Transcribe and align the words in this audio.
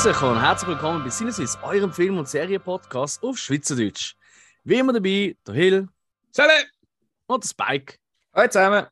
Grüß 0.00 0.22
und 0.22 0.40
herzlich 0.40 0.68
willkommen 0.68 1.02
bei 1.02 1.10
Sinneswiss, 1.10 1.58
eurem 1.60 1.92
Film- 1.92 2.18
und 2.18 2.28
Serienpodcast 2.28 3.20
auf 3.20 3.36
Schweizerdeutsch. 3.36 4.14
Wie 4.62 4.78
immer 4.78 4.92
dabei, 4.92 5.36
der 5.44 5.54
Hill. 5.54 5.88
Salut! 6.30 6.68
Und 7.26 7.42
der 7.42 7.48
Spike. 7.48 7.96
Hallo 8.32 8.48
zusammen! 8.48 8.86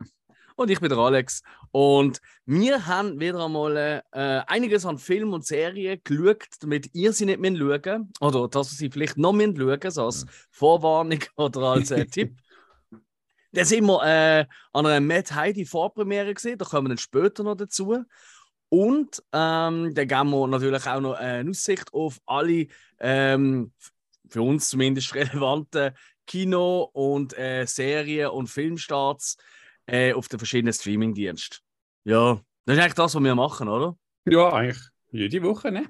Und 0.57 0.69
ich 0.69 0.81
bin 0.81 0.89
der 0.89 0.99
Alex. 0.99 1.43
Und 1.71 2.21
wir 2.45 2.89
haben 2.89 3.21
wieder 3.21 3.45
einmal 3.45 4.03
äh, 4.11 4.41
einiges 4.49 4.85
an 4.85 4.99
Film 4.99 5.33
und 5.33 5.47
Serien 5.47 6.01
geschaut, 6.03 6.49
damit 6.59 6.93
ihr 6.93 7.13
sie 7.13 7.27
nicht 7.27 7.39
mehr 7.39 7.57
schauen 7.57 8.13
Oder 8.21 8.49
dass 8.49 8.73
ihr 8.73 8.77
sie 8.77 8.91
vielleicht 8.91 9.17
noch 9.17 9.33
mehr 9.33 9.55
schauen, 9.57 9.91
so 9.93 10.07
als 10.07 10.27
Vorwarnung 10.51 11.21
oder 11.37 11.61
als 11.61 11.93
äh, 11.93 12.05
Tipp. 12.07 12.37
Dann 13.53 13.65
sind 13.65 13.87
wir 13.87 14.03
äh, 14.03 14.45
an 14.73 14.87
einer 14.87 15.01
Mad 15.01 15.33
Heidi 15.33 15.67
Vorpremiere 15.67 16.35
gesehen, 16.35 16.59
da 16.59 16.65
kommen 16.65 16.87
wir 16.87 16.89
dann 16.91 16.99
später 16.99 17.45
noch 17.45 17.55
dazu. 17.55 18.05
Und 18.69 19.23
ähm, 19.33 19.95
dann 19.95 20.09
geben 20.09 20.31
wir 20.31 20.47
natürlich 20.49 20.87
auch 20.87 21.01
noch 21.01 21.15
eine 21.15 21.51
Aussicht 21.51 21.93
auf 21.93 22.21
alle 22.27 22.67
ähm, 22.99 23.73
für 24.29 24.43
uns 24.43 24.69
zumindest 24.69 25.15
relevanten 25.15 25.93
Kino- 26.27 26.91
und 26.93 27.39
äh, 27.39 27.65
Serien- 27.67 28.31
und 28.31 28.49
Filmstarts 28.49 29.37
äh, 29.87 30.13
auf 30.13 30.29
den 30.29 30.39
verschiedenen 30.41 30.73
Streamingdiensten. 30.73 31.59
Ja, 32.05 32.41
das 32.65 32.77
ist 32.77 32.83
eigentlich 32.83 32.95
das, 32.95 33.15
was 33.15 33.23
wir 33.23 33.35
machen, 33.37 33.69
oder? 33.69 33.97
Ja, 34.25 34.53
eigentlich 34.53 34.83
jede 35.13 35.43
Woche, 35.45 35.71
ne? 35.71 35.87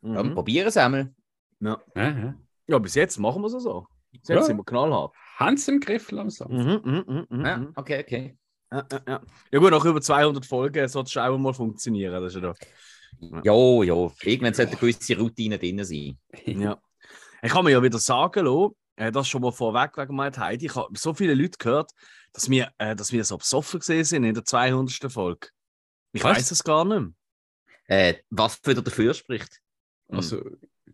Mhm. 0.00 0.14
Ja, 0.14 0.22
probieren 0.24 0.66
es 0.66 0.76
einmal. 0.76 1.14
Ja. 1.60 1.80
Ja, 1.94 2.34
ja, 2.66 2.78
bis 2.78 2.94
jetzt 2.94 3.18
machen 3.18 3.40
wir 3.42 3.46
es 3.46 3.62
so. 3.62 3.86
Bis 4.10 4.20
jetzt 4.22 4.28
Ja. 4.30 4.42
sind 4.42 4.56
wir 4.56 4.64
knallhart. 4.64 5.14
Hans 5.36 5.68
im 5.68 5.78
Griff 5.80 6.10
langsam. 6.10 6.50
Mhm, 6.50 6.80
mhm, 6.84 7.04
mhm, 7.06 7.26
mhm, 7.30 7.44
Ja, 7.46 7.56
mhm. 7.58 7.72
okay, 7.76 8.00
okay. 8.00 8.36
Ja, 8.70 8.86
ja, 8.90 9.00
ja. 9.06 9.22
ja 9.52 9.58
gut, 9.58 9.70
nach 9.70 9.84
über 9.84 10.00
200 10.00 10.44
Folgen 10.44 10.88
sollte 10.88 11.08
es 11.08 11.16
auch 11.16 11.38
mal 11.38 11.54
funktionieren. 11.54 12.12
Das 12.12 12.34
ist 12.34 12.42
ja 12.42 12.52
da. 12.52 13.40
Jo, 13.42 13.82
jo. 13.82 14.12
Irgendwann 14.22 14.54
sollte 14.54 14.72
eine 14.72 14.80
gewisse 14.80 15.16
Routine 15.18 15.58
drin 15.58 15.84
sein. 15.84 16.18
Ja. 16.60 16.80
Ich 17.40 17.52
kann 17.52 17.64
mir 17.64 17.70
ja 17.70 17.82
wieder 17.82 17.98
sagen, 17.98 18.44
lassen, 18.44 19.12
das 19.12 19.28
schon 19.28 19.42
mal 19.42 19.52
vorweg 19.52 19.96
wegen 19.96 20.16
meiner 20.16 20.36
Heidi. 20.36 20.66
Ich 20.66 20.74
habe 20.74 20.98
so 20.98 21.14
viele 21.14 21.34
Leute 21.34 21.56
gehört, 21.56 21.92
dass 22.32 22.50
wir, 22.50 22.72
äh, 22.78 22.96
dass 22.96 23.12
wir 23.12 23.24
so 23.24 23.38
besoffen 23.38 23.78
gesehen 23.78 24.04
sind 24.04 24.24
in 24.24 24.34
der 24.34 24.44
200. 24.44 25.10
Folge. 25.10 25.48
Ich 26.12 26.24
weiß 26.24 26.50
es 26.50 26.64
gar 26.64 26.84
nicht 26.84 26.98
mehr. 26.98 28.10
Äh, 28.10 28.14
was 28.30 28.60
wieder 28.66 28.82
dafür 28.82 29.14
spricht. 29.14 29.60
Also, 30.08 30.42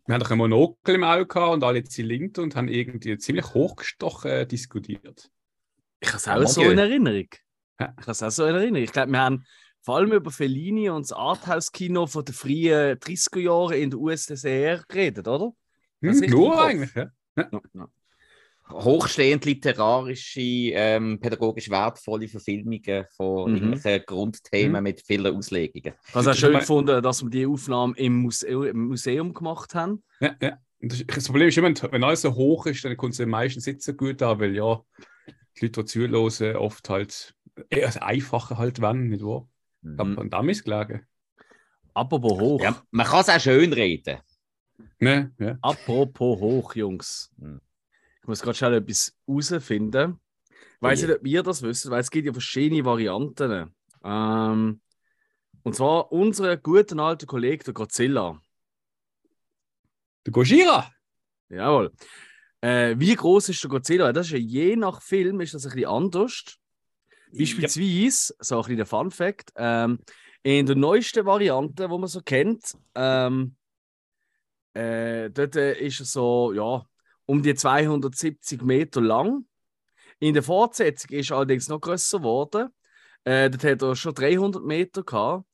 wir 0.06 0.14
haben 0.14 0.20
doch 0.20 0.30
ein 0.30 0.38
Monokel 0.38 0.96
im 0.96 1.04
Auge 1.04 1.26
gehabt 1.26 1.54
und 1.54 1.64
alle 1.64 1.82
Zylinder 1.84 2.42
und 2.42 2.54
haben 2.56 2.68
irgendwie 2.68 3.16
ziemlich 3.16 3.54
hochgestochen 3.54 4.30
äh, 4.30 4.46
diskutiert. 4.46 5.30
Ich 6.00 6.08
habe 6.08 6.18
es 6.18 6.28
auch 6.28 6.36
mon 6.36 6.46
so 6.46 6.62
in 6.62 6.78
Erinnerung. 6.78 7.28
Ja. 7.80 7.92
Ich 7.98 8.02
habe 8.02 8.12
es 8.12 8.22
auch 8.22 8.30
so 8.30 8.44
in 8.46 8.54
Erinnerung. 8.54 8.84
Ich 8.84 8.92
glaube, 8.92 9.12
wir 9.12 9.20
haben 9.20 9.44
vor 9.82 9.96
allem 9.96 10.12
über 10.12 10.30
Fellini 10.30 10.88
und 10.88 11.02
das 11.02 11.12
Arthouse-Kino 11.12 12.06
von 12.06 12.24
den 12.24 12.34
frühen 12.34 12.98
30er 12.98 13.40
Jahren 13.40 13.74
in 13.74 13.90
der 13.90 13.98
USSR 13.98 14.82
geredet, 14.88 15.28
oder? 15.28 15.52
Das 16.00 16.16
ist 16.16 16.22
Hm, 16.22 16.24
richtig 16.24 16.30
im 16.30 16.38
nur 16.38 16.64
eigentlich, 16.64 16.94
ja. 16.94 17.10
Ja, 17.36 17.50
ja. 17.74 17.88
Hochstehend 18.70 19.44
literarische, 19.44 20.40
ähm, 20.40 21.20
pädagogisch 21.20 21.68
wertvolle 21.68 22.28
Verfilmungen 22.28 23.04
von 23.14 23.50
Mhm. 23.50 23.56
irgendwelchen 23.58 24.06
Grundthemen 24.06 24.76
Mhm. 24.78 24.82
mit 24.82 25.02
vielen 25.02 25.36
Auslegungen. 25.36 25.94
Ich 26.08 26.14
habe 26.14 26.20
es 26.20 26.26
auch 26.26 26.30
Das 26.30 26.38
schön 26.38 26.52
gefunden, 26.54 27.02
dass 27.02 27.22
wir 27.22 27.28
die 27.30 27.46
Aufnahme 27.46 27.94
im, 27.98 28.22
Muse 28.22 28.46
im 28.46 28.86
Museum 28.86 29.34
gemacht 29.34 29.74
haben. 29.74 30.02
ja, 30.20 30.34
ja. 30.40 30.58
Das, 30.80 31.02
das 31.06 31.24
Problem 31.26 31.48
ist 31.48 31.58
immer, 31.58 31.72
wenn 31.92 32.04
alles 32.04 32.22
so 32.22 32.34
hoch 32.34 32.66
ist, 32.66 32.84
dann 32.84 32.96
kommt 32.96 33.12
es 33.12 33.18
den 33.18 33.28
meisten 33.30 33.60
Sitzen 33.60 33.96
gut 33.96 34.22
an, 34.22 34.38
weil 34.40 34.54
ja, 34.54 34.80
die 35.56 35.66
Leute, 35.66 35.82
die 35.82 35.86
zuhören, 35.86 36.56
oft 36.56 36.88
halt 36.88 37.34
eher 37.70 37.86
das 37.86 37.96
Einfache 37.96 38.58
halt 38.58 38.80
wollen, 38.80 39.08
nicht 39.08 39.24
wahr? 39.24 39.48
Mhm. 39.82 40.00
Aber 40.00 40.20
an 40.22 40.30
dem 40.30 40.48
ist 40.48 40.64
gelegen. 40.64 41.06
Apropos 41.94 42.40
hoch. 42.40 42.60
Ja, 42.60 42.82
man 42.90 43.06
kann 43.06 43.20
es 43.20 43.28
auch 43.28 43.40
schön 43.40 43.72
reden. 43.72 44.18
Ne? 44.98 45.32
Ja. 45.38 45.56
Apropos 45.62 46.40
hoch, 46.40 46.74
Jungs. 46.74 47.32
Hm. 47.38 47.60
Ich 48.20 48.28
muss 48.28 48.42
gerade 48.42 48.56
schnell 48.56 48.74
etwas 48.74 49.16
herausfinden. 49.26 50.18
Ich 50.50 50.82
weiß 50.82 51.02
je. 51.02 51.06
nicht, 51.06 51.16
ob 51.18 51.26
ihr 51.26 51.42
das 51.42 51.62
wisst, 51.62 51.88
weil 51.90 52.00
es 52.00 52.10
gibt 52.10 52.26
ja 52.26 52.32
verschiedene 52.32 52.84
Varianten. 52.84 53.72
Ähm, 54.02 54.80
und 55.62 55.74
zwar 55.74 56.10
unser 56.10 56.56
guten 56.56 57.00
alten 57.00 57.26
Kollege, 57.26 57.64
der 57.64 57.74
Godzilla. 57.74 58.40
Der 60.26 60.32
Gojira! 60.32 60.90
Jawohl. 61.48 61.92
Äh, 62.60 62.96
wie 62.98 63.14
groß 63.14 63.50
ist 63.50 63.62
der 63.62 63.70
Godzilla? 63.70 64.12
Das 64.12 64.26
ist 64.26 64.32
ja 64.32 64.38
je 64.38 64.74
nach 64.74 65.02
Film 65.02 65.40
ist 65.40 65.54
das 65.54 65.66
ein 65.66 65.72
bisschen 65.72 65.88
anders. 65.88 66.58
Beispielsweise, 67.36 68.34
so 68.38 68.56
ein 68.56 68.62
bisschen 68.62 68.76
der 68.76 68.86
Fun 68.86 69.10
Fact, 69.10 69.52
ähm, 69.56 69.98
in 70.42 70.66
der 70.66 70.76
neuesten 70.76 71.24
Variante, 71.24 71.88
die 71.88 71.98
man 71.98 72.06
so 72.06 72.20
kennt, 72.20 72.76
ähm, 72.94 73.56
äh, 74.74 75.30
dort 75.30 75.56
äh, 75.56 75.78
ist 75.78 76.00
er 76.00 76.06
so, 76.06 76.52
ja, 76.52 76.84
um 77.26 77.42
die 77.42 77.54
270 77.54 78.62
Meter 78.62 79.00
lang. 79.00 79.46
In 80.18 80.34
der 80.34 80.42
Fortsetzung 80.42 81.10
ist 81.16 81.30
er 81.30 81.38
allerdings 81.38 81.68
noch 81.68 81.80
größer 81.80 82.18
geworden. 82.18 82.68
Äh, 83.24 83.50
dort 83.50 83.64
hat 83.64 83.82
er 83.82 83.96
schon 83.96 84.14
300 84.14 84.62
Meter 84.62 85.02
gehabt. 85.02 85.46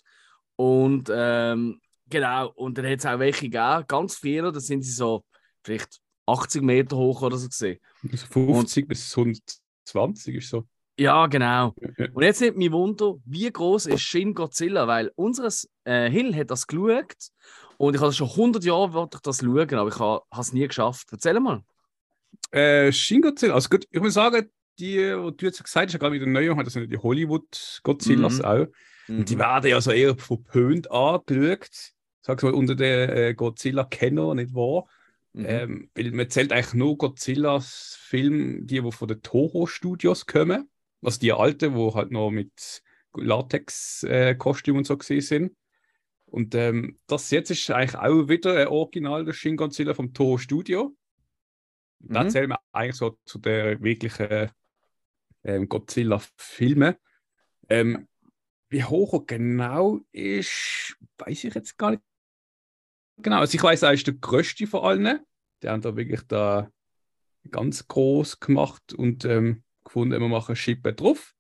Und 0.57 1.11
ähm, 1.13 1.81
genau, 2.07 2.51
und 2.51 2.77
dann 2.77 2.87
hat 2.87 2.99
es 2.99 3.07
auch 3.07 3.19
welche 3.19 3.49
gegeben, 3.49 3.85
ganz 3.87 4.17
viele, 4.17 4.53
da 4.53 4.61
sind 4.61 4.83
sie 4.83 4.93
so 4.93 5.25
vielleicht 5.63 6.01
80 6.27 6.63
Meter 6.63 6.97
hoch 6.97 7.23
oder 7.23 7.37
so 7.37 7.49
gesehen. 7.49 7.79
Also 8.11 8.27
50 8.27 8.89
bis 8.89 9.17
120 9.17 10.35
ist 10.37 10.51
so. 10.51 10.67
Ja, 11.01 11.27
genau. 11.29 11.75
Ja. 11.97 12.07
Und 12.13 12.23
jetzt 12.23 12.43
nimmt 12.43 12.59
mich 12.59 12.71
Wunder, 12.73 13.15
wie 13.25 13.51
groß 13.51 13.87
ist 13.87 14.03
Shin 14.03 14.35
Godzilla? 14.35 14.87
Weil 14.87 15.11
unseres 15.17 15.67
äh, 15.85 16.11
Hill 16.11 16.37
hat 16.37 16.51
das 16.51 16.67
geschaut 16.67 17.17
und 17.79 17.95
ich 17.95 18.03
habe 18.03 18.13
schon 18.13 18.29
100 18.29 18.63
Jahre 18.63 18.93
wollte 18.93 19.17
ich 19.17 19.23
das 19.23 19.39
schauen, 19.39 19.75
aber 19.75 19.89
ich 19.89 19.99
habe 19.99 20.23
es 20.39 20.53
nie 20.53 20.69
geschafft. 20.69 21.09
Erzähl 21.11 21.41
mal. 21.41 21.63
Äh, 22.51 22.93
Shin 22.93 23.23
Godzilla, 23.23 23.55
also 23.55 23.71
gut, 23.71 23.87
ich 23.91 24.01
muss 24.03 24.13
sagen, 24.13 24.51
die, 24.79 24.97
die 24.97 25.37
du 25.37 25.47
jetzt 25.47 25.65
gesagt 25.65 25.91
hast, 25.91 25.99
gerade 25.99 26.11
mit 26.13 26.21
der 26.21 26.29
Neuen, 26.29 26.63
das 26.63 26.75
sind 26.75 26.93
die 26.93 26.99
Hollywood-Godzillas 26.99 28.41
Mhm. 28.41 28.45
auch. 28.45 28.67
Und 29.09 29.31
die 29.31 29.39
werden 29.39 29.71
ja 29.71 29.81
so 29.81 29.93
eher 29.93 30.15
verpönt 30.19 30.91
angeschaut. 30.91 31.95
Sag 32.21 32.43
mal, 32.43 32.53
unter 32.53 32.75
den 32.75 33.09
äh, 33.09 33.35
Godzilla-Kenner, 33.35 34.35
nicht 34.35 34.55
wahr? 34.55 34.85
Mhm. 35.33 35.47
Ähm, 35.49 35.91
weil 35.95 36.11
man 36.11 36.29
zählt 36.29 36.53
eigentlich 36.53 36.75
nur 36.75 36.99
Godzillas 36.99 37.97
Film, 37.99 38.67
die, 38.67 38.83
die 38.83 38.93
von 38.93 39.09
den 39.09 39.23
Toho-Studios 39.23 40.27
kommen. 40.27 40.69
Also 41.03 41.19
die 41.19 41.33
alten, 41.33 41.75
wo 41.75 41.95
halt 41.95 42.11
noch 42.11 42.31
mit 42.31 42.83
Latex-Kostümen 43.15 44.79
und 44.79 44.87
so 44.87 44.97
gesehen 44.97 45.21
sind. 45.21 45.57
Und 46.27 46.55
ähm, 46.55 46.99
das 47.07 47.31
jetzt 47.31 47.51
ist 47.51 47.71
eigentlich 47.71 47.97
auch 47.97 48.29
wieder 48.29 48.57
ein 48.57 48.69
Original 48.69 49.25
der 49.25 49.33
Shin 49.33 49.57
Godzilla 49.57 49.95
vom 49.95 50.13
Toho 50.13 50.39
Studio. 50.39 50.95
Da 51.99 52.25
Mhm. 52.25 52.31
zählen 52.31 52.51
wir 52.51 52.61
eigentlich 52.73 52.97
so 52.97 53.19
zu 53.25 53.39
der 53.39 53.81
wirklichen 53.83 54.51
ähm, 55.45 55.69
Godzilla-Filme. 55.69 56.99
Ähm, 57.69 58.09
wie 58.69 58.85
hoch 58.85 59.15
er 59.15 59.25
genau 59.27 60.01
ist, 60.13 60.97
weiß 61.19 61.45
ich 61.45 61.55
jetzt 61.55 61.77
gar 61.77 61.91
nicht. 61.91 62.03
Genau, 63.19 63.41
also 63.41 63.55
ich 63.55 63.63
weiß, 63.63 63.83
er 63.83 63.93
ist 63.93 64.07
der 64.07 64.15
größte 64.15 64.67
von 64.67 64.83
allen. 64.83 65.21
Die 65.63 65.69
haben 65.69 65.83
da 65.83 65.97
wirklich 65.97 66.23
da 66.27 66.71
ganz 67.51 67.87
groß 67.87 68.41
gemacht 68.41 68.95
und 68.95 69.25
ähm, 69.25 69.63
gefunden, 69.91 70.21
wir 70.21 70.29
machen 70.29 70.57
Schippe 70.57 70.93
drauf. 70.93 71.35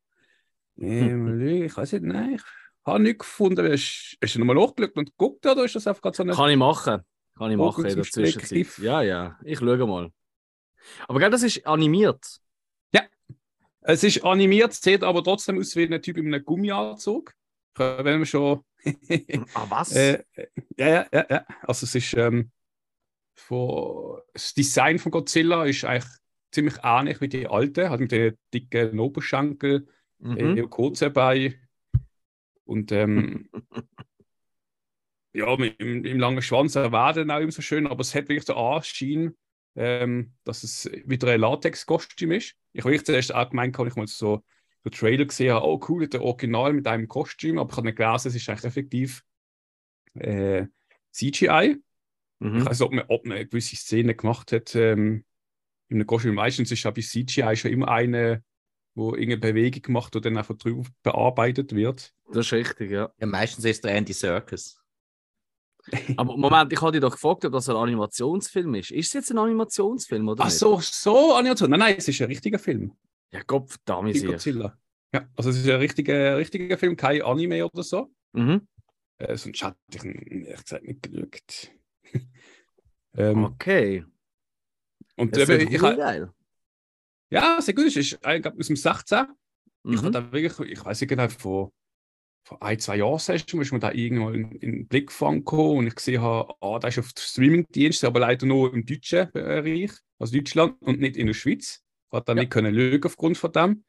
Ähm, 0.78 1.41
ich 1.41 1.77
weiß 1.77 1.93
nicht, 1.93 2.05
nein, 2.05 2.34
ich 2.34 2.43
habe 2.84 3.00
nicht 3.00 3.21
gefunden. 3.21 3.71
Hast, 3.71 4.16
hast 4.22 4.34
du 4.34 4.39
nochmal 4.41 4.57
nachgeschaut 4.57 4.97
und 4.97 5.10
geguckt 5.10 5.47
oder 5.47 5.65
ist 5.65 5.77
das 5.77 5.86
einfach 5.86 6.03
gerade 6.03 6.16
so 6.16 6.22
eine. 6.22 6.33
Kann 6.33 6.51
ich 6.51 6.57
machen. 6.57 7.03
Kann 7.36 7.51
ich 7.51 7.57
machen 7.57 7.84
in 7.84 7.95
der 7.95 8.04
Zwischenzeit. 8.04 8.78
Ja, 8.78 9.03
ja. 9.03 9.39
Ich 9.45 9.59
schaue 9.59 9.86
mal. 9.86 10.10
Aber 11.07 11.19
gell, 11.19 11.30
das 11.30 11.42
ist 11.42 11.66
animiert. 11.66 12.41
Es 13.83 14.04
ist 14.04 14.22
animiert, 14.25 14.75
sieht 14.75 15.03
aber 15.03 15.25
trotzdem 15.25 15.59
aus 15.59 15.75
wie 15.75 15.84
ein 15.84 16.03
Typ 16.03 16.19
in 16.19 16.27
einem 16.27 16.45
Gummianzug. 16.45 17.34
Wenn 17.77 18.19
wir 18.19 18.27
schon. 18.27 18.65
Ah, 19.54 19.66
was? 19.69 19.92
äh, 19.95 20.22
ja, 20.78 20.89
ja, 20.89 21.07
ja, 21.13 21.27
ja. 21.28 21.47
Also 21.63 21.84
es 21.84 21.95
ist 21.95 22.15
ähm, 22.15 22.51
von, 23.34 24.21
das 24.33 24.54
Design 24.54 24.98
von 24.98 25.13
Godzilla 25.13 25.65
ist 25.66 25.84
eigentlich 25.84 26.10
ziemlich 26.53 26.77
ähnlich 26.83 27.21
wie 27.21 27.29
die 27.29 27.47
alte, 27.47 27.91
halt 27.91 28.01
mit 28.01 28.13
den 28.13 28.37
dicken 28.53 28.99
Oberschenkel, 28.99 29.87
mhm. 30.19 30.57
äh, 30.57 30.63
kurzen 30.63 31.13
Beinen 31.13 31.55
und 32.65 32.93
ähm, 32.93 33.49
ja, 35.33 35.57
mit, 35.57 35.79
im, 35.81 36.05
im 36.05 36.19
langen 36.19 36.43
Schwanz 36.43 36.75
er 36.75 36.93
werden 36.93 37.31
auch 37.31 37.41
immer 37.41 37.53
so 37.53 37.63
schön, 37.63 37.87
aber 37.87 38.01
es 38.01 38.15
hat 38.15 38.29
wirklich 38.29 38.45
den 38.45 38.57
Anschein, 38.57 39.37
ähm, 39.77 40.33
dass 40.45 40.63
es 40.63 40.91
wieder 41.05 41.29
ein 41.29 41.41
Latex-Kostüm 41.41 42.33
ist. 42.33 42.57
Ich 42.73 42.85
habe 42.85 43.03
zuerst 43.03 43.35
auch 43.35 43.51
gemeint, 43.51 43.79
ich 43.79 43.97
mal 43.97 44.07
so 44.07 44.43
den 44.85 44.93
Trailer 44.93 45.27
gesehen 45.27 45.55
habe, 45.55 45.67
oh 45.67 45.81
cool, 45.89 46.09
der 46.09 46.23
Original 46.23 46.73
mit 46.73 46.87
einem 46.87 47.09
Kostüm, 47.09 47.59
aber 47.59 47.71
ich 47.71 47.77
habe 47.77 47.87
nicht 47.87 47.99
gelesen, 47.99 48.29
es 48.29 48.35
ist 48.35 48.49
eigentlich 48.49 48.65
effektiv 48.65 49.25
äh, 50.15 50.67
CGI. 51.13 51.77
Mhm. 52.39 52.57
Ich 52.59 52.65
weiß 52.65 52.79
nicht, 52.79 52.87
ob 52.87 52.93
man, 52.93 53.05
ob 53.09 53.27
man 53.27 53.37
eine 53.37 53.47
gewisse 53.47 53.77
Szene 53.77 54.15
gemacht 54.15 54.53
hat 54.53 54.75
ähm, 54.75 55.25
in 55.91 55.97
einem 55.97 56.07
Kostüm. 56.07 56.34
Meistens 56.34 56.71
ist 56.71 56.83
ja 56.83 56.91
bei 56.91 57.03
CGI 57.03 57.57
schon 57.57 57.72
immer 57.72 57.89
eine, 57.89 58.42
wo 58.95 59.15
irgendeine 59.15 59.53
Bewegung 59.54 59.83
gemacht 59.83 60.15
und 60.16 60.25
dann 60.25 60.37
einfach 60.37 60.57
drüber 60.57 60.89
bearbeitet 61.03 61.75
wird. 61.75 62.15
Das 62.33 62.47
ist 62.47 62.53
richtig, 62.53 62.91
ja. 62.91 63.13
Ja, 63.19 63.27
meistens 63.27 63.65
ist 63.65 63.84
der 63.84 63.95
Andy 63.95 64.13
Serkis. 64.13 64.81
Aber 66.16 66.37
Moment, 66.37 66.72
ich 66.72 66.81
hatte 66.81 66.92
dich 66.92 67.01
doch 67.01 67.13
gefragt, 67.13 67.45
ob 67.45 67.53
das 67.53 67.69
ein 67.69 67.77
Animationsfilm 67.77 68.75
ist. 68.75 68.91
Ist 68.92 69.09
es 69.09 69.13
jetzt 69.15 69.31
ein 69.31 69.39
Animationsfilm 69.39 70.28
oder 70.28 70.45
Ach 70.45 70.48
nicht? 70.48 70.59
so, 70.59 70.78
so 70.81 71.34
Animation. 71.34 71.71
Nein, 71.71 71.81
nein, 71.81 71.95
es 71.98 72.07
ist 72.07 72.21
ein 72.21 72.28
richtiger 72.28 72.59
Film. 72.59 72.92
Ja, 73.33 73.41
Gott 73.47 73.71
verdammt. 73.71 74.25
Godzilla. 74.25 74.77
Ja, 75.13 75.28
also 75.37 75.51
es 75.51 75.57
ist 75.59 75.69
ein 75.69 75.77
richtiger, 75.81 76.37
richtiger 76.37 76.78
Film, 76.78 76.97
kein 76.97 77.22
Anime 77.22 77.66
oder 77.66 77.83
so. 77.83 78.13
Mhm. 78.33 78.69
Äh, 79.19 79.37
sonst 79.37 79.63
hätte 79.63 79.77
ich 79.92 80.04
ihn 80.04 80.45
ehrlich 80.45 80.63
gesagt 80.63 80.84
nicht 80.84 81.03
geschaut. 81.03 81.72
ähm, 83.15 83.45
Okay. 83.45 84.04
Und 85.16 85.36
Das 85.36 85.48
eben, 85.48 85.68
ist 85.68 85.74
ich, 85.74 85.80
geil. 85.80 86.30
ja, 87.30 87.60
sehr 87.60 87.74
gut. 87.74 87.86
Es 87.86 87.97
ist 87.97 88.18
äh, 88.24 88.36
ich 88.36 88.42
glaub, 88.42 88.59
aus 88.59 88.66
dem 88.66 88.77
16. 88.77 89.27
Ich 89.84 89.97
habe 89.97 90.09
Mhm. 90.09 90.12
da 90.12 90.33
wirklich, 90.33 90.71
ich 90.72 90.84
weiß 90.84 91.01
nicht 91.01 91.09
genau, 91.09 91.28
vor, 91.28 91.72
vor 92.45 92.62
ein, 92.62 92.78
zwei 92.78 92.97
Jahren 92.97 93.16
ist 93.16 93.53
mir 93.72 93.78
da 93.78 93.92
irgendwann 93.92 94.34
in, 94.34 94.53
in 94.53 94.72
den 94.72 94.89
Blick 94.89 95.09
gefangen 95.09 95.42
und 95.45 95.86
ich 95.86 95.95
gesehen 95.95 96.21
habe, 96.21 96.54
ah, 96.60 96.78
da 96.78 96.89
ist 96.89 96.98
auf 96.98 97.10
Streamingdienst, 97.18 98.04
aber 98.04 98.21
leider 98.21 98.47
nur 98.47 98.72
im 98.74 98.84
deutschen 98.84 99.30
Bereich, 99.33 99.92
also 100.18 100.36
Deutschland 100.36 100.77
und 100.83 101.01
nicht 101.01 101.16
in 101.16 101.27
der 101.28 101.34
Schweiz. 101.34 101.83
Ich 102.09 102.13
habe 102.16 102.24
da 102.24 102.33
Ja. 102.34 102.41
nicht 102.41 102.51
können 102.51 102.74
lügen 102.74 103.04
aufgrund 103.06 103.39
von 103.39 103.53
dem. 103.53 103.84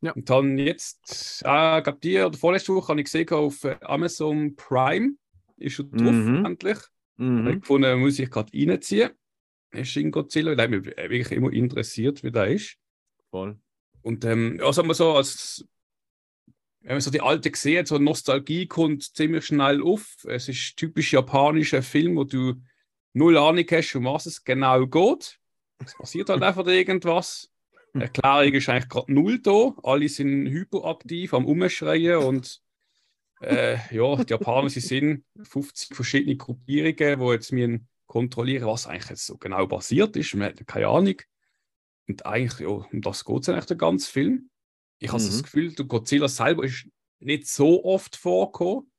Ja. 0.00 0.12
Und 0.12 0.28
dann 0.28 0.58
jetzt, 0.58 1.42
äh, 1.44 1.80
glaube 1.82 1.98
die 2.02 2.18
oder 2.20 2.36
vorletzte 2.36 2.74
Woche 2.74 2.88
habe 2.88 3.00
ich 3.00 3.04
gesehen 3.06 3.28
auf 3.30 3.62
äh, 3.64 3.76
Amazon 3.82 4.54
Prime, 4.56 5.12
ist 5.56 5.74
schon 5.74 5.90
drauf, 5.90 6.12
Mhm. 6.12 6.44
endlich. 6.44 6.78
Mhm. 7.18 7.46
ich 7.48 7.60
gefunden, 7.60 7.98
muss 8.00 8.18
ich 8.18 8.30
gerade 8.30 8.50
reinziehen. 8.52 9.10
Shin 9.82 10.10
Godzilla, 10.10 10.56
hat 10.56 10.70
mich 10.70 10.86
wirklich 10.86 11.32
immer 11.32 11.52
interessiert, 11.52 12.22
wie 12.22 12.30
der 12.30 12.48
ist. 12.48 12.76
Voll. 13.30 13.58
Und 14.02 14.24
ähm, 14.24 14.58
ja, 14.60 14.72
sagen 14.72 14.88
wir 14.88 14.94
so, 14.94 15.14
als 15.14 15.66
wenn 16.86 16.94
man 16.94 17.00
so 17.00 17.10
die 17.10 17.20
alte 17.20 17.50
sieht, 17.52 17.88
so 17.88 17.98
Nostalgie 17.98 18.68
kommt 18.68 19.02
ziemlich 19.02 19.46
schnell 19.46 19.82
auf. 19.82 20.24
Es 20.28 20.48
ist 20.48 20.76
typisch 20.76 21.12
japanischer 21.12 21.82
Film, 21.82 22.14
wo 22.14 22.22
du 22.22 22.54
null 23.12 23.36
Ahnung 23.36 23.64
hast, 23.68 23.96
um 23.96 24.04
was 24.04 24.26
es 24.26 24.44
genau 24.44 24.86
geht. 24.86 25.40
Es 25.84 25.96
passiert 25.96 26.28
halt 26.28 26.42
einfach 26.44 26.66
irgendwas. 26.66 27.50
Erklärung 27.92 28.52
ist 28.52 28.68
eigentlich 28.68 28.88
gerade 28.88 29.12
null 29.12 29.40
da. 29.40 29.74
Alle 29.82 30.08
sind 30.08 30.46
hyperaktiv 30.46 31.34
am 31.34 31.44
Umschreien 31.46 32.18
und 32.18 32.60
äh, 33.40 33.78
ja, 33.90 34.22
die 34.22 34.30
Japaner 34.30 34.70
sie 34.70 34.80
sind 34.80 35.24
50 35.42 35.96
verschiedene 35.96 36.36
Gruppierungen, 36.36 37.18
die 37.20 37.32
jetzt 37.32 37.52
müssen 37.52 37.88
kontrollieren, 38.16 38.66
was 38.66 38.86
eigentlich 38.86 39.10
jetzt 39.10 39.26
so 39.26 39.36
genau 39.36 39.66
passiert 39.66 40.16
ist. 40.16 40.34
Man 40.34 40.48
hat 40.48 40.66
keine 40.66 40.88
Ahnung. 40.88 41.16
Und 42.08 42.24
eigentlich, 42.24 42.60
ja, 42.60 42.68
um 42.68 43.00
das 43.02 43.24
geht 43.24 43.42
es 43.42 43.48
eigentlich 43.48 43.66
der 43.66 43.76
ganze 43.76 44.10
Film. 44.10 44.50
Ich 44.98 45.12
habe 45.12 45.22
Mhm. 45.22 45.26
das 45.26 45.42
Gefühl, 45.42 45.74
der 45.74 45.84
Godzilla 45.84 46.28
selber 46.28 46.64
ist 46.64 46.88
nicht 47.18 47.46
so 47.46 47.84
oft 47.84 48.16
vorgekommen. 48.16 48.90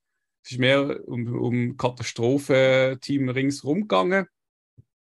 Es 0.44 0.52
ist 0.52 0.60
mehr 0.60 1.08
um, 1.08 1.28
um 1.34 1.78
Katastrophenteam 1.78 3.30
ringsherum 3.30 3.82
gegangen. 3.82 4.28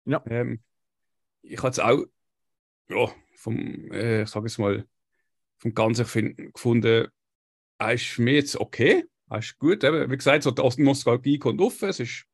Ja. 0.05 0.23
Ähm, 0.27 0.61
ich 1.41 1.57
habe 1.59 1.69
es 1.69 1.79
auch 1.79 2.05
ja, 2.89 3.11
vom, 3.35 3.91
äh, 3.91 4.23
ich 4.23 4.29
sage 4.29 4.45
es 4.45 4.57
mal, 4.57 4.87
vom 5.57 5.73
Ganzen 5.73 6.05
find, 6.05 6.53
gefunden, 6.53 7.07
er 7.79 7.93
ist 7.93 8.19
mich 8.19 8.35
jetzt 8.35 8.57
okay. 8.57 9.05
Er 9.29 9.39
ist 9.39 9.57
gut. 9.57 9.83
Eben, 9.83 10.09
wie 10.09 10.17
gesagt, 10.17 10.43
so 10.43 10.51
die 10.51 10.83
Nostalgie 10.83 11.39
kommt 11.39 11.61
auf. 11.61 11.81
Es 11.81 11.99
ist 11.99 12.26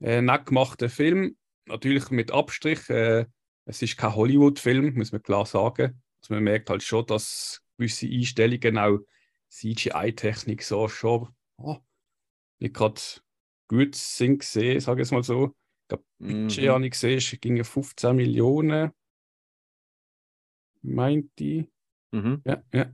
ein 0.00 0.26
nett 0.26 0.46
gemachter 0.46 0.88
Film. 0.88 1.36
Natürlich 1.66 2.10
mit 2.10 2.30
Abstrich. 2.32 2.88
Äh, 2.90 3.26
es 3.64 3.82
ist 3.82 3.96
kein 3.96 4.14
Hollywood-Film, 4.14 4.94
muss 4.94 5.12
man 5.12 5.22
klar 5.22 5.46
sagen. 5.46 6.02
Also 6.22 6.34
man 6.34 6.44
merkt 6.44 6.70
halt 6.70 6.82
schon, 6.82 7.06
dass 7.06 7.62
gewisse 7.76 8.06
Einstellungen 8.06 8.78
auch 8.78 8.98
CGI-Technik 9.50 10.62
so 10.62 10.88
schon 10.88 11.28
oh, 11.58 11.76
nicht 12.58 12.74
gerade 12.74 13.00
gut 13.68 13.94
sind 13.94 14.40
gesehen, 14.40 14.80
sage 14.80 15.02
ich 15.02 15.08
es 15.08 15.12
mal 15.12 15.22
so. 15.22 15.54
Ich 15.82 15.88
glaube, 15.88 16.04
Budget 16.26 16.68
Mhm. 16.68 16.70
habe 16.70 16.84
ich 16.86 16.92
gesehen, 16.92 17.18
es 17.18 17.36
ging 17.40 17.64
15 17.64 18.16
Millionen. 18.16 18.92
Meint 20.82 21.30
die. 21.38 21.68
Mhm. 22.12 22.42
Ja, 22.44 22.62
ja. 22.72 22.92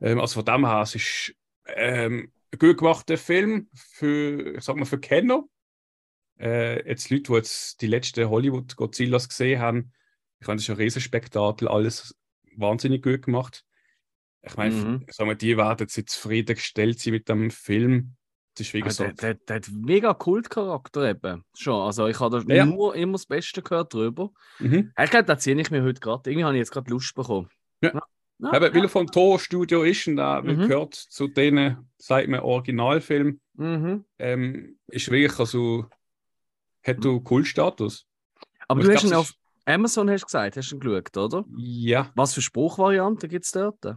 Ähm, 0.00 0.20
also 0.20 0.36
von 0.42 0.44
dem 0.44 0.66
her, 0.66 0.82
es 0.82 0.94
ist 0.94 1.34
ähm, 1.66 2.32
ein 2.52 2.58
gut 2.58 2.78
gemachter 2.78 3.16
Film 3.18 3.70
für, 3.74 4.56
ich 4.56 4.64
sag 4.64 4.76
mal, 4.76 4.84
für 4.84 5.00
Kenner. 5.00 5.44
Äh, 6.38 6.88
jetzt 6.88 7.10
Leute, 7.10 7.22
die 7.24 7.32
jetzt 7.34 7.80
die 7.80 7.86
letzten 7.86 8.28
Hollywood-Godzillas 8.28 9.28
gesehen 9.28 9.60
haben, 9.60 9.92
ich 10.40 10.46
fand 10.46 10.58
das 10.58 10.64
ist 10.64 10.70
ein 10.70 10.76
Riesenspektakel, 10.76 11.68
alles 11.68 12.16
wahnsinnig 12.56 13.02
gut 13.02 13.22
gemacht. 13.22 13.64
Ich 14.42 14.56
meine, 14.56 14.74
Mhm. 14.74 15.06
sagen 15.08 15.30
wir, 15.30 15.36
die 15.36 15.56
werden 15.56 15.86
jetzt 15.88 16.10
zufriedengestellt 16.10 16.98
sein 16.98 17.12
mit 17.12 17.28
dem 17.28 17.50
Film. 17.50 18.16
Das 18.56 18.66
ist 18.66 18.72
Ja, 18.72 18.78
wirklich 18.80 18.94
so. 18.94 19.04
der, 19.04 19.12
der, 19.14 19.34
der 19.34 19.56
hat 19.56 19.68
mega 19.72 20.12
Kultcharakter 20.14 21.08
eben. 21.08 21.44
Schon. 21.56 21.80
Also 21.80 22.08
ich 22.08 22.18
habe 22.20 22.44
da 22.44 22.54
Ja. 22.54 22.66
nur 22.66 22.94
immer 22.96 23.12
das 23.12 23.26
Beste 23.26 23.62
gehört 23.62 23.94
drüber. 23.94 24.30
Mhm. 24.58 24.92
Ich 25.00 25.10
glaube, 25.10 25.24
da 25.24 25.38
ziehe 25.38 25.58
ich 25.58 25.70
mir 25.70 25.82
heute 25.84 26.00
gerade. 26.00 26.28
Irgendwie 26.28 26.44
habe 26.44 26.54
ich 26.54 26.58
jetzt 26.58 26.72
gerade 26.72 26.90
Lust 26.90 27.14
bekommen. 27.14 27.48
Ja. 27.82 28.02
Ja, 28.38 28.56
Eben, 28.56 28.74
weil 28.74 28.82
er 28.82 28.88
vom 28.88 29.06
Tor-Studio 29.06 29.84
ist 29.84 30.08
und 30.08 30.18
er 30.18 30.42
Mhm. 30.42 30.66
gehört 30.66 30.94
zu 30.96 31.28
denen, 31.28 31.88
sagt 31.96 32.26
man, 32.28 32.40
Originalfilm, 32.40 33.40
Mhm. 33.54 34.04
ähm, 34.18 34.78
ist 34.88 35.08
wirklich, 35.12 35.38
also, 35.38 35.86
hat 36.84 37.04
du 37.04 37.20
Kultstatus. 37.20 38.06
Aber 38.68 38.80
Ich 38.80 38.86
du 38.86 38.94
hast 38.94 39.04
ihn 39.04 39.14
auf 39.14 39.32
Amazon 39.64 40.10
hast 40.10 40.24
gesagt, 40.24 40.56
hast 40.56 40.70
du 40.72 40.76
ihn 40.76 40.80
geschaut, 40.80 41.16
oder? 41.16 41.44
Ja. 41.56 42.10
Was 42.14 42.34
für 42.34 42.42
Spruchvarianten 42.42 43.28
gibt 43.28 43.44
es 43.44 43.52
dort? 43.52 43.96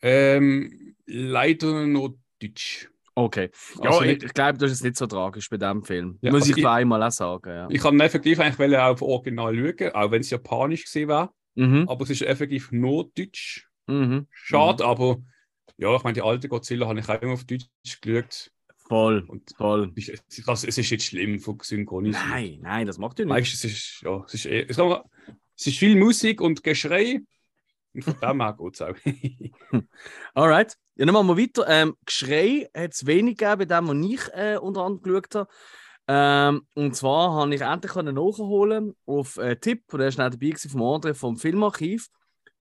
Ähm, 0.00 0.94
leider 1.06 1.86
nur 1.86 2.18
Deutsch. 2.40 2.88
Okay. 3.14 3.50
Ja, 3.82 3.90
Also 3.90 4.02
ich, 4.02 4.22
ich 4.22 4.32
glaube, 4.32 4.58
das 4.58 4.72
ist 4.72 4.82
nicht 4.82 4.96
so 4.96 5.06
tragisch 5.06 5.48
bei 5.50 5.58
diesem 5.58 5.84
Film. 5.84 6.18
Ja, 6.22 6.30
Muss 6.30 6.44
also 6.44 6.56
ich 6.56 6.66
einmal 6.66 7.02
auch 7.02 7.10
sagen. 7.10 7.50
Ja. 7.50 7.68
Ich 7.70 7.80
kann 7.82 8.00
effektiv 8.00 8.40
eigentlich 8.40 8.78
auf 8.78 9.02
Original 9.02 9.54
schauen, 9.54 9.94
auch 9.94 10.10
wenn 10.10 10.22
es 10.22 10.30
japanisch 10.30 10.84
gesehen 10.84 11.08
war. 11.08 11.34
Mhm. 11.54 11.86
Aber 11.88 12.04
es 12.04 12.10
ist 12.10 12.22
effektiv 12.22 12.72
nur 12.72 13.10
Deutsch. 13.14 13.68
Mhm. 13.86 14.26
Schade, 14.30 14.84
aber 14.84 15.18
ja, 15.76 15.94
ich 15.94 16.02
meine, 16.04 16.14
die 16.14 16.22
alte 16.22 16.48
Godzilla 16.48 16.86
habe 16.88 17.00
ich 17.00 17.08
auch 17.08 17.20
immer 17.20 17.32
auf 17.32 17.44
Deutsch 17.44 17.66
geschaut. 17.82 18.50
Voll, 18.92 19.24
Und 19.26 19.54
voll. 19.56 19.90
es 19.96 20.08
ist, 20.10 20.22
es- 20.28 20.44
das, 20.44 20.64
es 20.64 20.76
ist 20.76 20.90
nicht 20.90 21.02
schlimm 21.04 21.40
von 21.40 21.58
synchronisiert. 21.62 22.22
Nein, 22.28 22.58
nein, 22.60 22.86
das 22.86 22.98
macht 22.98 23.18
ja 23.18 23.24
nicht. 23.24 23.34
Weißt 23.34 23.54
es 23.54 23.64
ist, 23.64 24.02
ja, 24.02 24.22
es 24.26 24.34
ist, 24.34 24.44
es, 24.44 24.76
man- 24.76 25.00
es 25.56 25.66
ist 25.66 25.78
viel 25.78 25.96
Musik 25.96 26.42
und 26.42 26.62
Geschrei. 26.62 27.20
Und 27.94 28.04
von 28.04 28.16
dem 28.20 28.42
her 28.42 28.54
geht 28.58 28.74
es 28.74 28.82
auch. 28.82 28.94
Alright. 30.34 30.76
Ja, 30.96 31.06
dann 31.06 31.14
machen 31.14 31.28
wir 31.28 31.38
weiter. 31.38 31.64
Ähm, 31.68 31.96
Geschrei 32.04 32.68
hat 32.76 32.92
es 32.92 33.06
wenig 33.06 33.38
gegeben, 33.38 33.58
bei 33.60 33.64
dem, 33.64 33.88
was 33.88 34.10
ich 34.10 34.34
äh, 34.34 34.56
unter 34.58 34.82
anderem 34.82 35.02
geschaut 35.02 35.34
habe. 35.36 35.48
Ähm, 36.08 36.66
und 36.74 36.94
zwar 36.94 37.32
habe 37.32 37.54
ich 37.54 37.62
endlich 37.62 37.92
können 37.92 38.14
nachholen 38.14 38.94
auf 39.06 39.38
äh, 39.38 39.56
Tipp, 39.56 39.84
und 39.92 40.00
der 40.00 40.08
ist 40.08 40.18
nicht 40.18 40.26
dabei 40.34 40.46
gewesen 40.48 40.70
vom 40.70 40.82
André 40.82 41.14
vom 41.14 41.38
Filmarchiv. 41.38 42.08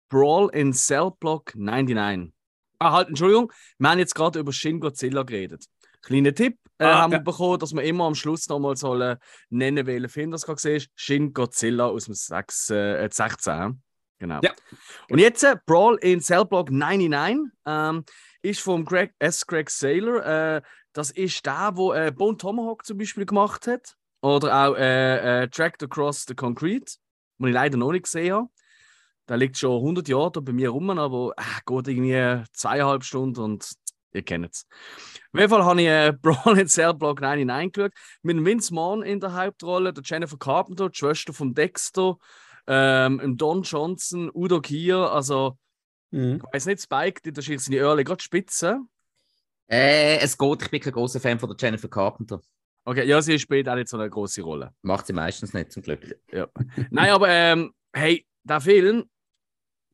Brawl 0.08 0.50
in 0.54 0.72
Cell 0.72 1.12
Block 1.20 1.54
99. 1.56 2.34
Ah, 2.80 2.92
halt, 2.94 3.10
Entschuldigung, 3.10 3.52
wir 3.80 3.90
haben 3.90 4.00
jetzt 4.00 4.16
gerade 4.16 4.40
über 4.40 4.54
Shin 4.54 4.80
Godzilla 4.80 5.24
geredet. 5.24 5.66
Kleiner 6.02 6.34
Tipp 6.34 6.58
äh, 6.78 6.86
Ah, 6.86 7.02
haben 7.02 7.12
wir 7.12 7.20
ja. 7.20 7.24
bekommen, 7.24 7.60
dass 7.60 7.74
wir 7.74 7.84
immer 7.84 8.06
am 8.06 8.16
Schluss 8.16 8.50
nochmal 8.50 8.76
sollen 8.76 9.18
nennen, 9.50 9.86
welchen 9.86 10.10
Film 10.10 10.32
das 10.32 10.46
gerade 10.46 10.56
gesehen 10.56 10.78
ist. 10.78 10.90
Shin 10.96 11.34
Godzilla 11.34 11.86
aus 11.86 12.06
dem 12.06 12.16
6, 12.16 12.70
äh, 12.72 13.10
16. 13.12 13.82
Genau. 14.18 14.40
Ja. 14.42 14.52
Und 15.10 15.20
jetzt 15.20 15.44
äh, 15.44 15.56
Brawl 15.66 15.98
in 16.02 16.22
Cell 16.22 16.46
Block 16.46 16.70
99 16.72 17.52
ähm, 17.66 18.04
ist 18.42 18.62
von 18.62 18.86
Greg, 18.86 19.14
S. 19.20 19.46
Greg 19.46 19.70
Saylor. 19.70 20.26
Äh, 20.26 20.62
das 20.94 21.12
ist 21.12 21.46
der, 21.46 21.72
wo 21.74 21.94
äh, 21.94 22.12
Bone 22.12 22.38
Tomahawk 22.38 22.86
zum 22.86 22.98
Beispiel 22.98 23.26
gemacht 23.26 23.68
hat. 23.68 23.96
Oder 24.22 24.68
auch 24.68 24.76
äh, 24.76 25.44
äh, 25.44 25.48
Tracked 25.50 25.82
Across 25.84 26.26
the 26.28 26.36
Concrete, 26.36 26.94
den 27.40 27.48
ich 27.48 27.54
leider 27.54 27.78
noch 27.78 27.92
nicht 27.92 28.04
gesehen 28.04 28.34
habe. 28.34 28.48
Der 29.28 29.38
liegt 29.38 29.58
schon 29.58 29.78
100 29.78 30.08
Jahre 30.08 30.32
da 30.32 30.40
bei 30.40 30.52
mir 30.52 30.70
rum, 30.70 30.90
aber 30.92 31.34
äh, 31.38 31.42
geht 31.66 31.88
irgendwie 31.88 32.44
zweieinhalb 32.54 33.04
Stunden 33.04 33.40
und 33.40 33.72
ihr 34.14 34.24
kennt 34.24 34.48
es. 34.52 34.66
Auf 35.34 35.40
jeden 35.40 35.50
Fall 35.50 35.64
habe 35.66 35.82
ich 35.82 35.88
äh, 35.88 36.14
Brawl 36.22 36.60
in 36.60 36.68
Cell 36.68 36.94
Block 36.94 37.22
99 37.22 37.74
geschaut. 37.74 37.92
Mit 38.24 38.44
Vince 38.46 38.74
Vaughn 38.74 39.04
in 39.04 39.20
der 39.20 39.34
Hauptrolle, 39.34 39.94
der 39.94 40.04
Jennifer 40.06 40.38
Carpenter, 40.38 40.90
die 40.90 40.98
Schwester 40.98 41.34
von 41.34 41.54
Dexter, 41.54 42.18
ähm, 42.68 43.20
im 43.20 43.38
Don 43.38 43.64
Johnson, 43.64 44.30
Udo 44.34 44.62
Kier, 44.62 44.98
also 45.12 45.58
Mhm. 46.14 46.42
ich 46.46 46.54
weiß 46.54 46.66
nicht, 46.66 46.82
Spike, 46.82 47.22
die- 47.24 47.32
das 47.32 47.48
ist 47.48 47.66
seine 47.66 47.78
Early 47.78 48.04
gerade 48.04 48.22
spitze. 48.22 48.82
Äh, 49.70 50.18
es 50.18 50.38
geht, 50.38 50.62
ich 50.64 50.70
bin 50.70 50.82
kein 50.82 50.92
großer 50.94 51.20
Fan 51.22 51.40
von 51.40 51.50
der 51.50 51.58
Jennifer 51.58 51.88
Carpenter. 51.88 52.42
Okay, 52.84 53.06
ja, 53.08 53.22
sie 53.22 53.40
spielt 53.40 53.70
auch 53.70 53.76
nicht 53.76 53.88
so 53.88 53.98
eine 53.98 54.10
große 54.10 54.42
Rolle. 54.42 54.74
Macht 54.82 55.06
sie 55.08 55.14
meistens 55.14 55.54
nicht, 55.54 55.72
zum 55.72 55.84
Glück. 55.84 56.20
Nein, 56.90 57.12
aber 57.12 57.30
ähm, 57.30 57.74
hey, 57.94 58.26
der 58.44 58.60
Film, 58.60 59.10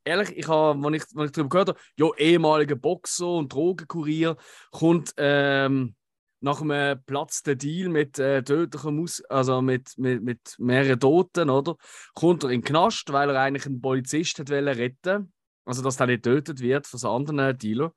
ehrlich, 0.07 0.35
ich 0.35 0.47
habe, 0.47 0.81
wenn 0.81 0.93
ich, 0.93 1.03
wenn 1.13 1.25
ich 1.25 1.31
darüber 1.31 1.49
gehört 1.49 1.69
habe, 1.69 1.79
ja, 1.97 2.07
ehemaliger 2.17 2.75
Boxer 2.75 3.27
und 3.27 3.53
Drogenkurier, 3.53 4.37
kommt 4.71 5.13
ähm, 5.17 5.95
nach 6.39 6.61
einem 6.61 7.03
platzten 7.03 7.57
Deal 7.57 7.89
mit 7.89 8.19
äh, 8.19 8.43
tödlichen 8.43 8.95
Mus 8.95 9.21
also 9.25 9.61
mit, 9.61 9.97
mit, 9.97 10.23
mit 10.23 10.55
mehreren 10.59 10.99
Toten, 10.99 11.49
oder? 11.49 11.75
Kommt 12.13 12.43
er 12.43 12.51
in 12.51 12.61
den 12.61 12.67
Knast, 12.67 13.11
weil 13.11 13.29
er 13.29 13.41
eigentlich 13.41 13.65
einen 13.65 13.81
Polizist 13.81 14.39
hat 14.39 14.51
retten 14.51 15.33
Also, 15.65 15.81
dass 15.81 15.97
der 15.97 16.07
nicht 16.07 16.23
getötet 16.23 16.61
wird 16.61 16.85
von 16.87 16.99
so 16.99 17.11
anderen 17.11 17.57
Dealer. 17.57 17.93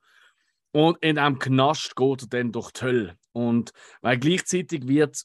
Und 0.73 0.99
in 1.03 1.19
einem 1.19 1.39
Knast 1.39 1.97
geht 1.97 2.23
er 2.23 2.29
dann 2.29 2.53
durch 2.53 2.71
die 2.73 2.83
Hölle. 2.83 3.17
Und 3.33 3.73
weil 4.01 4.19
gleichzeitig 4.19 4.87
wird 4.87 5.23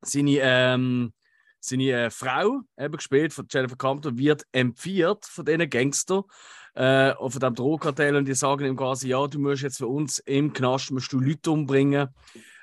seine, 0.00 0.38
ähm, 0.40 1.12
seine 1.64 1.90
äh, 1.90 2.10
Frau, 2.10 2.60
eben 2.78 2.96
gespielt 2.96 3.32
von 3.32 3.46
Jennifer 3.50 3.76
Compton, 3.76 4.18
wird 4.18 4.44
empfiehlt 4.52 5.24
von 5.24 5.44
diesen 5.44 5.70
Gangster 5.70 6.24
äh, 6.74 7.14
von 7.14 7.40
dem 7.40 7.54
Drogenkartell 7.54 8.16
und 8.16 8.26
die 8.26 8.34
sagen 8.34 8.66
ihm 8.66 8.76
quasi, 8.76 9.08
ja, 9.08 9.26
du 9.26 9.38
musst 9.38 9.62
jetzt 9.62 9.78
für 9.78 9.86
uns 9.86 10.18
im 10.20 10.52
Knast 10.52 10.90
musst 10.90 11.12
du 11.12 11.20
Leute 11.20 11.50
umbringen, 11.50 12.08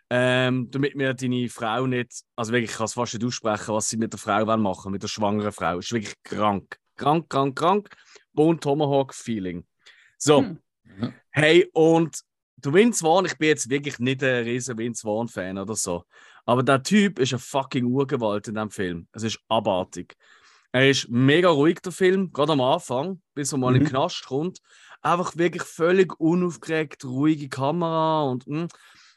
ähm, 0.10 0.70
damit 0.70 0.98
wir 0.98 1.14
deine 1.14 1.50
Frau 1.50 1.88
nicht, 1.88 2.22
also 2.36 2.52
wirklich, 2.52 2.72
ich 2.72 2.78
kann 2.78 2.86
es 2.86 2.94
fast 2.94 3.14
nicht 3.14 3.26
aussprechen, 3.26 3.74
was 3.74 3.90
sie 3.90 3.98
mit 3.98 4.14
der 4.14 4.20
Frau 4.20 4.46
wollen 4.46 4.62
machen, 4.62 4.92
mit 4.92 5.02
der 5.02 5.08
schwangeren 5.08 5.52
Frau. 5.52 5.80
ist 5.80 5.92
wirklich 5.92 6.16
krank. 6.24 6.78
Krank, 6.98 7.30
krank, 7.30 7.58
krank. 7.58 7.90
Bone 8.34 8.60
Tomahawk 8.60 9.14
Feeling. 9.14 9.66
So. 10.18 10.42
Hm. 10.42 11.14
Hey, 11.32 11.70
und 11.74 12.22
der 12.58 12.74
Vince 12.74 13.04
Vaughn, 13.04 13.26
ich 13.26 13.38
bin 13.38 13.48
jetzt 13.50 13.70
wirklich 13.70 13.98
nicht 14.00 14.24
ein 14.24 14.44
riesen 14.44 14.78
Vince 14.78 15.02
Vaughn-Fan 15.02 15.58
oder 15.58 15.76
so. 15.76 16.04
Aber 16.46 16.64
der 16.64 16.84
Typ 16.84 17.20
ist 17.20 17.34
eine 17.34 17.40
fucking 17.40 17.86
Urgewalt 17.86 18.48
in 18.48 18.56
diesem 18.56 18.72
Film. 18.72 19.08
Es 19.12 19.24
ist 19.24 19.40
abartig. 19.48 20.16
Er 20.72 20.90
ist 20.90 21.10
mega 21.10 21.50
ruhig, 21.50 21.82
der 21.82 21.92
Film, 21.92 22.32
gerade 22.32 22.54
am 22.54 22.62
Anfang, 22.62 23.22
bis 23.34 23.52
er 23.52 23.58
mal 23.58 23.76
in 23.76 23.82
den 23.82 23.84
Mhm. 23.84 23.90
Knast 23.90 24.26
kommt. 24.26 24.60
Einfach 25.02 25.36
wirklich 25.36 25.64
völlig 25.64 26.18
unaufgeregt, 26.20 27.04
ruhige 27.04 27.50
Kamera 27.50 28.24
und 28.24 28.48
mm. 28.48 28.68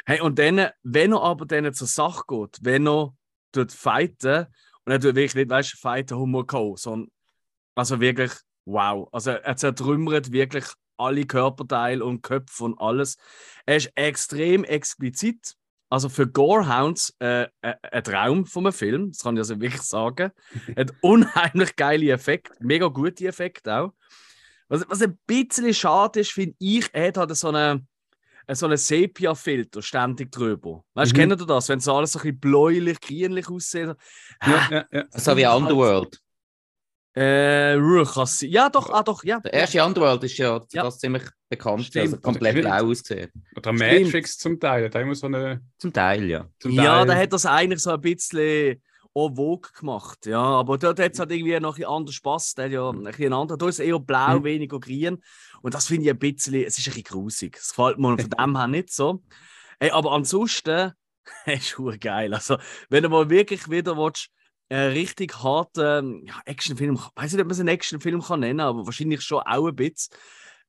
hey, 0.07 0.21
und 0.21 0.39
dann, 0.39 0.71
wenn 0.83 1.13
er 1.13 1.23
aber 1.23 1.47
dann 1.47 1.73
zur 1.75 1.87
Sache 1.87 2.25
geht, 2.27 2.59
wenn 2.63 2.89
er 2.89 3.15
dort 3.53 3.73
fighten 3.73 4.47
und 4.85 4.93
er 4.93 5.01
tut 5.01 5.15
wirklich 5.15 5.35
nicht, 5.35 5.51
weißt 5.51 5.75
du, 5.75 5.77
fighten 5.77 6.19
Humor 6.19 6.47
K.O., 6.47 6.77
sondern 6.77 7.11
also 7.75 8.01
wirklich 8.01 8.33
wow. 8.65 9.09
Also 9.13 9.33
er 9.33 9.57
zertrümmert 9.57 10.33
wirklich 10.33 10.65
alle 10.97 11.27
Körperteile 11.27 12.05
und 12.05 12.23
Köpfe 12.23 12.65
und 12.65 12.79
alles. 12.81 13.17
Er 13.67 13.77
ist 13.77 13.93
extrem 13.95 14.65
explizit. 14.65 15.55
Also 15.91 16.09
für 16.09 16.27
Gorehounds 16.27 17.15
äh, 17.21 17.45
äh, 17.63 17.75
ein 17.93 18.03
Traum 18.05 18.47
von 18.47 18.67
einem 18.67 18.73
Film, 18.73 19.13
das 19.13 19.21
kann 19.23 19.37
ich 19.37 19.41
also 19.41 19.61
wirklich 19.61 19.83
sagen. 19.83 20.31
Hat 20.77 20.93
unheimlich 21.03 21.77
geile 21.77 22.11
Effekte, 22.11 22.55
mega 22.61 22.89
gute 22.89 23.27
Effekte 23.27 23.75
auch. 23.75 23.93
Was, 24.69 24.85
was 24.89 25.03
ein 25.03 25.19
bisschen 25.27 25.75
schade 25.75 26.21
ist, 26.21 26.33
finde 26.33 26.57
ich, 26.59 26.89
er 26.93 27.09
hat 27.09 27.17
halt 27.19 27.37
so 27.37 27.49
einen 27.49 27.87
so 28.53 28.67
eine 28.67 28.77
Sepia-Filter 28.77 29.81
ständig 29.81 30.31
drüber. 30.31 30.85
Weißt 30.95 31.13
du, 31.13 31.17
Mhm. 31.17 31.21
kennt 31.31 31.41
ihr 31.43 31.47
das? 31.47 31.69
Wenn 31.71 31.81
so 31.81 31.95
alles 31.97 32.13
so 32.13 32.19
ein 32.19 32.23
bisschen 32.25 32.41
bläulich, 32.41 33.01
grünlich 33.01 33.49
aussieht. 33.49 33.95
Ja, 34.47 34.69
ja, 34.71 34.85
ja. 34.93 35.05
So 35.13 35.35
wie 35.37 35.47
Underworld. 35.47 36.21
Äh, 37.15 37.75
ruh, 37.75 38.05
kann 38.05 38.25
es 38.25 38.39
sein. 38.41 38.51
Ja, 38.51 38.69
doch, 38.69 38.91
ah, 38.91 39.03
doch, 39.03 39.23
ja. 39.25 39.39
Der 39.41 39.53
erste 39.53 39.85
Underworld 39.85 40.25
ist 40.25 40.37
ja, 40.37 40.61
Ja. 40.73 40.83
das 40.83 40.99
ziemlich 40.99 41.23
bekannt, 41.49 41.85
Stimmt. 41.85 42.07
also 42.07 42.17
komplett 42.21 42.55
Stimmt. 42.59 42.67
blau 42.67 42.91
ausgesehen. 42.91 43.31
Oder 43.57 43.75
Stimmt. 43.77 44.03
Matrix 44.05 44.39
zum 44.39 44.59
Teil, 44.59 44.91
da 44.91 45.01
immer 45.01 45.15
so 45.15 45.27
eine. 45.27 45.61
Zum 45.79 45.93
Teil, 45.93 46.25
ja. 46.25 46.49
Zum 46.59 46.73
Ja, 46.73 47.05
da 47.05 47.15
hat 47.15 47.33
das 47.33 47.47
eigentlich 47.47 47.81
so 47.81 47.91
ein 47.91 48.01
bisschen 48.01 48.83
en 49.17 49.37
vogue 49.37 49.71
gemacht. 49.79 50.27
Ja, 50.27 50.41
aber 50.43 50.77
dort 50.77 50.99
hat 50.99 51.13
es 51.13 51.21
halt 51.21 51.31
irgendwie 51.31 51.61
noch 51.61 51.79
ein 51.79 51.85
anders 51.85 52.17
Spaß. 52.17 52.55
Der 52.55 52.65
hat 52.65 52.73
ja 52.73 52.91
ein 52.91 53.05
bisschen 53.05 53.33
anders. 53.33 53.59
Da 53.59 53.69
ist 53.69 53.79
eher 53.79 54.01
blau, 54.01 54.41
Mhm. 54.41 54.45
weniger 54.45 54.81
grün. 54.81 55.23
Und 55.63 55.73
das 55.73 55.87
finde 55.87 56.07
ich 56.07 56.11
ein 56.11 56.19
bisschen, 56.19 56.55
es 56.65 56.79
ist 56.79 56.89
ein 56.89 56.95
bisschen 56.95 57.05
grusig. 57.05 57.55
Das 57.57 57.69
gefällt 57.69 57.99
mir 57.99 58.19
von 58.19 58.31
dem 58.41 58.57
her 58.57 58.67
nicht 58.67 58.93
so. 58.93 59.23
Hey, 59.79 59.93
aber 59.93 60.11
ansonsten 60.11 60.93
ist 61.47 61.79
es 61.79 62.01
geil. 62.01 62.35
Also, 62.35 62.57
wenn 62.89 63.05
du 63.05 63.09
mal 63.09 63.31
wirklich 63.31 63.71
wieder 63.71 63.97
willst, 63.97 64.31
einen 64.69 64.93
richtig 64.93 65.43
harten 65.43 66.27
ja, 66.27 66.41
Actionfilm, 66.45 66.95
ich 66.95 67.23
weiß 67.23 67.33
nicht, 67.33 67.41
ob 67.41 67.47
man 67.47 67.53
es 67.53 67.61
einen 67.61 67.69
Actionfilm 67.69 68.23
kann 68.23 68.41
nennen 68.41 68.61
aber 68.61 68.87
wahrscheinlich 68.87 69.23
schon 69.23 69.43
auch 69.43 69.67
ein 69.67 69.77
bisschen. 69.77 70.15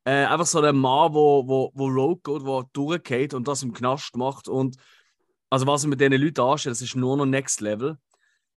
Äh, 0.03 0.25
einfach 0.25 0.45
so 0.45 0.61
ein 0.61 0.75
Mann, 0.75 1.13
wo, 1.13 1.47
wo, 1.47 1.71
wo 1.73 1.87
Rogue 1.87 2.21
geht, 2.23 2.47
der 2.47 2.69
durchgeht 2.73 3.33
und 3.33 3.47
das 3.47 3.63
im 3.63 3.73
Knast 3.73 4.15
macht. 4.15 4.47
Und 4.47 4.77
also 5.49 5.65
was 5.65 5.83
er 5.83 5.89
mit 5.89 5.99
diesen 5.99 6.13
Leuten 6.13 6.41
anstellt, 6.41 6.73
das 6.73 6.81
ist 6.81 6.95
nur 6.95 7.17
noch 7.17 7.25
Next 7.25 7.61
Level. 7.61 7.97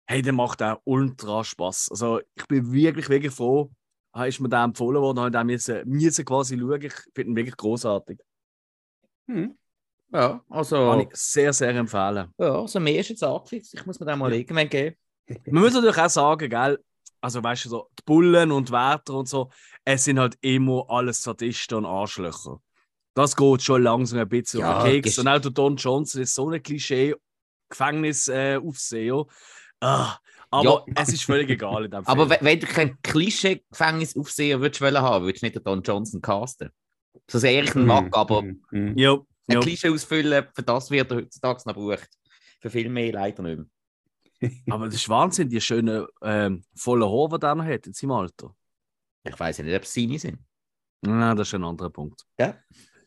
Hey, 0.09 0.23
der 0.23 0.33
macht 0.33 0.63
auch 0.63 0.81
ultra 0.85 1.45
Spaß. 1.45 1.89
Also 1.91 2.21
ich 2.35 2.47
bin 2.47 2.73
wirklich, 2.73 3.09
wirklich 3.09 3.33
froh, 3.33 3.71
ah, 4.13 4.25
ist 4.25 4.41
mir 4.41 4.49
der 4.49 4.65
empfohlen 4.65 5.01
worden, 5.01 5.21
habe 5.21 5.53
ich 5.53 5.65
den 5.65 5.89
müssen, 5.89 6.25
quasi 6.25 6.59
schauen. 6.59 6.83
Ich 6.83 6.95
finde 7.15 7.33
ihn 7.33 7.37
wirklich 7.37 7.57
großartig. 7.57 8.19
Hm. 9.29 9.57
Ja, 10.13 10.29
Kann 10.29 10.43
also, 10.49 11.01
ich 11.01 11.09
sehr, 11.13 11.53
sehr 11.53 11.75
empfehlen. 11.75 12.33
ja, 12.39 12.61
also 12.61 12.81
mehr 12.81 13.01
ist 13.01 13.11
jetzt 13.11 13.25
angefixt. 13.25 13.75
Ich 13.75 13.85
muss 13.85 13.99
mir 14.01 14.07
den 14.07 14.19
mal 14.19 14.33
irgendwann 14.33 14.69
geben. 14.69 14.97
Man 15.47 15.63
muss 15.63 15.75
natürlich 15.75 15.99
auch 15.99 16.09
sagen, 16.09 16.49
gell, 16.49 16.79
also 17.21 17.43
weißt 17.43 17.65
du, 17.65 17.69
so, 17.69 17.89
die 17.99 18.03
Bullen 18.05 18.53
und 18.53 18.71
Wärter 18.71 19.15
und 19.15 19.29
so, 19.29 19.51
es 19.85 20.05
sind 20.05 20.19
halt 20.19 20.37
immer 20.41 20.85
alles 20.89 21.23
Sadisten 21.23 21.79
und 21.79 21.87
Arschlöcher. 21.87 22.61
Das 23.15 23.35
geht 23.35 23.63
schon 23.63 23.83
langsam 23.83 24.19
ein 24.21 24.29
bisschen 24.29 24.61
Ja, 24.61 24.77
auf 24.79 24.85
den 24.85 25.03
Keks. 25.03 25.19
Und 25.19 25.27
auch 25.29 25.41
der 25.41 25.51
Don 25.51 25.77
Johnson 25.77 26.23
ist 26.23 26.35
so 26.35 26.51
ein 26.51 26.63
Klischee 26.63 27.15
Gefängnisaufseher. 27.69 29.25
ah, 29.81 30.17
aber 30.51 30.87
es 30.95 31.09
ist 31.13 31.25
völlig 31.25 31.51
egal 31.51 31.87
in 31.87 31.91
dem 31.91 32.05
Film. 32.05 32.21
Aber 32.21 32.39
wenn, 32.41 32.61
du 32.61 32.67
kein 32.67 33.01
Klischee-Gefängnisaufseher 33.03 34.61
würdest 34.61 34.81
wollen 34.81 35.01
haben, 35.01 35.25
würdest 35.25 35.43
du 35.43 35.47
nicht 35.47 35.57
den 35.57 35.65
Don 35.65 35.83
Johnson 35.83 36.21
casten. 36.21 36.71
So 37.29 37.39
sehr 37.39 37.65
ich 37.65 37.75
ihn 37.75 37.81
Hm, 37.81 37.87
mag, 37.87 38.17
aber 38.17 38.45
ja, 38.95 39.15
ein 39.15 39.25
ja. 39.49 39.61
Klischee 39.61 39.91
ausfüllen, 39.91 40.47
für 40.55 40.63
das 40.63 40.91
wird 40.91 41.11
er 41.11 41.17
heutzutage 41.19 41.63
noch 41.67 41.75
gebraucht. 41.75 42.09
Für 42.61 42.71
viel 42.71 42.89
mehr 42.89 43.13
leider 43.13 43.43
nicht 43.43 43.57
mehr. 43.57 43.67
Aber 44.71 44.87
das 44.87 44.97
ist 44.97 45.09
Wahnsinn, 45.09 45.49
die 45.49 45.61
schönen 45.61 46.07
ähm, 46.23 46.63
vollen 46.75 47.05
Haare, 47.05 47.39
die 47.39 47.47
er 47.47 47.55
noch 47.55 47.65
hat 47.65 47.87
in 47.87 47.93
seinem 47.93 48.13
Alter. 48.13 48.55
Ich 49.25 49.39
weiß 49.39 49.59
ja 49.59 49.65
nicht, 49.65 49.77
ob 49.77 49.83
es 49.83 49.93
seine 49.93 50.19
sind. 50.19 50.39
Nein, 51.03 51.37
das 51.37 51.49
ist 51.49 51.55
ein 51.55 51.65
anderer 51.65 51.91
Punkt. 51.91 52.23
Ja. 52.39 52.57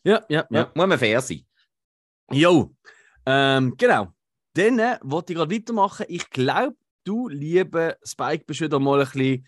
Ja, 0.04 0.24
ja, 0.30 0.46
Ja. 0.50 0.60
ja. 0.60 0.72
Muss 0.74 0.88
man 0.88 1.00
fair 1.00 1.22
sein. 1.22 1.46
Jo, 2.32 2.76
ähm, 3.26 3.76
genau. 3.78 4.14
Dann 4.54 4.80
äh, 4.80 4.98
wollte 5.02 5.34
ich 5.34 5.38
gerade 5.38 5.56
weitermachen. 5.56 6.06
Ich 6.10 6.30
glaube, 6.30 6.76
du, 7.04 7.28
lieber 7.28 7.98
Spike, 8.04 8.46
bist 8.46 8.62
wieder 8.62 8.80
mal 8.80 9.02
ein 9.02 9.10
bisschen 9.10 9.46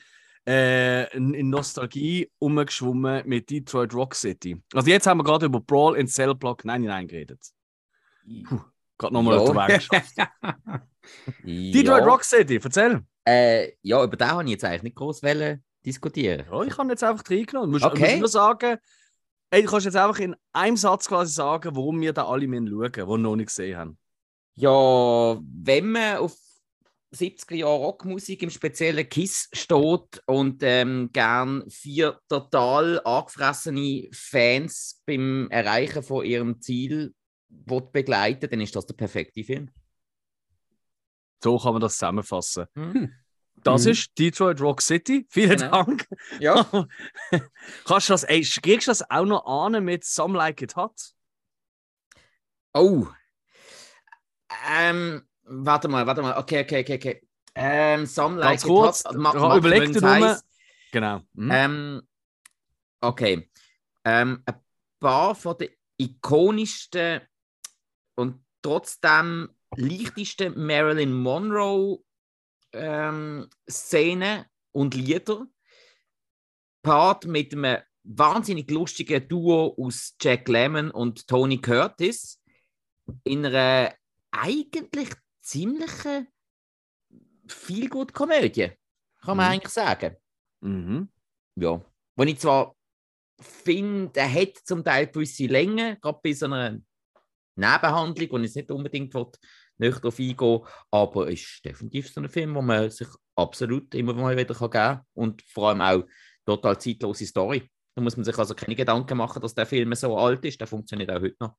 äh, 0.47 1.15
in, 1.15 1.49
Nostalgie 1.49 2.31
umgeschwommen 2.39 3.27
mit 3.27 3.49
Detroit 3.49 3.93
Rock 3.93 4.15
City. 4.15 4.61
Also 4.73 4.89
jetzt 4.89 5.07
haben 5.07 5.19
wir 5.19 5.23
gerade 5.23 5.45
über 5.45 5.59
Brawl 5.59 5.95
in 5.95 6.07
Cell 6.07 6.33
Block 6.35 6.65
99 6.65 7.09
geredet. 7.09 7.39
Puh, 8.47 8.61
gerade 8.97 9.13
nochmal 9.13 9.37
auf 9.37 9.51
der 9.51 9.55
Weg 9.55 9.75
geschafft. 9.75 10.15
Detroit. 11.43 12.05
Rock 12.05 12.23
City, 12.23 12.59
erzähl. 12.63 13.01
Äh, 13.25 13.73
ja, 13.81 14.03
über 14.03 14.17
den 14.17 14.27
habe 14.27 14.43
ich 14.43 14.51
jetzt 14.51 14.63
eigentlich 14.63 14.83
nicht 14.83 14.95
groß 14.95 15.21
diskutieren. 15.85 16.45
Ja, 16.51 16.63
ich 16.63 16.77
habe 16.77 16.89
jetzt 16.89 17.03
einfach 17.03 17.23
reingenommen. 17.29 17.71
Du 17.71 17.79
musst, 17.79 17.85
Okay. 17.85 18.07
musst 18.11 18.19
nur 18.19 18.27
sagen, 18.27 18.77
ey, 19.51 19.63
du 19.63 19.69
kannst 19.69 19.85
jetzt 19.85 19.95
einfach 19.95 20.19
in 20.19 20.35
einem 20.53 20.77
Satz 20.77 21.07
quasi 21.07 21.33
sagen, 21.33 21.75
warum 21.75 22.01
wir 22.01 22.13
da 22.13 22.25
alle 22.25 22.45
schauen 22.45 22.63
müssen, 22.65 22.93
die 22.93 23.01
noch 23.01 23.35
nicht 23.35 23.47
gesehen 23.47 23.77
haben. 23.77 23.97
Ja, 24.55 25.39
wenn 25.41 25.91
man 25.91 26.17
auf 26.17 26.35
70er 27.13 27.55
Jahre 27.55 27.75
Rockmusik 27.75 28.41
im 28.43 28.49
speziellen 28.49 29.07
Kiss 29.09 29.49
steht 29.51 30.21
und 30.27 30.61
ähm, 30.63 31.09
gern 31.11 31.69
vier 31.69 32.19
total 32.29 33.01
angefressene 33.03 34.07
Fans 34.13 35.01
beim 35.05 35.49
Erreichen 35.49 36.03
von 36.03 36.25
ihrem 36.25 36.61
Ziel 36.61 37.13
begleiten, 37.49 38.49
dann 38.49 38.61
ist 38.61 38.75
das 38.75 38.85
der 38.85 38.93
perfekte 38.93 39.43
Film. 39.43 39.69
So 41.43 41.57
kann 41.57 41.73
man 41.73 41.81
das 41.81 41.93
zusammenfassen. 41.93 42.67
Hm. 42.75 43.13
Das 43.63 43.85
Mhm. 43.85 43.91
ist 43.91 44.17
Detroit 44.17 44.59
Rock 44.61 44.81
City. 44.81 45.27
Vielen 45.29 45.57
Genau. 45.59 45.83
Dank. 45.83 46.07
Ja. 46.39 46.65
Kannst 47.85 48.09
du 48.09 48.13
das, 48.13 48.23
ey, 48.23 48.41
kriegst 48.41 48.87
du 48.87 48.91
das 48.91 49.09
auch 49.09 49.25
noch 49.25 49.45
an 49.45 49.83
mit 49.83 50.03
Some 50.03 50.37
Like 50.37 50.61
It 50.61 50.75
Hot? 50.75 51.13
Oh. 52.73 53.07
Ähm, 54.69 55.27
warte 55.43 55.87
mal, 55.87 56.05
warte 56.07 56.21
mal. 56.21 56.37
Okay, 56.37 56.61
okay, 56.61 56.81
okay, 56.81 56.95
okay. 56.95 57.27
Ähm, 57.55 58.05
Some 58.05 58.37
Like 58.39 58.49
Ganz 58.49 58.63
It 58.63 58.67
kurz, 58.67 59.05
Hot, 59.05 59.15
Ma- 59.15 59.33
Macht 59.33 59.57
überleg 59.57 59.91
dir 59.91 60.01
nur-. 60.01 60.41
Genau. 60.91 61.21
Mhm. 61.33 61.51
Ähm, 61.51 62.01
okay. 63.01 63.49
Ähm, 64.03 64.43
ein 64.45 64.55
paar 64.99 65.35
von 65.35 65.57
den 65.57 65.69
ikonischsten 65.97 67.21
und 68.15 68.43
trotzdem 68.61 69.49
leichtesten 69.75 70.65
Marilyn 70.65 71.13
Monroe 71.13 72.03
ähm, 72.73 73.49
und 74.71 74.95
Lieder. 74.95 75.47
Part 76.83 77.25
mit 77.25 77.53
einem 77.53 77.81
wahnsinnig 78.03 78.71
lustigen 78.71 79.27
Duo 79.27 79.75
aus 79.77 80.15
Jack 80.19 80.47
Lemmon 80.47 80.89
und 80.89 81.27
Tony 81.27 81.59
Curtis 81.59 82.41
in 83.23 83.45
einer 83.45 83.93
eigentlich 84.31 85.09
ziemlichen 85.41 86.27
Feelgood-Komödie, 87.47 88.71
kann 89.21 89.37
man 89.37 89.47
Mhm. 89.47 89.51
eigentlich 89.53 89.73
sagen 89.73 90.15
Mhm. 90.61 91.09
ja, 91.55 91.83
wo 92.15 92.23
ich 92.23 92.39
zwar 92.39 92.75
finde, 93.39 94.19
er 94.19 94.31
hat 94.31 94.57
zum 94.63 94.83
Teil 94.83 95.07
gewisse 95.07 95.47
Länge, 95.47 95.97
gerade 95.99 96.19
bei 96.23 96.33
so 96.33 96.45
einer 96.45 96.79
Nebenhandlung, 97.55 98.31
wo 98.31 98.37
ich 98.37 98.43
jetzt 98.43 98.55
nicht 98.55 98.71
unbedingt 98.71 99.13
will, 99.13 99.31
nicht 99.81 99.97
darauf 99.97 100.19
eingehen 100.19 100.59
aber 100.91 101.27
es 101.27 101.41
ist 101.41 101.65
definitiv 101.65 102.09
so 102.11 102.21
ein 102.21 102.29
Film, 102.29 102.55
wo 102.55 102.61
man 102.61 102.89
sich 102.89 103.07
absolut 103.35 103.93
immer 103.95 104.13
mal 104.13 104.37
wieder 104.37 104.53
geben 104.53 104.69
kann 104.69 105.01
und 105.13 105.41
vor 105.43 105.69
allem 105.69 105.81
auch 105.81 106.03
total 106.45 106.79
zeitlose 106.79 107.25
Story. 107.25 107.69
Da 107.95 108.01
muss 108.01 108.15
man 108.15 108.23
sich 108.23 108.37
also 108.37 108.55
keine 108.55 108.75
Gedanken 108.75 109.17
machen, 109.17 109.41
dass 109.41 109.53
der 109.53 109.65
Film 109.65 109.93
so 109.95 110.17
alt 110.17 110.45
ist, 110.45 110.59
der 110.59 110.67
funktioniert 110.67 111.11
auch 111.11 111.21
heute 111.21 111.35
noch. 111.39 111.55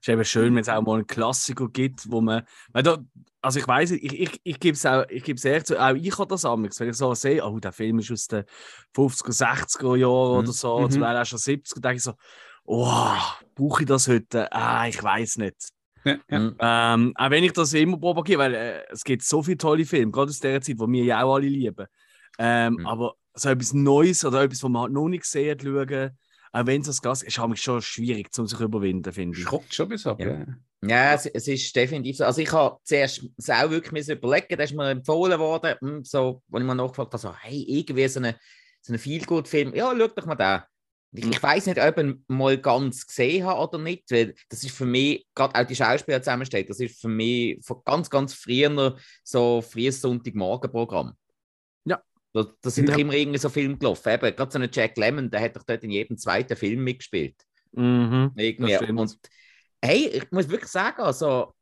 ist 0.00 0.08
eben 0.08 0.24
schön, 0.24 0.54
wenn 0.54 0.62
es 0.62 0.68
auch 0.68 0.82
mal 0.82 0.94
einen 0.94 1.06
Klassiker 1.06 1.68
gibt, 1.68 2.10
wo 2.10 2.20
man. 2.20 2.46
Also 2.72 3.58
ich 3.58 3.66
weiß 3.66 3.92
ich, 3.92 4.20
ich, 4.20 4.40
ich 4.44 4.60
gebe 4.60 4.76
es 4.76 4.86
auch, 4.86 5.04
ich 5.08 5.24
gebe 5.24 5.36
es 5.38 5.44
ehrlich 5.44 5.64
zu, 5.64 5.78
auch 5.80 5.94
ich 5.94 6.18
habe 6.18 6.28
das 6.28 6.44
amigs, 6.44 6.78
wenn 6.78 6.90
ich 6.90 6.96
so 6.96 7.14
sehe, 7.14 7.44
oh, 7.44 7.58
der 7.58 7.72
Film 7.72 7.98
ist 7.98 8.10
aus 8.10 8.26
den 8.26 8.44
50er, 8.94 9.32
60er 9.32 9.96
Jahren 9.96 10.38
oder 10.38 10.52
so, 10.52 10.80
Mhm. 10.80 10.90
zum 10.90 11.02
Teil 11.02 11.16
auch 11.16 11.24
schon 11.24 11.38
70er, 11.38 11.80
denke 11.80 11.96
ich 11.96 12.02
so, 12.02 12.14
oh, 12.64 13.16
brauche 13.54 13.82
ich 13.82 13.88
das 13.88 14.08
heute? 14.08 14.52
Ah, 14.52 14.86
ich 14.86 15.02
weiß 15.02 15.38
nicht. 15.38 15.70
Ja, 16.04 16.18
ja. 16.28 16.38
Mhm. 16.38 16.56
Ähm, 16.58 17.12
auch 17.16 17.30
wenn 17.30 17.44
ich 17.44 17.52
das 17.52 17.72
immer 17.74 17.98
propagiere, 17.98 18.38
weil 18.38 18.54
äh, 18.54 18.82
es 18.90 19.04
gibt 19.04 19.22
so 19.22 19.42
viele 19.42 19.58
tolle 19.58 19.84
Filme, 19.84 20.10
gerade 20.10 20.30
aus 20.30 20.40
der 20.40 20.60
Zeit, 20.60 20.76
die 20.76 20.78
wir 20.78 21.04
ja 21.04 21.22
auch 21.22 21.34
alle 21.34 21.48
lieben. 21.48 21.86
Ähm, 22.38 22.74
Mhm. 22.74 22.86
Aber 22.86 23.14
so 23.34 23.48
etwas 23.48 23.72
Neues 23.72 24.24
oder 24.24 24.42
etwas, 24.42 24.62
was 24.62 24.70
man 24.70 24.82
halt 24.82 24.92
noch 24.92 25.08
nicht 25.08 25.22
gesehen 25.22 25.50
hat, 25.50 25.62
schauen, 25.62 26.10
auch 26.52 26.66
wenn 26.66 26.80
es 26.80 26.88
das 26.88 27.02
Gas 27.02 27.22
ist, 27.22 27.38
ist 27.38 27.62
schon 27.62 27.82
schwierig, 27.82 28.28
um 28.38 28.46
sich 28.46 28.58
zu 28.58 28.64
überwinden, 28.64 29.12
finde 29.12 29.38
ich. 29.38 29.44
Schrockt 29.44 29.72
schon 29.72 29.88
bis 29.88 30.06
ab. 30.06 30.20
Ja. 30.20 30.30
Ja. 30.30 30.46
Ja, 30.82 31.14
es, 31.14 31.26
es 31.26 31.46
ist 31.46 31.76
definitiv 31.76 32.16
so. 32.16 32.24
Also 32.24 32.40
ich 32.40 32.50
habe 32.52 32.78
zuerst 32.84 33.22
es 33.36 33.50
auch 33.50 33.70
wirklich 33.70 34.08
überlegen, 34.08 34.56
da 34.56 34.64
ist 34.64 34.74
mir 34.74 34.90
empfohlen 34.90 35.38
worden, 35.38 35.74
hm, 35.78 36.04
so, 36.04 36.42
wo 36.48 36.58
ich 36.58 36.64
mir 36.64 36.74
nachgefragt 36.74 37.12
habe, 37.12 37.18
so, 37.18 37.34
hey, 37.36 37.64
irgendwie 37.68 38.08
so 38.08 38.18
eine, 38.18 38.36
so 38.80 38.96
Feel-Good-Film, 38.96 39.74
ja, 39.74 39.92
schau 39.96 40.08
doch 40.08 40.26
mal 40.26 40.36
da. 40.36 40.66
Ich, 41.12 41.26
ich 41.26 41.42
weiß 41.42 41.66
nicht, 41.66 41.80
ob 41.80 41.98
ich 41.98 42.04
ihn 42.04 42.24
mal 42.28 42.56
ganz 42.58 43.06
gesehen 43.06 43.44
habe 43.44 43.60
oder 43.60 43.78
nicht, 43.82 44.10
weil 44.10 44.34
das 44.48 44.62
ist 44.62 44.76
für 44.76 44.86
mich, 44.86 45.26
gerade 45.34 45.58
auch 45.60 45.66
die 45.66 45.74
Schauspieler 45.74 46.22
zusammensteht, 46.22 46.70
das 46.70 46.78
ist 46.78 47.00
für 47.00 47.08
mich 47.08 47.58
von 47.64 47.82
ganz, 47.84 48.08
ganz 48.08 48.34
früher 48.34 48.96
so 49.24 49.60
frühes 49.60 50.00
Sonntagmorgenprogramm. 50.00 51.14
Ja. 51.84 52.00
Da, 52.32 52.46
da 52.60 52.70
sind 52.70 52.88
Ja. 52.88 52.94
doch 52.94 53.00
immer 53.00 53.14
irgendwie 53.14 53.38
so 53.38 53.48
Filme 53.48 53.76
gelaufen. 53.76 54.08
Eben, 54.08 54.36
gerade 54.36 54.52
so 54.52 54.58
ein 54.60 54.70
Jack 54.72 54.96
Lemmon, 54.96 55.30
der 55.30 55.40
hat 55.40 55.56
doch 55.56 55.64
dort 55.64 55.82
in 55.82 55.90
jedem 55.90 56.16
zweiten 56.16 56.56
Film 56.56 56.84
mitgespielt. 56.84 57.36
Mhm. 57.72 58.30
Irgendwie. 58.36 58.76
Und 58.92 59.18
hey, 59.82 60.06
ich 60.08 60.30
muss 60.30 60.48
wirklich 60.48 60.70
sagen, 60.70 61.02
also 61.02 61.54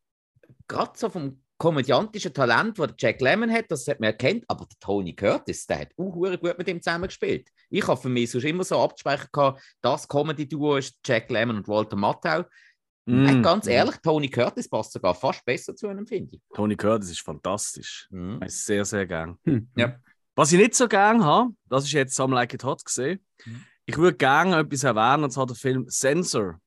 gerade 0.67 0.93
so 0.95 1.09
vom 1.09 1.43
komödiantischen 1.57 2.33
Talent, 2.33 2.79
das 2.79 2.95
Jack 2.99 3.21
Lemmon 3.21 3.51
hat, 3.51 3.71
das 3.71 3.89
hat 3.89 3.99
man 3.99 4.11
erkannt, 4.11 4.45
aber 4.47 4.67
der 4.67 4.79
Tony 4.79 5.15
Curtis, 5.15 5.67
der 5.67 5.81
hat 5.81 5.93
auch 5.97 6.13
gut 6.13 6.59
mit 6.59 6.69
ihm 6.69 6.83
zusammengespielt. 6.83 7.49
Ich 7.71 7.87
habe 7.87 8.01
für 8.01 8.09
mich 8.09 8.31
sonst 8.31 8.45
immer 8.45 8.65
so 8.65 8.79
abgespeichert, 8.81 9.33
gehabt, 9.33 9.63
das 9.81 10.09
Comedy-Duo 10.09 10.77
ist 10.77 10.99
Jack 11.05 11.31
Lemmon 11.31 11.59
und 11.59 11.69
Walter 11.69 11.97
Matthau. 11.97 12.45
Mhm. 13.07 13.27
Hey, 13.27 13.43
ganz 13.43 13.67
ehrlich, 13.67 13.97
Tony 14.03 14.29
Curtis 14.29 14.69
passt 14.69 14.93
sogar 14.93 15.15
fast 15.15 15.45
besser 15.45 15.75
zu 15.75 15.89
einem, 15.89 16.07
finde 16.07 16.37
ich. 16.37 16.43
Tony 16.55 16.77
Curtis 16.77 17.11
ist 17.11 17.21
fantastisch. 17.21 18.07
Mhm. 18.11 18.41
Ich 18.45 18.55
sehr, 18.55 18.85
sehr 18.85 19.07
gern. 19.07 19.39
Hm. 19.45 19.71
Ja. 19.77 19.97
Was 20.35 20.53
ich 20.53 20.59
nicht 20.59 20.75
so 20.75 20.87
gern 20.89 21.25
habe, 21.25 21.51
das 21.67 21.85
ist 21.85 21.93
jetzt 21.93 22.15
Some 22.15 22.35
Like 22.35 22.55
It 22.55 22.65
Hot 22.65 22.85
gesehen. 22.85 23.25
Mhm. 23.45 23.65
Ich 23.87 23.97
würde 23.97 24.17
gerne 24.17 24.59
etwas 24.59 24.85
erwähnen, 24.85 25.25
und 25.25 25.31
zwar 25.31 25.47
der 25.47 25.57
Film 25.57 25.89
Censor. 25.89 26.61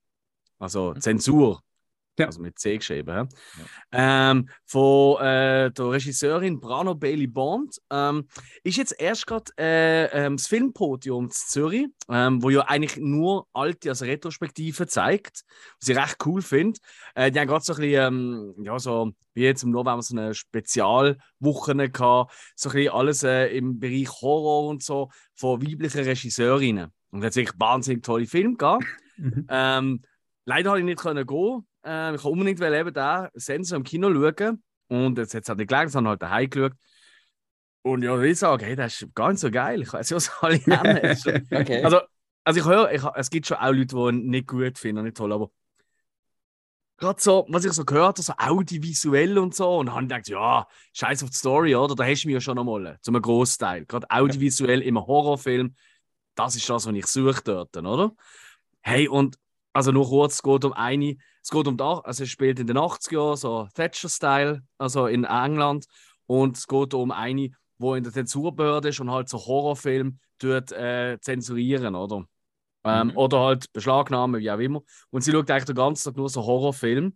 Also 0.58 0.94
Mhm. 0.94 1.02
Zensur. 1.02 1.62
Ja. 2.20 2.26
Also 2.28 2.42
mit 2.42 2.60
C 2.60 2.78
geschrieben. 2.78 3.30
hä? 3.30 3.64
Ähm, 3.92 4.50
von 4.66 5.22
äh, 5.22 5.72
der 5.72 5.92
Regisseurin 5.92 6.60
Brano 6.60 6.94
Bailey 6.94 7.28
Bond. 7.28 7.78
Ähm, 7.90 8.28
ist 8.64 8.78
jetzt 8.78 9.00
erst 9.00 9.28
gerade 9.28 9.52
äh, 9.58 10.06
ähm, 10.26 10.38
das 10.38 10.48
Filmpodium 10.48 11.26
in 11.26 11.32
Zürich, 11.32 11.88
ähm, 12.10 12.44
wo 12.44 12.50
ja 12.50 12.62
eigentlich 12.62 12.98
nur 12.98 13.48
alte, 13.54 13.90
also 13.90 14.06
Retrospektive 14.06 14.88
zeigt, 14.88 15.44
was 15.80 15.90
ich 15.90 15.98
recht 15.98 16.18
cool 16.26 16.42
finde. 16.42 16.80
Äh, 17.16 17.32
die 17.32 17.40
haben 17.40 17.48
gerade 17.48 17.64
so 17.64 17.74
ein 17.74 17.80
bisschen, 17.80 18.14
ähm, 18.14 18.56
ja, 18.64 18.78
so 18.78 19.12
wie 19.34 19.44
jetzt 19.44 19.64
im 19.64 19.72
November 19.72 20.02
so 20.02 20.16
eine 20.16 20.34
Spezialwoche 20.34 21.76
gehabt, 21.90 22.34
so 22.56 22.70
ein 22.70 22.76
bisschen 22.76 22.94
alles 22.94 23.24
äh, 23.24 23.48
im 23.56 23.80
Bereich 23.80 24.10
Horror 24.22 24.68
und 24.68 24.84
so 24.84 25.10
von 25.36 25.62
weiblichen 25.62 26.04
Regisseurinnen. 26.04 26.92
Und 27.12 27.22
da 27.22 27.28
hat 27.28 27.34
sich 27.34 27.52
wahnsinnig 27.58 28.04
tolle 28.04 28.26
Filme 28.26 28.56
gehabt. 28.56 28.86
Mhm. 29.18 29.46
Ähm, 29.50 30.02
leider 30.46 30.72
konnte 30.72 30.80
ich 30.80 30.86
nicht 30.86 31.00
können 31.00 31.28
gehen. 31.28 31.68
Ähm, 31.84 32.16
ich 32.16 32.24
wollte 32.24 32.34
unbedingt 32.34 32.60
wollen 32.60 32.74
eben 32.74 32.94
den 32.94 33.28
Sensor 33.34 33.78
im 33.78 33.84
Kino 33.84 34.12
schauen. 34.14 34.64
Und 34.88 35.18
jetzt 35.18 35.34
hat 35.34 35.44
es 35.44 35.50
halt 35.50 35.60
nicht 35.60 35.70
gelangt, 35.70 35.92
sondern 35.92 36.12
halt 36.12 36.22
daheim 36.22 36.50
geschaut. 36.50 36.74
Und 37.84 38.04
ja, 38.04 38.20
ich 38.22 38.38
sage, 38.38 38.66
hey, 38.66 38.76
das 38.76 39.02
ist 39.02 39.16
gar 39.16 39.30
nicht 39.30 39.40
so 39.40 39.50
geil. 39.50 39.82
Ich 39.82 39.92
weiß 39.92 40.10
ja, 40.10 40.18
was 40.18 40.32
alle 40.42 40.60
haben. 40.68 40.98
Okay. 41.52 41.84
Also, 41.84 42.02
also 42.44 42.60
ich 42.60 42.66
höre, 42.66 42.92
ich, 42.92 43.04
es 43.16 43.30
gibt 43.30 43.48
schon 43.48 43.58
auch 43.58 43.72
Leute, 43.72 43.96
die 43.96 44.10
ihn 44.10 44.28
nicht 44.28 44.48
gut 44.48 44.78
finden, 44.78 45.00
und 45.00 45.06
nicht 45.06 45.18
toll, 45.18 45.32
aber 45.34 45.50
gerade 47.02 47.20
so, 47.20 47.46
was 47.50 47.66
ich 47.66 47.74
so 47.74 47.84
gehört 47.84 48.20
habe, 48.20 48.22
so 48.22 48.34
audiovisuell 48.38 49.38
und 49.38 49.56
so, 49.56 49.80
und 49.80 49.88
dann 49.88 49.96
habe 49.96 50.04
ich 50.04 50.10
gedacht, 50.10 50.28
ja, 50.30 50.68
scheiß 50.94 51.24
auf 51.24 51.32
die 51.32 51.36
Story, 51.36 51.76
oder? 51.76 51.96
Da 51.96 52.06
hast 52.06 52.24
du 52.24 52.28
mich 52.28 52.36
ja 52.36 52.42
schon 52.42 52.60
einmal, 52.60 52.98
zum 53.02 53.20
Großteil. 53.20 53.86
Gerade 53.86 54.08
audiovisuell 54.10 54.82
im 54.82 54.98
Horrorfilm, 55.00 55.76
das 56.36 56.56
ist 56.56 56.70
das, 56.70 56.86
was 56.86 56.94
ich 56.94 57.08
suche 57.08 57.42
dort, 57.44 57.76
oder? 57.76 58.12
Hey, 58.82 59.08
und 59.08 59.38
also 59.74 59.92
nur 59.92 60.08
kurz, 60.08 60.36
es 60.36 60.44
geht 60.44 60.66
um 60.66 60.74
eine, 60.74 61.16
es 61.42 61.50
geht 61.50 61.68
um 61.68 61.80
also 61.80 62.24
es 62.24 62.30
spielt 62.30 62.60
in 62.60 62.68
den 62.68 62.78
80er 62.78 63.14
Jahren, 63.14 63.38
so 63.38 63.68
Thatcher-Style, 63.74 64.62
also 64.78 65.08
in 65.08 65.24
England, 65.24 65.86
und 66.28 66.58
es 66.58 66.68
geht 66.68 66.94
um 66.94 67.12
eine, 67.12 67.52
wo 67.78 67.96
in 67.96 68.04
der 68.04 68.14
Zensurbehörde 68.14 68.90
ist 68.90 69.00
und 69.00 69.12
halt 69.12 69.30
so 69.30 69.38
Horrorfilm 69.38 70.20
dort 70.40 70.72
äh, 70.72 71.18
zensurieren, 71.22 71.96
oder? 71.96 72.26
Ähm, 72.84 73.08
Mhm. 73.10 73.18
Oder 73.18 73.40
halt 73.42 73.72
beschlagnahmen, 73.74 74.42
wie 74.42 74.50
auch 74.52 74.60
immer. 74.60 74.82
Und 75.12 75.24
sie 75.24 75.32
schaut 75.32 75.50
eigentlich 75.52 75.66
den 75.66 75.76
ganzen 75.76 76.06
Tag 76.06 76.18
nur 76.18 76.30
so 76.30 76.44
Horrorfilme. 76.44 77.12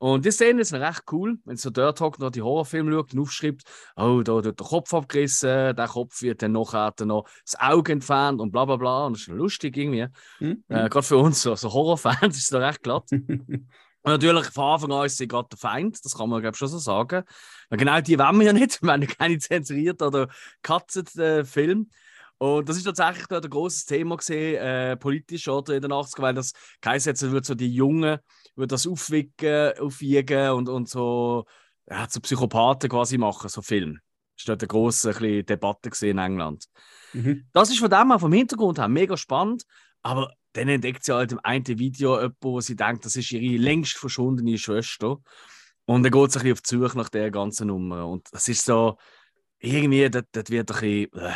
Und 0.00 0.24
die 0.24 0.30
Szene 0.30 0.62
ist 0.62 0.72
recht 0.72 1.02
cool, 1.12 1.38
wenn 1.44 1.56
sie 1.56 1.64
so 1.64 1.68
dort 1.70 2.00
hockt 2.00 2.22
und 2.22 2.34
die 2.34 2.40
Horrorfilme 2.40 2.90
schaut 2.90 3.12
und 3.12 3.20
aufschreibt, 3.20 3.64
oh, 3.96 4.22
da 4.24 4.42
wird 4.42 4.58
der 4.58 4.66
Kopf 4.66 4.94
abgerissen, 4.94 5.76
der 5.76 5.88
Kopf 5.88 6.22
wird 6.22 6.40
dann 6.40 6.52
nachher 6.52 6.92
dann 6.96 7.08
noch 7.08 7.28
das 7.44 7.60
Auge 7.60 7.92
entfernt 7.92 8.40
und 8.40 8.50
bla 8.50 8.64
bla 8.64 8.76
bla. 8.76 9.04
Und 9.04 9.18
das 9.18 9.22
ist 9.22 9.28
lustig 9.28 9.76
irgendwie. 9.76 10.06
Hm? 10.38 10.64
Äh, 10.68 10.88
gerade 10.88 11.02
für 11.02 11.18
uns, 11.18 11.42
so, 11.42 11.54
so 11.54 11.70
Horrorfans, 11.70 12.34
ist 12.38 12.50
da 12.50 12.66
recht 12.66 12.82
glatt. 12.82 13.10
Und 14.02 14.12
natürlich, 14.12 14.46
von 14.46 14.64
Anfang 14.64 14.92
an 14.92 15.04
ist 15.04 15.18
sie 15.18 15.28
gerade 15.28 15.48
der 15.50 15.58
Feind, 15.58 16.02
das 16.02 16.16
kann 16.16 16.30
man 16.30 16.40
glaube 16.40 16.54
ich 16.54 16.58
schon 16.58 16.68
so 16.68 16.78
sagen. 16.78 17.22
Weil 17.68 17.78
genau 17.78 18.00
die 18.00 18.18
wollen 18.18 18.38
wir 18.38 18.46
ja 18.46 18.52
nicht, 18.54 18.80
wir 18.82 18.92
haben 18.92 19.02
ja 19.02 19.08
keine 19.08 19.36
zensurierten 19.36 20.06
oder 20.06 20.28
cutzed 20.62 21.18
äh, 21.18 21.44
Film. 21.44 21.90
Und 22.40 22.66
das 22.66 22.78
ist 22.78 22.84
tatsächlich 22.84 23.26
dort 23.26 23.44
ein 23.44 23.50
großes 23.50 23.84
Thema 23.84 24.16
gesehen, 24.16 24.56
äh, 24.56 24.96
politisch 24.96 25.46
oder 25.46 25.74
in 25.74 25.82
den 25.82 25.92
80er, 25.92 26.22
weil 26.22 26.34
das 26.34 26.54
geheißen 26.80 27.12
hat, 27.12 27.32
wird 27.32 27.44
so 27.44 27.54
die 27.54 27.70
Jungen, 27.70 28.18
wird 28.56 28.72
das 28.72 28.86
aufwiegen, 28.86 29.78
aufwiegen 29.78 30.50
und, 30.52 30.70
und 30.70 30.88
so, 30.88 31.44
ja, 31.86 32.06
so 32.08 32.18
Psychopathen 32.18 32.88
quasi 32.88 33.18
machen, 33.18 33.50
so 33.50 33.60
Film. 33.60 33.98
Das 34.38 34.48
war 34.48 34.56
dort 34.56 34.74
eine 34.74 35.12
bisschen 35.12 35.44
Debatte 35.44 35.90
gesehen 35.90 36.16
in 36.16 36.24
England. 36.24 36.64
Mhm. 37.12 37.46
Das 37.52 37.68
ist 37.68 37.78
von 37.78 37.90
dem 37.90 38.08
her 38.08 38.18
vom 38.18 38.32
Hintergrund 38.32 38.78
her 38.78 38.88
mega 38.88 39.18
spannend, 39.18 39.64
aber 40.00 40.32
dann 40.54 40.68
entdeckt 40.68 41.04
sie 41.04 41.14
halt 41.14 41.32
im 41.32 41.40
einen 41.42 41.66
Video 41.66 42.14
jemanden, 42.16 42.36
wo 42.40 42.58
sie 42.62 42.74
denkt, 42.74 43.04
das 43.04 43.16
ist 43.16 43.32
ihre 43.32 43.62
längst 43.62 43.98
verschwundene 43.98 44.56
Schwester. 44.56 45.18
Und 45.84 46.04
dann 46.04 46.10
geht 46.10 46.32
sie 46.32 46.38
ein 46.38 46.42
bisschen 46.44 46.52
auf 46.52 46.60
die 46.62 46.88
Suche 46.88 46.96
nach 46.96 47.10
der 47.10 47.30
ganzen 47.30 47.66
Nummer. 47.66 48.06
Und 48.06 48.28
das 48.32 48.48
ist 48.48 48.64
so, 48.64 48.96
irgendwie, 49.58 50.08
das, 50.08 50.22
das 50.32 50.48
wird 50.48 50.70
ein 50.70 50.80
bisschen, 50.80 51.22
äh, 51.22 51.34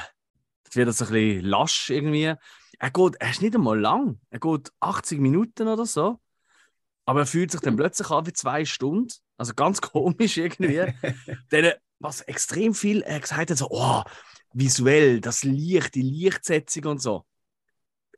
wird 0.77 0.89
das 0.89 1.03
ein 1.03 1.09
bisschen 1.09 1.45
lasch 1.45 1.91
irgendwie. 1.91 2.35
Er 2.79 2.91
geht, 2.91 3.17
er 3.21 3.31
ist 3.31 3.43
nicht 3.43 3.55
einmal 3.55 3.79
lang. 3.79 4.21
Er 4.31 4.41
geht 4.41 4.73
80 4.81 5.21
Minuten 5.21 5.69
oder 5.69 5.87
so. 5.87 6.21
Aber 7.07 7.21
er 7.21 7.27
fühlt 7.27 7.51
sich 7.51 7.61
dann 7.61 7.77
plötzlich 7.77 8.11
an 8.11 8.27
wie 8.27 8.33
zwei 8.33 8.65
Stunden. 8.65 9.13
Also 9.37 9.55
ganz 9.55 9.81
komisch 9.81 10.37
irgendwie. 10.37 10.93
dann, 11.51 11.73
was 11.99 12.23
extrem 12.23 12.75
viel 12.75 13.03
er 13.03 13.21
gesagt 13.21 13.51
hat, 13.51 13.59
so, 13.59 13.69
oh, 13.71 14.03
visuell, 14.53 15.21
das 15.21 15.43
Licht, 15.43 15.95
die 15.95 16.03
Lichtsetzung 16.03 16.85
und 16.87 17.03
so. 17.03 17.25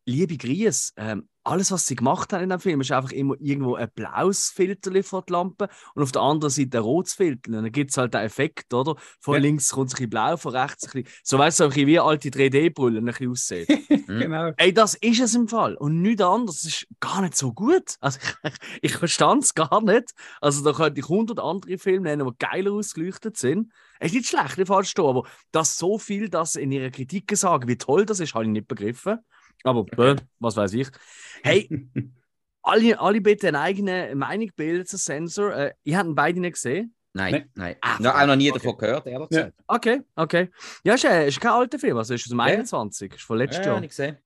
Liebe 0.08 0.36
Grüße, 0.36 0.92
ähm, 0.98 1.28
alles, 1.42 1.72
was 1.72 1.86
sie 1.86 1.96
gemacht 1.96 2.32
haben 2.32 2.44
in 2.44 2.50
dem 2.50 2.60
Film, 2.60 2.80
ist 2.80 2.92
einfach 2.92 3.10
immer 3.10 3.34
irgendwo 3.40 3.74
ein 3.74 3.90
blaues 3.92 4.50
Filter 4.50 5.02
vor 5.02 5.22
die 5.22 5.32
Lampe 5.32 5.68
und 5.94 6.02
auf 6.02 6.12
der 6.12 6.22
anderen 6.22 6.50
Seite 6.50 6.78
ein 6.78 6.84
rotes 6.84 7.14
Filter. 7.14 7.48
Und 7.48 7.54
dann 7.54 7.72
gibt 7.72 7.90
es 7.90 7.96
halt 7.96 8.14
den 8.14 8.20
Effekt, 8.20 8.72
oder? 8.72 8.94
Von 9.20 9.34
Ja. 9.34 9.40
links 9.40 9.70
kommt 9.70 9.88
es 9.88 9.94
ein 9.94 9.96
bisschen 9.96 10.10
blau, 10.10 10.36
von 10.36 10.54
rechts 10.54 10.84
ein 10.84 11.02
bisschen. 11.02 11.20
So 11.24 11.38
weißt 11.38 11.58
du, 11.58 11.64
ein 11.64 11.70
bisschen 11.70 11.86
wie 11.88 11.98
alte 11.98 12.30
3D-Brüllen 12.30 12.98
ein 12.98 13.04
bisschen 13.06 13.30
aussehen. 13.30 13.66
genau. 14.06 14.52
Ey, 14.56 14.72
das 14.72 14.94
ist 14.94 15.20
es 15.20 15.34
im 15.34 15.48
Fall. 15.48 15.74
Und 15.76 16.02
nichts 16.02 16.22
anderes 16.22 16.64
ist 16.64 16.86
gar 17.00 17.20
nicht 17.22 17.36
so 17.36 17.52
gut. 17.52 17.96
Also, 18.00 18.20
ich, 18.44 18.52
ich 18.82 18.96
verstand 18.96 19.42
es 19.42 19.54
gar 19.54 19.82
nicht. 19.82 20.12
Also, 20.40 20.64
da 20.64 20.72
könnte 20.72 21.00
ich 21.00 21.06
100 21.06 21.40
andere 21.40 21.78
Filme 21.78 22.02
nennen, 22.08 22.28
die 22.28 22.38
geiler 22.38 22.72
ausgeleuchtet 22.72 23.36
sind. 23.36 23.72
Es 23.98 24.08
ist 24.12 24.14
nicht 24.14 24.28
schlecht, 24.28 24.58
nicht 24.58 24.68
falsch 24.68 24.90
stehen, 24.90 25.06
aber 25.06 25.26
dass 25.52 25.78
so 25.78 25.98
viel 25.98 26.28
das 26.28 26.54
in 26.54 26.70
ihrer 26.70 26.90
Kritik 26.90 27.36
sagen, 27.36 27.68
wie 27.68 27.78
toll 27.78 28.04
das 28.04 28.20
ist, 28.20 28.34
habe 28.34 28.44
ich 28.44 28.50
nicht 28.50 28.68
begriffen. 28.68 29.18
Aber, 29.64 29.84
äh, 29.98 30.16
was 30.38 30.56
weiß 30.56 30.72
ich. 30.74 30.88
Hey, 31.42 31.68
alle, 32.62 32.98
alle 33.00 33.20
bitte 33.20 33.48
eine 33.48 33.60
eigene 33.60 34.14
Meinung 34.14 34.50
bilden 34.56 34.86
zu 34.86 34.96
Sensor. 34.96 35.52
Äh, 35.54 35.74
ihr 35.84 35.98
habt 35.98 36.08
ihn 36.08 36.14
beide 36.14 36.40
nicht 36.40 36.54
gesehen. 36.54 36.94
Nein, 37.14 37.32
Nein. 37.32 37.50
nein. 37.54 37.76
Ah, 37.80 37.96
Ja, 38.00 38.22
auch 38.22 38.26
noch 38.26 38.36
nie 38.36 38.50
okay. 38.50 38.58
davon 38.58 38.76
gehört, 38.78 39.06
ehrlich 39.06 39.28
Ja. 39.30 39.44
gesagt. 39.44 39.54
Okay, 39.66 40.02
okay. 40.16 40.50
Ja, 40.84 40.94
ist, 40.94 41.04
äh, 41.04 41.28
ist 41.28 41.40
kein 41.40 41.52
alter 41.52 41.78
Film, 41.78 41.96
also 41.96 42.12
ist 42.12 42.24
aus 42.24 42.28
dem 42.28 42.38
Ja. 42.40 42.44
21, 42.44 43.14
ist 43.14 43.22
von 43.22 43.38
letztem 43.38 43.62
Ja, 43.62 43.66
Jahr. 43.68 43.76
habe 43.76 43.86
ich 43.86 43.90
gesehen. 43.90 44.18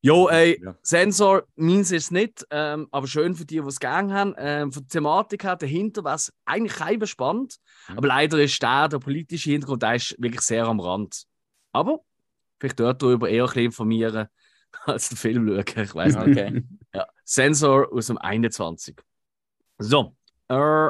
Jo, 0.00 0.28
ey, 0.28 0.60
Ja. 0.62 0.76
Sensor, 0.80 1.42
meins 1.56 1.90
ist 1.90 2.04
es 2.04 2.10
nicht, 2.12 2.46
ähm, 2.50 2.86
aber 2.92 3.08
schön 3.08 3.34
für 3.34 3.44
die, 3.44 3.60
die 3.60 3.66
es 3.66 3.80
gerne 3.80 4.14
haben. 4.14 4.34
Ähm, 4.38 4.70
von 4.72 4.84
der 4.84 4.88
Thematik 4.90 5.42
her 5.42 5.56
dahinter 5.56 6.04
war 6.04 6.14
es 6.14 6.32
eigentlich 6.44 6.74
kein 6.76 7.04
spannend, 7.04 7.56
Mhm. 7.88 7.98
aber 7.98 8.06
leider 8.06 8.38
ist 8.40 8.62
der, 8.62 8.88
der 8.88 8.98
politische 9.00 9.50
Hintergrund, 9.50 9.82
der 9.82 9.96
ist 9.96 10.14
wirklich 10.18 10.42
sehr 10.42 10.66
am 10.66 10.78
Rand. 10.78 11.24
Aber 11.72 11.98
vielleicht 12.58 12.80
dort 12.80 13.02
darüber 13.02 13.28
eher 13.28 13.44
ein 13.44 13.46
bisschen 13.48 13.64
informieren 13.64 14.28
als 14.84 15.08
den 15.08 15.16
Film 15.16 15.46
schauen, 15.48 15.84
ich 15.84 15.94
weiß 15.94 16.16
nicht. 16.16 16.38
Okay. 16.38 16.62
Ja. 16.94 17.06
Sensor 17.22 17.92
aus 17.92 18.06
dem 18.06 18.16
21. 18.16 18.98
So. 19.76 20.16
Äh, 20.48 20.88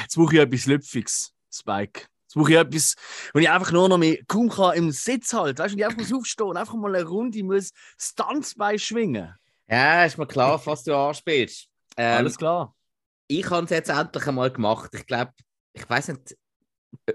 jetzt 0.00 0.16
brauche 0.16 0.34
ich 0.34 0.40
etwas 0.40 0.64
Lüpfiges, 0.64 1.34
Spike. 1.52 2.06
Jetzt 2.22 2.34
brauche 2.34 2.50
ich 2.50 2.56
etwas, 2.56 2.94
wo 3.34 3.38
ich 3.38 3.50
einfach 3.50 3.70
nur 3.70 3.90
noch 3.90 3.98
mehr 3.98 4.16
kaum 4.26 4.48
kann 4.48 4.74
im 4.74 4.90
Sitz 4.90 5.34
halten. 5.34 5.58
Weißt 5.58 5.74
du, 5.74 5.78
ich 5.78 5.84
einfach 5.84 5.98
muss 5.98 6.12
aufstehen, 6.12 6.56
einfach 6.56 6.74
mal 6.74 6.96
eine 6.96 7.04
Runde 7.04 7.44
muss 7.44 7.72
Stunts 7.98 8.56
schwingen. 8.76 9.34
Ja, 9.68 10.04
ist 10.06 10.16
mir 10.16 10.26
klar, 10.26 10.60
was 10.64 10.84
du 10.84 10.96
anspielst. 10.96 11.68
Ähm, 11.98 12.16
Alles 12.16 12.38
klar. 12.38 12.74
Ich 13.26 13.48
habe 13.50 13.64
es 13.64 13.70
jetzt 13.70 13.90
endlich 13.90 14.26
einmal 14.26 14.50
gemacht. 14.50 14.90
Ich 14.94 15.06
glaube, 15.06 15.32
ich 15.74 15.88
weiß 15.88 16.08
nicht, 16.08 16.36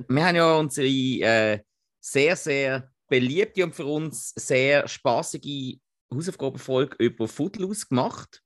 wir 0.07 0.25
haben 0.25 0.35
ja 0.35 0.55
unsere 0.55 0.87
äh, 0.87 1.63
sehr, 1.99 2.35
sehr 2.35 2.91
beliebte 3.07 3.63
und 3.63 3.75
für 3.75 3.85
uns 3.85 4.33
sehr 4.35 4.87
spaßige 4.87 5.77
Hausaufgabenfolge 6.13 6.95
über 6.99 7.27
Footloose 7.27 7.87
gemacht. 7.87 8.43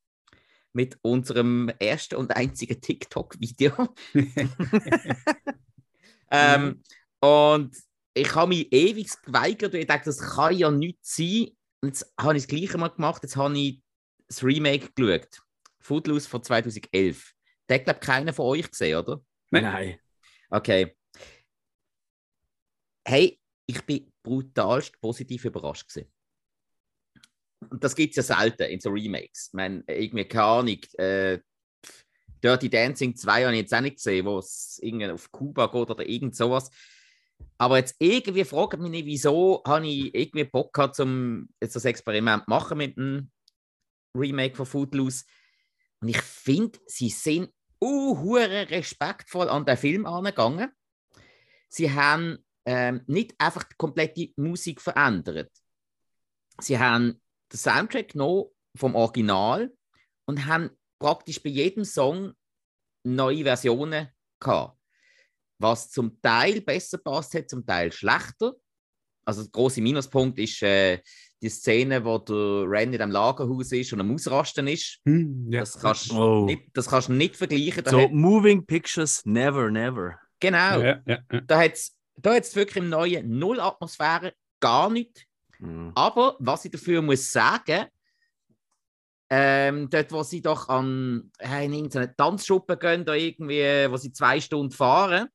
Mit 0.74 0.98
unserem 1.02 1.70
ersten 1.80 2.16
und 2.16 2.34
einzigen 2.34 2.80
TikTok-Video. 2.80 3.90
ähm, 6.32 6.82
und 7.20 7.76
ich 8.14 8.36
habe 8.36 8.50
mich 8.50 8.72
ewig 8.72 9.10
geweigert 9.24 9.74
und 9.74 9.80
ich 9.80 9.88
dachte, 9.88 10.06
das 10.06 10.20
kann 10.20 10.56
ja 10.56 10.72
nicht 10.72 11.00
sein. 11.02 11.50
Und 11.82 11.90
jetzt 11.90 12.14
habe 12.18 12.38
ich 12.38 12.44
das 12.44 12.48
gleiche 12.48 12.78
mal 12.78 12.90
gemacht. 12.90 13.24
Jetzt 13.24 13.36
habe 13.36 13.58
ich 13.58 13.82
das 14.28 14.44
Remake 14.44 14.90
geschaut. 14.96 15.42
Footloose 15.80 16.30
von 16.30 16.44
2011. 16.44 17.34
Den 17.70 17.76
hat, 17.76 17.84
glaube 17.84 18.00
ich, 18.02 18.08
keiner 18.08 18.34
von 18.34 18.46
euch 18.46 18.70
gesehen, 18.70 18.98
oder? 18.98 19.22
Nein. 19.50 20.00
Okay. 20.50 20.96
Hey, 23.06 23.41
ich 23.66 23.82
bin 23.86 24.12
brutalst 24.24 25.00
positiv 25.02 25.46
überrascht 25.46 25.90
gewesen. 25.90 26.12
Und 27.70 27.84
das 27.84 27.96
gibt 27.96 28.18
es 28.18 28.28
ja 28.28 28.36
selten 28.36 28.64
in 28.64 28.80
so 28.80 28.90
Remakes. 28.90 29.48
Ich 29.48 29.54
meine, 29.54 29.84
irgendwie 29.88 30.26
keine 30.26 30.44
Ahnung. 30.44 30.80
Äh, 30.98 31.40
Dirty 32.44 32.70
Dancing 32.70 33.16
2 33.16 33.44
habe 33.44 33.54
ich 33.54 33.62
jetzt 33.62 33.74
auch 33.74 33.82
nicht 33.82 33.98
gesehen, 33.98 34.26
wo 34.26 34.40
es 34.40 34.80
irgendwie 34.82 35.08
auf 35.08 35.32
Kuba 35.32 35.68
geht 35.68 35.90
oder 35.90 36.08
irgend 36.08 36.36
sowas. 36.36 36.72
Aber 37.58 37.78
jetzt 37.78 37.96
irgendwie 38.00 38.44
fragt 38.44 38.80
mich 38.80 38.90
nicht, 38.90 39.06
wieso 39.06 39.62
habe 39.66 39.88
ich 39.88 40.14
irgendwie 40.14 40.46
Bock 40.46 40.74
gehabt, 40.74 41.00
um 41.00 41.50
jetzt 41.62 41.76
das 41.76 41.86
Experiment 41.86 42.48
machen 42.48 42.80
mit 42.80 42.98
einem 42.98 43.32
Remake 44.16 44.56
von 44.56 44.66
Footloose. 44.66 45.26
Und 46.02 46.10
ich 46.10 46.22
finde, 46.22 46.80
sie 46.88 47.10
sind 47.10 47.52
uh, 47.80 48.36
respektvoll 48.36 49.50
an 49.50 49.66
den 49.66 49.78
Film 49.78 50.06
angegangen. 50.06 50.72
Sie 51.70 51.92
haben 51.92 52.44
ähm, 52.66 53.02
nicht 53.08 53.34
einfach 53.38 53.64
die 53.64 53.76
komplette 53.78 54.30
Musik 54.36 54.82
verändert. 54.82 55.52
Sie 56.60 56.78
haben 56.78 57.22
den 57.52 57.58
Soundtrack 57.58 58.10
genommen 58.10 58.46
vom 58.76 58.96
Original 58.96 59.72
und 60.26 60.46
haben 60.46 60.70
praktisch 61.00 61.42
bei 61.42 61.50
jedem 61.50 61.84
Song 61.84 62.34
neue 63.04 63.44
Versionen 63.44 64.10
gehabt. 64.40 64.78
Was 65.60 65.90
zum 65.90 66.22
Teil 66.22 66.62
besser 66.62 66.98
passt 66.98 67.34
hat, 67.34 67.50
zum 67.50 67.66
Teil 67.66 67.92
schlechter. 67.92 68.54
Also 69.26 69.44
der 69.44 69.52
große 69.52 69.82
Minuspunkt 69.82 70.40
ist 70.40 70.62
äh, 70.64 71.00
die 71.42 71.50
Szene, 71.50 72.04
wo 72.04 72.18
der 72.18 72.82
in 72.82 72.92
dem 72.92 73.12
Lagerhaus 73.12 73.72
ist 73.72 73.94
und 73.94 74.00
am 74.00 74.14
Ausrasten 74.14 74.68
ist. 74.68 75.00
Hm, 75.06 75.48
ja. 75.52 75.62
Das 75.62 75.80
kannst 75.80 76.12
du 76.12 76.16
oh. 76.16 76.46
nicht, 76.46 77.10
nicht 77.10 77.36
vergleichen. 77.36 77.84
Da 77.84 77.92
so, 77.92 78.02
hat... 78.02 78.12
Moving 78.12 78.66
Pictures, 78.66 79.24
never, 79.26 79.70
never. 79.70 80.20
Genau. 80.40 80.82
Ja, 80.82 81.02
ja, 81.06 81.20
da 81.46 81.60
hat 81.60 81.74
es 81.74 81.96
da 82.16 82.34
wirklich 82.34 82.78
im 82.78 82.90
Neuen 82.90 83.40
null 83.40 83.60
Atmosphäre, 83.60 84.34
gar 84.60 84.90
nicht. 84.90 85.26
Mhm. 85.60 85.92
Aber 85.96 86.36
was 86.40 86.66
ich 86.66 86.72
dafür 86.72 87.02
muss 87.02 87.32
sagen, 87.32 87.88
ähm, 89.30 89.90
dort, 89.90 90.12
wo 90.12 90.24
sie 90.24 90.42
doch 90.42 90.68
an 90.68 91.32
äh, 91.40 91.66
in 91.66 91.74
irgendeine 91.74 92.14
Tanzschuppe 92.16 92.78
gehen, 92.78 93.06
da 93.06 93.14
irgendwie, 93.14 93.90
wo 93.90 93.96
sie 93.96 94.12
zwei 94.12 94.42
Stunden 94.42 94.72
fahren. 94.72 95.30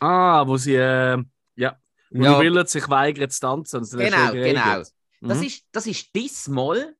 Ah, 0.00 0.44
wo 0.46 0.56
sie, 0.56 0.74
äh, 0.74 1.22
ja, 1.54 1.78
wo 2.10 2.24
ja. 2.24 2.40
Willen 2.40 2.66
sich 2.66 2.88
weigern 2.88 3.30
zu 3.30 3.40
tanzen. 3.40 3.84
Genau, 3.96 4.32
genau. 4.32 4.82
Mhm. 5.20 5.28
Das, 5.28 5.42
ist, 5.42 5.64
das 5.70 5.86
ist 5.86 6.12
diesmal 6.14 6.96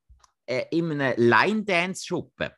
äh, 0.46 0.66
in 0.70 0.92
einer 0.92 1.16
Line-Dance-Schuppe. 1.16 2.54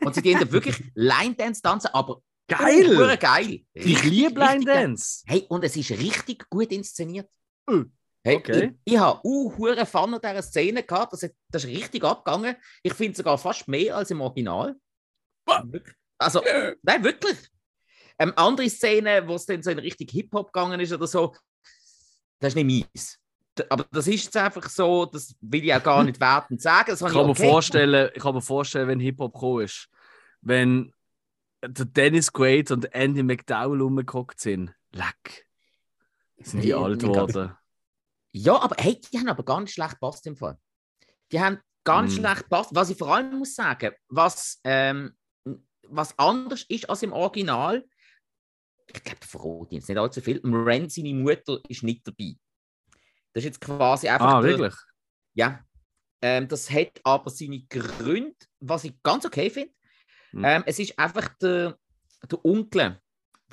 Und 0.00 0.14
sie 0.14 0.22
gehen 0.22 0.50
wirklich 0.50 0.82
Line-Dance 0.94 1.60
tanzen, 1.60 1.90
aber 1.92 2.22
geil! 2.48 2.98
Oh, 3.00 3.16
geil! 3.18 3.60
Ich 3.72 4.02
liebe 4.04 4.38
Line-Dance. 4.38 5.22
Hey, 5.26 5.46
und 5.48 5.64
es 5.64 5.76
ist 5.76 5.90
richtig 5.90 6.48
gut 6.50 6.70
inszeniert. 6.72 7.28
Mhm. 7.66 7.92
Hey, 8.22 8.36
okay. 8.36 8.74
Ich, 8.84 8.94
ich 8.94 8.98
habe 8.98 9.20
uh, 9.22 9.56
hure 9.56 9.84
Fun 9.84 10.14
an 10.14 10.20
dieser 10.22 10.42
Szene 10.42 10.82
gehabt. 10.82 11.12
Das, 11.12 11.20
das 11.20 11.64
ist 11.64 11.70
richtig 11.70 12.04
abgegangen. 12.04 12.56
Ich 12.82 12.94
finde 12.94 13.16
sogar 13.16 13.36
fast 13.36 13.68
mehr 13.68 13.96
als 13.96 14.10
im 14.10 14.22
Original. 14.22 14.74
Also, 16.18 16.42
nein, 16.82 17.04
wirklich. 17.04 17.36
Ähm, 18.18 18.32
andere 18.36 18.70
Szene, 18.70 19.26
wo 19.26 19.34
es 19.34 19.44
dann 19.44 19.62
so 19.62 19.70
in 19.70 19.78
Richtung 19.78 20.08
Hip-Hop 20.08 20.52
gegangen 20.52 20.80
ist 20.80 20.92
oder 20.92 21.06
so, 21.06 21.34
das 22.38 22.54
ist 22.54 22.54
nicht 22.54 22.94
mies. 22.94 23.18
Aber 23.68 23.84
das 23.92 24.06
ist 24.06 24.24
jetzt 24.24 24.36
einfach 24.36 24.68
so, 24.70 25.04
das 25.04 25.34
will 25.40 25.64
ich 25.64 25.74
auch 25.74 25.82
gar 25.82 26.02
nicht 26.02 26.18
wertend 26.20 26.62
sagen. 26.62 26.90
Das 26.90 27.02
ich, 27.02 27.08
kann 27.08 27.28
okay. 27.28 27.42
mir 27.42 27.50
vorstellen, 27.50 28.10
ich 28.14 28.22
kann 28.22 28.34
mir 28.34 28.40
vorstellen, 28.40 28.88
wenn 28.88 29.00
Hip-Hop 29.00 29.34
gekommen 29.34 29.64
ist, 29.64 29.88
wenn 30.40 30.93
der 31.68 31.84
Dennis 31.84 32.32
Quaid 32.32 32.70
und 32.70 32.94
Andy 32.94 33.22
McDowell 33.22 33.80
rumgeguckt 33.80 34.40
sind, 34.40 34.74
leck, 34.92 35.46
sind 36.38 36.62
die 36.62 36.74
alt 36.74 37.00
geworden. 37.00 37.56
Ja, 38.32 38.60
aber 38.60 38.76
hey, 38.78 39.00
die 39.00 39.18
haben 39.18 39.28
aber 39.28 39.60
nicht 39.60 39.74
schlecht 39.74 39.92
gepasst 39.92 40.26
im 40.26 40.36
Fall. 40.36 40.58
Die 41.30 41.40
haben 41.40 41.60
nicht 41.86 42.18
mm. 42.18 42.20
schlecht 42.20 42.42
gepasst. 42.42 42.70
Was 42.72 42.90
ich 42.90 42.98
vor 42.98 43.14
allem 43.14 43.38
muss 43.38 43.54
sagen, 43.54 43.92
was, 44.08 44.60
ähm, 44.64 45.16
was 45.88 46.18
anders 46.18 46.64
ist 46.68 46.88
als 46.90 47.02
im 47.02 47.12
Original, 47.12 47.84
ich 48.86 49.02
glaube, 49.02 49.66
der 49.70 49.76
jetzt 49.78 49.88
nicht 49.88 49.98
allzu 49.98 50.20
viel. 50.20 50.40
Ren, 50.44 50.88
seine 50.88 51.14
Mutter, 51.14 51.60
ist 51.68 51.82
nicht 51.82 52.06
dabei. 52.06 52.36
Das 53.32 53.42
ist 53.42 53.44
jetzt 53.44 53.60
quasi 53.60 54.08
einfach. 54.08 54.34
Ah, 54.34 54.42
der, 54.42 54.50
wirklich? 54.50 54.74
Ja. 55.34 55.64
Ähm, 56.22 56.48
das 56.48 56.70
hat 56.70 57.00
aber 57.04 57.30
seine 57.30 57.62
Gründe, 57.62 58.36
was 58.60 58.84
ich 58.84 59.00
ganz 59.02 59.24
okay 59.24 59.50
finde. 59.50 59.72
Mhm. 60.34 60.44
Ähm, 60.44 60.62
es 60.66 60.78
ist 60.78 60.98
einfach 60.98 61.28
der, 61.40 61.78
der 62.30 62.44
Onkel 62.44 62.98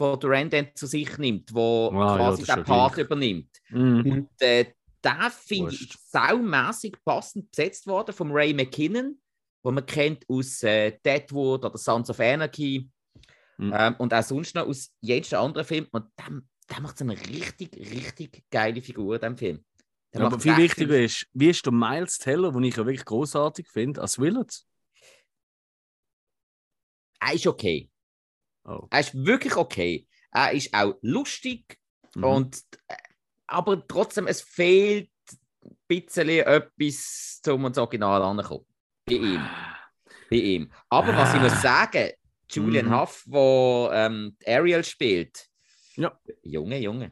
wo 0.01 0.15
der 0.15 0.29
Rand 0.31 0.77
zu 0.77 0.87
sich 0.87 1.17
nimmt, 1.17 1.53
wo 1.53 1.91
ah, 1.93 2.17
quasi 2.17 2.43
ja, 2.43 2.55
den 2.55 2.63
Part 2.65 2.95
gleich. 2.95 3.05
übernimmt. 3.05 3.49
Mhm. 3.69 4.11
Und 4.11 4.41
äh, 4.41 4.65
der 5.03 5.31
finde 5.31 5.73
ich 5.73 5.95
saumässig 6.07 6.97
passend 7.05 7.51
besetzt 7.51 7.87
worden 7.87 8.13
von 8.13 8.31
Ray 8.31 8.53
McKinnon, 8.53 9.19
wo 9.63 9.71
man 9.71 9.85
kennt 9.85 10.25
aus 10.27 10.63
äh, 10.63 10.97
Deadwood 11.05 11.65
oder 11.65 11.77
Sons 11.77 12.09
of 12.09 12.19
Anarchy 12.19 12.89
mhm. 13.57 13.73
ähm, 13.75 13.95
und 13.99 14.13
auch 14.13 14.23
sonst 14.23 14.55
noch 14.55 14.67
aus 14.67 14.91
jedem 15.01 15.39
anderen 15.39 15.65
Film. 15.67 15.87
Und 15.91 16.05
der, 16.17 16.41
der 16.69 16.81
macht 16.81 16.97
so 16.97 17.05
eine 17.05 17.13
richtig, 17.13 17.75
richtig 17.77 18.43
geile 18.49 18.81
Figur 18.81 19.15
in 19.15 19.21
diesem 19.21 19.37
Film. 19.37 19.65
Ja, 20.13 20.25
aber 20.25 20.39
viel 20.39 20.57
wichtiger 20.57 20.99
ist, 20.99 21.25
wie 21.33 21.49
ist 21.49 21.65
der 21.65 21.71
Miles 21.71 22.17
Teller, 22.17 22.51
den 22.51 22.63
ich 22.63 22.75
ja 22.75 22.85
wirklich 22.85 23.05
großartig 23.05 23.69
finde, 23.69 24.01
als 24.01 24.19
Willard? 24.19 24.61
Er 27.21 27.33
ist 27.33 27.47
okay. 27.47 27.89
Oh. 28.65 28.87
Er 28.89 28.99
ist 28.99 29.13
wirklich 29.13 29.55
okay. 29.55 30.07
Er 30.31 30.51
ist 30.51 30.73
auch 30.73 30.95
lustig, 31.01 31.77
mhm. 32.15 32.23
und, 32.23 32.63
äh, 32.87 32.95
aber 33.47 33.85
trotzdem, 33.87 34.27
es 34.27 34.41
fehlt 34.41 35.09
ein 35.63 35.77
bisschen 35.87 36.29
etwas, 36.29 37.41
um 37.47 37.65
ins 37.65 37.77
Original 37.77 38.21
anzukommen. 38.21 38.65
Bei 39.05 39.13
ihm. 39.13 39.45
Bei 40.29 40.37
ihm. 40.37 40.71
Aber 40.89 41.15
was 41.15 41.33
ich 41.33 41.41
muss 41.41 41.53
ah. 41.53 41.61
sagen, 41.61 42.11
Julian 42.49 42.87
mhm. 42.87 42.99
Huff, 42.99 43.23
der 43.27 43.89
ähm, 43.93 44.37
Ariel 44.45 44.83
spielt, 44.83 45.47
ja. 45.95 46.17
Junge, 46.43 46.79
Junge. 46.79 47.11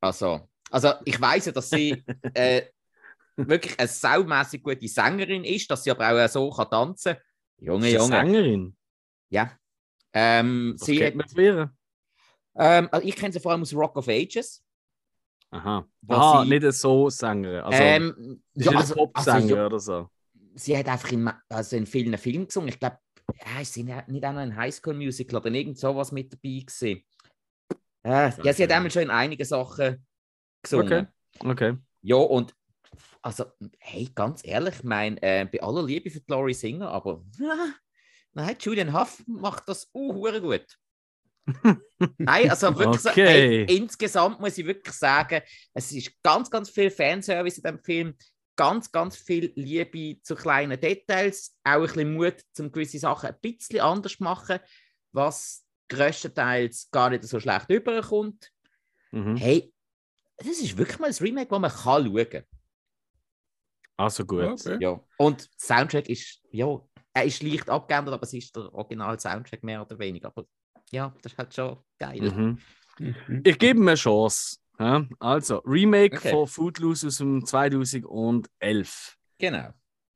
Also, 0.00 0.48
also 0.70 0.92
ich 1.04 1.20
weiß 1.20 1.46
ja, 1.46 1.52
dass 1.52 1.70
sie 1.70 2.04
äh, 2.34 2.62
wirklich 3.36 3.78
eine 3.78 3.88
saumässig 3.88 4.62
gute 4.62 4.88
Sängerin 4.88 5.44
ist, 5.44 5.70
dass 5.70 5.84
sie 5.84 5.90
aber 5.90 6.24
auch 6.24 6.28
so 6.28 6.50
kann 6.50 6.70
tanzen 6.70 7.14
kann. 7.14 7.22
Junge, 7.58 7.88
ist 7.88 7.94
Junge. 7.94 8.16
Sängerin? 8.16 8.76
Ja. 9.30 9.52
Ähm, 10.12 10.74
Was 10.78 10.86
sie 10.86 11.04
hat 11.04 11.14
mit 11.14 11.34
mir. 11.36 11.72
Ähm, 12.56 12.88
also 12.90 13.06
ich 13.06 13.16
kenne 13.16 13.32
sie 13.32 13.40
vor 13.40 13.52
allem 13.52 13.62
aus 13.62 13.74
Rock 13.74 13.96
of 13.96 14.08
Ages. 14.08 14.62
Aha. 15.50 15.86
Aha, 16.08 16.42
sie, 16.42 16.48
nicht 16.48 16.72
so 16.74 17.10
Sänger. 17.10 17.64
Also, 17.64 17.82
ähm, 17.82 18.42
ja, 18.54 18.72
also, 18.72 18.94
Popsänger 18.94 19.40
also, 19.40 19.66
oder 19.66 19.80
so. 19.80 20.10
Sie 20.54 20.76
hat 20.76 20.88
einfach 20.88 21.10
in, 21.12 21.30
also 21.48 21.76
in 21.76 21.86
vielen 21.86 22.16
Filmen 22.18 22.46
gesungen. 22.46 22.68
Ich 22.68 22.78
glaube, 22.78 22.98
ja, 23.34 23.60
ist 23.60 23.72
sie 23.72 23.84
nicht 23.84 24.24
auch 24.24 24.32
noch 24.32 24.40
ein 24.40 24.56
Highschool-Musical 24.56 25.40
oder 25.40 25.50
irgend 25.50 25.78
sowas 25.78 26.12
mit 26.12 26.32
dabei 26.32 26.64
gewesen. 26.64 27.04
Äh, 28.02 28.30
ja, 28.42 28.52
sie 28.52 28.62
hat 28.62 28.72
einmal 28.72 28.90
schon 28.90 29.02
in 29.02 29.10
einigen 29.10 29.44
Sachen 29.44 30.06
gesungen. 30.62 31.08
Okay. 31.40 31.48
okay. 31.50 31.76
Ja, 32.02 32.16
und 32.16 32.54
also, 33.22 33.44
hey, 33.78 34.10
ganz 34.14 34.44
ehrlich, 34.44 34.82
mein, 34.82 35.18
äh, 35.18 35.46
bei 35.50 35.62
aller 35.62 35.82
Liebe 35.82 36.10
für 36.10 36.22
Laurie 36.26 36.54
Singer, 36.54 36.90
aber 36.90 37.24
äh, 37.38 37.42
nein, 38.32 38.56
Julian 38.60 38.92
Huff 38.92 39.22
macht 39.26 39.68
das 39.68 39.88
uh, 39.94 40.12
gut. 40.40 40.78
Nein, 42.18 42.50
also 42.50 42.78
wirklich 42.78 43.04
okay. 43.06 43.24
so, 43.24 43.30
hey, 43.30 43.76
insgesamt 43.76 44.40
muss 44.40 44.58
ich 44.58 44.66
wirklich 44.66 44.94
sagen, 44.94 45.42
es 45.74 45.90
ist 45.90 46.22
ganz, 46.22 46.50
ganz 46.50 46.70
viel 46.70 46.90
Fanservice 46.90 47.58
in 47.58 47.62
dem 47.64 47.78
Film. 47.82 48.14
ganz, 48.60 48.92
ganz 48.92 49.16
viel 49.16 49.52
Liebe 49.54 50.20
zu 50.22 50.34
kleinen 50.34 50.78
Details, 50.78 51.56
auch 51.64 51.76
ein 51.76 51.82
bisschen 51.82 52.12
Mut, 52.12 52.36
um 52.58 52.70
gewisse 52.70 52.98
Sachen 52.98 53.30
ein 53.30 53.40
bisschen 53.40 53.80
anders 53.80 54.18
zu 54.18 54.22
machen, 54.22 54.60
was 55.12 55.64
größtenteils 55.88 56.90
gar 56.90 57.08
nicht 57.08 57.24
so 57.24 57.40
schlecht 57.40 57.70
überkommt. 57.70 58.52
Mhm. 59.12 59.36
Hey, 59.36 59.72
das 60.36 60.58
ist 60.58 60.76
wirklich 60.76 60.98
mal 60.98 61.06
ein 61.08 61.14
Remake, 61.14 61.48
das 61.48 61.58
man 61.58 61.70
kann 61.70 62.04
schauen 62.04 62.30
kann. 62.30 62.44
Also 63.96 64.26
gut. 64.26 64.44
Okay. 64.44 64.76
Ja. 64.78 65.00
Und 65.16 65.48
Soundtrack 65.58 66.10
ist, 66.10 66.42
ja, 66.50 66.80
er 67.12 67.24
ist 67.24 67.42
leicht 67.42 67.68
abgeändert, 67.68 68.14
aber 68.14 68.22
es 68.22 68.32
ist 68.32 68.54
der 68.54 68.72
Original-Soundtrack 68.72 69.62
mehr 69.62 69.82
oder 69.82 69.98
weniger. 69.98 70.28
Aber 70.28 70.44
ja, 70.90 71.12
das 71.22 71.32
ist 71.32 71.38
halt 71.38 71.54
schon 71.54 71.78
geil. 71.98 72.20
Mhm. 72.20 72.58
Mhm. 72.98 73.42
Ich 73.44 73.58
gebe 73.58 73.78
ihm 73.78 73.88
eine 73.88 73.96
Chance. 73.96 74.58
Ja? 74.78 75.04
Also, 75.18 75.58
Remake 75.64 76.16
Okay. 76.16 76.30
von 76.30 76.46
Footloose 76.46 77.08
aus 77.08 77.18
dem 77.18 77.44
2011. 77.44 79.16
Genau. 79.38 79.68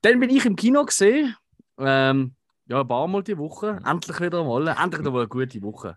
Dann 0.02 0.20
bin 0.20 0.30
ich 0.30 0.44
im 0.46 0.56
Kino 0.56 0.84
gesehen. 0.84 1.36
Ähm, 1.78 2.34
ja, 2.66 2.80
ein 2.80 2.88
paar 2.88 3.08
Mal 3.08 3.22
die 3.22 3.36
Woche. 3.36 3.80
Endlich 3.84 4.20
wieder 4.20 4.44
mal. 4.44 4.68
Endlich 4.68 5.00
wieder 5.00 5.10
mal 5.10 5.20
eine 5.20 5.28
gute 5.28 5.62
Woche. 5.62 5.96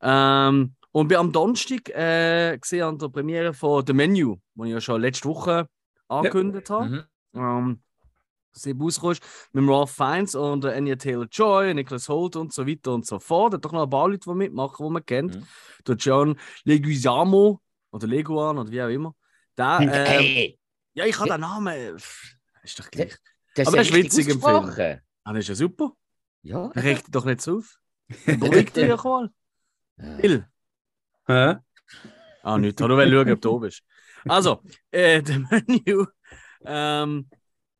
Ähm, 0.00 0.74
und 0.92 1.08
bin 1.08 1.16
am 1.18 1.32
Donnerstag 1.32 1.88
äh, 1.90 2.58
gesehen 2.58 2.82
an 2.82 2.98
der 2.98 3.08
Premiere 3.08 3.52
von 3.52 3.84
The 3.86 3.92
Menu, 3.92 4.36
die 4.54 4.64
ich 4.64 4.70
ja 4.72 4.80
schon 4.80 5.00
letzte 5.00 5.28
Woche 5.28 5.68
angekündigt 6.08 6.70
habe. 6.70 6.88
Mhm. 6.88 7.04
Ähm, 7.34 7.82
rausgekommen 8.64 9.12
ist, 9.12 9.22
mit 9.52 9.62
dem 9.62 9.70
Ralph 9.70 9.90
Fiennes 9.90 10.34
und 10.34 10.64
der 10.64 10.74
Anya 10.74 10.96
Taylor-Joy, 10.96 11.74
Nicholas 11.74 12.08
Holt 12.08 12.36
und 12.36 12.52
so 12.52 12.66
weiter 12.66 12.92
und 12.94 13.06
so 13.06 13.18
fort. 13.18 13.52
Da 13.52 13.56
hat 13.56 13.64
doch 13.64 13.72
noch 13.72 13.84
ein 13.84 13.90
paar 13.90 14.08
Leute, 14.08 14.28
die 14.30 14.34
mitmachen, 14.34 14.86
die 14.86 14.92
man 14.92 15.04
kennt. 15.04 15.36
Mhm. 15.36 15.46
Der 15.86 15.94
John 15.96 16.38
Leguizamo 16.64 17.60
oder 17.90 18.06
Leguan 18.06 18.58
oder 18.58 18.70
wie 18.70 18.82
auch 18.82 18.88
immer. 18.88 19.14
Der, 19.56 19.78
ähm, 19.80 19.88
hey, 19.88 20.58
ja, 20.94 21.04
ich 21.06 21.18
habe 21.18 21.30
den 21.30 21.40
Namen. 21.40 21.68
äh, 21.74 21.94
Ist 22.62 22.78
doch 22.78 22.90
gleich. 22.90 23.14
das 23.54 23.68
aber 23.68 23.76
das 23.78 23.88
ist 23.88 23.94
richtig 23.94 24.26
witzig 24.26 24.34
im 24.34 24.40
Film. 24.42 25.00
Ah, 25.24 25.32
das 25.32 25.40
ist 25.40 25.48
ja 25.48 25.54
super. 25.54 25.92
Ja. 26.42 26.66
Regt 26.68 27.06
dich 27.06 27.12
doch 27.12 27.24
nicht 27.24 27.40
so 27.40 27.58
auf. 27.58 27.78
Beruhig 28.26 28.72
dich 28.72 28.88
ja 28.88 28.96
mal. 29.02 29.30
Will. 29.96 30.46
Hä? 31.26 31.56
Ah, 32.42 32.58
nicht. 32.58 32.80
Ich 32.80 32.86
wollte 32.88 33.10
schauen, 33.10 33.32
ob 33.32 33.40
du 33.40 33.50
oben 33.50 33.66
bist. 33.66 33.82
Also, 34.28 34.62
äh, 34.90 35.22
der 35.24 35.40
Menü. 35.40 36.06
Ähm, 36.64 37.28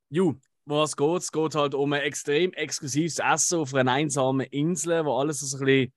ju, 0.08 0.34
was 0.66 0.96
geht? 0.96 1.22
Es 1.22 1.32
geht 1.32 1.54
halt 1.54 1.74
um 1.74 1.92
ein 1.92 2.02
extrem 2.02 2.52
exklusives 2.52 3.18
Essen 3.18 3.60
auf 3.60 3.74
einer 3.74 3.92
einsamen 3.92 4.46
Insel, 4.46 5.04
wo 5.04 5.18
alles 5.18 5.40
so 5.40 5.56
ein 5.56 5.64
bisschen 5.64 5.92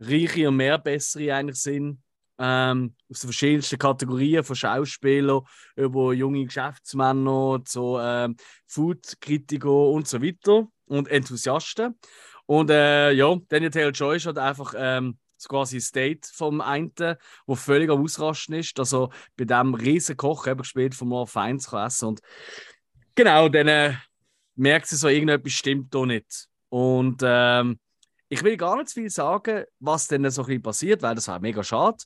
reiche 0.00 0.48
und 0.48 0.56
mehr 0.56 0.78
bessere 0.78 1.34
eigentlich 1.34 1.60
sind. 1.60 2.02
Ähm, 2.42 2.94
aus 3.10 3.20
den 3.20 3.28
verschiedensten 3.28 3.78
Kategorien, 3.78 4.42
von 4.42 4.56
Schauspielern 4.56 5.42
über 5.76 6.14
junge 6.14 6.46
Geschäftsmänner 6.46 7.60
zu 7.66 7.98
ähm, 8.00 8.36
Food-Kritikern 8.66 9.92
und 9.94 10.08
so 10.08 10.22
weiter 10.22 10.66
und 10.86 11.08
Enthusiasten. 11.08 11.98
Und 12.46 12.70
äh, 12.70 13.12
ja, 13.12 13.36
Daniel 13.48 13.70
Taylor-Joy 13.70 14.16
ist 14.16 14.26
halt 14.26 14.38
einfach 14.38 14.74
ähm, 14.74 15.18
quasi 15.48 15.80
State 15.80 16.28
vom 16.32 16.60
einen, 16.60 16.92
wo 17.46 17.54
völlig 17.54 17.90
am 17.90 18.02
Ausrasten 18.02 18.54
ist, 18.54 18.78
dass 18.78 18.92
er 18.92 19.10
bei 19.36 19.44
diesem 19.44 19.74
riesen 19.74 20.16
Koch 20.16 20.46
eben 20.46 20.58
gespielt 20.58 20.94
von 20.94 21.08
Mark 21.08 21.28
Feins 21.28 21.68
kann 21.68 21.86
essen 21.86 22.08
und 22.08 22.20
genau, 23.14 23.48
dann 23.48 23.68
äh, 23.68 23.94
merkt 24.56 24.86
sie 24.86 24.96
so, 24.96 25.08
irgendetwas 25.08 25.52
stimmt 25.52 25.94
da 25.94 26.04
nicht. 26.04 26.48
Und 26.68 27.20
ähm, 27.22 27.78
ich 28.28 28.42
will 28.42 28.56
gar 28.56 28.76
nicht 28.76 28.90
viel 28.90 29.10
sagen, 29.10 29.64
was 29.80 30.06
dann 30.06 30.28
so 30.30 30.42
ein 30.42 30.46
bisschen 30.46 30.62
passiert, 30.62 31.02
weil 31.02 31.14
das 31.14 31.28
war 31.28 31.40
mega 31.40 31.64
schade. 31.64 31.98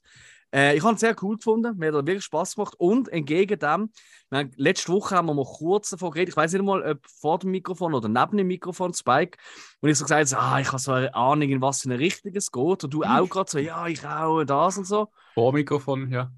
Äh, 0.55 0.77
ich 0.77 0.85
habe 0.85 0.95
es 0.95 1.01
sehr 1.01 1.17
cool 1.21 1.37
gefunden, 1.37 1.77
mir 1.77 1.93
hat 1.93 2.07
wirklich 2.07 2.25
Spaß 2.25 2.55
gemacht 2.55 2.75
und 2.79 3.09
entgegen 3.09 3.59
dem, 3.59 3.91
haben, 4.31 4.51
letzte 4.57 4.93
Woche 4.93 5.17
haben 5.17 5.27
wir 5.27 5.35
mal 5.35 5.45
kurz 5.45 5.91
davon 5.91 6.13
geredet, 6.13 6.31
ich 6.31 6.37
weiß 6.37 6.53
nicht 6.53 6.63
mal, 6.63 6.83
ob 6.83 7.07
vor 7.09 7.41
dem 7.41 7.51
Mikrofon 7.51 7.93
oder 7.93 8.09
neben 8.09 8.37
dem 8.37 8.47
Mikrofon, 8.47 8.95
Spike, 8.95 9.37
und 9.81 9.89
ich 9.91 9.99
so 9.99 10.05
gesagt 10.05 10.33
habe, 10.33 10.43
ah, 10.43 10.61
ich 10.61 10.69
habe 10.69 10.79
so 10.79 10.93
eine 10.93 11.15
Ahnung, 11.15 11.51
in 11.51 11.61
was 11.61 11.83
für 11.83 11.91
eine 11.91 11.99
Richtung 11.99 12.33
es 12.37 12.53
geht 12.53 12.85
und 12.85 12.95
du 12.95 13.03
auch 13.03 13.29
gerade 13.29 13.51
so, 13.51 13.59
ja, 13.59 13.87
ich 13.89 14.07
auch, 14.07 14.45
das 14.45 14.79
und 14.79 14.85
so. 14.85 15.09
Vor 15.35 15.53
Mikrofon, 15.53 16.09
ja. 16.11 16.31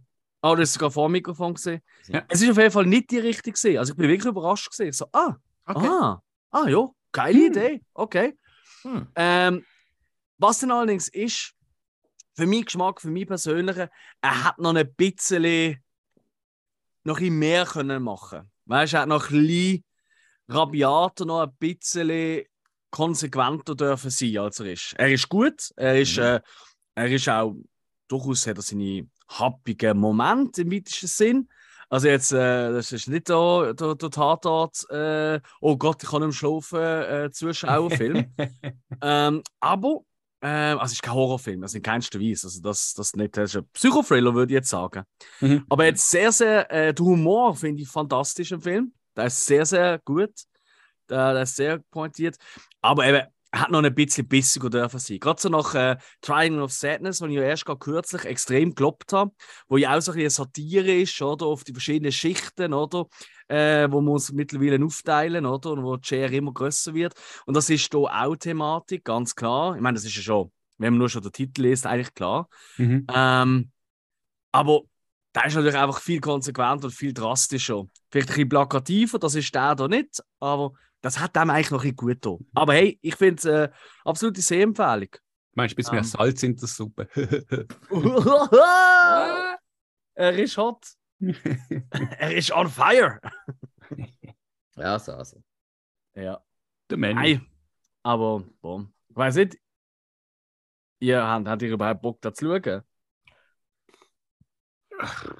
Ah, 0.46 0.54
du 0.54 0.62
hast 0.62 0.74
sogar 0.74 0.90
vor 0.92 1.08
dem 1.08 1.12
Mikrofon 1.12 1.54
gesehen. 1.54 1.80
Ja. 2.06 2.24
Es 2.28 2.40
ist 2.40 2.50
auf 2.50 2.56
jeden 2.58 2.70
Fall 2.70 2.86
nicht 2.86 3.10
die 3.10 3.18
Richtung 3.18 3.52
gesehen. 3.54 3.78
Also 3.78 3.92
ich 3.92 3.96
bin 3.96 4.08
wirklich 4.08 4.26
überrascht 4.30 4.68
gesehen. 4.70 4.92
So, 4.92 5.06
ah, 5.12 5.34
Okay. 5.66 5.88
ah, 5.88 6.22
ah, 6.52 6.68
ja, 6.68 6.88
geile 7.10 7.38
Hm. 7.38 7.46
Idee. 7.46 7.82
Okay. 7.94 8.38
Hm. 8.82 9.08
Ähm, 9.16 9.64
was 10.38 10.60
denn 10.60 10.70
allerdings 10.70 11.08
ist, 11.08 11.52
für 12.36 12.46
meinen 12.46 12.64
Geschmack, 12.64 13.00
für 13.00 13.10
mich 13.10 13.26
persönlich, 13.26 13.76
er 13.76 14.44
hat 14.44 14.58
noch 14.58 14.74
ein 14.74 14.94
bisschen, 14.94 15.82
noch 17.02 17.18
ein 17.20 17.32
mehr 17.38 17.64
können 17.66 18.02
machen. 18.02 18.48
Weißt 18.66 18.92
du, 18.92 18.96
er 18.98 19.00
hat 19.02 19.08
noch 19.08 19.30
ein 19.30 19.40
bisschen 19.46 19.84
rabiater, 20.48 21.24
noch 21.24 21.40
ein 21.40 21.56
bisschen 21.58 22.44
konsequenter 22.90 23.74
dürfen 23.74 24.10
sein, 24.10 24.38
als 24.38 24.60
er 24.60 24.72
ist. 24.72 24.94
Er 24.96 25.12
ist 25.12 25.28
gut, 25.28 25.72
er 25.76 26.00
ist, 26.00 26.16
Mhm. 26.18 26.22
äh, 26.22 26.40
er 26.94 27.10
ist 27.10 27.28
auch, 27.28 27.56
durchaus 28.06 28.46
hat 28.46 28.58
er 28.58 28.62
seine 28.62 29.08
happigen 29.28 29.98
Momente 29.98 30.62
im 30.62 30.72
weitesten 30.72 31.06
Sinn. 31.06 31.48
Also 31.88 32.08
jetzt, 32.08 32.32
äh, 32.32 32.72
das 32.72 32.90
ist 32.90 33.08
nicht 33.08 33.28
der, 33.28 33.74
der, 33.74 33.94
der 33.94 34.10
Tatort, 34.10 34.90
äh, 34.90 35.40
oh 35.60 35.76
Gott, 35.76 36.02
ich 36.02 36.08
kann 36.08 36.26
nicht 36.26 36.36
schlafen, 36.36 36.80
äh, 36.80 37.30
Zuschauerfilm. 37.30 38.34
ähm, 39.02 39.42
aber, 39.60 40.00
äh, 40.40 40.48
also 40.48 40.86
es 40.86 40.92
ist 40.92 41.02
kein 41.02 41.14
Horrorfilm, 41.14 41.62
also 41.62 41.76
in 41.76 41.82
keinster 41.82 42.20
Weise. 42.20 42.48
Also 42.48 42.60
das, 42.60 42.92
das, 42.92 43.14
nicht, 43.14 43.36
das 43.36 43.50
ist 43.50 43.56
ein 43.56 43.68
Psychothriller, 43.72 44.34
würde 44.34 44.52
ich 44.52 44.56
jetzt 44.56 44.68
sagen. 44.68 45.04
Mhm. 45.40 45.64
Aber 45.68 45.84
jetzt 45.84 46.10
sehr, 46.10 46.32
sehr, 46.32 46.70
äh, 46.72 46.92
der 46.92 47.04
Humor 47.04 47.54
finde 47.54 47.82
ich 47.82 47.88
fantastisch 47.88 48.50
im 48.50 48.60
Film. 48.60 48.92
Der 49.16 49.26
ist 49.26 49.46
sehr, 49.46 49.64
sehr 49.64 50.00
gut. 50.04 50.32
Der, 51.08 51.34
der 51.34 51.42
ist 51.42 51.54
sehr 51.54 51.78
pointiert. 51.90 52.36
Aber 52.80 53.06
eben, 53.06 53.22
hat 53.60 53.70
noch 53.70 53.82
ein 53.82 53.94
bisschen 53.94 54.26
bissiger 54.28 54.70
dürfen 54.70 54.98
sein. 54.98 55.18
Gerade 55.18 55.40
so 55.40 55.48
nach 55.48 55.74
äh, 55.74 55.96
Triangle 56.20 56.62
of 56.62 56.72
Sadness, 56.72 57.20
wo 57.20 57.26
ich 57.26 57.34
ja 57.34 57.42
erst 57.42 57.64
gerade 57.64 57.78
kürzlich 57.78 58.24
extrem 58.24 58.74
gelobt 58.74 59.12
habe, 59.12 59.32
wo 59.68 59.76
ja 59.76 59.96
auch 59.96 60.00
so 60.00 60.12
ein 60.12 60.18
bisschen 60.18 60.44
Satire 60.44 60.92
ist, 60.92 61.20
oder? 61.22 61.46
Auf 61.46 61.64
die 61.64 61.72
verschiedenen 61.72 62.12
Schichten, 62.12 62.72
oder? 62.72 63.06
Äh, 63.48 63.88
wo 63.90 64.00
wir 64.00 64.12
uns 64.12 64.32
mittlerweile 64.32 64.84
aufteilen, 64.84 65.46
oder? 65.46 65.72
Und 65.72 65.84
wo 65.84 65.96
die 65.96 66.06
Schere 66.06 66.34
immer 66.34 66.52
größer 66.52 66.94
wird. 66.94 67.14
Und 67.46 67.56
das 67.56 67.70
ist 67.70 67.90
hier 67.90 68.00
auch 68.00 68.36
Thematik, 68.36 69.04
ganz 69.04 69.34
klar. 69.34 69.76
Ich 69.76 69.80
meine, 69.80 69.94
das 69.94 70.04
ist 70.04 70.16
ja 70.16 70.22
schon, 70.22 70.52
wenn 70.78 70.94
man 70.94 70.98
nur 70.98 71.08
schon 71.08 71.22
den 71.22 71.32
Titel 71.32 71.62
liest, 71.62 71.86
eigentlich 71.86 72.14
klar. 72.14 72.48
Mhm. 72.76 73.06
Ähm, 73.12 73.70
aber 74.52 74.82
der 75.36 75.46
ist 75.46 75.54
natürlich 75.54 75.76
einfach 75.76 76.00
viel 76.00 76.20
konsequenter 76.20 76.86
und 76.86 76.92
viel 76.92 77.12
drastischer. 77.12 77.84
Vielleicht 78.10 78.30
ein 78.30 78.34
bisschen 78.34 78.48
plakativer, 78.48 79.18
das 79.18 79.34
ist 79.34 79.54
der 79.54 79.74
da 79.74 79.86
nicht, 79.86 80.22
aber 80.40 80.72
das 81.00 81.18
hat 81.20 81.36
dem 81.36 81.50
eigentlich 81.50 81.70
noch 81.70 81.84
ein 81.84 81.96
gut 81.96 82.22
getan. 82.22 82.46
Aber 82.54 82.74
hey, 82.74 82.98
ich 83.02 83.16
finde 83.16 83.36
es 83.36 83.44
äh, 83.44 83.68
absolute 84.04 84.40
Sehempfehlung. 84.40 85.10
Meinst 85.54 85.72
du, 85.72 85.74
ein 85.74 85.76
bisschen 85.76 85.92
mehr 85.92 86.02
Ähm. 86.02 86.08
Salz 86.08 86.42
in 86.42 86.56
der 86.56 86.68
Suppe? 86.68 87.08
er 90.14 90.38
ist 90.38 90.56
hot. 90.56 90.84
er 92.18 92.36
ist 92.36 92.52
on 92.52 92.68
fire. 92.68 93.20
Ja, 94.78 94.98
so, 94.98 95.12
also. 95.12 95.42
Ja. 96.14 96.44
der 96.90 96.98
Menü. 96.98 97.14
Nein, 97.14 97.46
aber 98.02 98.44
boah. 98.60 98.86
ich 99.08 99.16
weiß 99.16 99.36
nicht, 99.36 99.56
ihr 100.98 101.22
habt, 101.22 101.48
habt 101.48 101.62
ihr 101.62 101.72
überhaupt 101.72 102.02
Bock 102.02 102.20
da 102.20 102.34
zu 102.34 102.44
schauen? 102.44 102.82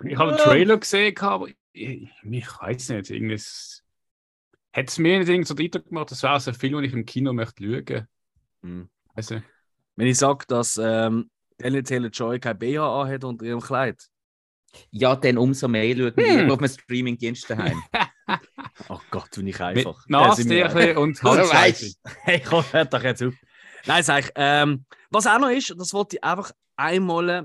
Ich 0.05 0.17
habe 0.17 0.31
einen 0.31 0.39
Trailer 0.39 0.79
gesehen, 0.79 1.19
aber 1.19 1.49
ich, 1.49 1.57
ich 2.23 2.61
weiß 2.61 2.89
nicht, 2.91 3.11
irgendwas. 3.11 3.86
Hat 4.77 4.89
es 4.91 4.99
mir 4.99 5.19
nicht 5.19 5.47
so 5.49 5.55
den 5.55 5.67
Eindruck 5.67 5.87
gemacht, 5.89 6.11
das 6.11 6.23
wäre 6.23 6.39
so 6.39 6.51
ein 6.51 6.55
Film, 6.55 6.75
den 6.75 6.85
ich 6.85 6.93
im 6.93 7.05
Kino 7.07 7.33
möchte 7.33 7.65
schauen. 7.65 8.09
Hm. 8.63 8.89
Also, 9.15 9.41
Wenn 9.97 10.07
ich 10.07 10.19
sage, 10.19 10.45
dass 10.49 10.77
ähm, 10.83 11.31
Daniel 11.57 11.83
Taylor-Joy 11.83 12.39
kein 12.41 12.59
BH 12.59 13.03
anhat 13.03 13.25
unter 13.25 13.47
ihrem 13.47 13.61
Kleid. 13.61 14.03
Ja, 14.91 15.17
dann 15.17 15.39
umso 15.39 15.69
mehr 15.69 15.97
schauen 15.97 16.13
wir 16.17 16.43
Hm. 16.43 16.51
auf 16.51 16.59
einem 16.59 16.69
Streaming-Dienst 16.69 17.49
daheim. 17.51 17.83
Oh 18.89 19.01
Gott, 19.11 19.31
bin 19.31 19.47
ich 19.47 19.59
einfach. 19.61 20.05
Nasentierchen 20.09 20.99
und 20.99 21.17
Also, 21.25 21.39
Handschleife. 21.39 21.87
weißt 21.87 22.01
Hey, 22.25 22.43
komm, 22.47 22.65
hört 22.73 22.93
doch 22.93 23.03
jetzt 23.03 23.23
auf. 23.23 23.33
Nein, 23.87 24.03
sag 24.03 24.25
ich. 24.25 24.31
Ähm, 24.35 24.85
was 25.11 25.27
auch 25.27 25.39
noch 25.39 25.49
ist, 25.49 25.75
das 25.79 25.95
wollte 25.95 26.17
ich 26.17 26.25
einfach 26.25 26.51
einmal. 26.77 27.29
Äh, 27.31 27.43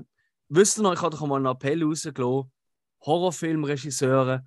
wisst 0.48 0.78
ihr 0.78 0.82
noch, 0.82 0.92
ich 0.92 1.00
habe 1.00 1.16
doch 1.16 1.26
mal 1.26 1.36
einen 1.36 1.46
Appell 1.46 1.82
rausgelassen. 1.82 2.50
Horrorfilmregisseure 3.06 4.44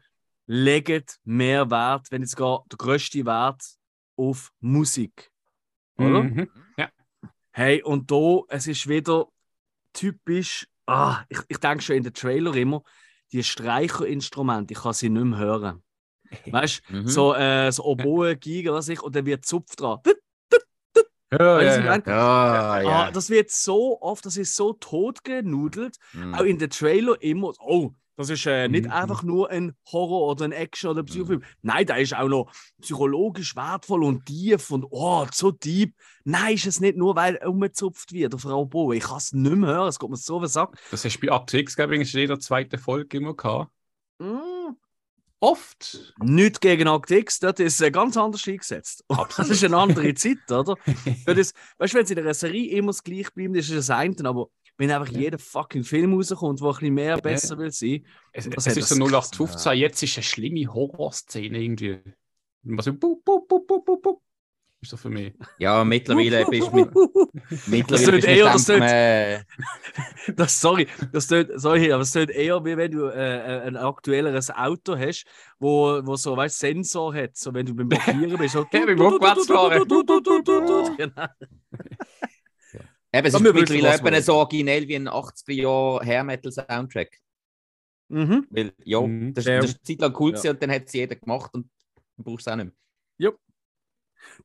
legen 0.47 1.03
mehr 1.23 1.69
Wert, 1.71 2.11
wenn 2.11 2.21
jetzt 2.21 2.35
gar 2.37 2.63
der 2.71 2.77
grösste 2.77 3.25
Wert, 3.25 3.63
auf 4.17 4.51
Musik. 4.59 5.31
Oder? 5.97 6.23
Mhm. 6.23 6.49
Hey, 7.51 7.81
und 7.83 8.11
da, 8.11 8.41
es 8.49 8.67
ist 8.67 8.87
wieder 8.89 9.27
typisch. 9.93 10.67
Ah, 10.87 11.23
ich, 11.29 11.39
ich 11.47 11.57
denke 11.57 11.81
schon 11.81 11.95
in 11.95 12.03
den 12.03 12.13
Trailer 12.13 12.53
immer, 12.55 12.83
die 13.31 13.43
Streicherinstrumente, 13.43 14.73
ich 14.73 14.81
kann 14.81 14.93
sie 14.93 15.09
nicht 15.09 15.23
mehr 15.23 15.39
hören. 15.39 15.83
Weißt 16.51 16.81
du, 16.89 16.93
Mhm. 16.97 17.07
so, 17.07 17.33
äh, 17.33 17.71
so 17.71 17.85
Oboe, 17.85 18.35
Giga, 18.35 18.73
was 18.73 18.89
ich, 18.89 19.01
und 19.01 19.15
dann 19.15 19.25
wird 19.25 19.45
Zupf 19.45 19.75
dran. 19.77 19.99
Ja, 21.31 21.61
ja, 21.61 21.75
ja. 21.77 21.83
meine? 21.83 22.03
Ja, 22.05 22.71
Ah, 22.71 22.81
ja. 22.81 23.11
das 23.11 23.29
wird 23.29 23.49
so 23.51 24.01
oft, 24.01 24.25
das 24.25 24.37
ist 24.37 24.55
so 24.55 24.73
totgenudelt. 24.73 25.97
Mhm. 26.13 26.35
Auch 26.35 26.43
in 26.43 26.59
den 26.59 26.69
Trailer 26.69 27.21
immer, 27.21 27.53
oh, 27.59 27.91
Das 28.17 28.29
ist 28.29 28.45
äh, 28.45 28.67
nicht 28.67 28.85
Mhm. 28.85 28.91
einfach 28.91 29.23
nur 29.23 29.49
ein 29.49 29.75
Horror 29.91 30.31
oder 30.31 30.45
ein 30.45 30.51
Action 30.51 30.89
oder 30.89 31.01
ein 31.01 31.05
Psychofilm. 31.05 31.43
Nein, 31.61 31.85
der 31.85 31.97
ist 31.97 32.15
auch 32.15 32.29
noch 32.29 32.51
psychologisch 32.81 33.55
wertvoll 33.55 34.03
und 34.03 34.25
tief 34.25 34.71
und 34.71 34.85
oh, 34.89 35.25
so 35.33 35.51
deep. 35.51 35.93
Nein, 36.23 36.55
ist 36.55 36.65
es 36.65 36.79
nicht 36.79 36.97
nur, 36.97 37.15
weil 37.15 37.37
umgezupft 37.45 38.13
wird 38.13 38.33
auf 38.33 38.41
Frau 38.41 38.65
Bo. 38.65 38.93
Ich 38.93 39.03
kann 39.03 39.17
es 39.17 39.33
nicht 39.33 39.55
mehr 39.55 39.69
hören, 39.69 39.89
es 39.89 39.99
geht 39.99 40.09
mir 40.09 40.17
so 40.17 40.41
was 40.41 40.53
Sack. 40.53 40.77
Das 40.91 41.03
hast 41.03 41.17
du 41.17 41.27
bei 41.27 41.33
Akte 41.33 41.59
X, 41.59 41.75
glaube 41.75 41.95
ich, 41.97 42.13
in 42.13 42.19
jeder 42.19 42.39
zweiten 42.39 42.77
Folge 42.77 43.17
immer 43.17 43.35
gehabt. 43.35 43.71
Mm. 44.19 44.75
Oft. 45.41 46.13
Nicht 46.23 46.61
gegen 46.61 46.87
Act 46.87 47.11
X, 47.11 47.39
dort 47.39 47.59
ist 47.59 47.79
es 47.79 47.91
ganz 47.91 48.17
anders 48.17 48.47
eingesetzt. 48.47 49.03
Das 49.37 49.49
ist 49.49 49.63
eine 49.63 49.77
andere 49.77 50.13
Zeit, 50.15 50.49
oder? 50.49 50.75
Ist, 51.37 51.55
weißt 51.77 51.93
du, 51.93 51.97
wenn 51.97 52.05
es 52.05 52.11
in 52.11 52.19
einer 52.19 52.33
Serie 52.33 52.71
immer 52.71 52.87
das 52.87 53.03
gleich 53.03 53.31
bleibt, 53.33 53.55
ist 53.57 53.69
es 53.69 53.87
das 53.87 53.89
eine, 53.89 54.15
aber 54.23 54.47
wenn 54.77 54.91
einfach 54.91 55.11
Ja. 55.11 55.19
jeder 55.19 55.39
fucking 55.39 55.83
Film 55.83 56.13
rauskommt, 56.13 56.59
der 56.59 56.67
ein 56.67 56.73
bisschen 56.73 56.93
mehr 56.93 57.17
besser 57.17 57.57
will 57.57 57.71
sein, 57.71 58.05
Es, 58.33 58.45
es 58.47 58.67
ist 58.67 58.89
so 58.89 58.95
das 58.95 59.11
0815, 59.13 59.73
jetzt 59.73 60.03
ist 60.03 60.17
eine 60.17 60.23
schlimme 60.23 60.73
Horrorszene 60.73 61.57
irgendwie. 61.59 61.99
Und 62.65 62.83
so, 62.83 62.93
bup, 62.93 63.23
bup, 63.23 63.47
bup, 63.47 63.67
bup, 63.67 63.85
bup, 63.85 64.01
bup. 64.01 64.21
Ist 64.81 64.89
so 64.91 64.97
für 64.97 65.09
mich. 65.09 65.33
Ja, 65.57 65.83
mittlerweile 65.83 66.45
bist 66.45 66.67
du 66.67 66.75
mit, 66.75 66.89
Das 67.49 67.67
mittlerweile 67.67 68.19
du 68.19 68.27
eher- 68.27 68.45
mit 68.45 68.53
das 68.55 68.69
äh, 68.69 69.43
Das, 70.35 70.59
sorry, 70.61 70.87
das 71.13 71.27
tönt, 71.27 71.49
sorry, 71.55 71.91
aber 71.91 72.01
es 72.03 72.11
tönt 72.11 72.29
eher, 72.31 72.63
wie 72.65 72.75
wenn 72.75 72.91
du 72.91 73.05
äh, 73.07 73.61
ein 73.67 73.77
aktuelleres 73.77 74.51
Auto 74.51 74.97
hast, 74.97 75.25
wo, 75.59 76.01
wo 76.05 76.15
so, 76.17 76.35
weißt 76.35 76.59
Sensor 76.59 77.15
hat, 77.15 77.37
so 77.37 77.53
wenn 77.53 77.65
du 77.65 77.73
beim 77.73 77.89
Parkieren 77.89 78.37
bist. 78.37 78.53
So, 78.53 78.65
Ja, 78.71 78.85
beim 78.85 78.99
Rückwärtsfahren. 78.99 79.85
Genau. 80.97 81.27
Eben, 81.71 81.93
es 81.97 82.13
Aber 82.17 82.27
ist 82.27 82.27
wir 82.27 82.34
wissen, 83.23 83.43
mittlerweile 83.43 83.83
was 83.89 84.03
wir 84.03 84.11
etwa 84.11 84.21
so 84.21 84.33
originell 84.35 84.87
wie 84.87 84.95
ein 84.95 85.07
80er-Jahr 85.07 86.03
Hair-Metal-Soundtrack. 86.05 87.19
Mhm. 88.09 88.47
Weil, 88.49 88.73
ja, 88.83 89.01
Mhm. 89.01 89.33
das, 89.33 89.45
Ja. 89.45 89.57
das 89.57 89.71
ist 89.71 89.75
eine 89.77 89.83
Zeit 89.83 90.01
lang 90.01 90.15
cool 90.19 90.35
Ja. 90.41 90.51
und 90.51 90.61
dann 90.61 90.71
hat 90.71 90.83
es 90.87 90.93
jeder 90.93 91.15
gemacht 91.15 91.53
und 91.53 91.69
du 92.17 92.23
brauchst 92.23 92.47
es 92.47 92.51
auch 92.51 92.55
nicht 92.57 92.65
mehr. 93.17 93.33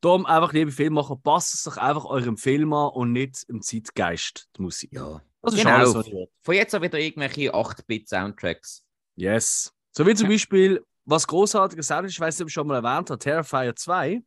Darum 0.03 0.27
einfach, 0.27 0.53
liebe 0.53 0.71
Filmmacher, 0.71 1.17
passt 1.17 1.55
es 1.55 1.63
doch 1.65 1.79
einfach 1.79 2.05
eurem 2.05 2.37
Film 2.37 2.73
an 2.75 2.91
und 2.91 3.13
nicht 3.13 3.45
im 3.49 3.63
Zeitgeist, 3.63 4.49
die 4.57 4.63
Musik. 4.63 4.93
Ja. 4.93 5.23
Das 5.43 5.55
ist 5.55 5.61
Genau. 5.63 5.75
alles, 5.77 5.95
was 5.95 6.07
ich. 6.07 6.29
Von 6.43 6.55
jetzt 6.55 6.75
an 6.75 6.83
wieder 6.83 6.99
irgendwelche 6.99 7.55
8-Bit-Soundtracks. 7.55 8.85
Yes. 9.17 9.73
So 9.93 10.07
wie 10.07 10.15
zum 10.15 10.29
Beispiel, 10.29 10.85
was 11.07 11.27
großartiges 11.27 11.89
ist, 11.91 12.11
ich 12.11 12.21
weiß 12.21 12.35
nicht, 12.37 12.43
ob 12.43 12.49
ich 12.49 12.53
schon 12.55 12.67
mal 12.67 12.85
erwähnt 12.85 13.09
habe, 13.11 13.19
Terrifier 13.19 13.75
2. 13.75 14.23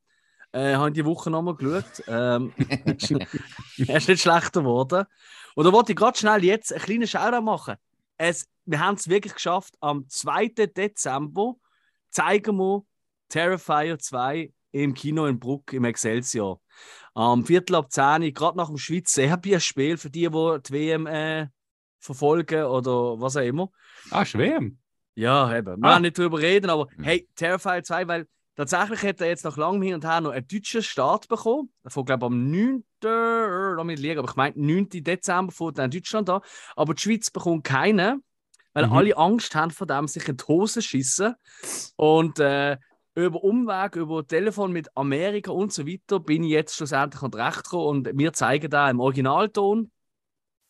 Äh, 0.54 0.76
habe 0.76 0.90
ich 0.90 0.94
die 0.94 1.06
Woche 1.06 1.30
nochmal 1.32 1.56
geschaut. 1.56 2.04
Ähm, 2.08 2.54
er 3.88 3.98
ist 3.98 4.08
nicht 4.08 4.22
schlechter 4.22 4.62
geworden. 4.62 5.06
Und 5.56 5.66
da 5.66 5.72
wollte 5.74 5.92
ich 5.92 5.98
gerade 5.98 6.18
schnell 6.18 6.44
jetzt 6.44 6.72
einen 6.72 6.82
kleinen 6.82 7.08
Shoutout 7.08 7.42
machen. 7.42 7.76
Es, 8.18 8.48
wir 8.66 8.80
haben 8.80 8.96
es 8.96 9.08
wirklich 9.10 9.34
geschafft. 9.34 9.76
Am 9.82 10.08
2. 10.08 10.48
Dezember 10.76 11.56
zeigen 12.12 12.56
wir 12.58 12.84
Terrifier 13.30 13.98
2 13.98 14.54
im 14.72 14.94
Kino 14.94 15.26
in 15.26 15.40
Bruck 15.40 15.74
im 15.74 15.86
Excelsior. 15.86 16.60
Am 17.16 17.46
Viertel 17.46 17.76
ab 17.76 17.92
10 17.92 18.24
Uhr, 18.24 18.32
gerade 18.32 18.58
nach 18.58 18.68
dem 18.68 18.78
Schweiz-Serbien-Spiel, 18.78 19.98
für 19.98 20.10
die, 20.10 20.30
die 20.30 20.60
die 20.68 20.74
WM 20.74 21.08
äh, 21.08 21.48
verfolgen 22.00 22.64
oder 22.66 23.20
was 23.20 23.38
auch 23.38 23.42
immer. 23.42 23.70
Ah, 24.12 24.26
schwer. 24.26 24.62
Ja, 25.16 25.56
eben. 25.56 25.82
Wir 25.82 25.88
Ah. 25.88 25.92
werden 25.94 26.02
nicht 26.04 26.18
drüber 26.18 26.40
reden, 26.40 26.70
aber 26.70 26.88
Mhm. 26.96 27.04
hey, 27.04 27.28
Terrifier 27.36 27.84
2, 27.84 28.08
weil 28.08 28.28
tatsächlich 28.56 29.02
hat 29.04 29.22
er 29.22 29.28
jetzt 29.28 29.44
nach 29.46 29.58
langem 29.58 29.82
Hin 29.82 29.96
und 29.96 30.06
Her 30.06 30.22
noch 30.22 30.32
einen 30.32 30.48
deutschen 30.48 30.84
Start 30.84 31.28
bekommen. 31.28 31.72
Von, 31.88 32.06
glaube 32.06 32.26
am 32.28 32.52
9. 32.52 32.84
äh, 33.04 33.74
Lass 33.74 33.86
mich 33.86 34.00
liegen, 34.00 34.20
aber 34.20 34.30
ich 34.30 34.36
meine, 34.36 34.54
9. 34.56 34.90
Dezember 34.90 35.52
fährt 35.52 35.80
in 35.80 35.92
Deutschland 35.92 36.30
an. 36.30 36.42
Aber 36.76 36.94
die 36.94 37.02
Schweiz 37.02 37.30
bekommt 37.32 37.64
keinen, 37.64 38.24
weil 38.74 38.88
Mhm. 38.88 38.94
alle 38.94 39.18
Angst 39.18 39.56
haben 39.56 39.72
vor 39.72 39.88
dem, 39.88 40.08
sich 40.08 40.28
in 40.28 40.38
die 40.38 40.44
Hose 40.48 40.82
schießen. 40.82 41.36
Und 41.96 42.40
äh, 42.40 42.78
über 43.16 43.44
Umweg, 43.44 43.96
über 43.96 44.26
Telefon 44.26 44.72
mit 44.72 44.90
Amerika 44.96 45.52
und 45.52 45.72
so 45.72 45.86
weiter 45.86 46.20
bin 46.20 46.44
ich 46.44 46.52
jetzt 46.52 46.76
schlussendlich 46.76 47.22
an 47.22 47.34
Recht 47.34 47.64
gekommen 47.64 48.08
und 48.08 48.18
wir 48.18 48.34
zeigen 48.34 48.70
da 48.70 48.90
im 48.90 49.00
Originalton. 49.00 49.92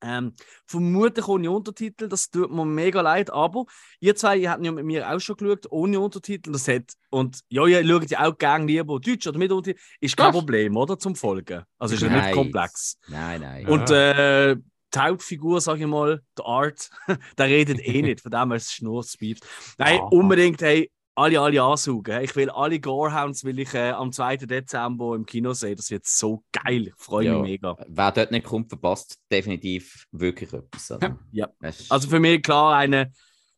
Ähm, 0.03 0.33
vermutlich 0.67 1.27
ohne 1.27 1.49
Untertitel, 1.49 2.09
das 2.09 2.29
tut 2.29 2.51
mir 2.51 2.65
mega 2.65 2.99
leid, 3.01 3.31
aber 3.31 3.65
ihr 3.99 4.15
zwei 4.15 4.37
ihr 4.37 4.51
habt 4.51 4.65
ja 4.65 4.71
mit 4.71 4.85
mir 4.85 5.09
auch 5.09 5.19
schon 5.19 5.37
geschaut, 5.37 5.65
ohne 5.71 5.99
Untertitel. 5.99 6.51
Das 6.51 6.67
hat, 6.67 6.91
und 7.09 7.39
ja, 7.49 7.65
ihr 7.65 7.87
schaut 7.87 8.09
ja 8.11 8.25
auch 8.27 8.37
gerne 8.37 8.65
lieber 8.65 8.99
Deutsch 8.99 9.25
oder 9.27 9.37
mit 9.39 9.51
Untertitel. 9.51 9.79
Ist 10.01 10.17
kein 10.17 10.27
Das- 10.27 10.35
Problem, 10.35 10.75
oder? 10.75 10.99
Zum 10.99 11.15
Folgen. 11.15 11.63
Also 11.79 11.95
ist 11.95 12.01
ja 12.01 12.09
nicht 12.09 12.33
komplex. 12.33 12.97
Nein, 13.07 13.41
nein. 13.41 13.63
Ja. 13.65 13.69
Und 13.73 13.89
äh, 13.91 14.55
die 14.93 14.99
Hauptfigur, 14.99 15.59
sag 15.61 15.79
ich 15.79 15.87
mal, 15.87 16.21
der 16.37 16.45
Art, 16.45 16.89
der 17.37 17.45
redet 17.47 17.79
eh 17.79 18.01
nicht, 18.03 18.21
von 18.21 18.31
dem 18.31 18.49
her 18.49 18.57
ist 18.57 18.73
es 18.73 18.81
nur 18.81 19.03
Speed. 19.03 19.39
Nein, 19.77 19.99
Aha. 19.99 20.07
unbedingt, 20.11 20.61
hey, 20.61 20.91
alle, 21.15 21.39
alle 21.39 21.61
ansaugen. 21.61 22.21
Ich 22.23 22.35
will 22.35 22.49
alle 22.49 22.79
Gorehounds 22.79 23.43
will 23.43 23.59
ich 23.59 23.73
äh, 23.73 23.91
am 23.91 24.11
2. 24.11 24.37
Dezember 24.37 25.15
im 25.15 25.25
Kino 25.25 25.53
sehen. 25.53 25.75
Das 25.75 25.91
wird 25.91 26.05
so 26.05 26.43
geil. 26.51 26.87
Ich 26.87 26.93
freue 26.97 27.25
Ja. 27.25 27.33
mich 27.39 27.51
mega. 27.51 27.75
Wer 27.87 28.11
dort 28.11 28.31
nicht 28.31 28.45
kommt, 28.45 28.69
verpasst 28.69 29.17
definitiv 29.31 30.05
wirklich 30.11 30.51
etwas. 30.53 30.91
oder? 30.91 31.17
Ja. 31.31 31.49
Also 31.89 32.09
für 32.09 32.19
mich 32.19 32.41
klar 32.41 32.75
eine 32.77 33.11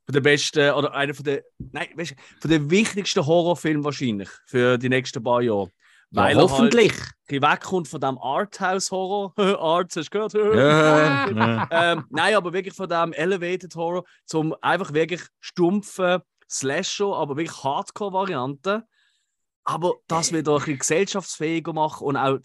von 0.05 0.13
der 0.13 0.21
besten 0.21 0.71
oder 0.71 0.93
einer 0.93 1.13
von 1.13 1.23
der 1.23 1.43
nein, 1.71 1.87
weißt, 1.95 2.15
von 2.41 2.51
der 2.51 2.69
wichtigsten 2.69 3.25
Horrorfilme 3.25 3.83
wahrscheinlich 3.83 4.29
für 4.47 4.77
die 4.77 4.89
nächsten 4.89 5.23
paar 5.23 5.41
Jahre. 5.41 5.69
ja, 6.11 6.21
Weil 6.23 6.35
er 6.35 6.41
halt 6.41 6.51
hoffentlich. 6.51 6.91
ein 6.93 7.09
bisschen 7.27 7.41
wegkommt 7.51 7.87
von 7.87 8.01
dem 8.01 8.17
Arthouse-Horror. 8.19 9.33
Art, 9.59 9.95
hast 9.95 10.13
du 10.13 10.17
gehört? 10.29 10.33
Ja, 10.33 11.29
ja. 11.31 11.67
ähm, 11.71 12.03
nein, 12.09 12.35
aber 12.35 12.53
wirklich 12.53 12.75
von 12.75 12.87
dem 12.89 13.13
Elevated 13.13 13.73
Horror 13.75 14.03
zum 14.25 14.53
einfach 14.61 14.93
wirklich 14.93 15.21
stumpfen 15.39 16.19
Slasher, 16.49 17.13
aber 17.13 17.37
wirklich 17.37 17.63
Hardcore-Variante. 17.63 18.85
Aber 19.63 19.93
das 20.07 20.31
wieder 20.31 20.53
ein 20.53 20.59
bisschen 20.59 20.77
gesellschaftsfähiger 20.77 21.73
machen 21.73 22.05
und 22.05 22.17
auch 22.17 22.37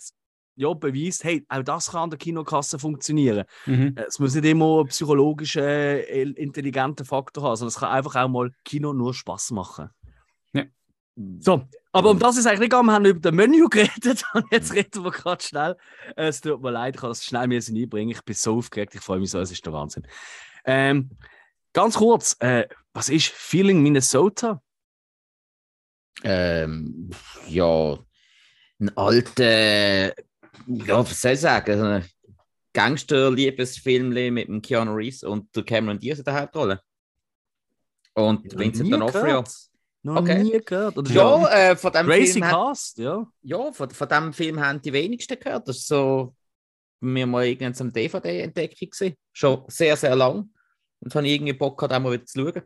ja, 0.56 0.74
beweist, 0.74 1.24
hey, 1.24 1.44
auch 1.48 1.62
das 1.62 1.90
kann 1.90 2.02
an 2.02 2.10
der 2.10 2.18
Kinokasse 2.18 2.78
funktionieren. 2.78 3.44
Mhm. 3.64 3.94
Es 3.96 4.18
muss 4.18 4.34
nicht 4.34 4.44
immer 4.44 4.80
einen 4.80 4.88
psychologischen, 4.88 5.62
äh, 5.62 6.22
intelligenten 6.22 7.06
Faktor 7.06 7.44
haben, 7.44 7.56
sondern 7.56 7.68
es 7.68 7.78
kann 7.78 7.90
einfach 7.90 8.16
auch 8.16 8.28
mal 8.28 8.50
Kino 8.64 8.92
nur 8.92 9.14
Spaß 9.14 9.52
machen. 9.52 9.88
Ja. 10.52 10.64
So, 11.38 11.62
aber 11.92 12.10
um 12.10 12.18
das 12.18 12.36
ist 12.36 12.46
eigentlich 12.46 12.60
nicht 12.60 12.70
gegangen. 12.70 12.88
Wir 12.88 12.92
haben 12.92 13.04
über 13.06 13.20
das 13.20 13.32
Menü 13.32 13.68
geredet 13.70 14.22
und 14.34 14.44
jetzt 14.50 14.74
reden 14.74 15.02
wir 15.02 15.10
gerade 15.10 15.42
schnell. 15.42 15.76
Äh, 16.16 16.28
Es 16.28 16.42
tut 16.42 16.60
mir 16.60 16.70
leid, 16.70 16.94
ich 16.94 17.00
kann 17.00 17.10
das 17.10 17.24
schnell 17.24 17.42
einbringen. 17.42 18.10
Ich 18.10 18.22
bin 18.22 18.34
so 18.34 18.58
aufgeregt, 18.58 18.94
ich 18.94 19.00
freue 19.00 19.20
mich 19.20 19.30
so, 19.30 19.40
es 19.40 19.50
ist 19.50 19.64
der 19.64 19.72
Wahnsinn. 19.72 20.06
Ähm, 20.64 21.10
ganz 21.72 21.96
kurz, 21.96 22.36
äh, 22.40 22.66
was 22.92 23.08
ist 23.08 23.28
Feeling 23.28 23.82
Minnesota? 23.82 24.62
Ähm, 26.22 27.10
ja, 27.48 27.98
ein 28.78 28.96
alter, 28.96 30.08
ja, 30.08 30.98
was 30.98 31.20
soll 31.20 31.32
ich 31.32 31.40
sagen, 31.40 31.80
ein 31.80 32.04
Gangster-Liebesfilm 32.72 34.10
mit 34.34 34.48
dem 34.48 34.62
Keanu 34.62 34.92
Reeves 34.92 35.22
und 35.22 35.54
der 35.56 35.64
Cameron 35.64 35.98
Diaz 35.98 36.18
in 36.18 36.24
der 36.24 36.40
Hauptrolle. 36.40 36.80
Und 38.14 38.56
Vincent 38.58 38.88
Nie 38.88 38.94
D'Onofrio. 38.94 39.44
Noch 40.02 40.16
Okay. 40.16 40.42
nie 40.42 40.58
gehört. 40.64 40.96
Oder 40.96 41.10
Ja, 41.10 41.48
äh, 41.70 41.76
von 41.76 41.92
dem 41.92 42.06
Crazy 42.06 42.32
Film 42.34 42.44
hat, 42.46 42.52
Cast, 42.52 42.98
ja. 42.98 43.26
ja, 43.42 43.72
von, 43.72 43.90
von 43.90 44.08
dem 44.08 44.32
Film 44.32 44.58
haben 44.60 44.80
die 44.80 44.92
wenigsten 44.92 45.38
gehört. 45.38 45.68
Das 45.68 45.76
ist 45.76 45.88
so, 45.88 46.34
mir 47.00 47.26
mal 47.26 47.44
irgendwann 47.46 47.74
zum 47.74 47.92
DVD-Entdeckung 47.92 48.88
gesehen. 48.90 49.14
Schon 49.32 49.64
sehr, 49.68 49.96
sehr 49.96 50.16
lang. 50.16 50.50
Und 51.00 51.14
habe 51.14 51.26
ich 51.26 51.34
irgendwie 51.34 51.52
Bock 51.54 51.78
gehabt, 51.78 51.94
auch 51.94 52.00
mal 52.00 52.12
wieder 52.12 52.26
zu 52.26 52.40
schauen. 52.40 52.62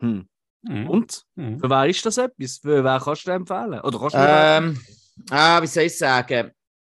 Hm. 0.00 0.28
Mhm. 0.62 0.90
Und? 0.90 1.24
Mhm. 1.36 1.58
Für 1.58 1.70
wer 1.70 1.86
ist 1.86 2.04
das 2.04 2.18
etwas? 2.18 2.58
Für 2.58 2.84
wer 2.84 3.00
kannst 3.00 3.26
du 3.26 3.30
empfehlen? 3.30 3.80
Oder 3.80 3.98
kannst 3.98 4.14
du 4.14 4.18
Ähm, 4.20 4.80
ah, 5.30 5.62
wie 5.62 5.66
soll 5.66 5.84
ich 5.84 5.96
sagen? 5.96 6.52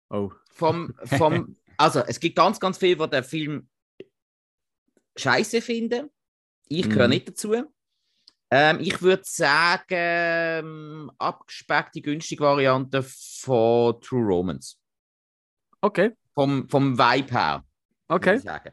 Oh. 0.09 0.31
vom, 0.53 0.93
vom, 1.05 1.55
also 1.77 2.01
es 2.01 2.19
gibt 2.19 2.35
ganz, 2.35 2.59
ganz 2.59 2.77
viel, 2.77 2.95
die 2.95 3.09
den 3.09 3.23
Film 3.23 3.69
scheiße 5.17 5.61
finden. 5.61 6.09
Ich 6.67 6.89
gehöre 6.89 7.07
Mhm. 7.07 7.13
nicht 7.13 7.27
dazu. 7.29 7.53
Ähm, 8.53 8.79
ich 8.81 9.01
würde 9.01 9.23
sagen, 9.25 9.85
ähm, 9.89 11.11
abgespeckte, 11.17 12.01
günstige 12.01 12.43
Variante 12.43 13.01
von 13.03 13.99
True 14.01 14.25
Romance. 14.25 14.77
Okay, 15.81 16.11
Vom, 16.33 16.67
vom 16.69 16.97
Vibe 16.97 17.31
her. 17.31 17.63
würde 18.09 18.41
okay. 18.55 18.71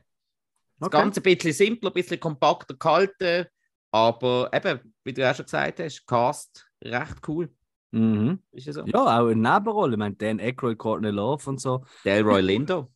Das 0.79 0.87
okay. 0.87 0.99
Ganze 0.99 1.21
ein 1.21 1.23
bisschen 1.23 1.53
simpler, 1.53 1.91
ein 1.91 1.95
bisschen 1.95 2.21
kompakter 2.21 2.75
gehalten, 2.75 3.47
aber 3.91 4.51
eben, 4.53 4.95
wie 5.05 5.13
du 5.13 5.29
auch 5.29 5.35
schon 5.35 5.45
gesagt 5.47 5.81
hast, 5.81 6.07
Cast 6.07 6.69
recht 6.83 7.17
cool. 7.27 7.53
Mhm. 7.91 8.43
Ist 8.53 8.67
ja 8.67 8.73
so. 8.73 8.85
Ja, 8.85 9.01
auch 9.01 9.27
eine 9.29 9.37
Nebenrolle. 9.37 9.93
Ich 9.93 9.99
meine, 9.99 10.15
Dan 10.15 10.41
Aykroyd, 10.41 10.79
Courtney 10.79 11.11
Love 11.11 11.49
und 11.49 11.61
so. 11.61 11.85
Delroy 12.05 12.41
Lindo. 12.43 12.93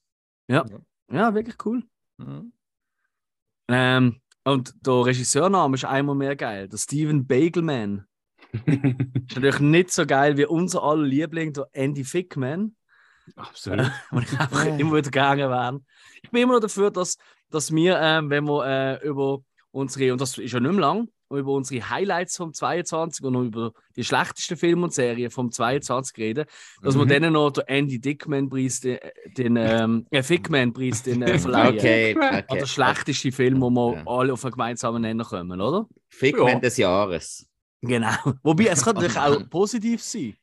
Ja, 0.49 0.65
wirklich 1.35 1.57
cool. 1.65 1.83
Mhm. 2.19 2.53
Ähm, 3.69 4.21
und 4.45 4.75
der 4.87 5.07
Regisseurname 5.07 5.75
ist 5.77 5.85
einmal 5.85 6.15
mehr 6.15 6.37
geil. 6.37 6.69
Der 6.69 6.77
Steven 6.79 7.27
Bagelman. 7.27 8.07
Ist 8.67 9.37
natürlich 9.37 9.61
nicht 9.61 9.91
so 9.93 10.05
geil 10.05 10.37
wie 10.37 10.45
unser 10.45 10.83
aller 10.83 11.05
Liebling, 11.05 11.53
der 11.55 11.69
Andy 11.73 12.05
Fickman. 12.05 12.77
Absolut. 13.37 13.91
Und 14.11 14.25
ich 14.25 14.39
einfach 14.39 14.67
Ja. 14.67 14.77
immer 14.77 14.91
wieder 14.93 15.03
gegangen 15.03 15.49
wären. 15.49 15.87
Ich 16.23 16.31
bin 16.31 16.43
immer 16.43 16.55
noch 16.55 16.61
dafür, 16.61 16.91
dass, 16.91 17.17
dass 17.53 17.73
wir, 17.75 17.99
ähm, 18.01 18.31
wenn 18.31 18.45
wir 18.45 18.67
äh, 19.03 19.07
über 19.07 19.41
unsere, 19.71 20.13
und 20.13 20.21
das 20.21 20.37
ist 20.39 20.53
ja 20.53 20.61
nicht 20.61 20.73
mehr 20.73 20.81
lang, 20.81 21.09
über 21.31 21.53
unsere 21.53 21.89
Highlights 21.89 22.37
vom 22.37 22.53
22 22.53 23.25
und 23.25 23.47
über 23.47 23.73
die 23.97 24.05
schlechtesten 24.05 24.55
Filme 24.59 24.83
und 24.85 24.93
Serien 24.93 25.31
vom 25.31 25.51
22 25.51 26.19
reden, 26.19 26.45
dass 26.83 26.95
wir 26.95 27.05
Mhm. 27.05 27.09
denen 27.09 27.33
noch 27.33 27.53
den 27.53 27.65
Andy 27.69 27.99
Dickman-Preis, 27.99 28.81
den, 28.81 28.99
den 29.39 29.57
ähm, 29.57 30.07
äh, 30.11 30.23
Fickman-Preis 30.23 31.03
den, 31.05 31.23
äh, 31.23 31.39
verleihen. 31.39 31.79
Okay, 31.79 32.15
Oder 32.17 32.45
okay. 32.47 32.59
der 32.59 32.67
schlechteste 32.67 33.33
Film, 33.33 33.63
wo 33.63 33.71
wir 33.71 33.95
Ja. 33.95 34.03
alle 34.07 34.35
auf 34.35 34.45
einen 34.45 34.53
gemeinsamen 34.53 35.01
Nenner 35.01 35.25
kommen, 35.25 35.59
oder? 35.59 35.87
Figment 36.11 36.51
Ja. 36.51 36.59
des 36.61 36.77
Jahres. 36.77 37.49
Genau. 37.81 38.11
Wobei, 38.43 38.67
es 38.67 38.85
kann 38.85 38.95
natürlich 38.97 39.17
auch 39.19 39.41
positiv 39.51 40.03
sein. 40.03 40.37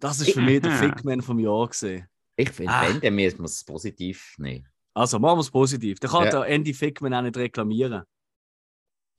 Das 0.00 0.20
ist 0.20 0.32
für 0.32 0.40
mich 0.40 0.62
der. 0.62 0.72
Fickman 0.72 1.20
vom 1.20 1.38
Jahr 1.38 1.68
gesehen. 1.68 2.08
Ich 2.36 2.50
finde, 2.50 2.72
Ah. 2.72 2.88
wenn, 2.88 3.00
dann 3.00 3.14
muss 3.14 3.36
man 3.36 3.44
es 3.44 3.62
positiv 3.62 4.34
nehmen. 4.38 4.66
Also 4.94 5.18
machen 5.18 5.38
wir 5.38 5.40
es 5.40 5.50
positiv. 5.50 5.98
Der 5.98 6.08
kann 6.08 6.24
Ja. 6.24 6.30
der 6.30 6.46
Andy 6.46 6.72
Fickman 6.72 7.12
auch 7.14 7.22
nicht 7.22 7.36
reklamieren. 7.36 8.04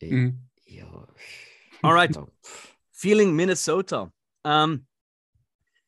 Mhm. 0.01 0.47
Ja. 0.65 1.07
Alright. 1.81 2.17
Feeling 2.91 3.33
Minnesota. 3.35 4.11
Ähm, 4.45 4.87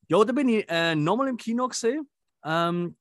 ja, 0.10 0.24
da 0.24 0.34
bin 0.34 0.50
ich 0.50 0.70
äh, 0.70 0.96
nochmal 0.96 1.30
im 1.30 1.38
Kino 1.38 1.68
gesehen. 1.68 2.10
Ähm, 2.44 2.98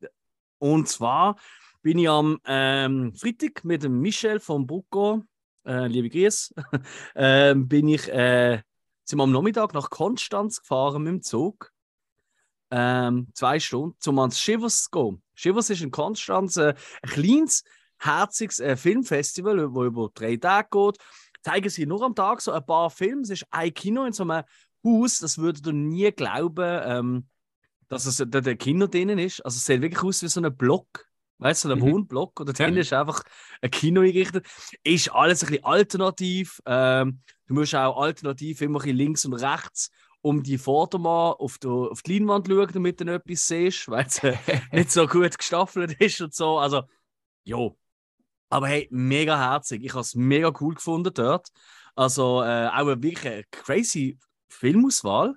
und 0.59 0.89
zwar 0.89 1.37
bin 1.83 1.99
ich 1.99 2.09
am 2.09 2.41
ähm, 2.47 3.15
Freitag 3.15 3.65
mit 3.65 3.83
dem 3.83 4.01
Michel 4.01 4.41
von 4.41 4.67
Brucko, 4.67 5.23
äh, 5.67 5.87
liebe 5.87 6.09
Grüße, 6.09 6.55
ähm, 7.15 7.69
bin 7.69 7.89
ich, 7.89 8.09
äh, 8.09 8.63
sind 9.05 9.19
wir 9.19 9.25
am 9.25 9.33
Nachmittag 9.33 9.75
nach 9.75 9.91
Konstanz 9.91 10.61
gefahren 10.61 11.03
mit 11.03 11.13
dem 11.13 11.23
Zug. 11.23 11.73
Ähm, 12.71 13.29
zwei 13.35 13.61
Stunden, 13.61 13.97
um 14.09 14.19
ans 14.19 14.41
Shivers 14.41 14.85
zu 14.85 14.91
gehen. 14.91 15.23
Shivers 15.37 15.71
ist 15.71 15.83
in 15.83 15.93
Konstanz 15.93 16.57
äh, 16.57 16.75
ein 17.03 17.11
kleines, 17.11 17.63
herziges 17.99 18.59
äh, 18.59 18.77
Filmfestival, 18.77 19.57
das 19.57 19.67
über 19.67 20.11
drei 20.13 20.37
Tage 20.37 20.69
geht 20.73 20.99
zeigen 21.47 21.71
sie 21.71 21.87
nur 21.87 22.03
am 22.03 22.17
Tag 22.17 22.41
so 22.41 22.51
ein 22.51 22.67
paar 22.67 22.91
Filme. 22.91 23.23
Es 23.23 23.31
ist 23.31 23.47
ein 23.53 23.73
Kino 23.73 24.05
in 24.05 24.13
so 24.13 24.25
einem 24.25 24.43
Haus, 24.85 25.21
das 25.21 25.39
würdet 25.39 25.65
ihr 25.65 25.73
nie 25.73 26.11
glauben, 26.11 26.81
ähm, 26.85 27.29
dass 27.87 28.05
es 28.05 28.17
da 28.17 28.41
der 28.41 28.57
Kino 28.57 28.89
drinnen 28.89 29.21
ist. 29.21 29.45
Also 29.45 29.59
es 29.59 29.65
sieht 29.65 29.81
wirklich 29.81 30.03
aus 30.03 30.23
wie 30.25 30.29
so 30.29 30.41
ein 30.41 30.57
Block. 30.57 31.07
Weißt 31.39 31.63
du, 31.63 31.69
so 31.69 31.75
ein 31.75 31.79
Mhm. 31.79 31.83
Wohnblock 31.93 32.41
oder 32.41 32.53
Ja. 32.53 32.65
drinnen 32.65 32.79
ist 32.79 32.93
einfach 32.93 33.23
ein 33.63 33.71
Kino 33.71 34.01
eingerichtet. 34.01 34.45
Ist 34.83 35.13
alles 35.13 35.45
ein 35.45 35.51
bisschen 35.51 35.65
alternativ. 35.65 36.61
Ähm, 36.67 37.21
du 37.47 37.55
musst 37.55 37.77
auch 37.77 38.03
alternativ 38.03 38.61
immer 38.63 38.81
ein 38.81 38.83
bisschen 38.83 38.97
links 38.97 39.25
und 39.25 39.35
rechts 39.35 39.91
um 40.27 40.43
die 40.43 40.59
Vordermann 40.59 41.35
auf, 41.35 41.59
der, 41.59 41.71
auf 41.71 42.03
die 42.03 42.19
Leinwand 42.19 42.49
schauen, 42.49 42.69
damit 42.73 43.01
du 43.01 43.15
etwas 43.15 43.47
siehst, 43.47 43.89
weil 43.89 44.07
es 44.07 44.19
äh, 44.25 44.37
nicht 44.73 44.91
so 44.91 45.07
gut 45.07 45.39
gestaffelt 45.39 45.93
ist 46.01 46.21
und 46.21 46.35
so. 46.35 46.59
Also, 46.59 46.83
jo. 47.45 47.79
Aber 48.49 48.67
hey, 48.67 48.89
mega 48.91 49.39
herzig. 49.39 49.85
Ich 49.85 49.93
habe 49.93 50.01
es 50.01 50.17
mega 50.17 50.53
cool 50.61 50.75
gefunden 50.75 51.13
dort. 51.15 51.49
Also 51.95 52.43
äh, 52.43 52.67
auch 52.67 52.89
eine 52.89 53.01
wirklich 53.03 53.33
eine 53.33 53.45
crazy 53.53 54.19
Filmauswahl, 54.49 55.37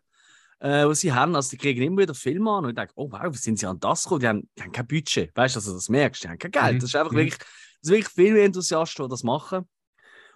äh, 0.60 0.86
was 0.86 1.02
sie 1.02 1.14
haben. 1.14 1.36
Also 1.36 1.52
die 1.52 1.58
kriegen 1.58 1.84
immer 1.84 2.02
wieder 2.02 2.16
Filme 2.16 2.50
an 2.50 2.64
und 2.64 2.72
ich 2.72 2.76
denke, 2.76 2.94
oh 2.96 3.12
wow, 3.12 3.32
wie 3.32 3.38
sind 3.38 3.60
sie 3.60 3.68
an 3.68 3.80
das 3.80 4.04
gekommen? 4.04 4.22
Die 4.22 4.28
haben, 4.28 4.50
die 4.58 4.64
haben 4.64 4.72
kein 4.72 4.88
Budget. 4.88 5.36
Weißt 5.36 5.56
du, 5.56 5.60
also 5.60 5.74
das 5.74 5.90
merkst 5.90 6.24
die 6.24 6.30
haben 6.30 6.40
kein 6.40 6.52
Geld. 6.52 6.74
Mhm. 6.74 6.80
Das 6.80 6.90
ist 6.90 6.96
einfach 6.96 7.12
Mhm. 7.12 7.18
wirklich, 7.18 7.38
das 7.38 7.48
sind 7.84 7.94
wirklich 7.96 8.14
viele 8.16 8.44
Enthusiasten, 8.44 9.06
die 9.06 9.10
das 9.10 9.24
machen. 9.24 9.70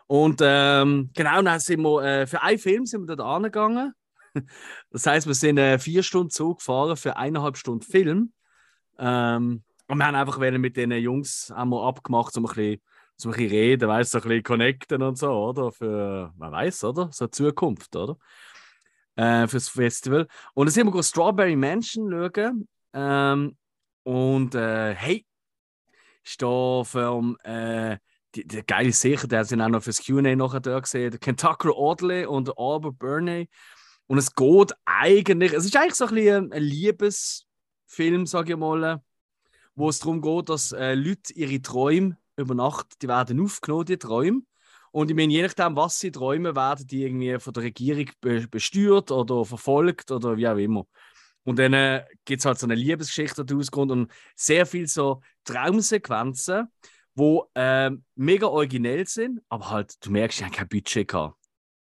Und 0.05 0.41
ähm, 0.43 1.09
genau, 1.15 1.41
dann 1.41 1.59
sind 1.59 1.81
wir, 1.81 2.03
äh, 2.03 2.27
für 2.27 2.41
einen 2.43 2.59
Film 2.59 2.85
sind 2.85 3.01
wir 3.07 3.15
dort 3.15 3.27
angegangen. 3.27 3.93
Das 4.91 5.05
heißt, 5.05 5.27
wir 5.27 5.33
sind 5.33 5.57
äh, 5.57 5.79
vier 5.79 6.03
Stunden 6.03 6.29
Zug 6.29 6.59
gefahren 6.59 6.97
für 6.97 7.17
eineinhalb 7.17 7.57
Stunden 7.57 7.83
Film. 7.83 8.33
Ähm, 8.97 9.63
und 9.87 9.97
wir 9.97 10.05
haben 10.05 10.15
einfach 10.15 10.39
mit 10.39 10.77
den 10.77 10.91
Jungs 10.91 11.51
wir 11.69 11.83
abgemacht, 11.83 12.35
um 12.37 12.45
ein 12.45 12.53
bisschen, 12.53 12.81
um 13.23 13.31
ein 13.31 13.37
bisschen 13.37 13.49
reden, 13.49 13.89
weißt 13.89 14.11
so 14.11 14.17
ein 14.19 14.23
bisschen 14.23 14.43
connecten 14.43 15.01
und 15.01 15.17
so, 15.17 15.31
oder? 15.31 15.71
Für, 15.71 16.33
man 16.37 16.51
weiß, 16.51 16.83
oder? 16.85 17.09
So 17.11 17.27
Zukunft, 17.27 17.95
oder? 17.95 18.17
Äh, 19.15 19.47
fürs 19.47 19.69
Festival. 19.69 20.27
Und 20.53 20.67
dann 20.67 20.73
sind 20.73 20.93
wir 20.93 21.03
Strawberry 21.03 21.55
Mansion 21.55 22.09
schauen. 22.09 22.67
Ähm, 22.93 23.57
und 24.03 24.55
äh, 24.55 24.95
hey, 24.95 25.25
ist 26.23 26.41
da 26.41 26.83
vom 26.83 27.37
äh, 27.43 27.97
die, 28.35 28.47
die 28.47 28.65
geile 28.65 28.91
Sicher, 28.91 29.27
der 29.27 29.45
sind 29.45 29.61
auch 29.61 29.69
noch 29.69 29.83
fürs 29.83 30.03
QA 30.03 30.35
nachher 30.35 30.59
da 30.59 30.79
gesehen, 30.79 31.19
Kentucky 31.19 31.69
Audley 31.69 32.25
und 32.25 32.57
Albert 32.57 32.97
Burney. 32.97 33.49
Und 34.07 34.17
es 34.17 34.35
geht 34.35 34.73
eigentlich, 34.85 35.53
es 35.53 35.65
ist 35.65 35.75
eigentlich 35.75 35.95
so 35.95 36.05
ein 36.05 36.15
bisschen 36.15 36.53
ein 36.53 36.61
Liebesfilm, 36.61 38.25
sage 38.25 38.53
ich 38.53 38.59
mal, 38.59 39.01
wo 39.75 39.89
es 39.89 39.99
darum 39.99 40.21
geht, 40.21 40.49
dass 40.49 40.71
äh, 40.71 40.93
Leute 40.93 41.33
ihre 41.33 41.61
Träume 41.61 42.17
über 42.35 42.55
Nacht, 42.55 43.01
die 43.01 43.07
werden 43.07 43.41
aufgenommen, 43.41 43.85
die 43.85 43.97
Träume. 43.97 44.41
Und 44.91 45.09
ich 45.09 45.15
meine, 45.15 45.33
je 45.33 45.41
nachdem, 45.41 45.75
was 45.75 45.99
sie 45.99 46.11
träumen, 46.11 46.55
werden 46.55 46.85
die 46.85 47.03
irgendwie 47.03 47.39
von 47.39 47.53
der 47.53 47.63
Regierung 47.63 48.09
be 48.21 48.47
besteuert 48.47 49.09
oder 49.11 49.43
verfolgt 49.43 50.11
oder 50.11 50.37
wie 50.37 50.47
auch 50.47 50.57
immer. 50.57 50.85
Und 51.43 51.59
dann 51.59 51.73
äh, 51.73 52.05
gibt 52.25 52.39
es 52.39 52.45
halt 52.45 52.59
so 52.59 52.67
eine 52.67 52.75
Liebesgeschichte 52.75 53.43
daraus 53.43 53.69
und 53.69 54.11
sehr 54.35 54.65
viel 54.65 54.87
so 54.87 55.21
Traumsequenzen, 55.43 56.67
wo 57.15 57.49
ähm, 57.55 58.03
mega 58.15 58.47
originell 58.47 59.07
sind, 59.07 59.41
aber 59.49 59.69
halt, 59.69 59.93
du 60.05 60.11
merkst, 60.11 60.39
die 60.39 60.45
haben 60.45 60.51
kein 60.51 60.67
Budget 60.67 61.07
gehabt. 61.07 61.42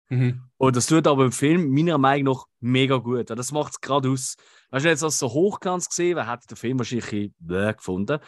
Mhm. 0.10 0.43
Und 0.57 0.76
das 0.76 0.88
tut 0.88 1.05
aber 1.07 1.26
im 1.26 1.32
Film 1.32 1.70
meiner 1.74 1.97
Meinung 1.97 2.34
nach 2.36 2.45
mega 2.60 2.97
gut. 2.97 3.30
Das 3.30 3.51
macht 3.51 3.74
es 3.74 3.82
gerade 3.82 4.10
aus. 4.10 4.36
Weißt 4.72 4.86
du, 4.86 4.89
jetzt 4.89 5.03
als 5.03 5.20
so 5.20 5.30
hochglanz 5.32 5.88
gesehen, 5.89 6.16
wer 6.16 6.30
hätte 6.32 6.47
den 6.47 6.57
Film 6.57 6.80
wahrscheinlich 6.80 7.12
ein 7.14 7.34
bisschen 7.39 7.76
gefunden. 7.78 8.20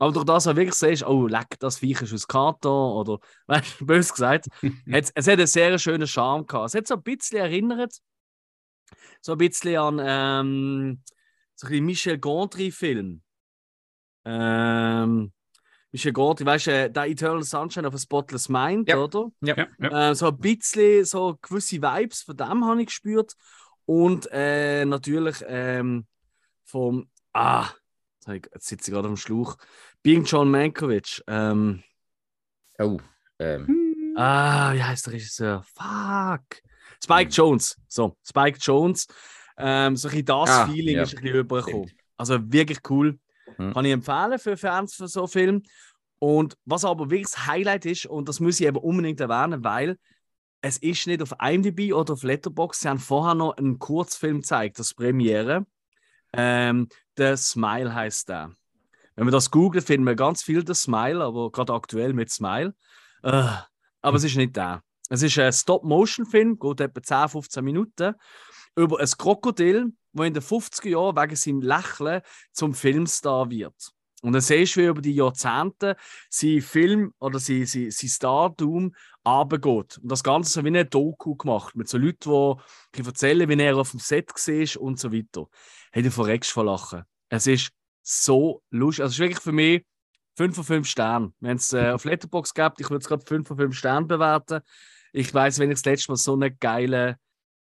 Aber 0.00 0.12
durch 0.12 0.24
das, 0.24 0.46
was 0.46 0.54
du 0.54 0.56
wirklich 0.56 0.74
siehst, 0.74 1.04
oh, 1.06 1.26
leck, 1.26 1.56
das 1.58 1.78
Viech 1.78 2.02
ist 2.02 2.12
aus 2.12 2.26
Kater 2.28 2.70
oder, 2.70 3.18
weißt 3.46 3.80
du, 3.80 3.86
bös 3.86 4.12
gesagt, 4.12 4.46
hat's- 4.92 5.12
es 5.14 5.26
hat 5.26 5.38
einen 5.38 5.46
sehr 5.46 5.78
schönen 5.78 6.06
Charme 6.06 6.46
gehabt. 6.46 6.66
Es 6.68 6.74
hat 6.74 6.86
so 6.86 6.94
ein 6.94 7.02
bisschen 7.02 7.38
erinnert, 7.38 7.94
so 9.20 9.32
ein 9.32 9.38
bisschen 9.38 9.76
an 9.76 10.00
ähm, 10.02 11.02
so 11.54 11.66
ein 11.66 11.84
Michel 11.84 12.18
Gondry-Film. 12.18 13.22
Ähm, 14.24 15.32
Michel 15.90 16.12
Gondry, 16.12 16.44
weißt 16.44 16.66
du, 16.66 16.70
äh, 16.72 16.90
der 16.90 17.06
Eternal 17.06 17.42
Sunshine 17.42 17.86
of 17.88 17.94
a 17.94 17.98
Spotless 17.98 18.48
Mind, 18.48 18.88
Ja. 18.88 18.98
oder? 18.98 19.30
Ja, 19.40 19.66
ja. 19.78 20.10
Äh, 20.10 20.14
so 20.14 20.28
ein 20.28 20.38
bisschen 20.38 21.04
so 21.04 21.38
gewisse 21.40 21.76
Vibes 21.80 22.22
von 22.22 22.36
dem 22.36 22.64
habe 22.66 22.80
ich 22.80 22.86
gespürt. 22.88 23.34
Und 23.86 24.28
äh, 24.32 24.84
natürlich 24.84 25.42
ähm, 25.46 26.06
vom. 26.64 27.08
Ah, 27.32 27.68
jetzt 28.26 28.66
sitze 28.68 28.90
ich 28.90 28.94
gerade 28.94 29.08
am 29.08 29.16
Schluch. 29.16 29.56
Being 30.02 30.24
John 30.24 30.50
Mankiewicz. 30.50 31.22
Ähm, 31.26 31.82
Oh, 32.80 32.98
ähm, 33.40 34.14
ah, 34.16 34.72
wie 34.74 34.82
heißt 34.82 35.06
der 35.06 35.14
Regisseur? 35.14 35.64
Fuck. 35.74 36.62
Spike 37.02 37.30
Jones. 37.30 37.76
So, 37.88 38.16
Spike 38.24 38.58
Jones. 38.60 39.06
Ähm, 39.56 39.96
so 39.96 40.06
ein 40.08 40.10
bisschen 40.12 40.26
das 40.26 40.50
Ah, 40.50 40.66
Feeling 40.68 40.96
ja. 40.96 41.02
ist 41.02 41.16
ein 41.16 41.22
bisschen 41.22 41.38
übergekommen. 41.38 41.88
Stimmt. 41.88 42.00
Also 42.16 42.52
wirklich 42.52 42.78
cool. 42.90 43.18
Hm. 43.58 43.74
Kann 43.74 43.84
ich 43.84 43.92
empfehlen 43.92 44.38
für 44.38 44.56
Fans 44.56 44.94
von 44.94 45.08
so 45.08 45.26
Film. 45.26 45.62
Und 46.18 46.56
was 46.64 46.84
aber 46.84 47.10
wirklich 47.10 47.30
das 47.30 47.46
Highlight 47.46 47.86
ist, 47.86 48.06
und 48.06 48.28
das 48.28 48.40
muss 48.40 48.58
ich 48.58 48.66
eben 48.66 48.76
unbedingt 48.76 49.20
erwähnen, 49.20 49.62
weil 49.62 49.98
es 50.60 50.78
ist 50.78 51.06
nicht 51.06 51.22
auf 51.22 51.34
IMDb 51.40 51.92
oder 51.92 52.14
auf 52.14 52.22
Letterboxd. 52.22 52.82
Sie 52.82 52.88
haben 52.88 52.98
vorher 52.98 53.34
noch 53.34 53.56
einen 53.56 53.78
Kurzfilm 53.78 54.38
gezeigt, 54.38 54.78
das 54.78 54.94
Premiere. 54.94 55.66
Ähm, 56.32 56.88
der 57.16 57.36
Smile 57.36 57.94
heißt 57.94 58.28
der. 58.28 58.52
Wenn 59.14 59.24
man 59.24 59.32
das 59.32 59.50
googelt, 59.50 59.84
finden 59.84 60.06
wir 60.06 60.14
ganz 60.14 60.42
viel 60.42 60.62
der 60.62 60.74
Smile, 60.74 61.22
aber 61.22 61.50
gerade 61.50 61.72
aktuell 61.72 62.12
mit 62.12 62.30
Smile. 62.30 62.74
Äh, 63.22 63.44
aber 64.00 64.16
es 64.16 64.24
ist 64.24 64.36
nicht 64.36 64.56
der. 64.56 64.82
Es 65.08 65.22
ist 65.22 65.38
ein 65.38 65.52
Stop-Motion-Film, 65.52 66.58
geht 66.58 66.80
etwa 66.80 67.02
10, 67.02 67.28
15 67.28 67.64
Minuten, 67.64 68.14
über 68.76 69.00
ein 69.00 69.08
Krokodil, 69.16 69.92
das 70.18 70.26
in 70.26 70.34
den 70.34 70.42
50er 70.42 70.88
Jahren 70.88 71.16
wegen 71.16 71.36
seinem 71.36 71.62
Lächeln 71.62 72.22
zum 72.52 72.74
Filmstar 72.74 73.50
wird. 73.50 73.92
Und 74.22 74.32
dann 74.32 74.42
siehst 74.42 74.74
du, 74.74 74.80
wie 74.80 74.86
über 74.86 75.00
die 75.00 75.14
Jahrzehnte 75.14 75.96
sein 76.28 76.60
Film 76.60 77.14
oder 77.20 77.38
sein, 77.38 77.66
sein, 77.66 77.90
sein 77.90 78.10
Stardom 78.10 78.94
runtergeht. 79.26 79.98
Und 79.98 80.10
das 80.10 80.24
Ganze 80.24 80.50
so 80.50 80.64
wie 80.64 80.68
eine 80.68 80.84
Doku 80.84 81.36
gemacht, 81.36 81.76
mit 81.76 81.88
so 81.88 81.98
Leuten, 81.98 82.60
die 82.94 83.06
erzählen, 83.06 83.48
wie 83.48 83.62
er 83.62 83.76
auf 83.76 83.92
dem 83.92 84.00
Set 84.00 84.30
war 84.30 84.82
und 84.82 84.98
so 84.98 85.12
weiter. 85.12 85.46
Hey, 85.92 86.02
du 86.02 86.10
verreckst 86.10 86.50
vor 86.50 86.64
Lachen. 86.64 87.04
Es 87.28 87.46
ist 87.46 87.70
so 88.02 88.62
lustig. 88.70 89.04
Also, 89.04 89.10
es 89.10 89.14
ist 89.14 89.20
wirklich 89.20 89.40
für 89.40 89.52
mich 89.52 89.84
5 90.36 90.54
von 90.54 90.64
5 90.64 90.88
Sternen. 90.88 91.34
Wenn 91.40 91.56
es 91.56 91.72
äh, 91.72 91.90
auf 91.90 92.04
Letterboxd 92.04 92.54
gibt, 92.54 92.80
ich 92.80 92.90
würde 92.90 93.02
es 93.02 93.08
gerade 93.08 93.24
5 93.24 93.46
von 93.46 93.56
5 93.56 93.76
Sternen 93.76 94.08
bewerten. 94.08 94.60
Ich 95.12 95.32
weiß, 95.32 95.58
wenn 95.58 95.70
ich 95.70 95.76
das 95.76 95.84
letzte 95.84 96.12
Mal 96.12 96.16
so 96.16 96.34
einen 96.34 96.58
geilen 96.58 97.16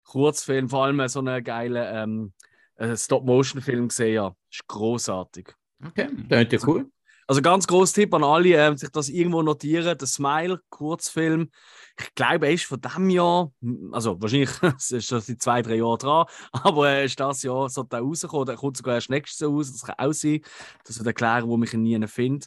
Kurzfilm, 0.04 0.70
vor 0.70 0.86
allem 0.86 1.08
so 1.08 1.20
einen 1.20 1.44
geilen 1.44 1.86
ähm, 1.88 2.34
äh, 2.76 2.96
Stop-Motion-Film 2.96 3.88
gesehen. 3.88 4.32
Ist 4.52 4.68
großartig. 4.68 5.54
okay, 5.86 6.10
das 6.30 6.44
ist 6.44 6.52
ja 6.54 6.68
cool. 6.68 6.90
Also 7.26 7.42
ganz 7.42 7.68
großer 7.68 7.96
Tipp 7.96 8.14
an 8.14 8.24
alle, 8.24 8.50
ähm, 8.50 8.78
sich 8.78 8.90
das 8.90 9.08
irgendwo 9.08 9.42
notieren. 9.42 9.98
Der 9.98 10.08
Smile, 10.08 10.60
Kurzfilm. 10.70 11.50
Ich 11.98 12.14
glaube, 12.16 12.48
er 12.48 12.54
ist 12.54 12.66
von 12.66 12.82
diesem 12.82 13.10
Jahr, 13.10 13.52
also 13.92 14.22
wahrscheinlich 14.22 14.50
es 14.78 14.92
ist 14.92 15.08
schon 15.08 15.22
seit 15.22 15.42
zwei, 15.42 15.62
drei 15.62 15.76
Jahren 15.76 16.00
dran, 16.00 16.26
aber 16.52 16.90
er 16.90 17.04
ist 17.06 17.20
das 17.20 17.44
Jahr 17.44 17.70
so 17.70 17.84
da 17.84 18.00
rausgekommen. 18.00 18.48
Der 18.48 18.56
kommt 18.56 18.78
sogar 18.78 18.96
erst 18.96 19.10
nächstes 19.10 19.40
Jahr 19.40 19.52
raus. 19.52 19.72
Das 19.72 19.84
kann 19.84 19.96
auch 19.98 20.14
sein. 20.14 20.42
Das 20.86 20.98
wird 20.98 21.08
erklären, 21.08 21.48
wo 21.48 21.56
mich 21.56 21.74
ihn 21.74 21.84
nie 21.84 22.08
finde. 22.08 22.46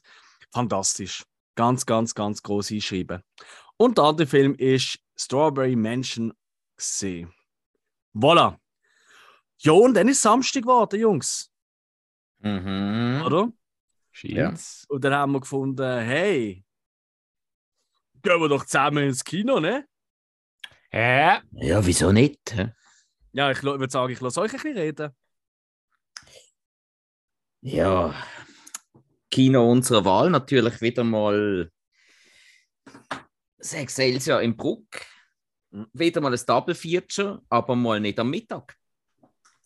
Fantastisch. 0.52 1.24
Ganz, 1.54 1.86
ganz, 1.86 2.14
ganz 2.14 2.42
groß 2.42 2.72
einschreiben. 2.72 3.22
Und 3.78 3.96
der 3.96 4.04
andere 4.04 4.26
Film 4.26 4.54
ist 4.56 4.98
Strawberry 5.16 5.74
Mansion 5.74 6.32
gesehen. 6.76 7.32
Voilà. 8.16 8.58
Ja, 9.58 9.72
und 9.72 9.94
dann 9.94 10.08
ist 10.08 10.22
Samstag 10.22 10.62
geworden, 10.62 10.98
Jungs. 10.98 11.50
Mhm. 12.38 13.22
Oder? 13.26 13.52
Scheint's. 14.10 14.86
Und 14.88 15.04
dann 15.04 15.12
haben 15.12 15.32
wir 15.32 15.40
gefunden, 15.40 16.00
hey, 16.00 16.64
gehen 18.22 18.40
wir 18.40 18.48
doch 18.48 18.64
zusammen 18.64 19.04
ins 19.04 19.22
Kino, 19.22 19.60
ne? 19.60 19.86
Ja. 20.90 21.42
Ja, 21.52 21.84
wieso 21.84 22.12
nicht? 22.12 22.54
hä? 22.54 22.72
Ja, 23.32 23.50
ich 23.50 23.62
würde 23.62 23.90
sagen, 23.90 24.12
ich 24.12 24.20
lasse 24.20 24.40
euch 24.40 24.52
ein 24.52 24.60
bisschen 24.60 24.78
reden. 24.78 25.14
Ja, 27.60 28.14
Kino 29.30 29.70
unserer 29.70 30.04
Wahl 30.06 30.30
natürlich 30.30 30.80
wieder 30.80 31.04
mal 31.04 31.70
das 33.58 33.74
Excelsior 33.74 34.40
im 34.40 34.56
Bruck. 34.56 34.86
Wieder 35.92 36.20
mal 36.20 36.32
ein 36.32 36.40
Double 36.46 36.74
Feature, 36.74 37.42
aber 37.48 37.76
mal 37.76 38.00
nicht 38.00 38.18
am 38.18 38.30
Mittag. 38.30 38.76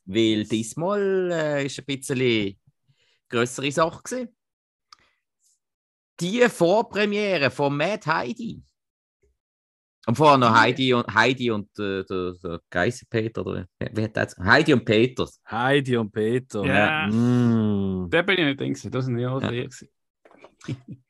Weil 0.05 0.45
diesmal 0.45 1.31
äh, 1.33 1.67
ist 1.67 1.79
ein 1.79 1.85
bisschen 1.85 2.59
größere 3.29 3.71
Sache 3.71 4.03
gewesen. 4.03 4.37
Die 6.19 6.41
Vorpremiere 6.49 7.51
von 7.51 7.77
Mad 7.77 8.05
Heidi. 8.07 8.63
Und 10.07 10.17
vorher 10.17 10.39
noch 10.39 10.55
Heidi 10.55 10.95
und 10.95 11.07
Heidi 11.15 11.51
und 11.51 11.69
äh, 11.79 12.05
der, 12.05 12.33
der 12.43 12.61
Geiselpeter, 12.71 13.47
oder 13.47 13.67
wie, 13.79 14.03
hat 14.03 14.17
jetzt? 14.17 14.39
Heidi 14.39 14.73
und 14.73 14.85
Peters. 14.85 15.41
Heidi 15.49 15.97
und 15.97 16.11
Peter. 16.11 16.65
Ja. 16.65 17.07
Mm. 17.07 18.09
Da 18.11 18.23
bin 18.23 18.39
ich 18.39 18.45
nicht 18.47 18.61
drin. 18.61 18.73
gewesen. 18.73 18.91
Das 18.91 19.05
sind 19.05 19.19
ja 19.19 19.39
Ja. 19.39 19.53
ja. 19.53 19.69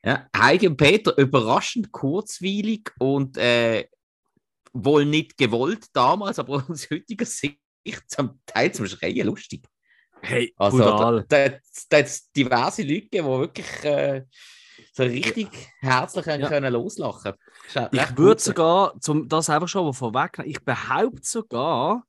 Ja, 0.03 0.27
Heidi 0.35 0.67
und 0.67 0.77
Peter 0.77 1.17
überraschend 1.17 1.91
kurzweilig 1.91 2.89
und 2.99 3.37
äh, 3.37 3.87
wohl 4.73 5.05
nicht 5.05 5.37
gewollt 5.37 5.85
damals, 5.93 6.39
aber 6.39 6.63
aus 6.69 6.89
heutiger 6.89 7.25
Sicht 7.25 7.59
zum 8.07 8.39
Teil 8.45 8.71
zum 8.73 8.87
Schreien 8.87 9.25
lustig. 9.27 9.65
Hey, 10.21 10.53
Also 10.57 10.77
brutal. 10.77 11.25
da, 11.27 11.49
da, 11.49 11.57
da 11.89 11.97
hat's 11.97 12.31
diverse 12.31 12.83
Leute 12.83 13.07
die 13.11 13.23
wirklich 13.23 13.83
äh, 13.83 14.23
so 14.93 15.03
richtig 15.03 15.49
herzlich 15.79 16.25
Ja. 16.25 16.47
können 16.47 16.71
loslachen. 16.71 17.33
Auch 17.33 17.75
recht 17.75 17.93
Ich 17.93 18.17
würde 18.17 18.41
sogar, 18.41 18.99
zum 18.99 19.27
das 19.27 19.49
einfach 19.49 19.67
schon 19.67 19.85
mal 19.85 19.93
vorwegnehmen, 19.93 20.51
ich 20.51 20.63
behaupte 20.63 21.21
sogar, 21.23 22.03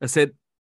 es 0.00 0.16
hat 0.16 0.30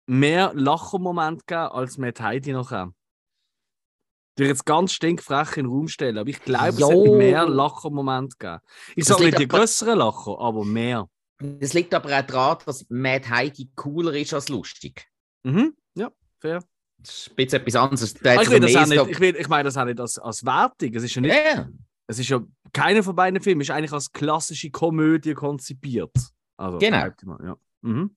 mehr 0.06 0.52
Lachermomente 0.54 1.44
gegeben, 1.48 1.72
als 1.72 1.98
mit 1.98 2.22
Heidi 2.22 2.52
noch. 2.54 2.72
Ich 2.72 4.40
würde 4.40 4.50
jetzt 4.50 4.66
ganz 4.66 4.94
stinkfrech 4.94 5.58
in 5.58 5.66
den 5.66 5.72
Raum 5.72 5.88
stellen, 5.88 6.18
aber 6.20 6.30
ich 6.30 6.44
glaube, 6.44 6.70
es 6.70 6.84
hat 6.84 7.00
mehr 7.18 7.46
Lachermomente 7.48 8.38
gegeben. 8.38 8.62
Ich 8.96 9.06
sage 9.06 9.24
nicht 9.26 9.40
die 9.40 9.48
größeren 9.48 9.98
Lacher, 9.98 10.38
aber 10.40 10.64
mehr. 10.64 11.10
Das 11.40 11.74
liegt 11.74 11.94
aber 11.94 12.18
auch 12.18 12.26
daran, 12.26 12.58
dass 12.66 12.86
Mad 12.90 13.30
Heidi 13.30 13.72
cooler 13.76 14.14
ist 14.14 14.34
als 14.34 14.50
lustig. 14.50 15.08
Mhm. 15.44 15.76
Ja, 15.96 16.12
fair. 16.40 16.64
Das 16.98 17.16
ist 17.16 17.30
ein 17.30 17.36
bisschen 17.36 17.62
etwas 17.62 17.76
anderes. 17.76 18.14
Da 18.16 18.42
ich, 18.42 18.50
will 18.50 18.60
das 18.60 18.76
auch 18.76 18.88
nicht, 18.88 19.08
ich, 19.12 19.20
will, 19.20 19.36
ich 19.36 19.48
meine 19.48 19.66
das 19.66 19.78
auch 19.78 19.86
nicht 19.86 20.00
als, 20.00 20.18
als 20.18 20.44
Wertung. 20.44 20.94
Es 20.96 21.04
ist 21.04 21.16
ja 21.16 21.22
nicht, 21.22 21.36
ja. 21.36 21.70
es 22.08 22.20
ist 22.20 22.30
ja 22.30 22.44
keiner 22.74 23.04
von 23.04 23.16
beiden 23.16 23.40
Filmen 23.42 23.62
ist 23.62 23.72
eigentlich 23.72 23.94
als 23.94 24.12
klassische 24.12 24.72
Komödie 24.72 25.34
konzipiert. 25.34 26.16
Also, 26.58 26.80
Genau. 26.80 27.08
mal, 27.26 27.40
Ja. 27.44 27.58
Mhm. 27.82 28.16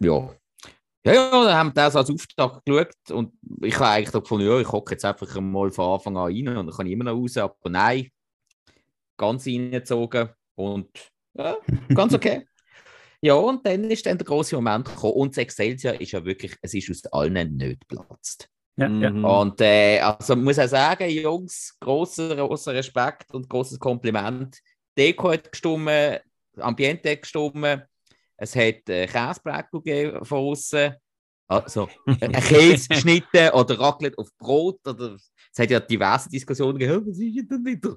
Ja. 0.00 0.30
Ja, 1.06 1.14
ja, 1.14 1.30
dann 1.30 1.54
haben 1.54 1.68
wir 1.68 1.74
das 1.74 1.96
als 1.96 2.10
Auftakt 2.10 2.66
geschaut 2.66 3.10
und 3.10 3.32
ich 3.62 3.74
habe 3.76 3.88
eigentlich 3.88 4.12
gefunden, 4.12 4.46
ja, 4.46 4.60
ich 4.60 4.70
hocke 4.70 4.92
jetzt 4.92 5.04
einfach 5.06 5.40
mal 5.40 5.70
von 5.70 5.94
Anfang 5.94 6.14
an 6.18 6.24
rein 6.24 6.48
und 6.48 6.66
dann 6.66 6.76
kann 6.76 6.86
ich 6.86 6.92
immer 6.92 7.04
noch 7.04 7.14
raus, 7.14 7.38
aber 7.38 7.70
nein, 7.70 8.10
ganz 9.16 9.46
reingezogen 9.46 10.28
und 10.56 10.90
ja, 11.34 11.56
ganz 11.94 12.14
okay. 12.14 12.46
ja, 13.20 13.34
und 13.34 13.66
dann 13.66 13.84
ist 13.84 14.06
dann 14.06 14.18
der 14.18 14.26
große 14.26 14.54
Moment 14.56 14.86
gekommen 14.86 15.14
und 15.14 15.36
das 15.36 15.42
Excelsior 15.42 16.00
ist 16.00 16.12
ja 16.12 16.24
wirklich, 16.24 16.56
es 16.62 16.74
ist 16.74 16.90
aus 16.90 17.12
allen 17.12 17.56
nicht 17.56 17.88
geplatzt. 17.88 18.48
Ja, 18.76 18.88
ja. 18.88 19.10
Mhm. 19.10 19.24
Und 19.24 19.60
äh, 19.60 19.98
also 20.00 20.34
ich 20.34 20.40
muss 20.40 20.58
auch 20.58 20.68
sagen, 20.68 21.08
Jungs, 21.10 21.76
großer, 21.80 22.36
großer 22.36 22.72
Respekt 22.74 23.32
und 23.34 23.48
großes 23.48 23.78
Kompliment. 23.78 24.58
Deko 24.96 25.32
hat 25.32 25.50
gestimmt, 25.50 26.20
Ambiente 26.56 27.10
hat 27.10 27.22
gestimmt, 27.22 27.84
es 28.36 28.56
hat 28.56 28.88
äh, 28.88 29.06
Käsebrekel 29.06 29.80
gegeben 29.82 30.24
von 30.24 30.38
außen. 30.38 30.94
Also 31.46 31.88
ein 32.06 32.32
Käse 32.32 32.88
geschnitten 32.88 33.50
oder 33.52 33.78
Raclette 33.78 34.16
auf 34.16 34.28
Brot. 34.38 34.86
Oder, 34.86 35.16
es 35.16 35.58
hat 35.58 35.70
ja 35.70 35.80
diverse 35.80 36.30
Diskussionen 36.30 36.78
gegeben, 36.78 37.06
was 37.06 37.18
ist 37.18 37.50
denn 37.50 37.64
wieder? 37.64 37.96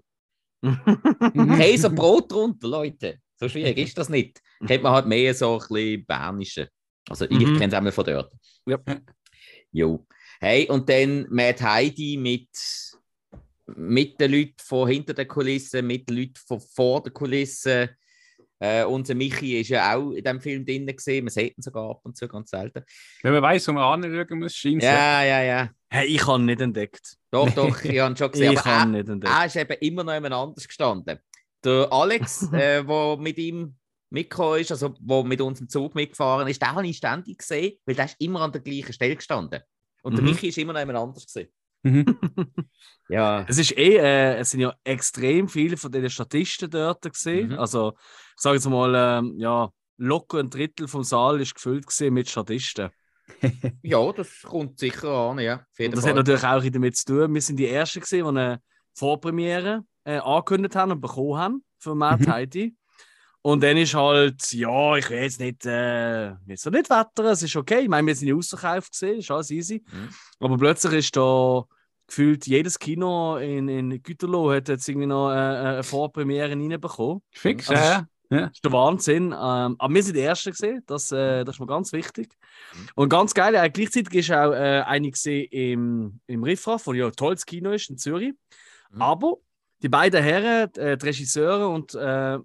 Mhm. 0.64 1.56
Käse 1.58 1.90
und 1.90 1.96
Brot 1.96 2.32
drunter, 2.32 2.68
Leute. 2.68 3.20
So 3.40 3.50
schwierig 3.50 3.78
ist 3.78 3.98
das 3.98 4.10
nicht. 4.10 4.42
Kennt 4.66 4.84
man 4.84 4.94
halt 4.94 5.06
mehr 5.08 5.34
so 5.34 5.60
ein 5.60 5.68
bisschen 5.68 6.06
bernische. 6.06 6.70
Also 7.10 7.26
ich 7.26 7.32
Mhm. 7.32 7.58
kenne 7.58 7.68
es 7.68 7.74
einmal 7.74 7.92
von 7.92 8.06
dort. 8.06 8.34
Ja. 8.66 8.80
Jo. 9.72 10.06
Hey, 10.40 10.68
und 10.70 10.88
dann 10.90 11.28
Mad 11.30 11.62
Heidi 11.62 12.18
mit, 12.18 12.50
mit 13.76 14.20
den 14.20 14.32
Leuten 14.32 14.56
von 14.62 14.88
hinter 14.88 15.14
der 15.14 15.26
Kulisse, 15.26 15.82
mit 15.82 16.10
den 16.10 16.18
Leuten 16.18 16.40
von 16.48 16.60
vor 16.60 17.04
der 17.04 17.12
Kulisse. 17.12 17.90
Äh, 18.60 18.86
unser 18.86 19.16
Michi 19.16 19.60
ist 19.60 19.70
ja 19.70 19.94
auch 19.96 20.12
in 20.12 20.24
diesem 20.24 20.40
Film 20.40 20.66
drin 20.66 20.86
gesehen. 20.88 21.26
Man 21.26 21.32
sieht 21.34 21.58
ihn 21.58 21.62
sogar 21.62 21.90
ab 21.90 22.00
und 22.04 22.16
zu 22.16 22.28
ganz 22.30 22.50
selten. 22.52 22.84
Wenn 23.22 23.34
man 23.34 23.42
weiß, 23.42 23.68
wo 23.68 23.74
man 23.74 24.04
anschauen 24.04 24.40
muss, 24.40 24.56
scheint 24.56 24.78
es. 24.78 24.86
Ja, 24.86 25.24
ja, 25.24 25.42
ja. 25.44 25.70
Hey, 25.90 26.08
ich 26.08 26.26
habe 26.26 26.40
ihn 26.42 26.46
nicht 26.46 26.62
entdeckt. 26.62 27.18
Doch, 27.34 27.50
doch, 27.50 27.84
ich 27.84 28.00
habe 28.00 28.16
schon 28.16 28.32
gesehen. 28.32 28.54
Ich 28.54 28.60
Aber 28.60 28.70
er, 28.70 28.86
nicht 28.86 29.24
er 29.26 29.46
ist 29.48 29.56
eben 29.56 29.78
immer 29.82 30.04
noch 30.04 30.14
jemand 30.14 30.36
anders 30.36 30.68
gestanden. 30.68 31.18
Der 31.64 31.92
Alex, 31.92 32.48
der 32.52 32.88
wo 32.88 33.18
mit 33.18 33.40
ihm 33.40 33.76
mitgekommen 34.12 34.60
ist, 34.60 34.72
also 34.72 34.94
wo 35.00 35.24
mit 35.24 35.42
uns 35.42 35.60
im 35.60 35.68
Zug 35.68 35.96
mitgefahren 35.96 36.48
ist, 36.48 36.62
den 36.62 36.70
habe 36.70 36.86
ich 36.86 36.98
ständig 36.98 37.40
gesehen, 37.40 37.80
weil 37.86 37.96
der 37.96 38.06
ist 38.06 38.18
immer 38.20 38.42
an 38.42 38.52
der 38.52 38.62
gleichen 38.62 38.94
Stelle 38.94 39.16
gestanden. 39.16 39.62
Und 40.04 40.16
der 40.16 40.24
Mhm. 40.24 40.30
Michi 40.30 40.50
ist 40.50 40.60
immer 40.60 40.74
noch 40.74 40.80
jemand 40.82 41.00
anders 41.00 41.26
gesehen. 41.26 41.50
Mhm. 41.82 42.06
Ja. 43.10 43.46
Es 43.50 43.58
ist 43.58 43.76
eh, 43.78 43.98
äh, 43.98 44.36
es 44.38 44.52
sind 44.52 44.62
ja 44.62 44.74
extrem 44.84 45.50
viele 45.50 45.76
von 45.76 45.92
den 45.92 46.10
Statisten 46.10 46.70
dort 46.70 47.02
gesehen. 47.02 47.50
Mhm. 47.50 47.60
Also, 47.60 47.94
ich 47.98 48.42
sage 48.42 48.56
jetzt 48.58 48.70
mal, 48.70 48.94
ähm, 48.96 49.34
ja, 49.38 49.70
locker 49.98 50.40
ein 50.40 50.50
Drittel 50.50 50.88
vom 50.88 51.04
Saal 51.04 51.42
ist 51.42 51.56
gefüllt 51.56 51.86
mit 52.12 52.30
Statisten. 52.30 52.92
ja, 53.82 54.12
das 54.12 54.42
kommt 54.44 54.80
sicher 54.80 55.10
an, 55.10 55.40
ja. 55.40 55.66
Das 55.78 56.00
Fall. 56.02 56.10
hat 56.10 56.16
natürlich 56.16 56.44
auch 56.44 56.64
damit 56.64 56.96
zu 56.96 57.06
tun. 57.06 57.34
Wir 57.34 57.42
sind 57.42 57.58
die 57.58 57.68
Ersten 57.70 58.00
gesehen, 58.02 58.24
die 58.24 58.30
eine 58.30 58.62
Vorpremiere 58.94 59.84
äh, 60.04 60.18
angekündigt 60.18 60.76
haben 60.76 60.92
und 60.92 61.02
bekommen 61.02 61.38
haben 61.38 61.64
für 61.80 61.96
Matt 61.96 62.22
Mhm. 62.22 62.32
Heidi. 62.32 62.76
Und 63.42 63.62
dann 63.62 63.76
ist 63.76 63.94
halt, 63.94 64.54
ja, 64.54 64.96
ich 64.96 65.10
will 65.10 65.18
jetzt 65.20 65.40
nicht, 65.40 65.66
äh, 65.66 66.30
jetzt 66.46 66.66
nicht 66.66 66.90
wettern, 66.90 67.26
es 67.26 67.44
ist 67.44 67.56
okay. 67.58 67.82
Ich 67.82 67.90
meine, 67.90 68.08
wir 68.08 68.16
sind 68.16 68.30
ja 68.30 68.36
ausverkauft 68.36 68.92
gesehen, 68.92 69.20
ist 69.20 69.32
alles 69.32 69.52
easy. 69.52 69.84
Mhm. 69.92 70.10
Aber 70.40 70.58
plötzlich 70.58 70.94
ist 70.94 71.16
da 71.18 71.64
gefühlt 72.08 72.48
jedes 72.48 72.80
Kino 72.80 73.38
in, 73.38 73.68
in 73.68 74.02
Güterloh 74.02 74.52
hat 74.54 74.70
jetzt 74.70 74.88
irgendwie 74.88 75.08
noch 75.08 75.30
äh, 75.32 75.36
eine 75.36 75.84
Vorpremiere 75.84 76.52
reinbekommen. 76.52 77.22
Fix, 77.32 77.70
Also, 77.70 77.84
ja. 77.84 78.06
Ja. 78.34 78.48
Das 78.48 78.52
ist 78.58 78.66
der 78.66 78.72
Wahnsinn. 78.72 79.26
Ähm, 79.26 79.76
aber 79.78 79.94
wir 79.94 80.04
sind 80.04 80.16
die 80.16 80.22
Ersten 80.22 80.52
gesehen, 80.52 80.84
das, 80.86 81.12
äh, 81.12 81.44
das 81.44 81.56
ist 81.56 81.60
mir 81.60 81.68
ganz 81.68 81.94
wichtig. 81.94 82.36
Und 82.96 83.10
ganz 83.10 83.34
geil, 83.34 83.56
äh, 83.56 83.70
gleichzeitig 83.70 84.14
ist 84.14 84.32
auch 84.32 84.52
äh, 84.52 84.84
eine 84.86 85.12
gesehen 85.12 85.48
im, 85.52 86.20
im 86.28 86.44
Riffraff, 86.44 86.88
wo 86.88 86.94
ja 86.94 87.08
ein 87.08 87.14
tolles 87.14 87.46
Kino 87.46 87.72
ist 87.72 87.90
in 87.90 87.98
Zürich. 87.98 88.34
Mhm. 88.92 89.02
Aber 89.02 89.38
die 89.82 89.90
beiden 89.90 90.24
Herren, 90.24 90.74
äh, 90.76 90.98
die 90.98 91.06
Regisseure 91.06 91.68
und 91.68 91.94
äh, 91.96 92.40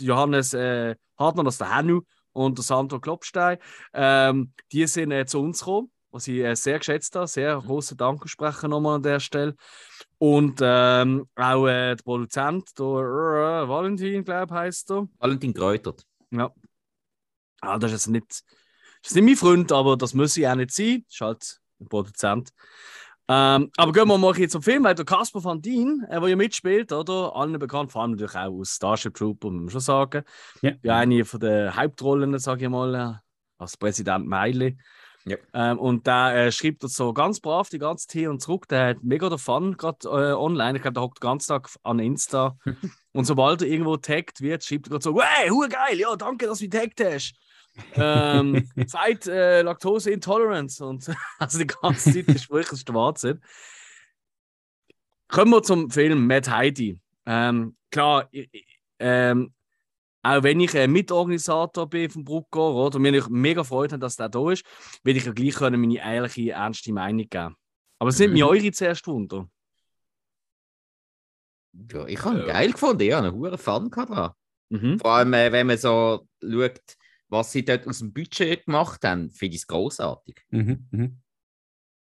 Johannes 0.00 0.54
äh, 0.54 0.96
Hartmann, 1.18 1.44
das 1.44 1.54
ist 1.54 1.60
der 1.60 1.74
Hannu 1.74 2.02
und 2.32 2.58
der 2.58 2.64
Sandro 2.64 3.00
Klopstein, 3.00 3.58
ähm, 3.92 4.52
die 4.72 4.86
sind 4.86 5.12
äh, 5.12 5.26
zu 5.26 5.40
uns 5.40 5.60
gekommen, 5.60 5.90
was 6.14 6.28
ich 6.28 6.38
äh, 6.38 6.54
sehr 6.54 6.78
geschätzt 6.78 7.16
habe. 7.16 7.26
Sehr 7.26 7.60
großen 7.60 7.96
Dank 7.96 8.28
sprechen 8.28 8.70
nochmal 8.70 8.96
an 8.96 9.02
der 9.02 9.18
Stelle. 9.18 9.56
Und 10.18 10.60
ähm, 10.62 11.26
auch 11.34 11.66
äh, 11.66 11.96
der 11.96 12.02
Produzent, 12.04 12.78
der 12.78 12.84
äh, 12.86 13.68
Valentin, 13.68 14.24
glaube 14.24 14.54
ich, 14.54 14.60
heißt 14.60 14.92
er. 14.92 15.08
Valentin 15.18 15.52
Kräutert. 15.52 16.04
Ja. 16.30 16.52
Ah, 17.60 17.78
das 17.78 17.92
ist 17.92 18.06
jetzt 18.06 18.12
nicht, 18.12 18.30
das 19.02 19.10
ist 19.10 19.14
nicht 19.16 19.24
mein 19.24 19.36
Freund, 19.36 19.72
aber 19.72 19.96
das 19.96 20.14
muss 20.14 20.36
ich 20.36 20.46
auch 20.46 20.54
nicht 20.54 20.70
sein. 20.70 21.04
Das 21.06 21.14
ist 21.14 21.20
halt 21.20 21.60
ein 21.80 21.88
Produzent. 21.88 22.50
Ähm, 23.26 23.70
aber 23.76 23.92
gehen 23.92 24.06
wir 24.06 24.18
mal 24.18 24.34
hier 24.34 24.48
zum 24.48 24.62
Film, 24.62 24.84
weil 24.84 24.94
der 24.94 25.04
Caspar 25.04 25.42
van 25.42 25.60
Dien, 25.60 26.06
äh, 26.10 26.20
der 26.20 26.28
ja 26.28 26.36
mitspielt, 26.36 26.92
oder? 26.92 27.34
Allen 27.34 27.58
bekannt, 27.58 27.90
vor 27.90 28.02
allem 28.02 28.12
natürlich 28.12 28.36
auch 28.36 28.60
aus 28.60 28.76
Starship 28.76 29.14
Trooper, 29.14 29.50
muss 29.50 29.62
man 29.62 29.70
schon 29.70 29.80
sagen. 29.80 30.24
Ja. 30.62 30.72
Ja, 30.82 30.98
eine 30.98 31.24
von 31.24 31.40
den 31.40 31.74
Hauptrollen, 31.74 32.38
sage 32.38 32.66
ich 32.66 32.70
mal, 32.70 32.94
äh, 32.94 33.14
als 33.58 33.76
Präsident 33.76 34.26
Meili. 34.28 34.76
Ja. 35.26 35.38
Ähm, 35.54 35.78
und 35.78 36.06
der 36.06 36.34
äh, 36.34 36.52
schreibt 36.52 36.82
das 36.84 36.94
so 36.94 37.14
ganz 37.14 37.40
brav 37.40 37.70
die 37.70 37.78
ganze 37.78 38.06
Zeit 38.06 38.20
hin 38.20 38.28
und 38.28 38.40
zurück. 38.42 38.68
Der 38.68 38.88
hat 38.88 39.02
mega 39.02 39.28
den 39.30 39.38
Fun 39.38 39.76
gerade 39.76 40.06
äh, 40.06 40.32
online. 40.34 40.76
Ich 40.76 40.82
glaube, 40.82 40.92
der 40.94 41.02
hockt 41.02 41.22
den 41.22 41.28
ganzen 41.28 41.48
Tag 41.48 41.70
an 41.82 41.98
Insta. 41.98 42.58
und 43.12 43.24
sobald 43.24 43.62
er 43.62 43.68
irgendwo 43.68 43.96
taggt 43.96 44.40
wird, 44.42 44.62
schreibt 44.64 44.86
er 44.86 44.90
gerade 44.90 45.02
so: 45.04 45.20
Hey, 45.22 45.48
hure 45.48 45.68
geil, 45.70 45.98
ja, 45.98 46.14
danke, 46.16 46.46
dass 46.46 46.58
du 46.58 46.64
mich 46.64 46.72
taggt 46.72 47.00
hast. 47.02 47.32
ähm, 47.94 48.68
Fight 48.88 49.26
äh, 49.26 49.62
Laktose 49.62 50.10
Intolerance. 50.10 50.84
Und 50.84 51.10
also 51.38 51.58
die 51.58 51.66
ganze 51.66 52.12
Zeit 52.12 52.26
wirklich 52.50 52.68
das 52.68 52.78
ist 52.80 52.88
der 52.88 52.94
Wahnsinn. 52.94 53.40
Kommen 55.28 55.52
wir 55.52 55.62
zum 55.62 55.90
Film 55.90 56.26
Mad 56.26 56.50
Heidi. 56.50 56.98
Ähm, 57.26 57.76
klar, 57.90 58.28
ich, 58.30 58.48
ich- 58.52 58.66
ähm, 58.98 59.52
auch 60.24 60.42
wenn 60.42 60.58
ich 60.60 60.74
äh, 60.74 60.88
Mitorganisator 60.88 61.88
bin 61.88 62.10
vom 62.10 62.24
Bruckor, 62.24 62.74
oder 62.86 62.98
mir 62.98 63.14
ich 63.14 63.28
mega 63.28 63.62
Freude 63.62 63.94
haben, 63.94 64.00
dass 64.00 64.16
der 64.16 64.28
da 64.28 64.50
ist, 64.50 64.64
will 65.04 65.16
ich 65.16 65.24
ja 65.24 65.32
gleich 65.32 65.54
können 65.54 65.80
meine 65.80 65.98
ehrliche, 65.98 66.50
ernste 66.52 66.92
Meinung 66.92 67.28
geben. 67.28 67.54
Aber 67.98 68.08
es 68.10 68.16
sind 68.16 68.30
Mhm. 68.30 68.34
mir 68.34 68.48
eure 68.48 68.72
zuerst 68.72 69.06
Wunder. 69.06 69.48
Ja, 71.90 72.06
ich 72.06 72.24
habe 72.24 72.36
ihn 72.40 72.46
Ja. 72.46 72.52
geil 72.52 72.72
gefunden, 72.72 73.02
ja, 73.02 73.18
einen 73.18 73.32
hohen 73.32 73.58
Fun 73.58 73.90
gehabt 73.90 74.10
dran. 74.10 74.32
Mhm. 74.70 74.98
Vor 74.98 75.10
allem, 75.12 75.32
äh, 75.34 75.52
wenn 75.52 75.66
man 75.66 75.76
so 75.78 76.26
schaut, 76.42 76.80
was 77.28 77.52
sie 77.52 77.64
dort 77.64 77.86
aus 77.86 77.98
dem 77.98 78.12
Budget 78.12 78.64
gemacht 78.66 79.02
haben, 79.04 79.30
finde 79.30 79.56
ich 79.56 79.62
es 79.62 79.66
großartig. 79.66 80.40
Mhm, 80.50 80.86
mhm. 80.90 81.20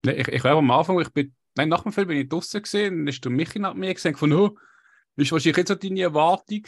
Ich, 0.06 0.28
ich 0.28 0.44
war 0.44 0.56
am 0.56 0.72
Anfang, 0.72 1.00
ich 1.00 1.10
bin, 1.10 1.36
nein, 1.56 1.70
nach 1.70 1.84
dem 1.84 1.92
Film 1.92 2.08
bin 2.08 2.18
ich 2.18 2.30
draußen 2.30 2.62
gesehen, 2.62 2.98
dann 3.00 3.08
ist 3.08 3.24
der 3.24 3.32
Michi 3.32 3.60
nach 3.60 3.74
mir 3.74 3.94
gesagt 3.94 4.18
von, 4.18 4.32
oh, 4.34 4.58
ist 5.18 5.32
wahrscheinlich 5.32 5.58
jetzt 5.58 5.68
so 5.68 5.76
deine 5.76 6.02
Erwartung 6.02 6.62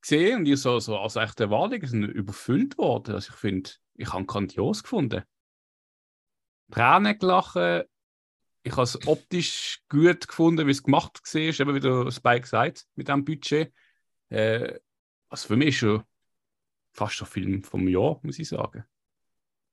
gesehen 0.00 0.40
und 0.40 0.46
ich 0.46 0.60
so, 0.60 0.78
so 0.78 0.98
als 0.98 1.16
echte 1.16 1.44
Erwartungen 1.44 1.86
sind 1.86 2.04
überfüllt 2.04 2.78
worden. 2.78 3.14
Also 3.14 3.30
ich 3.30 3.36
finde, 3.36 3.70
ich 3.94 4.12
habe 4.12 4.24
grandios 4.26 4.82
gefunden. 4.82 5.22
Tränen 6.70 7.18
gelachen, 7.18 7.82
ich 8.62 8.72
habe 8.72 8.82
es 8.82 9.06
optisch 9.06 9.82
gut 9.88 10.28
gefunden, 10.28 10.66
wie 10.66 10.72
es 10.72 10.82
gemacht 10.82 11.20
war, 11.22 11.40
eben 11.40 11.74
wie 11.74 11.80
der 11.80 12.10
Spike 12.10 12.46
sagt, 12.46 12.86
mit 12.94 13.08
diesem 13.08 13.24
Budget. 13.24 13.72
Äh, 14.28 14.78
also 15.28 15.48
für 15.48 15.56
mich 15.56 15.68
ist 15.68 15.76
schon 15.76 16.02
fast 16.92 17.20
ein 17.22 17.26
Film 17.26 17.62
vom 17.62 17.88
Jahr, 17.88 18.20
muss 18.22 18.38
ich 18.38 18.48
sagen. 18.48 18.84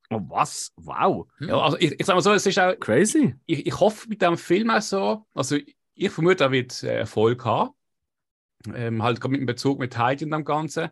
Oh, 0.09 0.21
was? 0.27 0.71
Wow. 0.75 1.27
Ja, 1.39 1.59
also 1.59 1.77
ich, 1.77 1.99
ich 1.99 2.05
sage 2.05 2.15
mal 2.17 2.21
so, 2.21 2.31
es 2.31 2.45
ist 2.45 2.59
auch, 2.59 2.79
Crazy. 2.79 3.35
ich, 3.45 3.65
ich 3.65 3.79
hoffe 3.79 4.07
mit 4.07 4.21
dem 4.21 4.37
Film 4.37 4.69
auch 4.69 4.81
so, 4.81 5.25
also 5.33 5.57
ich 5.95 6.09
vermute, 6.11 6.43
er 6.43 6.51
wird 6.51 6.83
äh, 6.83 6.99
Erfolg 6.99 7.43
haben. 7.43 7.71
Ähm, 8.73 9.03
halt 9.03 9.21
gerade 9.21 9.31
mit 9.31 9.41
dem 9.41 9.45
Bezug 9.45 9.79
mit 9.79 9.97
Heidi 9.97 10.25
und 10.25 10.31
dem 10.31 10.45
Ganzen. 10.45 10.89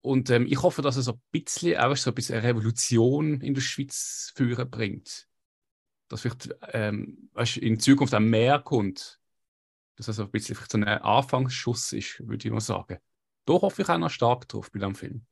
Und 0.00 0.30
ähm, 0.30 0.46
ich 0.46 0.62
hoffe, 0.62 0.82
dass 0.82 0.96
er 0.96 1.02
so 1.02 1.12
ein 1.12 1.22
bisschen, 1.32 1.76
auch 1.78 1.96
so 1.96 2.10
ein 2.10 2.14
bisschen 2.14 2.38
eine 2.38 2.46
Revolution 2.46 3.40
in 3.40 3.54
der 3.54 3.60
Schweiz 3.60 4.32
führen 4.36 4.70
bringt. 4.70 5.26
Dass 6.08 6.20
vielleicht 6.20 6.54
ähm, 6.72 7.28
weißt, 7.32 7.56
in 7.56 7.80
Zukunft 7.80 8.14
auch 8.14 8.20
mehr 8.20 8.60
kommt. 8.60 9.18
Dass 9.96 10.08
er 10.08 10.14
so 10.14 10.22
ein 10.22 10.30
bisschen 10.30 10.54
vielleicht 10.54 10.70
so 10.70 10.78
ein 10.78 10.84
Anfangsschuss 10.84 11.92
ist, 11.92 12.20
würde 12.26 12.46
ich 12.46 12.52
mal 12.52 12.60
sagen. 12.60 12.98
Da 13.46 13.54
hoffe 13.54 13.82
ich 13.82 13.88
auch 13.88 13.98
noch 13.98 14.10
stark 14.10 14.46
drauf 14.48 14.70
bei 14.70 14.78
dem 14.78 14.94
Film. 14.94 15.26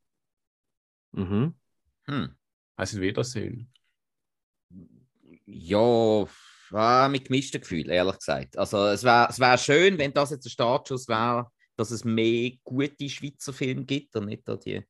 Mhm. 1.13 1.55
Hm. 2.07 2.35
Also 2.77 3.01
Wiedersehen. 3.01 3.73
Ja, 5.47 6.27
ah, 6.73 7.09
mit 7.09 7.27
gemischten 7.27 7.61
Gefühlen, 7.61 7.91
ehrlich 7.91 8.19
gesagt. 8.19 8.57
Also 8.59 8.87
es 8.87 9.05
wäre 9.05 9.29
es 9.31 9.39
wär 9.39 9.59
schön, 9.59 9.99
wenn 9.99 10.13
das 10.13 10.31
jetzt 10.31 10.45
der 10.45 10.51
Startschuss 10.51 11.07
wäre, 11.09 11.51
dass 11.77 11.91
es 11.91 12.05
mehr 12.05 12.53
gute 12.63 13.09
Schweizer 13.09 13.53
Filme 13.53 13.85
gibt 13.85 14.15
und 14.17 14.27
nicht 14.27 14.47
da 14.49 14.57
die, 14.57 14.83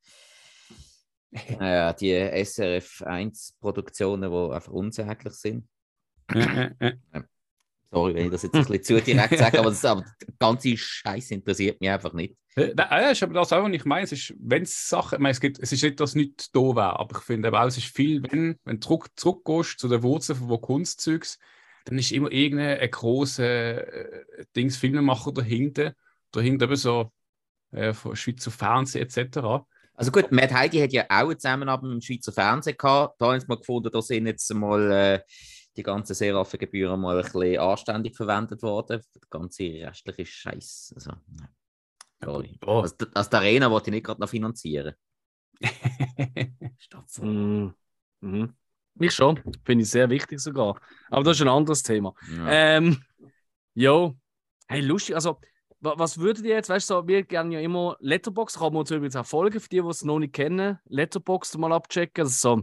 äh, 1.33 1.95
die 1.95 2.45
SRF 2.45 3.03
1-Produktionen, 3.03 4.31
die 4.31 4.55
einfach 4.55 4.73
unsäglich 4.73 5.35
sind. 5.35 5.69
Äh, 6.33 6.71
äh, 6.79 6.97
äh. 7.13 7.23
Sorry, 7.91 8.15
wenn 8.15 8.25
ich 8.27 8.33
das 8.33 8.43
jetzt 8.43 8.55
ein 8.55 8.65
bisschen 8.65 8.83
zu 9.01 9.01
direkt 9.01 9.39
sage, 9.39 9.59
aber, 9.61 9.71
das, 9.71 9.85
aber 9.85 10.05
der 10.21 10.35
ganze 10.39 10.77
Scheiß 10.77 11.31
interessiert 11.31 11.81
mich 11.81 11.91
einfach 11.91 12.13
nicht. 12.13 12.37
Nein, 12.57 12.75
ja, 12.77 13.11
ist 13.11 13.23
aber 13.23 13.35
das 13.35 13.53
auch, 13.53 13.65
was 13.65 13.73
ich 13.73 13.85
meine. 13.85 14.05
Es 14.05 14.13
ist, 14.13 14.35
wenn 14.39 14.63
es 14.63 14.89
Sachen, 14.89 15.17
ich 15.17 15.21
meine, 15.21 15.33
es, 15.33 15.41
gibt, 15.41 15.59
es 15.59 15.73
ist 15.73 15.83
nicht, 15.83 16.01
dass 16.01 16.15
nichts 16.15 16.51
da 16.51 16.61
wäre, 16.61 16.99
aber 16.99 17.19
ich 17.19 17.25
finde 17.25 17.53
auch, 17.53 17.67
es 17.67 17.79
ist 17.79 17.95
viel, 17.95 18.23
wenn, 18.23 18.59
wenn 18.65 18.81
du 18.81 18.87
zurück, 18.87 19.09
zurückgehst 19.17 19.79
zu 19.79 19.89
den 19.89 20.03
Wurzeln 20.03 20.39
von 20.39 20.61
Kunstzeugs, 20.61 21.39
dann 21.85 21.99
ist 21.99 22.13
immer 22.13 22.31
irgendein 22.33 22.91
großer 22.91 23.87
äh, 23.87 24.45
Dings 24.57 24.77
Filmemacher 24.77 25.33
dahinter, 25.33 25.95
dahinter 26.37 26.67
eben 26.67 26.77
so 26.77 27.13
äh, 27.73 27.93
von 27.93 28.17
Schweizer 28.17 28.51
Fernsehen 28.51 29.05
etc. 29.05 29.65
Also 29.95 30.11
gut, 30.11 30.33
Matt 30.33 30.53
Heidi 30.53 30.79
hat 30.79 30.93
ja 30.93 31.05
auch 31.05 31.29
eine 31.29 31.37
Zusammenarbeit 31.37 31.85
mit 31.85 31.93
dem 31.93 32.01
Schweizer 32.01 32.33
Fernsehen 32.33 32.77
gehabt. 32.77 33.21
Da 33.21 33.33
haben 33.33 33.41
sie 33.41 33.47
mal 33.47 33.59
gefunden, 33.59 33.91
da 33.93 34.03
sind 34.03 34.27
jetzt 34.27 34.53
mal 34.53 34.91
äh, 34.91 35.21
die 35.77 35.83
ganzen 35.83 36.15
Seraphengebühren 36.15 37.01
mal 37.01 37.17
ein 37.17 37.23
bisschen 37.23 37.59
anständig 37.59 38.17
verwendet 38.17 38.63
worden. 38.63 39.01
Der 39.15 39.23
ganze 39.31 39.63
restliche 39.63 40.27
Scheiß. 40.27 40.93
Also, 40.97 41.13
nein. 41.37 41.49
sorry. 42.23 42.59
Ja. 42.61 42.69
Also, 42.69 42.95
also 43.13 43.31
die 43.31 43.37
Arena 43.37 43.71
wollte 43.71 43.91
ich 43.91 43.95
nicht 43.95 44.07
gerade 44.07 44.21
noch 44.21 44.29
finanzieren. 44.29 44.95
So. 47.07 47.25
Mhm. 47.25 47.75
Mhm. 48.21 48.55
Ich 49.01 49.13
schon. 49.13 49.41
Finde 49.65 49.83
ich 49.83 49.91
sehr 49.91 50.09
wichtig 50.11 50.41
sogar. 50.41 50.81
Aber 51.11 51.25
das 51.25 51.37
ist 51.37 51.43
ein 51.43 51.49
anderes 51.49 51.83
Thema. 51.83 52.15
Ja. 52.37 52.49
Ähm, 52.49 53.03
jo. 53.75 54.17
Hey, 54.69 54.81
lustig. 54.81 55.15
Also, 55.15 55.41
was 55.85 56.19
würdet 56.19 56.45
ihr 56.45 56.55
jetzt, 56.55 56.69
weißt 56.69 56.89
du, 56.91 56.95
so, 56.95 57.09
wir 57.09 57.23
gerne 57.25 57.55
ja 57.55 57.61
immer 57.61 57.97
Letterbox, 58.01 58.59
kann 58.59 58.73
man 58.73 58.81
uns 58.81 58.91
übrigens 58.91 59.17
auch 59.17 59.27
folgen, 59.27 59.61
für 59.61 59.69
die, 59.69 59.81
die 59.81 59.89
es 59.89 60.05
noch 60.05 60.19
nicht 60.19 60.33
kennen, 60.33 60.79
Letterbox 60.87 61.57
mal 61.59 61.73
abchecken. 61.73 62.27
Ist 62.27 62.41
so, 62.41 62.63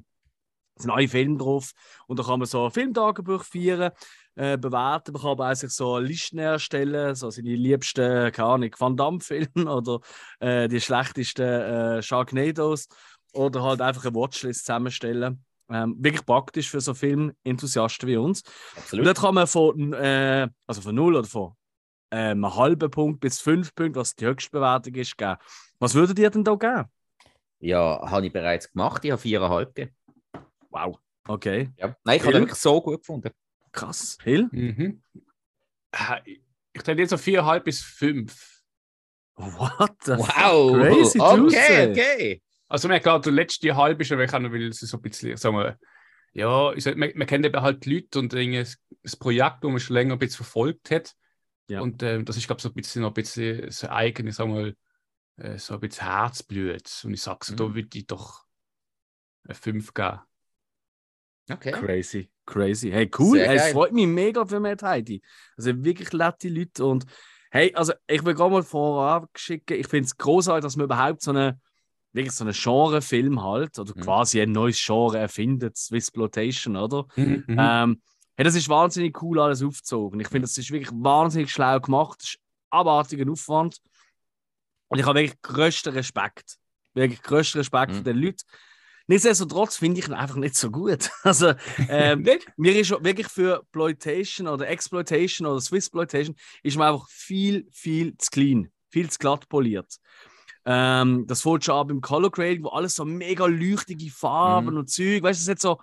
sind 0.77 0.87
neue 0.87 1.07
Filme 1.07 1.37
drauf 1.37 1.71
und 2.07 2.19
da 2.19 2.23
kann 2.23 2.39
man 2.39 2.47
so 2.47 2.65
ein 2.65 2.71
Filmtagebuch 2.71 3.43
feiern, 3.43 3.91
äh, 4.35 4.57
bewerten. 4.57 5.13
Man 5.13 5.21
kann 5.21 5.31
aber 5.31 5.51
auch 5.51 5.55
sich 5.55 5.71
so 5.71 5.97
Listen 5.99 6.39
erstellen, 6.39 7.15
so 7.15 7.29
seine 7.29 7.55
liebsten, 7.55 8.31
keine 8.31 8.49
Ahnung, 8.49 8.75
Van 8.77 8.97
Damme-Filme 8.97 9.49
oder 9.73 9.99
äh, 10.39 10.67
die 10.67 10.81
schlechtesten 10.81 11.43
äh, 11.43 12.01
Sharknados 12.01 12.87
oder 13.33 13.63
halt 13.63 13.81
einfach 13.81 14.05
eine 14.05 14.15
Watchlist 14.15 14.65
zusammenstellen. 14.65 15.43
Ähm, 15.69 15.95
wirklich 15.99 16.25
praktisch 16.25 16.69
für 16.69 16.81
so 16.81 16.93
Filmenthusiasten 16.93 18.09
wie 18.09 18.17
uns. 18.17 18.41
Und 18.41 18.81
Absolut. 18.81 19.05
dort 19.05 19.19
kann 19.21 19.35
man 19.35 19.47
von, 19.47 19.93
äh, 19.93 20.49
also 20.67 20.81
von 20.81 20.95
0 20.95 21.15
oder 21.15 21.27
von 21.27 21.53
äh, 22.11 22.15
einem 22.31 22.55
halben 22.55 22.91
Punkt 22.91 23.19
bis 23.19 23.39
5 23.41 23.73
Punkte, 23.73 23.99
was 23.99 24.15
die 24.15 24.25
höchste 24.25 24.51
Bewertung 24.51 24.93
ist, 24.95 25.17
geben. 25.17 25.37
Was 25.79 25.95
würdet 25.95 26.19
ihr 26.19 26.29
denn 26.29 26.43
da 26.43 26.55
geben? 26.55 26.85
Ja, 27.59 28.01
habe 28.09 28.25
ich 28.27 28.33
bereits 28.33 28.71
gemacht. 28.71 29.03
Ich 29.05 29.11
habe 29.11 29.21
viereinhalb 29.21 29.73
gegeben. 29.73 29.95
Wow. 30.69 30.97
Okay. 31.27 31.69
Ja. 31.77 31.95
Nein, 32.03 32.17
ich 32.17 32.23
habe 32.23 32.33
wirklich 32.33 32.55
so 32.55 32.81
gut 32.81 32.99
gefunden. 32.99 33.31
Krass. 33.71 34.17
Hill? 34.23 34.47
mhm. 34.51 35.01
Äh, 35.91 36.37
Ich 36.73 36.83
denke 36.83 37.01
jetzt 37.01 37.11
so 37.11 37.17
viereinhalb 37.17 37.63
bis 37.65 37.81
fünf. 37.81 38.61
What 39.35 39.91
the 40.05 40.11
Wow! 40.13 40.75
fuck? 40.75 40.81
Crazy 40.81 41.19
okay, 41.19 41.91
okay. 41.91 42.41
Also 42.67 42.87
mir 42.87 42.99
klar, 42.99 43.19
der 43.19 43.33
letzte 43.33 43.75
halbe 43.75 44.03
ist, 44.03 44.11
aber 44.11 44.23
ich 44.23 44.33
auch 44.33 44.39
noch, 44.39 44.51
weil 44.51 44.67
es 44.67 44.79
so 44.79 44.97
ein 44.97 45.01
bisschen, 45.01 45.35
sagen 45.35 45.57
wir, 45.57 45.77
ja, 46.33 46.71
ich 46.73 46.83
sag, 46.83 46.95
man, 46.95 47.11
man 47.15 47.27
kennt 47.27 47.45
eben 47.45 47.61
halt 47.61 47.83
die 47.85 47.95
Leute 47.95 48.19
und 48.19 48.33
das 48.33 49.15
Projekt, 49.17 49.57
das 49.63 49.69
man 49.71 49.79
schon 49.79 49.95
länger 49.95 50.13
ein 50.13 50.19
bisschen 50.19 50.37
verfolgt 50.37 50.91
hat. 50.91 51.13
Ja. 51.71 51.81
Und 51.81 52.03
ähm, 52.03 52.25
das 52.25 52.35
ist, 52.35 52.47
glaube 52.47 52.59
ich, 52.59 52.63
so 52.63 52.69
ein 52.69 52.73
bisschen 52.73 53.05
ein 53.05 53.13
bisschen 53.13 53.71
so 53.71 53.87
eigene, 53.89 54.31
sagen 54.33 54.53
wir, 54.53 54.73
äh, 55.37 55.57
so 55.57 55.75
ein 55.75 55.79
bisschen 55.79 56.05
Herzblut. 56.07 57.01
Und 57.05 57.13
ich 57.13 57.21
sage 57.21 57.45
so, 57.45 57.55
da 57.55 57.63
Mhm. 57.67 57.75
würde 57.75 57.97
ich 57.97 58.07
doch 58.07 58.43
eine 59.45 59.55
5 59.55 59.93
geben. 59.93 60.19
okay. 61.49 61.71
Crazy. 61.71 62.29
Crazy. 62.45 62.91
Hey, 62.91 63.09
cool. 63.17 63.39
Hey, 63.39 63.57
es 63.57 63.71
freut 63.71 63.93
mich 63.93 64.07
mega 64.07 64.45
für 64.45 64.59
Matt 64.59 64.83
Heidi. 64.83 65.21
Also 65.55 65.83
wirklich 65.83 66.11
nette 66.11 66.49
Leute. 66.49 66.85
Und 66.85 67.05
hey, 67.51 67.73
also 67.73 67.93
ich 68.07 68.23
will 68.25 68.33
gerade 68.33 68.51
mal 68.51 68.63
vorab 68.63 69.29
schicken, 69.37 69.79
ich 69.79 69.87
finde 69.87 70.07
es 70.07 70.17
großartig, 70.17 70.63
dass 70.63 70.75
man 70.75 70.85
überhaupt 70.85 71.21
so 71.21 71.31
eine 71.31 71.59
wirklich 72.13 72.33
so 72.35 72.43
einen 72.43 72.53
Genre-Film 72.53 73.41
halt, 73.41 73.79
oder 73.79 73.93
Mhm. 73.95 74.01
quasi 74.01 74.41
ein 74.41 74.51
neues 74.51 74.83
Genre 74.85 75.17
erfindet, 75.17 75.77
Swissploitation, 75.77 76.75
oder? 76.75 77.05
Mhm. 77.15 77.45
Ähm, 77.47 78.01
hey, 78.41 78.45
das 78.45 78.55
ist 78.55 78.69
wahnsinnig 78.69 79.21
cool 79.21 79.39
alles 79.39 79.61
aufgezogen. 79.61 80.19
Ich 80.19 80.27
finde, 80.27 80.47
das 80.47 80.57
ist 80.57 80.71
wirklich 80.71 80.89
wahnsinnig 80.91 81.51
schlau 81.51 81.79
gemacht. 81.79 82.19
Das 82.21 82.29
ist 82.29 82.37
abartiger 82.71 83.31
Aufwand. 83.31 83.77
Und 84.87 84.97
ich 84.97 85.05
habe 85.05 85.19
wirklich 85.19 85.39
größten 85.43 85.93
Respekt. 85.93 86.57
Wirklich 86.95 87.21
größten 87.21 87.59
Respekt 87.59 87.91
Mhm. 87.91 87.95
für 87.97 88.03
den 88.03 88.17
Leuten. 88.17 88.41
Nichtsdestotrotz 89.05 89.77
finde 89.77 89.99
ich 89.99 90.07
ihn 90.07 90.13
einfach 90.15 90.37
nicht 90.37 90.55
so 90.55 90.71
gut. 90.71 91.11
Also, 91.23 91.53
ähm, 91.87 92.23
mir 92.57 92.75
ist 92.75 92.89
wirklich 92.89 93.27
für 93.27 93.63
Ploitation 93.71 94.47
oder 94.47 94.67
Exploitation 94.67 95.45
oder 95.47 95.61
Swissploitation 95.61 96.35
ist 96.63 96.77
mir 96.77 96.87
einfach 96.87 97.07
viel, 97.09 97.67
viel 97.71 98.17
zu 98.17 98.31
clean, 98.31 98.71
viel 98.89 99.07
zu 99.11 99.19
glatt 99.19 99.47
poliert. 99.49 99.97
Ähm, 100.65 101.25
das 101.27 101.43
fällt 101.43 101.63
schon 101.65 101.75
ab 101.75 101.91
im 101.91 102.01
Color 102.01 102.31
Grading, 102.31 102.63
wo 102.63 102.69
alles 102.69 102.95
so 102.95 103.05
mega 103.05 103.45
leuchtige 103.45 104.09
Farben 104.09 104.71
Mhm. 104.71 104.77
und 104.77 104.89
Zeug, 104.89 105.21
weißt 105.21 105.39
du, 105.39 105.43
es 105.43 105.49
hat 105.49 105.59
so, 105.59 105.79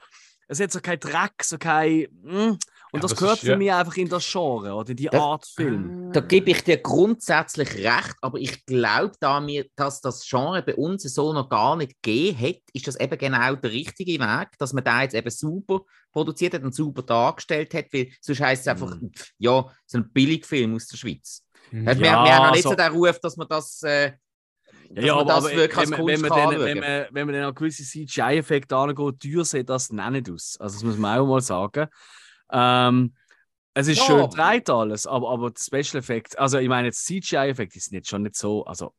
es 0.48 0.60
hat 0.60 0.72
so 0.72 0.80
kein 0.80 0.98
Dreck, 0.98 1.42
so 1.42 1.58
kein. 1.58 2.06
Mm, 2.22 2.56
und 2.90 3.00
Ja, 3.00 3.00
das 3.00 3.10
das 3.10 3.18
gehört 3.18 3.34
ist, 3.36 3.40
für 3.44 3.50
ja. 3.50 3.56
mich 3.56 3.72
einfach 3.72 3.96
in 3.96 4.08
das 4.08 4.26
Genre 4.30 4.72
oder 4.74 4.90
in 4.90 4.96
die 4.96 5.06
Das- 5.06 5.20
Art 5.20 5.46
Film. 5.46 6.10
Da 6.12 6.20
gebe 6.20 6.50
ich 6.50 6.64
dir 6.64 6.78
grundsätzlich 6.78 7.74
recht, 7.74 8.14
aber 8.22 8.38
ich 8.38 8.64
glaube, 8.64 9.12
da 9.20 9.40
mir, 9.40 9.66
dass 9.76 10.00
das 10.00 10.26
Genre 10.26 10.62
bei 10.62 10.74
uns 10.74 11.02
so 11.02 11.32
noch 11.34 11.48
gar 11.50 11.76
nicht 11.76 12.00
gegeben 12.02 12.38
hat, 12.40 12.62
ist 12.72 12.86
das 12.88 12.98
eben 12.98 13.18
genau 13.18 13.54
der 13.56 13.70
richtige 13.72 14.18
Weg, 14.18 14.48
dass 14.58 14.72
man 14.72 14.84
da 14.84 15.02
jetzt 15.02 15.14
eben 15.14 15.30
super 15.30 15.80
produziert 16.12 16.54
hat 16.54 16.62
und 16.64 16.74
super 16.74 17.02
dargestellt 17.02 17.74
hat, 17.74 17.92
weil 17.92 18.08
sonst 18.20 18.40
heisst 18.40 18.62
es 18.62 18.68
einfach, 18.68 18.94
Mhm. 18.96 19.12
ja, 19.38 19.66
so 19.86 19.98
ein 19.98 20.10
Billigfilm 20.10 20.74
aus 20.74 20.86
der 20.86 20.96
Schweiz. 20.96 21.44
Mhm. 21.70 21.84
Weißt, 21.86 22.00
wir, 22.00 22.06
Ja, 22.06 22.24
wir 22.24 22.34
haben 22.34 22.46
noch 22.46 22.52
nicht 22.54 22.64
also- 22.66 22.70
so 22.70 22.74
den 22.74 22.92
Ruf, 22.92 23.20
dass 23.20 23.36
man 23.36 23.48
das, 23.48 23.82
äh, 23.82 24.12
Ja, 24.94 25.14
man 25.16 25.22
aber, 25.28 25.34
das 25.34 25.44
aber 25.44 25.56
wenn, 25.56 25.90
man- 25.90 26.06
wenn, 26.06 26.20
man 26.20 26.32
anschauen. 26.32 26.60
wenn, 26.64 26.78
man, 26.78 27.06
wenn 27.10 27.26
man 27.26 27.34
dann 27.34 27.44
an 27.44 27.54
gewisse 27.54 27.82
CGI-Effekte 27.84 28.76
angeht, 28.76 29.20
teuer 29.20 29.44
sieht 29.44 29.68
das 29.68 29.88
dann 29.88 30.12
nicht 30.12 30.30
aus. 30.30 30.56
Also 30.58 30.76
das 30.76 30.82
muss 30.84 30.96
man 30.96 31.18
auch 31.18 31.26
mal 31.26 31.40
sagen. 31.40 31.86
Ähm, 32.50 33.14
es 33.74 33.86
ist 33.88 33.98
Ja. 33.98 34.04
schön 34.04 34.28
gedreht 34.30 34.70
alles, 34.70 35.06
aber, 35.06 35.30
aber 35.30 35.50
die 35.50 35.60
Special 35.60 36.00
Effects, 36.00 36.34
also 36.36 36.58
ich 36.58 36.68
meine 36.68 36.88
jetzt 36.88 37.04
CGI-Effekte, 37.06 37.74
die 37.74 37.80
sind 37.80 37.94
jetzt 37.94 38.08
schon 38.08 38.22
nicht 38.22 38.36
so, 38.36 38.64
also 38.64 38.94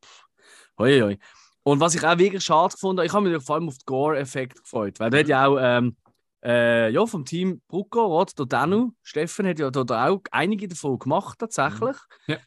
Hoi, 0.78 1.00
hoi. 1.02 1.18
Und 1.64 1.80
was 1.82 1.94
ich 1.96 2.04
auch 2.06 2.18
wirklich 2.18 2.44
schade 2.44 2.74
gefunden 2.74 3.00
habe, 3.00 3.08
ich 3.08 3.14
habe 3.14 3.30
mich 3.30 3.44
vor 3.44 3.56
allem 3.56 3.68
auf 3.68 3.78
den 3.78 3.86
Gore-Effekt 3.86 4.62
gefreut, 4.64 5.00
weil 5.00 5.10
der 5.10 5.20
hat 5.22 5.28
ja 5.28 5.46
auch 5.46 5.58
ähm, 5.60 5.98
äh, 6.44 6.90
ja, 6.90 7.06
vom 7.06 7.26
Team 7.26 7.62
Brucko, 7.68 8.22
oder? 8.22 8.32
Der 8.38 8.46
Danu, 8.46 8.92
Steffen 9.04 9.46
hat 9.46 9.60
ja 9.60 9.70
da, 9.70 9.84
da 9.84 10.08
auch 10.08 10.22
einige 10.32 10.70
davon 10.70 10.98
gemacht, 10.98 11.38
tatsächlich. 11.40 11.98
Ja. 12.28 12.38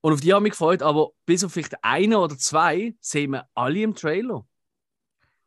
Und 0.00 0.12
auf 0.12 0.20
die 0.20 0.32
habe 0.32 0.40
ich 0.40 0.50
mich 0.50 0.52
gefreut, 0.52 0.82
aber 0.82 1.10
bis 1.24 1.42
auf 1.44 1.52
vielleicht 1.52 1.82
eine 1.82 2.18
oder 2.18 2.36
zwei 2.38 2.94
sehen 3.00 3.32
wir 3.32 3.48
alle 3.54 3.80
im 3.82 3.94
Trailer. 3.94 4.46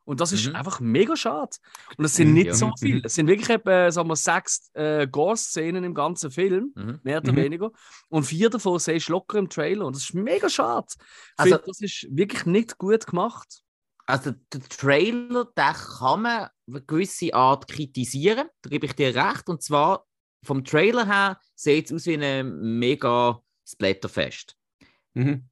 Und 0.04 0.20
das 0.20 0.32
ist 0.32 0.48
Mhm. 0.48 0.56
einfach 0.56 0.80
mega 0.80 1.14
schade. 1.16 1.56
Und 1.96 2.04
es 2.04 2.14
sind 2.16 2.28
Mhm, 2.28 2.34
nicht 2.34 2.46
ja. 2.48 2.54
so 2.54 2.70
viele. 2.78 3.02
Es 3.04 3.14
sind 3.14 3.28
wirklich 3.28 3.48
etwa, 3.48 3.92
sagen 3.92 4.08
wir, 4.08 4.16
sechs 4.16 4.68
äh, 4.74 5.06
Gore-Szenen 5.06 5.84
im 5.84 5.94
ganzen 5.94 6.30
Film, 6.32 6.72
Mhm. 6.74 7.00
mehr 7.04 7.18
oder 7.18 7.32
Mhm. 7.32 7.36
weniger. 7.36 7.70
Und 8.08 8.24
vier 8.24 8.50
davon 8.50 8.78
siehst 8.80 9.08
du 9.08 9.12
locker 9.12 9.38
im 9.38 9.48
Trailer. 9.48 9.86
Und 9.86 9.94
das 9.94 10.02
ist 10.04 10.14
mega 10.14 10.48
schade. 10.48 10.88
Also- 11.36 11.54
finde, 11.54 11.64
das 11.66 11.80
ist 11.80 12.06
wirklich 12.10 12.44
nicht 12.46 12.76
gut 12.76 13.06
gemacht. 13.06 13.62
Also 14.06 14.32
der 14.52 14.60
Trailer, 14.62 15.44
den 15.44 15.74
kann 15.74 16.22
man 16.22 16.42
auf 16.44 16.50
eine 16.66 16.82
gewisse 16.82 17.32
Art 17.32 17.68
kritisieren, 17.68 18.48
da 18.62 18.70
gebe 18.70 18.86
ich 18.86 18.94
dir 18.96 19.14
recht. 19.14 19.48
Und 19.48 19.62
zwar 19.62 20.06
vom 20.44 20.64
Trailer 20.64 21.06
her 21.06 21.38
sieht 21.54 21.86
es 21.86 21.92
aus 21.92 22.06
wie 22.06 22.16
ein 22.16 22.78
mega 22.80 23.40
Splatterfest. 23.72 24.56
Mhm. 25.14 25.48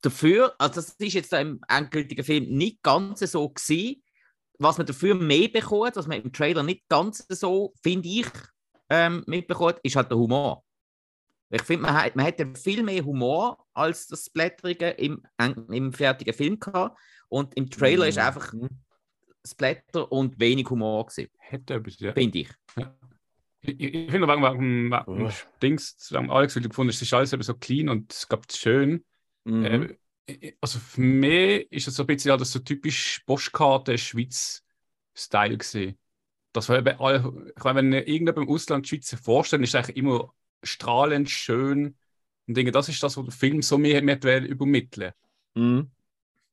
Dafür, 0.00 0.54
also 0.58 0.74
das 0.76 0.90
ist 0.90 1.14
jetzt 1.14 1.32
im 1.32 1.60
endgültigen 1.68 2.24
Film 2.24 2.44
nicht 2.48 2.82
ganz 2.82 3.20
so 3.20 3.48
gewesen, 3.48 4.02
was 4.58 4.78
man 4.78 4.86
dafür 4.86 5.14
mehr 5.14 5.48
bekommt, 5.48 5.96
was 5.96 6.06
man 6.06 6.20
im 6.22 6.32
Trailer 6.32 6.62
nicht 6.62 6.86
ganz 6.88 7.24
so, 7.28 7.72
finde 7.82 8.08
ich, 8.08 8.26
ähm, 8.90 9.24
mitbekommt, 9.26 9.80
ist 9.82 9.96
halt 9.96 10.10
der 10.10 10.18
Humor. 10.18 10.62
Ich 11.50 11.62
finde, 11.62 11.82
man 11.82 11.94
hat, 11.94 12.16
man 12.16 12.24
hätte 12.26 12.54
viel 12.54 12.82
mehr 12.82 13.04
Humor 13.04 13.64
als 13.72 14.06
das 14.08 14.26
Splatterige 14.26 14.90
im, 14.90 15.22
im 15.70 15.92
fertigen 15.92 16.34
Film 16.34 16.58
gehabt. 16.58 16.98
Und 17.28 17.54
im 17.54 17.70
Trailer 17.70 18.08
ist 18.08 18.18
einfach 18.18 18.52
Mhm. 18.52 18.68
Splatter 19.46 20.10
und 20.10 20.38
wenig 20.40 20.68
Humor 20.70 21.06
gewesen, 21.06 21.30
Hätte 21.38 21.74
etwas, 21.74 21.98
ja. 22.00 22.12
finde 22.12 22.38
ich. 22.38 22.50
Ich, 22.76 22.86
ich 23.66 24.10
finde, 24.10 24.28
wegen, 24.28 24.42
wegen, 24.42 24.94
Oh. 25.06 25.30
Dings, 25.62 25.96
wegen 26.10 26.30
Alex, 26.30 26.54
weil 26.54 26.62
du 26.62 26.68
gefunden 26.68 26.90
hast, 26.90 26.96
es 26.96 27.02
ist 27.02 27.14
alles 27.14 27.32
eben 27.32 27.42
so 27.42 27.54
clean 27.54 27.88
und 27.88 28.12
es 28.12 28.28
gab 28.28 28.50
schön. 28.52 29.04
Mhm. 29.44 29.96
Äh, 30.26 30.54
also 30.60 30.78
für 30.78 31.00
mich 31.00 31.70
ist 31.70 31.88
es 31.88 31.96
so 31.96 32.02
ein 32.02 32.06
bisschen 32.06 32.30
ja, 32.30 32.36
das 32.36 32.52
so 32.52 32.58
typisch 32.58 33.20
Postkarte 33.26 33.98
Schweiz-Style 33.98 35.58
gesehen. 35.58 35.98
Das 36.52 36.68
war 36.68 36.78
eben 36.78 36.98
all, 37.00 37.52
ich 37.56 37.64
meine, 37.64 37.78
wenn 37.78 37.92
irgendjemand 37.92 38.38
im 38.38 38.48
Ausland 38.48 38.84
die 38.84 38.90
Schweiz 38.90 39.14
vorstellt, 39.22 39.62
ist 39.62 39.70
es 39.70 39.74
eigentlich 39.74 39.96
immer 39.96 40.32
strahlend 40.62 41.28
schön. 41.28 41.96
Und 42.46 42.56
denke, 42.56 42.72
das 42.72 42.88
ist 42.88 43.02
das, 43.02 43.16
was 43.16 43.24
der 43.24 43.32
Film 43.32 43.62
so 43.62 43.78
mehr, 43.78 44.02
mehr 44.02 44.42
übermitteln. 44.42 45.12
Mhm. 45.54 45.90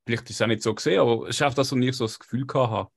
Vielleicht 0.04 0.28
ist 0.30 0.36
es 0.36 0.42
auch 0.42 0.46
nicht 0.48 0.62
so 0.62 0.74
gesehen, 0.74 1.00
aber 1.00 1.28
es 1.28 1.36
ist 1.36 1.42
auch 1.42 1.54
das, 1.54 1.72
was 1.72 1.78
ich 1.78 1.96
so 1.96 2.04
das 2.04 2.18
Gefühl 2.18 2.46
hatte. 2.54 2.90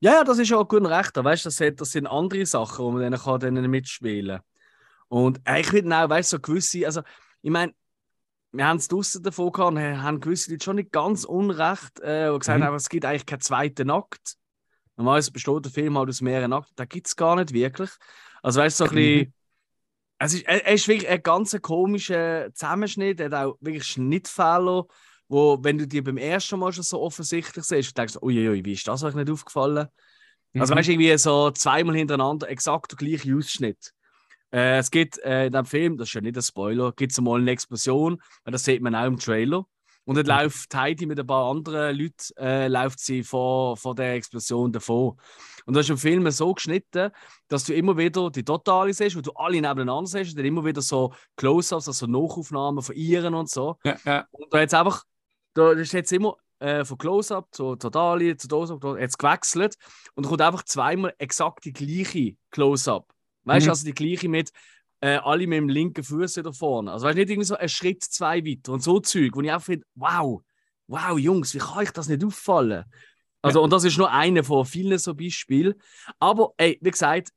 Ja, 0.00 0.12
ja, 0.14 0.24
das 0.24 0.38
ist 0.38 0.52
auch 0.52 0.66
gut 0.68 0.80
und 0.80 0.86
recht. 0.86 1.16
Weißt 1.16 1.46
das, 1.46 1.60
hat- 1.60 1.80
das 1.80 1.92
sind 1.92 2.06
andere 2.06 2.44
Sachen, 2.46 2.84
wo 2.84 2.90
man 2.90 3.02
dann 3.10 3.20
kann 3.20 3.40
dann 3.40 3.70
mitspielen 3.70 4.40
Und 5.08 5.40
äh, 5.46 5.60
ich 5.60 5.68
finde 5.68 5.96
auch, 5.96 6.08
weißt 6.10 6.32
du, 6.32 6.36
so 6.36 6.40
gewisse, 6.42 6.86
also 6.86 7.02
ich 7.42 7.50
meine, 7.50 7.74
wir 8.52 8.66
haben 8.66 8.78
es 8.78 8.88
draußen 8.88 9.22
davon 9.22 9.52
gehabt 9.52 9.72
und 9.76 9.80
haben 9.80 10.20
gewisse 10.20 10.50
Leute 10.52 10.64
schon 10.64 10.76
nicht 10.76 10.92
ganz 10.92 11.24
unrecht, 11.24 12.00
äh, 12.00 12.32
die 12.32 12.38
gesagt 12.38 12.62
Mhm. 12.62 12.64
haben, 12.64 12.76
es 12.76 12.88
gibt 12.88 13.04
eigentlich 13.04 13.26
keinen 13.26 13.40
zweiten 13.40 13.90
Akt. 13.90 14.36
Normalerweise 14.96 15.32
besteht 15.32 15.64
der 15.64 15.72
Film 15.72 15.98
halt 15.98 16.08
aus 16.10 16.22
mehreren 16.22 16.52
Akten. 16.54 16.74
Da 16.76 16.84
gibt 16.86 17.08
es 17.08 17.16
gar 17.16 17.36
nicht 17.36 17.52
wirklich. 17.52 17.90
Also 18.42 18.60
weißt 18.60 18.80
du, 18.80 18.84
so 18.86 18.90
ein 18.90 18.94
bisschen. 18.94 19.34
Es 20.18 20.34
ist, 20.34 20.46
er, 20.46 20.64
er 20.66 20.74
ist 20.74 20.88
wirklich 20.88 21.08
ein 21.10 21.22
ganz 21.22 21.56
komischer 21.60 22.52
Zusammenschnitt. 22.54 23.20
Er 23.20 23.26
hat 23.26 23.34
auch 23.34 23.58
wirklich 23.60 23.84
Schnittfehler, 23.84 24.84
wo, 25.28 25.58
wenn 25.62 25.78
du 25.78 25.86
die 25.86 26.00
beim 26.02 26.16
ersten 26.16 26.58
Mal 26.58 26.72
schon 26.72 26.84
so 26.84 27.00
offensichtlich 27.00 27.64
siehst, 27.64 27.96
denkst 27.96 28.14
du, 28.14 28.20
uiuiui, 28.22 28.64
wie 28.64 28.72
ist 28.72 28.86
das 28.86 29.02
euch 29.02 29.14
nicht 29.14 29.30
aufgefallen? 29.30 29.88
Also 30.58 30.72
Mhm. 30.72 30.78
weißt 30.78 30.88
du, 30.88 30.92
irgendwie 30.92 31.18
so 31.18 31.50
zweimal 31.50 31.96
hintereinander 31.96 32.48
exakt 32.48 32.92
der 32.92 32.96
gleiche 32.96 33.36
Ausschnitt. 33.36 33.92
Äh, 34.52 34.78
es 34.78 34.90
gibt 34.90 35.18
äh, 35.18 35.46
in 35.46 35.52
dem 35.52 35.64
Film, 35.66 35.96
das 35.98 36.08
ist 36.08 36.14
ja 36.14 36.20
nicht 36.20 36.36
ein 36.36 36.42
Spoiler, 36.42 36.92
gibt 36.92 37.12
es 37.12 37.20
mal 37.20 37.40
eine 37.40 37.50
Explosion, 37.50 38.22
weil 38.44 38.52
das 38.52 38.64
sieht 38.64 38.80
man 38.80 38.94
auch 38.94 39.06
im 39.06 39.18
Trailer. 39.18 39.64
Und 40.04 40.14
dann 40.14 40.24
Mhm. 40.24 40.44
läuft 40.44 40.72
Heidi 40.74 41.04
mit 41.04 41.18
ein 41.18 41.26
paar 41.26 41.50
anderen 41.50 41.98
Leuten 41.98 42.36
äh, 42.38 42.68
läuft 42.68 43.00
sie 43.00 43.24
vor, 43.24 43.76
vor 43.76 43.94
der 43.96 44.14
Explosion 44.14 44.70
davon. 44.70 45.16
Und 45.66 45.74
das 45.74 45.86
ist 45.86 45.90
im 45.90 45.98
Film 45.98 46.30
so 46.30 46.54
geschnitten, 46.54 47.10
dass 47.48 47.64
du 47.64 47.74
immer 47.74 47.96
wieder 47.98 48.30
die 48.30 48.44
Totale 48.44 48.94
siehst, 48.94 49.16
wo 49.16 49.20
du 49.20 49.32
alle 49.32 49.60
nebeneinander 49.60 50.06
siehst 50.06 50.30
und 50.30 50.38
dann 50.38 50.46
immer 50.46 50.64
wieder 50.64 50.80
so 50.80 51.12
Close-ups, 51.36 51.88
also 51.88 52.06
Nachaufnahmen 52.06 52.82
von 52.84 52.94
ihren 52.94 53.34
und 53.34 53.50
so. 53.50 53.76
Ja, 53.84 53.96
ja. 54.04 54.26
Und 54.30 54.54
da 54.54 54.60
jetzt 54.60 54.74
einfach, 54.74 55.02
da 55.56 55.72
ist 55.72 55.92
jetzt 55.92 56.12
immer 56.12 56.36
äh, 56.58 56.84
von 56.84 56.98
Close-Up 56.98 57.48
zu 57.52 57.76
Totali, 57.76 58.36
zu 58.36 58.48
Dose-Up, 58.48 58.98
jetzt 58.98 59.18
gewechselt 59.18 59.76
und 60.14 60.24
da 60.24 60.28
kommt 60.28 60.42
einfach 60.42 60.62
zweimal 60.64 61.14
exakt 61.18 61.64
die 61.64 61.72
gleiche 61.72 62.36
Close-Up. 62.50 63.12
Weißt 63.44 63.66
du, 63.66 63.68
Mhm. 63.68 63.70
also 63.70 63.84
die 63.84 63.94
gleiche 63.94 64.28
mit 64.28 64.50
äh, 65.00 65.16
alle 65.16 65.46
mit 65.46 65.58
dem 65.58 65.68
linken 65.68 66.02
Fuß 66.02 66.36
wieder 66.38 66.52
vorne. 66.52 66.90
Also 66.92 67.06
weißt 67.06 67.16
du, 67.16 67.20
nicht 67.20 67.30
irgendwie 67.30 67.46
so 67.46 67.56
ein 67.56 67.68
Schritt, 67.68 68.02
zwei 68.02 68.42
weiter 68.44 68.72
und 68.72 68.82
so 68.82 68.98
Zeug, 69.00 69.32
wo 69.34 69.40
ich 69.42 69.50
einfach 69.50 69.66
finde, 69.66 69.86
wow, 69.94 70.42
wow, 70.86 71.18
Jungs, 71.18 71.52
wie 71.54 71.58
kann 71.58 71.78
euch 71.78 71.90
das 71.90 72.08
nicht 72.08 72.24
auffallen? 72.24 72.84
Also, 73.42 73.62
und 73.62 73.72
das 73.72 73.84
ist 73.84 73.98
nur 73.98 74.10
eine 74.10 74.42
von 74.42 74.64
vielen 74.64 74.98
so 74.98 75.14
Beispielen. 75.14 75.74
Aber, 76.18 76.52
ey, 76.56 76.78
wie 76.80 76.90
gesagt, 76.90 77.30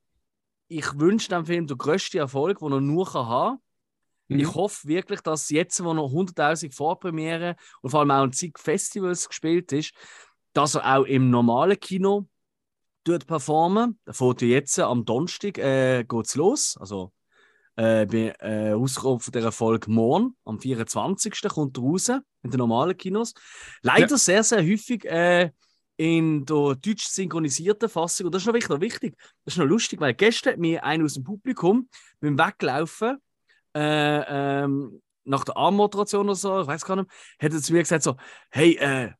ich 0.67 0.99
wünsche 0.99 1.29
dem 1.29 1.45
Film 1.45 1.67
den 1.67 1.77
grössten 1.77 2.17
Erfolg, 2.17 2.59
den 2.59 2.71
er 2.71 2.81
nur 2.81 3.13
haben 3.13 3.57
kann. 3.57 3.61
Mhm. 4.29 4.39
Ich 4.39 4.55
hoffe 4.55 4.87
wirklich, 4.87 5.21
dass 5.21 5.49
jetzt, 5.49 5.83
wo 5.83 5.93
noch 5.93 6.11
100.000 6.11 6.73
Vorpremieren 6.73 7.55
und 7.81 7.89
vor 7.89 7.99
allem 7.99 8.11
auch 8.11 8.23
an 8.23 8.31
zig 8.31 8.57
Festivals 8.57 9.27
gespielt 9.27 9.71
ist, 9.73 9.93
dass 10.53 10.75
er 10.75 10.97
auch 10.97 11.03
im 11.03 11.29
normalen 11.29 11.79
Kino 11.79 12.27
tut 13.03 13.27
performen. 13.27 13.99
Da 14.05 14.13
fährt 14.13 14.41
ja 14.41 14.47
jetzt 14.47 14.79
am 14.79 15.05
Donnerstag 15.05 15.57
äh, 15.57 16.05
geht's 16.07 16.35
los. 16.35 16.77
Also 16.79 17.11
äh, 17.75 18.05
bei 18.05 18.33
äh, 18.39 18.73
Auskunft 18.73 19.25
von 19.25 19.31
dieser 19.31 19.51
Folge 19.51 19.89
morgen, 19.89 20.35
am 20.45 20.59
24. 20.59 21.41
kommt 21.49 21.77
er 21.77 21.83
raus 21.83 22.09
in 22.09 22.51
den 22.51 22.57
normalen 22.57 22.95
Kinos. 22.97 23.33
Leider 23.81 24.17
sehr, 24.17 24.43
sehr 24.43 24.61
häufig 24.61 25.05
äh, 25.05 25.51
in 25.97 26.45
der 26.45 26.75
deutsch 26.75 27.07
synchronisierten 27.07 27.89
Fassung. 27.89 28.27
Und 28.27 28.35
das 28.35 28.43
ist 28.43 28.47
noch 28.47 28.53
wichtig, 28.53 28.69
noch 28.69 28.81
wichtig. 28.81 29.15
Das 29.43 29.55
ist 29.55 29.57
noch 29.57 29.65
lustig, 29.65 29.99
weil 29.99 30.13
gestern 30.13 30.53
hat 30.53 30.59
mir 30.59 30.83
einer 30.83 31.03
aus 31.03 31.15
dem 31.15 31.23
Publikum 31.23 31.89
beim 32.21 32.37
Weglaufen 32.37 33.17
äh, 33.73 34.63
ähm, 34.63 35.01
nach 35.23 35.43
der 35.43 35.57
Armmoderation 35.57 36.25
oder 36.25 36.35
so, 36.35 36.61
ich 36.61 36.67
weiß 36.67 36.85
gar 36.85 36.95
nicht, 36.95 37.09
hat 37.39 37.53
er 37.53 37.61
zu 37.61 37.73
mir 37.73 37.79
gesagt 37.79 38.03
so, 38.03 38.15
hey, 38.49 38.75
äh, 38.77 39.11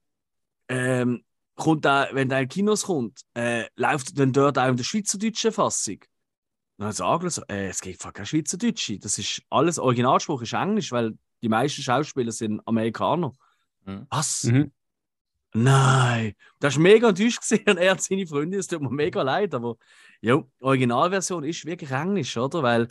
ähm, 0.68 1.24
kommt 1.56 1.86
da, 1.86 2.08
wenn 2.14 2.30
der 2.30 2.42
in 2.42 2.48
Kinos 2.48 2.84
kommt, 2.84 3.22
äh, 3.36 3.66
läuft 3.76 4.18
dann 4.18 4.34
dort 4.34 4.58
auch 4.58 4.68
in 4.68 4.78
der 4.78 4.84
schweizerdeutschen 4.84 5.52
Fassung? 5.52 6.00
Und 6.78 6.86
dann 6.86 6.88
hat 6.88 7.00
er 7.00 7.06
angeschaut, 7.06 7.32
so, 7.32 7.54
äh, 7.54 7.68
es 7.68 7.82
gibt 7.82 8.00
keine 8.02 8.26
Schweizerdeutsche. 8.26 9.00
Das 9.00 9.18
ist 9.18 9.42
alles, 9.50 9.78
Originalspruch 9.78 10.42
ist 10.42 10.54
Englisch, 10.54 10.92
weil 10.92 11.18
die 11.42 11.50
meisten 11.50 11.82
Schauspieler 11.82 12.32
sind 12.32 12.62
Amerikaner. 12.66 13.34
Mhm. 13.86 14.08
Was? 14.10 14.46
Mhm. 14.46 14.72
Nein, 15.54 16.36
das 16.60 16.76
war 16.76 16.84
mega 16.84 17.10
enttäuscht 17.10 17.42
gewesen 17.42 17.64
und 17.70 17.78
er 17.78 17.92
hat 17.92 18.02
seine 18.02 18.28
Freundin, 18.28 18.60
es 18.60 18.68
tut 18.68 18.82
mir 18.82 18.92
mega 18.92 19.22
leid, 19.22 19.54
aber 19.54 19.78
ja, 20.22 20.38
die 20.38 20.64
Originalversion 20.64 21.44
ist 21.44 21.66
wirklich 21.66 21.92
Englisch, 21.92 22.38
oder? 22.38 22.62
Weil 22.62 22.88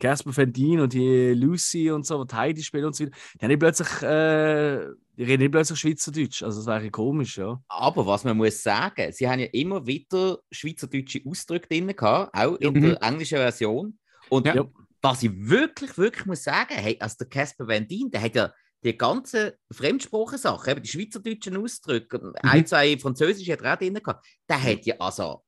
Casper 0.00 0.32
Fentin 0.32 0.80
und 0.80 0.92
die 0.92 1.32
Lucy 1.34 1.90
und 1.90 2.04
so, 2.06 2.24
die 2.24 2.34
Heidi 2.34 2.62
spielen 2.62 2.86
und 2.86 2.96
so 2.96 3.04
weiter, 3.04 3.16
die 3.34 3.40
haben 3.44 3.48
nicht 3.48 3.60
plötzlich, 3.60 4.02
äh, 4.02 4.86
die 5.16 5.24
reden 5.24 5.42
nicht 5.42 5.52
plötzlich 5.52 5.78
Schweizerdeutsch, 5.78 6.42
also 6.42 6.58
das 6.60 6.66
wäre 6.66 6.90
komisch, 6.90 7.38
ja. 7.38 7.62
Aber 7.68 8.06
was 8.06 8.24
man 8.24 8.36
muss 8.36 8.62
sagen, 8.62 9.12
sie 9.12 9.28
haben 9.28 9.38
ja 9.40 9.46
immer 9.52 9.86
wieder 9.86 10.38
schweizerdeutsche 10.50 11.20
Ausdrücke 11.26 11.68
drin 11.68 11.86
gehabt, 11.88 12.34
auch 12.36 12.56
in 12.56 12.72
Mhm. 12.72 12.82
der 12.82 13.02
englischen 13.02 13.38
Version. 13.38 13.98
Und 14.28 14.46
Ja. 14.46 14.64
Was 15.04 15.20
ich 15.24 15.32
wirklich, 15.34 15.98
wirklich 15.98 16.26
muss 16.26 16.44
sagen, 16.44 16.74
hey, 16.74 16.96
also 17.00 17.16
der 17.18 17.26
Casper 17.28 17.66
Van 17.66 17.88
Dien, 17.88 18.08
der 18.12 18.22
hat 18.22 18.36
ja 18.36 18.52
die 18.84 18.96
ganzen 18.96 19.50
Fremdsprachensachen, 19.72 20.70
eben 20.70 20.82
die 20.82 20.88
schweizerdeutschen 20.88 21.56
Ausdrücke, 21.56 22.18
Mhm. 22.18 22.32
ein, 22.42 22.66
zwei 22.66 22.96
französische 22.96 23.52
hat 23.52 23.62
er 23.62 23.74
auch 23.74 23.78
drin 23.78 23.94
gehabt, 23.94 24.24
der 24.48 24.62
hat 24.62 24.86
ja 24.86 24.94
also 25.00 25.42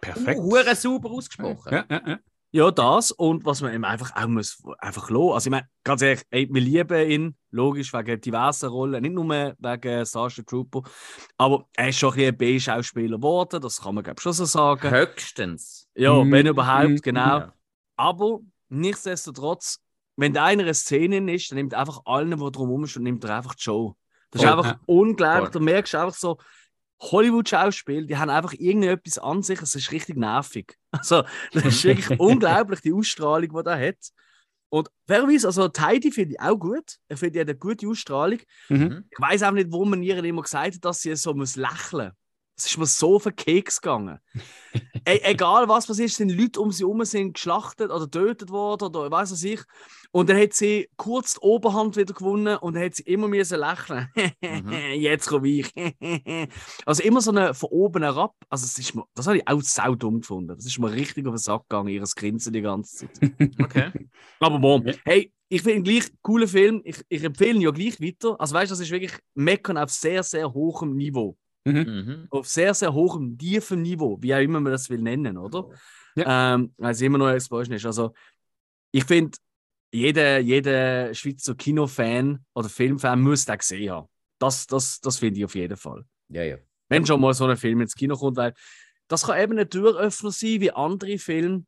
Perfekt. 0.00 0.38
hure 0.40 0.74
sauber 0.76 1.10
ausgesprochen. 1.10 1.72
Ja, 1.72 1.84
ja, 1.90 2.02
ja. 2.06 2.18
Ja, 2.52 2.70
das 2.72 3.12
und 3.12 3.44
was 3.44 3.60
man 3.60 3.72
ihm 3.72 3.84
einfach 3.84 4.14
auch 4.16 4.26
muss, 4.26 4.60
einfach 4.78 5.08
lassen. 5.08 5.32
Also 5.32 5.46
ich 5.46 5.50
meine, 5.52 5.68
ganz 5.84 6.02
ehrlich, 6.02 6.22
ey, 6.30 6.48
wir 6.50 6.60
lieben 6.60 7.10
ihn, 7.10 7.36
logisch, 7.50 7.92
wegen 7.92 8.20
diversen 8.20 8.70
Rollen, 8.70 9.02
nicht 9.02 9.14
nur 9.14 9.28
wegen 9.28 10.06
Starship 10.06 10.48
Trooper, 10.48 10.82
aber 11.36 11.68
er 11.76 11.90
ist 11.90 11.98
schon 11.98 12.10
ein 12.10 12.16
bisschen 12.16 12.28
ein 12.28 12.36
B-Schauspieler 12.38 13.16
geworden, 13.18 13.60
das 13.60 13.80
kann 13.80 13.94
man 13.94 14.02
glaube 14.02 14.18
ich 14.18 14.22
schon 14.22 14.32
so 14.32 14.44
sagen. 14.46 14.90
Höchstens. 14.90 15.88
Ja, 15.94 16.24
Mhm, 16.24 16.32
wenn 16.32 16.46
überhaupt, 16.46 16.88
mhm, 16.88 16.96
genau. 16.96 17.38
Ja. 17.38 17.54
Aber 17.96 18.40
nichtsdestotrotz, 18.68 19.78
wenn 20.16 20.32
der 20.32 20.44
einer 20.44 20.64
eine 20.64 20.74
Szene 20.74 21.32
ist, 21.32 21.50
dann 21.50 21.56
nimmt 21.56 21.72
er 21.72 21.80
einfach 21.80 22.00
allen, 22.04 22.30
die 22.30 22.36
drumherum 22.36 22.84
sind, 22.86 22.96
und 22.96 23.02
nimmt 23.04 23.24
er 23.24 23.36
einfach 23.36 23.54
die 23.54 23.62
Show. 23.62 23.96
Das 24.30 24.42
ist 24.42 24.48
Voll, 24.48 24.58
einfach 24.58 24.72
ja. 24.72 24.80
unglaublich. 24.86 25.50
Voll. 25.50 25.50
Du 25.52 25.60
merkst 25.60 25.94
einfach 25.94 26.14
so, 26.14 26.38
Hollywood-Schauspiel, 27.00 28.06
die 28.06 28.16
haben 28.16 28.30
einfach 28.30 28.52
irgendetwas 28.52 29.18
an 29.18 29.42
sich, 29.42 29.60
es 29.62 29.74
ist 29.74 29.92
richtig 29.92 30.16
nervig. 30.16 30.76
Also, 30.92 31.22
das 31.52 31.66
ist 31.66 31.84
wirklich 31.84 32.10
unglaublich, 32.18 32.80
die 32.80 32.92
Ausstrahlung, 32.92 33.62
die 33.62 33.70
er 33.70 33.88
hat. 33.88 34.10
Und 34.70 34.88
wer 35.06 35.22
weiß, 35.22 35.44
also 35.44 35.68
die 35.68 35.80
Heidi 35.80 36.10
finde 36.10 36.34
ich 36.34 36.40
auch 36.40 36.56
gut. 36.56 36.96
Ich 37.08 37.18
finde, 37.18 37.32
die 37.32 37.40
hat 37.40 37.48
eine 37.48 37.58
gute 37.58 37.86
Ausstrahlung. 37.86 38.40
Mhm. 38.68 39.04
Ich 39.08 39.20
weiß 39.20 39.44
auch 39.44 39.52
nicht, 39.52 39.70
wo 39.70 39.84
man 39.84 40.02
ihr 40.02 40.22
immer 40.22 40.42
gesagt 40.42 40.74
hat, 40.74 40.84
dass 40.84 41.00
sie 41.00 41.14
so 41.14 41.32
muss 41.32 41.54
lächeln 41.54 42.10
Es 42.60 42.66
ist 42.66 42.78
mir 42.78 42.86
so 42.86 43.16
auf 43.16 43.22
den 43.22 43.34
Keks 43.34 43.80
gegangen. 43.80 44.18
e 45.06 45.20
egal 45.22 45.68
was 45.68 45.86
passiert, 45.86 46.10
sind 46.10 46.30
Leute 46.30 46.60
um 46.60 46.70
sie 46.70 46.84
herum 46.84 47.02
sind 47.04 47.34
geschlachtet 47.34 47.90
oder 47.90 48.04
getötet 48.04 48.50
worden 48.50 48.84
oder 48.84 49.10
weiß 49.10 49.32
was 49.32 49.42
ich. 49.42 49.60
Und 50.12 50.28
dann 50.28 50.38
hat 50.38 50.52
sie 50.52 50.90
kurz 50.96 51.34
die 51.34 51.40
Oberhand 51.40 51.96
wieder 51.96 52.12
gewonnen 52.12 52.58
und 52.58 52.74
dann 52.74 52.84
hat 52.84 52.96
sie 52.96 53.04
immer 53.04 53.28
müssen 53.28 53.60
lächeln. 53.60 54.08
Mhm. 54.42 54.72
Jetzt 54.94 55.28
komme 55.28 55.48
ich. 55.48 55.72
also 56.84 57.02
immer 57.02 57.20
so 57.20 57.30
eine 57.30 57.54
von 57.54 57.70
oben 57.70 58.02
herab. 58.02 58.34
Also 58.48 58.66
das, 58.66 58.78
ist 58.78 58.94
mir, 58.94 59.04
das 59.14 59.26
habe 59.26 59.38
ich 59.38 59.48
auch 59.48 59.62
sau 59.62 59.94
dumm 59.94 60.20
gefunden. 60.20 60.54
Das 60.56 60.66
ist 60.66 60.78
mir 60.78 60.92
richtig 60.92 61.26
auf 61.26 61.34
den 61.34 61.38
Sack 61.38 61.62
gegangen, 61.68 61.88
ihres 61.88 62.14
Grinsen 62.14 62.52
die 62.52 62.60
ganze 62.60 63.10
Zeit. 63.10 63.32
Okay. 63.58 63.90
Aber 64.40 64.58
bon, 64.58 64.86
Ja. 64.86 64.94
hey, 65.04 65.32
ich 65.48 65.62
finde 65.62 65.82
gleich 65.82 66.06
einen 66.06 66.18
coolen 66.22 66.48
Film. 66.48 66.80
Ich, 66.84 67.04
ich 67.08 67.24
empfehle 67.24 67.54
ihn 67.54 67.60
ja 67.60 67.70
gleich 67.70 68.00
weiter. 68.00 68.40
Also 68.40 68.54
weißt 68.54 68.70
du, 68.70 68.72
das 68.72 68.80
ist 68.80 68.90
wirklich 68.90 69.12
Meckern 69.34 69.78
auf 69.78 69.90
sehr, 69.90 70.22
sehr 70.22 70.52
hohem 70.54 70.94
Niveau. 70.96 71.36
Mhm. 71.64 71.74
Mhm. 71.74 72.26
Auf 72.30 72.48
sehr, 72.48 72.72
sehr 72.74 72.92
hohem, 72.92 73.36
tiefem 73.36 73.82
Niveau, 73.82 74.18
wie 74.20 74.34
auch 74.34 74.40
immer 74.40 74.60
man 74.60 74.72
das 74.72 74.88
will 74.88 75.00
nennen, 75.00 75.36
oder? 75.36 75.68
Ja. 76.16 76.54
Ähm, 76.54 76.74
weil 76.78 76.92
es 76.92 77.00
immer 77.00 77.18
noch 77.18 77.30
Exposure 77.30 77.76
ist. 77.76 77.86
Also, 77.86 78.14
ich 78.92 79.04
finde, 79.04 79.36
jeder, 79.92 80.38
jeder 80.38 81.12
Schweizer 81.14 81.54
Kinofan 81.54 82.44
oder 82.54 82.68
Filmfan 82.68 83.20
muss 83.20 83.44
den 83.44 83.58
gesehen 83.58 83.90
haben. 83.90 84.08
Das, 84.38 84.66
das, 84.66 85.00
das 85.00 85.18
finde 85.18 85.38
ich 85.38 85.44
auf 85.44 85.54
jeden 85.54 85.76
Fall. 85.76 86.04
Ja, 86.28 86.42
ja. 86.42 86.56
Wenn 86.88 87.06
schon 87.06 87.20
mal 87.20 87.34
so 87.34 87.46
ein 87.46 87.56
Film 87.56 87.80
ins 87.80 87.94
Kino 87.94 88.16
kommt, 88.16 88.36
weil 88.36 88.54
das 89.08 89.24
kann 89.24 89.40
eben 89.40 89.58
ein 89.58 89.68
Türöffner 89.68 90.30
sein, 90.30 90.60
wie 90.60 90.70
andere 90.70 91.18
Filme 91.18 91.64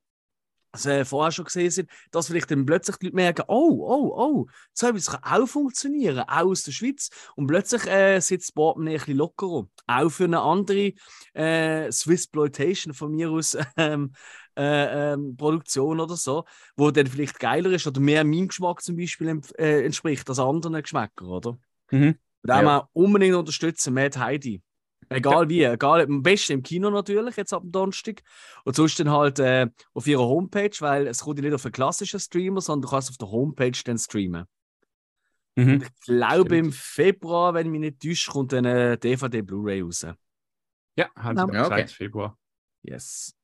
also, 0.73 0.91
äh, 0.91 1.05
vorher 1.05 1.33
schon 1.33 1.45
gesehen 1.45 1.70
sind, 1.70 1.91
dass 2.11 2.29
vielleicht 2.29 2.51
dann 2.51 2.64
plötzlich 2.64 2.97
die 2.97 3.07
Leute 3.07 3.16
merken, 3.16 3.45
oh, 3.49 3.85
oh, 3.87 4.12
oh, 4.16 4.47
so 4.73 4.87
etwas 4.87 5.11
kann 5.11 5.23
auch 5.23 5.47
funktionieren, 5.47 6.20
auch 6.20 6.47
aus 6.47 6.62
der 6.62 6.73
Schweiz. 6.73 7.11
Und 7.37 7.47
plötzlich 7.47 7.87
äh, 7.87 8.20
sitzt 8.20 8.49
das 8.49 8.53
Portemonnaie 8.53 8.95
ein 8.95 8.99
bisschen 8.99 9.18
lockerer. 9.18 9.68
Auch 9.87 10.09
für 10.09 10.25
eine 10.25 10.41
andere 10.41 10.93
äh, 11.35 11.93
Swissploitation 11.93 12.95
von 12.95 13.12
mir 13.12 13.31
aus 13.31 13.57
ähm, 13.77 14.12
äh, 14.57 15.12
ähm, 15.12 15.37
Produktion 15.37 16.01
oder 16.01 16.16
so, 16.16 16.45
wo 16.77 16.91
dann 16.91 17.07
vielleicht 17.07 17.39
geiler 17.39 17.70
ist 17.70 17.87
oder 17.87 18.01
mehr 18.01 18.25
meinem 18.25 18.49
Geschmack 18.49 18.83
zum 18.83 18.97
Beispiel 18.97 19.41
äh, 19.59 19.85
entspricht 19.85 20.29
als 20.29 20.39
anderen 20.39 20.81
Geschmäckern, 20.81 21.29
oder? 21.29 21.59
Mhm. 21.91 22.16
Da 22.43 22.61
Ja. 22.61 22.64
wir 22.64 22.89
unbedingt 22.93 23.37
unterstützen, 23.37 23.95
Mad 23.95 24.18
Heidi. 24.18 24.62
Egal 25.14 25.48
wie, 25.48 25.62
egal, 25.64 26.02
am 26.02 26.22
besten 26.22 26.52
im 26.52 26.62
Kino 26.62 26.90
natürlich, 26.90 27.36
jetzt 27.36 27.52
ab 27.52 27.62
dem 27.62 27.72
Donnerstag. 27.72 28.22
Und 28.64 28.76
sonst 28.76 28.98
dann 29.00 29.10
halt 29.10 29.38
äh, 29.38 29.68
auf 29.94 30.06
ihrer 30.06 30.24
Homepage, 30.24 30.70
weil 30.80 31.06
es 31.06 31.20
kommt 31.20 31.38
ja 31.38 31.44
nicht 31.44 31.54
auf 31.54 31.64
einen 31.64 31.72
klassischen 31.72 32.20
Streamer, 32.20 32.60
sondern 32.60 32.82
du 32.82 32.88
kannst 32.88 33.10
auf 33.10 33.18
der 33.18 33.30
Homepage 33.30 33.72
dann 33.84 33.98
streamen. 33.98 34.46
Mhm. 35.56 35.82
Ich 35.82 36.00
glaube, 36.06 36.46
Stimmt. 36.46 36.66
im 36.66 36.72
Februar, 36.72 37.54
wenn 37.54 37.66
ich 37.66 37.72
mich 37.72 37.80
nicht 37.80 38.00
täusche, 38.02 38.30
kommt 38.30 38.52
dann 38.52 38.64
eine 38.66 38.96
DVD 38.98 39.42
Blu-ray 39.42 39.82
raus. 39.82 40.06
Ja, 40.96 41.08
haben 41.16 41.36
sie 41.36 41.42
Ja, 41.42 41.44
okay. 41.66 41.74
gesagt, 41.76 41.90
Februar. 41.90 42.38
Yes. 42.82 43.34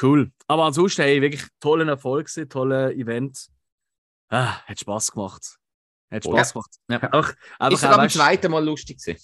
Cool. 0.00 0.30
Aber 0.46 0.64
ansonsten, 0.64 1.02
hey, 1.02 1.22
wirklich 1.22 1.44
tollen 1.60 1.88
Erfolg, 1.88 2.28
tolle 2.48 2.92
Event. 2.94 3.48
Ah, 4.28 4.60
hat 4.64 4.78
Spaß 4.80 5.12
gemacht. 5.12 5.58
Hat 6.10 6.24
Spaß 6.24 6.52
gemacht. 6.52 6.70
Ja. 6.88 6.98
Einfach, 7.00 7.34
einfach 7.58 7.72
Ist 7.78 7.84
auch, 7.84 7.98
weißt- 7.98 8.14
zweiten 8.14 8.50
Mal 8.50 8.64
lustig 8.64 8.98
gewesen. 8.98 9.20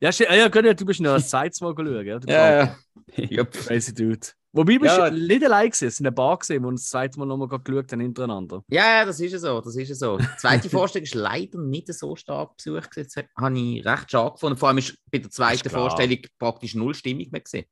Ja, 0.00 0.12
ste- 0.12 0.24
ja, 0.30 0.48
genau, 0.48 0.72
du 0.72 0.84
bist 0.84 1.00
noch 1.00 1.14
das 1.14 1.30
zweite 1.30 1.64
Mal 1.64 1.74
schauen. 1.76 2.06
Ja, 2.06 2.18
Ja, 2.60 2.76
ja. 3.16 3.44
Crazy 3.44 3.94
Dude. 3.94 4.26
Wobei, 4.52 4.78
bist 4.78 4.96
Ja. 4.96 5.10
du 5.10 5.16
nicht 5.18 5.44
allein 5.44 5.66
gewesen. 5.70 5.88
Es 5.88 5.96
sind 5.96 6.06
ein 6.06 6.14
paar 6.14 6.38
gesehen, 6.38 6.62
die 6.62 6.68
uns 6.68 6.82
das 6.82 6.90
zweite 6.90 7.18
Mal 7.18 7.26
nochmal 7.26 7.48
geschaut 7.48 7.92
haben 7.92 8.00
hintereinander. 8.00 8.62
Ja, 8.68 8.98
ja, 9.00 9.04
das 9.04 9.20
ist 9.20 9.32
ja 9.32 9.38
so, 9.38 9.60
das 9.60 9.76
ist 9.76 9.88
ja 9.88 9.94
so. 9.94 10.16
Die 10.18 10.26
zweite 10.38 10.68
Vorstellung 10.70 11.04
ist 11.04 11.14
leider 11.14 11.58
nicht 11.60 11.92
so 11.92 12.16
stark 12.16 12.56
besucht. 12.56 12.90
Das 12.94 13.14
habe 13.38 13.58
ich 13.58 13.84
recht 13.86 14.10
schade 14.10 14.32
gefunden. 14.32 14.56
Vor 14.58 14.68
allem 14.68 14.78
ist 14.78 14.96
bei 15.10 15.18
der 15.18 15.30
zweiten. 15.30 15.68
Vorstellung 15.68 16.18
praktisch 16.38 16.74
null 16.74 16.94
Stimmung 16.94 17.26
mehr 17.30 17.40
gesehen. 17.42 17.66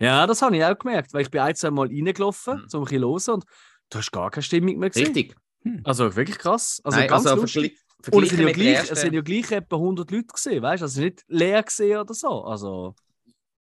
Ja, 0.00 0.26
das 0.26 0.42
habe 0.42 0.56
ich 0.56 0.64
auch 0.64 0.78
gemerkt, 0.78 1.12
weil 1.14 1.22
ich 1.22 1.30
bin 1.30 1.40
ein, 1.40 1.54
zwei 1.54 1.70
Mal 1.70 1.86
reingelaufen, 1.88 2.54
Mhm. 2.54 2.68
um 2.72 2.80
ein 2.80 2.84
bisschen 2.84 3.02
hören 3.02 3.34
und 3.34 3.44
du 3.90 3.98
hast 3.98 4.10
gar 4.12 4.30
keine 4.30 4.42
Stimmung 4.42 4.78
mehr 4.78 4.90
gesehen. 4.90 5.06
Richtig. 5.06 5.34
Also 5.84 6.16
wirklich 6.16 6.38
krass. 6.38 6.80
Also 6.82 6.98
Nein, 6.98 7.08
ganz 7.08 7.24
also 7.26 7.40
lustig. 7.42 7.78
Und 8.10 8.24
es 8.24 8.30
sind, 8.30 8.40
ja 8.40 8.52
gleich, 8.52 8.90
es 8.90 9.00
sind 9.00 9.14
ja 9.14 9.20
gleich 9.20 9.50
etwa 9.52 9.76
100 9.76 10.10
Leute 10.10 10.26
gesehen, 10.26 10.62
weißt 10.62 10.80
du? 10.80 10.84
Also 10.84 11.00
nicht 11.00 11.24
leer 11.28 11.62
gesehen 11.62 11.98
oder 11.98 12.14
so. 12.14 12.44
Also, 12.44 12.94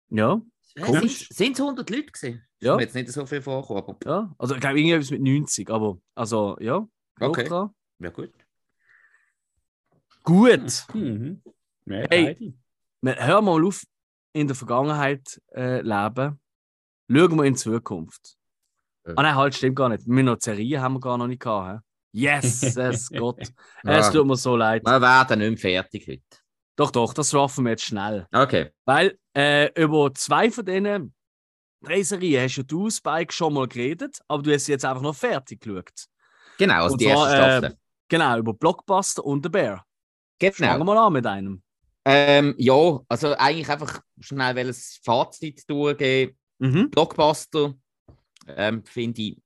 ja, 0.09 0.41
Ja, 0.75 0.85
komisch. 0.85 1.29
Sind 1.29 1.53
es 1.53 1.61
100 1.61 1.89
Leute 1.89 2.11
gesehen? 2.11 2.41
Ja. 2.59 2.73
Ist 2.73 2.77
mir 2.77 2.83
jetzt 2.83 2.95
nicht 2.95 3.11
so 3.11 3.25
viel 3.25 3.41
vorgekommen, 3.41 3.83
aber 3.83 3.97
ja. 4.05 4.35
Also, 4.37 4.55
ich 4.55 4.61
glaube, 4.61 4.79
irgendwas 4.79 5.11
mit 5.11 5.21
90, 5.21 5.69
aber, 5.69 5.97
also, 6.15 6.57
ja. 6.59 6.87
Okay. 7.19 7.43
dran. 7.43 7.69
ja 7.99 8.09
gut. 8.09 8.31
Gut. 10.23 10.85
Mhm. 10.93 11.41
Mad 11.85 12.07
Hey. 12.09 12.55
Hör 13.03 13.41
mal 13.41 13.63
auf, 13.65 13.83
in 14.31 14.47
der 14.47 14.55
Vergangenheit 14.55 15.41
äh, 15.53 15.81
leben. 15.81 16.39
Schauen 17.09 17.37
wir 17.37 17.43
in 17.43 17.53
die 17.53 17.59
Zukunft. 17.59 18.37
Ja. 19.05 19.13
Ah 19.17 19.23
nein, 19.23 19.35
halt, 19.35 19.55
stimmt 19.55 19.75
gar 19.75 19.89
nicht. 19.89 20.07
Wir 20.07 20.23
noch 20.23 20.37
die 20.37 20.45
Serie 20.45 20.81
haben 20.81 20.93
wir 20.93 20.99
gar 21.01 21.17
noch 21.17 21.27
nicht 21.27 21.41
gehabt. 21.41 21.83
Yes, 22.13 22.61
es 22.77 23.09
Gott. 23.11 23.39
Es 23.41 23.51
Ja. 23.83 24.09
tut 24.11 24.27
mir 24.27 24.35
so 24.37 24.55
leid. 24.55 24.83
Wir 24.85 25.01
werden 25.01 25.39
nicht 25.39 25.63
mehr 25.63 25.83
fertig 25.83 26.07
heute. 26.07 26.21
Doch, 26.75 26.91
doch, 26.91 27.13
das 27.13 27.31
schaffen 27.31 27.65
wir 27.65 27.71
jetzt 27.71 27.83
schnell. 27.85 28.27
Okay. 28.31 28.71
Weil 28.85 29.17
äh, 29.35 29.69
über 29.81 30.13
zwei 30.13 30.49
von 30.51 30.65
denen 30.65 31.13
drei 31.81 32.01
Serien 32.03 32.43
hast 32.43 32.55
ja 32.55 32.63
du, 32.63 32.89
Spike, 32.89 33.33
schon 33.33 33.53
mal 33.53 33.67
geredet, 33.67 34.19
aber 34.27 34.41
du 34.43 34.53
hast 34.53 34.65
sie 34.65 34.71
jetzt 34.71 34.85
einfach 34.85 35.01
noch 35.01 35.15
fertig 35.15 35.61
geschaut. 35.61 36.05
Genau, 36.57 36.83
also 36.83 36.93
Und 36.93 37.01
die 37.01 37.05
erste 37.05 37.25
zwar, 37.25 37.47
äh, 37.49 37.57
Staffel. 37.59 37.77
Genau, 38.09 38.37
über 38.37 38.53
Blockbuster 38.53 39.23
und 39.25 39.43
The 39.43 39.49
Bear. 39.49 39.85
Fangen 40.39 40.53
wir 40.57 40.73
Genau. 40.73 40.83
mal 40.83 40.97
an 40.97 41.13
mit 41.13 41.25
einem. 41.25 41.63
Ähm, 42.05 42.53
ja, 42.57 42.99
also 43.07 43.33
eigentlich 43.35 43.69
einfach 43.69 44.01
schnell 44.19 44.55
weil 44.55 44.69
es 44.69 44.99
Fazit 45.03 45.63
durchgehen. 45.69 46.37
Mhm. 46.59 46.89
Blockbuster 46.91 47.73
ähm, 48.47 48.83
finde 48.85 49.21
ich, 49.21 49.37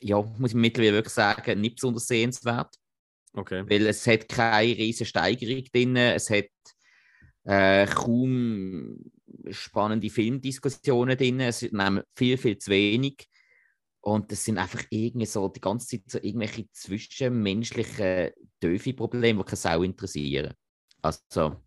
ja, 0.00 0.22
muss 0.38 0.50
ich 0.50 0.56
mittlerweile 0.56 0.94
wirklich 0.94 1.14
sagen, 1.14 1.60
nicht 1.60 1.76
besonders 1.76 2.06
sehenswert. 2.06 2.74
Okay. 3.32 3.64
weil 3.68 3.86
es 3.86 4.06
hat 4.08 4.28
keine 4.28 4.76
riesige 4.76 5.04
Steigerung 5.06 5.62
drin, 5.72 5.94
es 5.96 6.30
hat 6.30 6.46
äh, 7.44 7.86
kaum 7.86 8.98
spannende 9.50 10.10
Filmdiskussionen 10.10 11.16
drin, 11.16 11.38
es 11.38 11.62
nehmen 11.62 12.02
viel, 12.16 12.36
viel 12.36 12.58
zu 12.58 12.72
wenig 12.72 13.28
und 14.00 14.32
es 14.32 14.44
sind 14.44 14.58
einfach 14.58 14.82
irgendwie 14.90 15.26
so 15.26 15.48
die 15.48 15.60
ganze 15.60 15.86
Zeit 15.86 16.02
so 16.10 16.18
irgendwelche 16.18 16.68
zwischenmenschlichen 16.72 18.30
Döfi-Probleme, 18.62 19.38
die 19.44 19.44
keine 19.44 19.56
Sau 19.56 19.82
interessieren. 19.84 20.54
Also, 21.02 21.62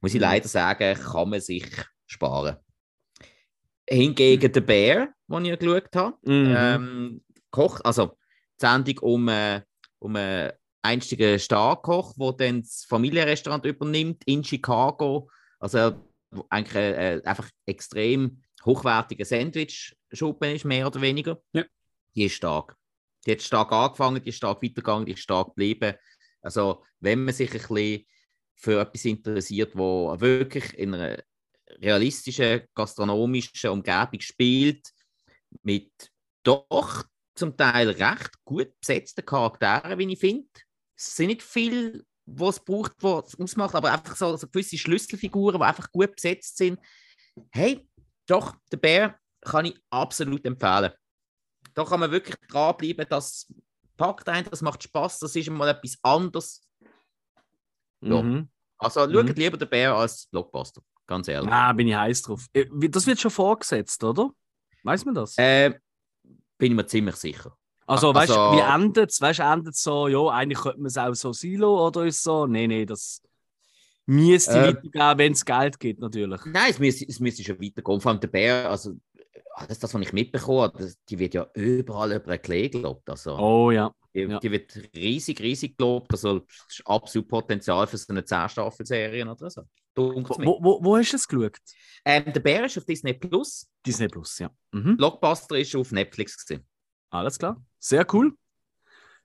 muss 0.00 0.12
ich 0.14 0.20
Mhm. 0.20 0.20
leider 0.20 0.48
sagen, 0.48 0.96
kann 0.96 1.28
man 1.30 1.40
sich 1.40 1.66
sparen. 2.06 2.56
Hingegen 3.88 4.52
der 4.52 4.60
Bär, 4.60 5.14
den 5.28 5.44
ich 5.44 5.50
ja 5.50 5.56
geschaut 5.56 5.96
habe, 5.96 6.16
Mhm. 6.22 6.54
ähm, 6.56 7.23
Koch, 7.54 7.80
also 7.84 8.16
die 8.60 8.66
Sendung 8.66 8.98
um, 8.98 9.28
äh, 9.28 9.62
um 10.00 10.16
einen 10.16 10.50
einstigen 10.82 11.38
Starkoch, 11.38 12.14
der 12.18 12.32
dann 12.32 12.62
das 12.62 12.84
Familienrestaurant 12.88 13.64
übernimmt 13.64 14.22
in 14.26 14.42
Chicago. 14.42 15.30
Also 15.60 16.04
eigentlich 16.48 16.74
äh, 16.74 17.14
äh, 17.14 17.22
einfach 17.22 17.48
extrem 17.64 18.42
hochwertiger 18.64 19.24
Sandwich-Schuppen 19.24 20.56
ist, 20.56 20.64
mehr 20.64 20.88
oder 20.88 21.00
weniger. 21.00 21.40
Ja. 21.52 21.64
Die 22.16 22.24
ist 22.24 22.34
stark. 22.34 22.76
Die 23.24 23.32
hat 23.32 23.42
stark 23.42 23.70
angefangen, 23.70 24.20
die 24.20 24.30
ist 24.30 24.36
stark 24.36 24.60
weitergegangen, 24.60 25.06
die 25.06 25.12
ist 25.12 25.20
stark 25.20 25.48
geblieben. 25.48 25.94
Also 26.42 26.84
wenn 26.98 27.24
man 27.24 27.34
sich 27.34 27.52
ein 27.52 27.60
bisschen 27.60 28.06
für 28.56 28.80
etwas 28.80 29.04
interessiert, 29.04 29.76
wo 29.76 30.18
wirklich 30.20 30.76
in 30.76 30.94
einer 30.94 31.22
realistischen 31.80 32.62
gastronomischen 32.74 33.70
Umgebung 33.70 34.20
spielt, 34.20 34.88
mit 35.62 35.92
doch 36.42 37.04
zum 37.34 37.56
Teil 37.56 37.90
recht 37.90 38.32
gut 38.44 38.78
besetzten 38.80 39.24
Charakteren, 39.24 39.98
wie 39.98 40.12
ich 40.12 40.18
finde. 40.18 40.48
Es 40.96 41.16
sind 41.16 41.28
nicht 41.28 41.42
viel, 41.42 42.04
was 42.26 42.56
es 42.58 42.64
braucht, 42.64 42.92
was 43.00 43.34
es 43.34 43.40
ausmacht, 43.40 43.74
aber 43.74 43.92
einfach 43.92 44.16
so, 44.16 44.36
so 44.36 44.46
gewisse 44.46 44.78
Schlüsselfiguren, 44.78 45.60
die 45.60 45.66
einfach 45.66 45.90
gut 45.90 46.14
besetzt 46.14 46.56
sind. 46.56 46.78
Hey, 47.50 47.86
doch, 48.26 48.54
der 48.70 48.76
Bär 48.76 49.18
kann 49.40 49.66
ich 49.66 49.78
absolut 49.90 50.44
empfehlen. 50.44 50.92
Da 51.74 51.84
kann 51.84 52.00
man 52.00 52.10
wirklich 52.10 52.36
dranbleiben, 52.48 53.06
das 53.08 53.52
packt 53.96 54.28
einen, 54.28 54.48
das 54.48 54.62
macht 54.62 54.82
Spaß, 54.82 55.18
das 55.18 55.36
ist 55.36 55.50
mal 55.50 55.68
etwas 55.68 55.98
anderes. 56.02 56.62
Ja. 58.00 58.22
Mhm. 58.22 58.48
Also 58.78 59.00
schaut 59.10 59.36
lieber 59.36 59.56
den 59.56 59.68
Bär 59.68 59.94
als 59.94 60.26
Blockbuster, 60.26 60.82
ganz 61.06 61.28
ehrlich. 61.28 61.50
Ah, 61.50 61.72
bin 61.72 61.88
ich 61.88 61.94
heiß 61.94 62.22
drauf. 62.22 62.46
Äh, 62.52 62.66
Das 62.88 63.06
wird 63.06 63.20
schon 63.20 63.30
vorgesetzt, 63.30 64.02
oder? 64.04 64.30
Weiß 64.82 65.04
man 65.04 65.14
das? 65.14 65.36
Äh, 65.38 65.78
bin 66.58 66.72
ich 66.72 66.76
mir 66.76 66.86
ziemlich 66.86 67.16
sicher. 67.16 67.56
also, 67.86 68.14
weißt 68.14 68.30
du, 68.30 68.38
also- 68.38 68.56
wie 68.56 68.60
endet 68.74 69.10
es? 69.10 69.20
Weißt 69.20 69.38
du, 69.40 69.42
endet 69.42 69.76
so, 69.76 70.08
ja, 70.08 70.28
eigentlich 70.28 70.58
könnte 70.60 70.78
man 70.78 70.86
es 70.86 70.96
auch 70.98 71.14
so 71.14 71.32
Silo 71.32 71.86
oder 71.86 72.04
ist 72.06 72.22
so? 72.22 72.46
Nee, 72.46 72.66
nee, 72.66 72.86
das 72.86 73.20
müsste 74.06 74.52
Äh, 74.68 74.74
weitergehen, 74.74 75.18
wenn 75.18 75.32
es 75.32 75.44
Geld 75.44 75.80
gibt, 75.80 76.00
natürlich. 76.00 76.40
Nein, 76.44 76.70
es 76.70 76.78
müsste, 76.78 77.06
es 77.08 77.20
müsste 77.20 77.42
schon 77.42 77.60
weitergehen. 77.60 78.00
Vor 78.00 78.10
allem 78.12 78.20
der 78.20 78.28
Bär, 78.28 78.70
also 78.70 78.94
ah, 79.54 79.62
das 79.66 79.76
ist 79.78 79.84
das, 79.84 79.94
was 79.94 80.02
ich 80.02 80.12
mitbekommen 80.12 80.60
habe, 80.62 80.78
das, 80.78 80.96
die 81.08 81.18
wird 81.18 81.34
ja 81.34 81.46
überall 81.54 82.12
über 82.12 82.32
ein 82.32 82.42
Klee 82.42 82.68
gelobt. 82.68 83.08
Also, 83.08 83.36
Oh 83.38 83.70
ja. 83.70 83.92
die, 84.14 84.20
ja. 84.22 84.38
die 84.38 84.50
wird 84.50 84.76
riesig, 84.94 85.40
riesig 85.40 85.76
gelobt. 85.76 86.12
Also, 86.12 86.40
das 86.40 86.66
ist 86.68 86.86
absolut 86.86 87.28
Potenzial 87.28 87.86
für 87.86 87.96
so 87.96 88.12
eine 88.12 88.20
10-Staffel-Serie 88.22 89.30
oder 89.30 89.50
so. 89.50 89.62
Wo, 89.96 90.12
wo, 90.60 90.84
wo, 90.84 90.96
hast 90.96 91.12
du 91.12 91.16
es 91.16 91.28
geschaut? 91.28 91.56
Ähm, 92.04 92.24
der 92.32 92.40
Bär 92.40 92.64
ist 92.64 92.76
auf 92.76 92.84
Disney 92.84 93.14
Plus. 93.14 93.68
Disney 93.86 94.08
Plus, 94.08 94.38
ja. 94.40 94.50
Mhm. 94.72 94.96
Blockbuster 94.96 95.56
ist 95.56 95.74
auf 95.76 95.92
Netflix. 95.92 96.44
Gewesen. 96.44 96.66
Alles 97.10 97.38
klar. 97.38 97.62
Sehr 97.78 98.04
cool. 98.12 98.36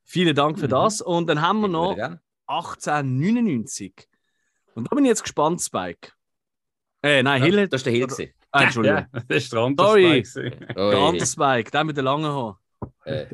Vielen 0.03 0.35
Dank 0.35 0.59
für 0.59 0.67
Mhm. 0.67 0.71
das. 0.71 1.01
Und 1.01 1.27
dann 1.27 1.41
haben 1.41 1.61
wir 1.61 1.67
Ich 1.67 1.71
noch 1.73 1.87
würde 1.89 1.95
gerne. 1.95 2.21
1899. 2.45 4.07
Und 4.75 4.91
da 4.91 4.95
bin 4.95 5.05
ich 5.05 5.09
jetzt 5.09 5.23
gespannt, 5.23 5.59
Spike. 5.61 6.11
Äh, 7.01 7.23
nein, 7.23 7.41
Hill. 7.41 7.67
Das 7.67 7.81
war 7.81 7.85
der 7.85 7.93
Hill. 7.93 8.07
gewesen. 8.07 8.33
Ah, 8.51 8.63
Entschuldigung. 8.63 9.05
Ja, 9.13 9.21
das 9.27 9.37
ist 9.43 9.53
der 9.53 9.59
andere 9.59 9.87
Sorry. 9.87 10.25
Spike 10.25 10.73
Der 10.73 10.97
andere 10.97 11.25
Spike, 11.25 11.71
der 11.71 11.83
mit 11.83 11.97
den 11.97 12.05
langen 12.05 12.25
Haaren. 12.25 12.55
äh, 13.05 13.25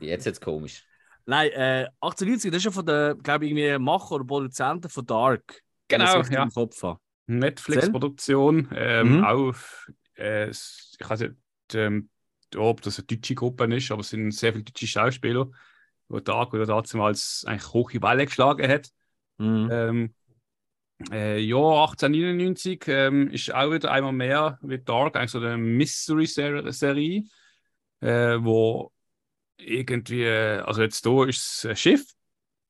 jetzt 0.00 0.26
jetzt 0.26 0.40
komisch. 0.40 0.84
Nein, 1.26 1.50
äh, 1.52 1.86
1890, 2.00 2.50
das 2.50 2.58
ist 2.58 2.64
ja 2.64 2.70
von 2.70 2.84
der, 2.84 3.14
glaube 3.14 3.46
ich, 3.46 3.52
irgendwie 3.52 3.78
Macher 3.82 4.12
oder 4.16 4.24
Produzenten 4.24 4.88
von 4.90 5.06
Dark. 5.06 5.62
Genau, 5.88 6.20
ja. 6.22 6.42
Im 6.42 6.50
Kopf 6.50 6.82
habe. 6.82 6.98
Netflix-Produktion. 7.26 8.68
Ähm, 8.74 9.18
Mhm. 9.18 9.24
Auf, 9.24 9.90
äh, 10.18 10.50
ich 10.50 10.96
weiß 11.00 11.20
nicht, 11.20 11.34
ähm, 11.74 12.10
ob 12.56 12.82
das 12.82 12.98
eine 12.98 13.06
deutsche 13.06 13.34
Gruppe 13.34 13.74
ist, 13.74 13.90
aber 13.90 14.00
es 14.02 14.10
sind 14.10 14.30
sehr 14.32 14.52
viele 14.52 14.64
deutsche 14.64 14.86
Schauspieler, 14.86 15.46
die 16.10 16.20
Tag 16.20 16.52
oder 16.52 16.66
damals 16.66 17.44
eigentlich 17.46 17.72
hohe 17.72 18.02
Welle 18.02 18.26
geschlagen 18.26 18.68
hat. 18.68 18.90
Mhm. 19.38 19.68
Ähm, 19.72 20.14
äh, 21.10 21.40
ja, 21.40 21.56
1899 21.56 22.84
ähm, 22.86 23.28
ist 23.30 23.52
auch 23.52 23.72
wieder 23.72 23.90
einmal 23.90 24.12
mehr 24.12 24.58
wie 24.62 24.78
Dark, 24.78 25.16
eigentlich 25.16 25.34
eine 25.34 25.56
Mystery-Serie, 25.58 27.24
äh, 28.00 28.38
wo 28.40 28.92
irgendwie, 29.56 30.22
äh, 30.22 30.60
also 30.60 30.82
jetzt 30.82 31.04
hier 31.04 31.28
ist 31.28 31.66
ein 31.66 31.76
Schiff, 31.76 32.04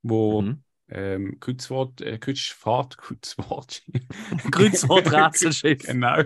wo 0.02 0.42
mhm. 0.42 0.62
ähm, 0.88 1.38
Kreuzwort, 1.38 2.00
äh, 2.00 2.18
Kreuzfahrt, 2.18 2.96
Kreuzwort, 2.98 3.82
Kreuzworträtselschiff. 4.50 5.82
genau. 5.86 6.22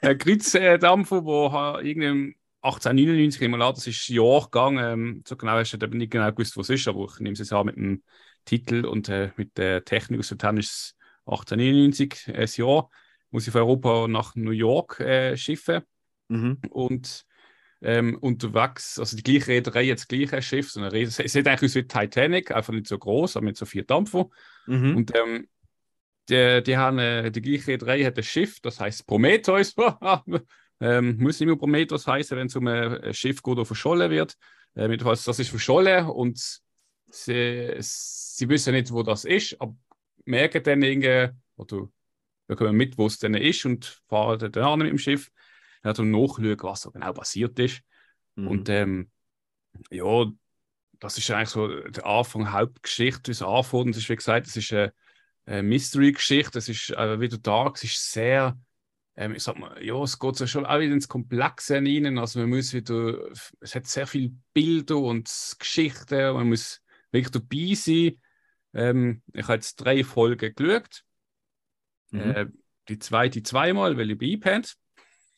Ein 0.00 0.18
Kreuzdampfer, 0.18 1.24
wo 1.24 1.46
äh, 1.80 2.32
1899, 2.64 3.40
nehmen 3.40 3.58
wir 3.58 3.66
an, 3.66 3.74
das 3.74 3.86
ist 3.86 4.08
Jahr 4.08 4.44
gegangen, 4.44 4.78
ähm, 4.78 5.24
so 5.26 5.36
genau 5.36 5.52
hast 5.52 5.72
du 5.72 5.84
eben 5.84 5.98
nicht 5.98 6.12
genau 6.12 6.30
gewusst, 6.30 6.56
was 6.56 6.70
es 6.70 6.80
ist, 6.80 6.88
aber 6.88 7.06
ich 7.12 7.18
nehme 7.18 7.32
es 7.32 7.40
jetzt 7.40 7.52
an 7.52 7.66
mit 7.66 7.76
dem 7.76 8.02
Titel 8.44 8.84
und 8.86 9.08
äh, 9.08 9.32
mit 9.36 9.58
der 9.58 9.84
Technik 9.84 10.20
aus 10.20 10.28
dem 10.28 10.38
Tennis 10.38 10.96
1891, 11.26 12.34
ein 12.34 12.48
Jahr, 12.56 12.90
muss 13.30 13.46
ich 13.46 13.52
von 13.52 13.62
Europa 13.62 14.08
nach 14.08 14.34
New 14.34 14.50
York 14.50 15.00
äh, 15.00 15.36
schiffen. 15.36 15.82
Mhm. 16.28 16.58
Und 16.70 17.24
ähm, 17.82 18.16
unterwegs, 18.20 18.98
also 18.98 19.16
die 19.16 19.22
gleiche 19.22 19.48
Reederei 19.48 19.82
jetzt 19.82 20.02
das 20.02 20.08
gleiche 20.08 20.42
Schiff, 20.42 20.70
so 20.70 20.80
eine 20.80 21.00
es 21.00 21.18
ist 21.18 21.36
eigentlich 21.36 21.70
aus 21.70 21.74
wie 21.74 21.86
Titanic, 21.86 22.52
einfach 22.52 22.72
nicht 22.72 22.86
so 22.86 22.98
groß, 22.98 23.36
aber 23.36 23.44
mit 23.44 23.56
so 23.56 23.66
vier 23.66 23.84
Dampfer. 23.84 24.28
Mhm. 24.66 24.96
Und 24.96 25.16
ähm, 25.16 25.48
die, 26.28 26.62
die, 26.62 26.76
haben, 26.76 26.98
äh, 26.98 27.30
die 27.30 27.42
gleiche 27.42 27.68
Reederei 27.68 28.04
hat 28.04 28.16
ein 28.16 28.22
Schiff, 28.22 28.60
das 28.60 28.78
heißt 28.78 29.06
Prometheus. 29.06 29.74
ähm, 30.80 31.16
muss 31.18 31.40
nicht 31.40 31.46
mehr 31.46 31.56
Prometheus 31.56 32.06
heißen, 32.06 32.36
wenn 32.36 32.46
es 32.46 32.56
um 32.56 32.66
ein 32.68 33.12
Schiff 33.12 33.42
geht, 33.42 33.52
oder 33.52 33.64
verschollen 33.64 34.10
wird. 34.10 34.36
Äh, 34.74 34.96
das 34.96 35.26
ist 35.26 35.50
verschollen 35.50 36.06
und 36.06 36.60
sie, 37.10 37.74
sie 37.78 38.48
wissen 38.48 38.74
nicht, 38.74 38.92
wo 38.92 39.02
das 39.02 39.24
ist, 39.24 39.60
aber 39.60 39.74
merken 40.24 40.62
dann 40.62 40.82
irgendwie, 40.82 41.30
oder 41.56 41.88
bekommen 42.46 42.76
mit, 42.76 42.98
wo 42.98 43.06
es 43.06 43.18
dann 43.18 43.34
ist 43.34 43.64
und 43.64 44.02
fahren 44.08 44.52
dann 44.52 44.64
an 44.64 44.78
mit 44.78 44.88
dem 44.88 44.98
Schiff. 44.98 45.30
Ja, 45.84 45.94
zum 45.94 46.10
Nachschauen, 46.10 46.56
was 46.62 46.82
so 46.82 46.90
genau 46.92 47.12
passiert 47.12 47.58
ist. 47.58 47.82
Mhm. 48.36 48.48
Und 48.48 48.68
ähm, 48.68 49.10
ja, 49.90 50.26
das 51.00 51.18
ist 51.18 51.30
eigentlich 51.30 51.48
so 51.48 51.66
der 51.68 52.06
Anfang, 52.06 52.52
Hauptgeschichte, 52.52 53.28
wie 53.28 53.32
es 53.32 53.42
anfängt. 53.42 53.86
Und 53.86 53.90
es 53.90 53.98
ist, 53.98 54.08
wie 54.08 54.16
gesagt, 54.16 54.46
es 54.46 54.56
ist 54.56 54.72
eine, 54.72 54.92
eine 55.46 55.62
Mystery-Geschichte, 55.64 56.58
es 56.58 56.68
ist 56.68 56.90
äh, 56.90 57.20
wieder 57.20 57.38
dark, 57.38 57.76
es 57.76 57.84
ist 57.84 58.12
sehr, 58.12 58.56
ähm, 59.16 59.34
ich 59.34 59.42
sag 59.42 59.58
mal, 59.58 59.82
ja, 59.84 60.00
es 60.02 60.18
geht 60.18 60.36
so 60.36 60.46
schon 60.46 60.64
auch 60.64 60.78
wieder 60.78 60.92
ins 60.92 61.08
Komplexe 61.08 61.80
hinein. 61.80 62.18
Also 62.18 62.38
man 62.38 62.50
muss 62.50 62.72
wieder, 62.72 63.28
es 63.60 63.74
hat 63.74 63.86
sehr 63.86 64.06
viele 64.06 64.32
Bilder 64.52 64.98
und 64.98 65.28
Geschichten, 65.58 66.34
man 66.34 66.48
muss 66.48 66.80
wirklich 67.10 67.32
dabei 67.32 67.74
sein. 67.74 68.20
Ähm, 68.74 69.22
ich 69.32 69.44
habe 69.44 69.54
jetzt 69.54 69.76
drei 69.76 70.04
Folgen 70.04 70.54
geschaut. 70.54 71.04
Mhm. 72.10 72.20
Äh, 72.20 72.46
die 72.88 72.98
zweite 72.98 73.42
zweimal, 73.42 73.96
weil 73.96 74.10
ich 74.10 74.18
bei 74.18 74.26
eingepennt. 74.26 74.76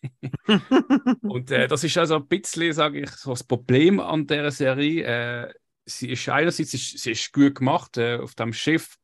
Und 1.22 1.50
äh, 1.50 1.68
das 1.68 1.84
ist 1.84 1.96
also 1.96 2.16
ein 2.16 2.26
bisschen, 2.26 2.72
sage 2.72 3.00
ich, 3.00 3.10
so 3.10 3.30
das 3.30 3.44
Problem 3.44 4.00
an 4.00 4.26
der 4.26 4.50
Serie. 4.50 5.04
Äh, 5.04 5.54
sie 5.84 6.10
ist 6.10 6.28
einerseits 6.28 6.74
ist, 6.74 6.98
sie 6.98 7.12
ist 7.12 7.32
gut 7.32 7.56
gemacht 7.56 7.96
äh, 7.96 8.16
auf 8.16 8.34
dem 8.34 8.52
Schiff. 8.52 8.96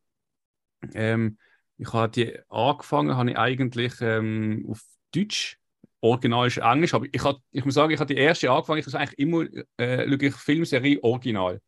Ähm, 0.95 1.39
ich 1.78 1.93
habe 1.93 2.11
die 2.11 2.39
angefangen, 2.49 3.16
habe 3.16 3.31
ich 3.31 3.39
eigentlich 3.39 3.95
ähm, 4.01 4.66
auf 4.68 4.83
Deutsch. 5.14 5.57
Original 6.03 6.47
ist 6.47 6.57
Englisch, 6.57 6.95
aber 6.95 7.07
ich, 7.12 7.22
hab, 7.22 7.41
ich 7.51 7.64
muss 7.64 7.74
sagen, 7.74 7.93
ich 7.93 8.01
habe 8.01 8.14
die 8.14 8.20
erste 8.20 8.51
angefangen. 8.51 8.78
Ich 8.78 8.87
muss 8.87 8.95
eigentlich 8.95 9.18
immer 9.18 9.45
äh, 9.78 10.05
ich 10.05 10.35
Filmserie 10.35 11.03
Original. 11.03 11.61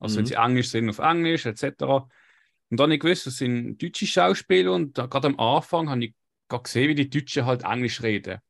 Also 0.00 0.18
wenn 0.18 0.24
Mhm. 0.24 0.28
sie 0.28 0.34
Englisch 0.36 0.70
sind, 0.70 0.90
auf 0.90 1.00
Englisch 1.00 1.46
etc. 1.46 2.08
Und 2.70 2.80
dann 2.80 2.86
habe 2.86 2.94
ich 2.94 3.00
gewusst, 3.00 3.26
das 3.26 3.38
sind 3.38 3.82
deutsche 3.82 4.06
Schauspieler 4.06 4.72
und 4.74 4.98
da, 4.98 5.06
gerade 5.06 5.28
am 5.28 5.40
Anfang 5.40 5.90
habe 5.90 6.04
ich 6.06 6.14
gerade 6.48 6.64
gesehen, 6.64 6.88
wie 6.90 6.96
die 6.96 7.10
Deutschen 7.10 7.46
halt 7.46 7.64
Englisch 7.64 8.02
reden. 8.02 8.40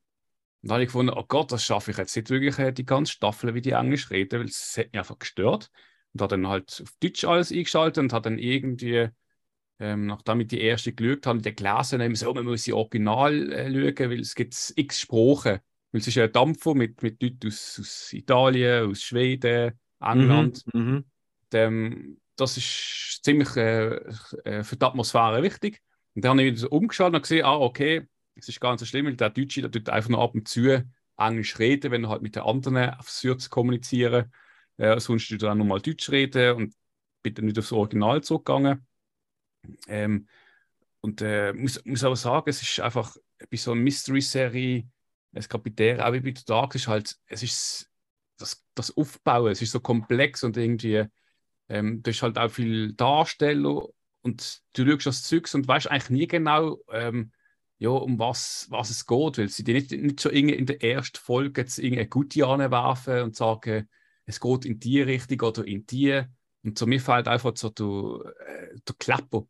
Und 0.63 0.69
dann 0.69 0.75
habe 0.75 0.83
ich 0.85 0.89
gefunden, 0.89 1.15
oh 1.17 1.25
Gott, 1.27 1.53
das 1.53 1.65
schaffe 1.65 1.91
ich 1.93 1.97
jetzt 1.99 2.17
nicht 2.17 2.31
wirklich 2.31 2.59
äh, 2.59 2.73
die 2.73 2.85
ganze 2.85 3.13
Staffel, 3.13 3.55
wie 3.55 3.63
die 3.63 3.73
Englisch 3.73 4.11
reden, 4.11 4.41
weil 4.41 4.47
es 4.49 4.77
hat 4.77 4.87
mich 4.93 4.99
einfach 4.99 5.19
gestört. 5.19 5.71
Und 6.13 6.23
habe 6.23 6.37
dann 6.37 6.49
halt 6.49 6.81
auf 6.83 6.93
Deutsch 7.03 7.25
alles 7.25 7.53
eingeschaltet 7.53 7.99
und 7.99 8.13
habe 8.13 8.31
dann 8.31 8.39
irgendwie, 8.39 9.09
ähm, 9.79 10.07
nachdem 10.07 10.41
ich 10.41 10.49
die 10.49 10.61
erste 10.61 10.93
geschaut 10.93 11.27
habe, 11.27 11.41
die 11.41 11.55
gelesen, 11.55 12.03
haben 12.03 12.15
so, 12.15 12.35
man 12.35 12.45
muss 12.45 12.65
sie 12.65 12.73
original 12.73 13.53
äh, 13.53 13.95
schauen, 13.95 14.11
weil 14.11 14.21
es 14.21 14.35
gibt 14.35 14.73
x 14.77 15.01
Sprachen. 15.01 15.61
Weil 15.93 16.01
es 16.01 16.07
ist 16.07 16.19
ein 16.19 16.33
Dampfer 16.33 16.75
mit, 16.75 17.03
mit 17.03 17.23
Leuten 17.23 17.49
aus, 17.49 17.79
aus 17.81 18.13
Italien, 18.13 18.91
aus 18.91 19.03
Schweden, 19.03 19.79
England. 20.01 20.65
Mhm. 20.75 21.05
Ähm, 21.55 22.21
das 22.37 22.57
ist 22.57 23.21
ziemlich 23.23 23.57
äh, 23.57 23.97
äh, 24.45 24.63
für 24.65 24.77
die 24.77 24.85
Atmosphäre 24.85 25.43
wichtig. 25.43 25.83
Und 26.15 26.25
dann 26.25 26.39
habe 26.39 26.43
ich 26.43 26.57
wieder 26.57 26.73
umgeschaut 26.73 27.15
und 27.15 27.23
gesehen, 27.23 27.45
ah, 27.45 27.57
okay, 27.57 28.09
es 28.35 28.49
ist 28.49 28.63
nicht 28.63 28.79
so 28.79 28.87
schlimm, 28.87 29.07
weil 29.07 29.17
der 29.17 29.31
Deutsche 29.31 29.63
der 29.63 29.71
tut 29.71 29.89
einfach 29.89 30.09
nur 30.09 30.23
ab 30.23 30.35
und 30.35 30.49
zu 30.49 30.83
Englisch 31.17 31.59
reden, 31.59 31.91
wenn 31.93 32.05
er 32.05 32.11
halt 32.11 32.23
mit 32.23 32.37
den 32.37 32.43
anderen 32.43 32.95
versucht 33.03 33.43
zu 33.43 33.51
kommunizieren. 33.51 34.33
Äh, 34.79 34.99
sonst 34.99 35.29
tut 35.29 35.43
er 35.43 35.51
dann 35.51 35.59
nochmal 35.59 35.81
Deutsch 35.81 36.11
reden 36.11 36.57
und 36.57 36.75
bin 37.23 37.35
dann 37.35 37.45
nicht 37.45 37.59
aufs 37.59 37.73
Original 37.73 38.23
zurückgegangen. 38.23 38.87
Ähm, 39.89 40.27
und 41.03 41.21
äh, 41.23 41.53
muss, 41.53 41.85
muss 41.85 42.05
aber 42.05 42.17
sagen, 42.17 42.49
es 42.49 42.63
ist 42.63 42.81
einfach 42.81 43.15
bei 43.51 43.57
so 43.57 43.73
einer 43.73 43.81
Mystery-Serie, 43.81 44.87
es 45.33 45.49
Kapitän, 45.49 46.01
auch 46.01 46.13
wie 46.13 46.21
bei 46.21 46.35
Dark, 46.47 46.75
ist 46.75 46.89
halt, 46.89 47.17
es 47.27 47.43
ist 47.43 47.91
das, 48.37 48.65
das 48.75 48.97
Aufbauen, 48.97 49.53
es 49.53 49.63
ist 49.63 49.73
so 49.73 49.81
komplex 49.81 50.43
und 50.43 50.57
irgendwie, 50.57 51.05
ähm, 51.71 52.03
du 52.03 52.11
hast 52.11 52.23
halt 52.23 52.39
auch 52.39 52.51
viel 52.51 52.95
Darsteller 52.95 53.87
und 54.23 54.63
du 54.75 54.87
schaust 55.01 55.07
das 55.07 55.23
Zeugs 55.25 55.55
und 55.55 55.69
weißt 55.69 55.91
eigentlich 55.91 56.11
nie 56.11 56.27
genau, 56.27 56.81
ähm, 56.93 57.33
ja, 57.79 57.91
um 57.91 58.19
was, 58.19 58.67
was 58.71 58.91
es 58.91 59.07
geht, 59.07 59.39
weil 59.39 59.49
sie 59.49 59.65
dir 59.65 59.75
nicht, 59.75 59.93
nicht 59.93 60.21
schon 60.21 60.33
in 60.33 60.67
der 60.67 60.83
ersten 60.85 61.19
Folge 61.19 61.63
jetzt 61.63 61.79
irgendeine 61.79 62.09
gute 62.09 62.47
anwerfen 62.47 63.23
und 63.23 63.37
sagen, 63.37 63.89
es 64.27 64.41
geht 64.41 64.67
in 64.67 64.81
die 64.81 65.01
Richtung 65.01 65.41
oder 65.41 65.67
in 65.67 65.87
die. 65.87 66.23
Und 66.63 66.79
so 66.79 66.87
mir 66.87 67.01
fällt 67.01 67.29
einfach 67.29 67.53
so 67.57 67.71
der, 67.71 68.35
äh, 68.47 68.77
der 68.87 68.95
Klapper. 68.99 69.47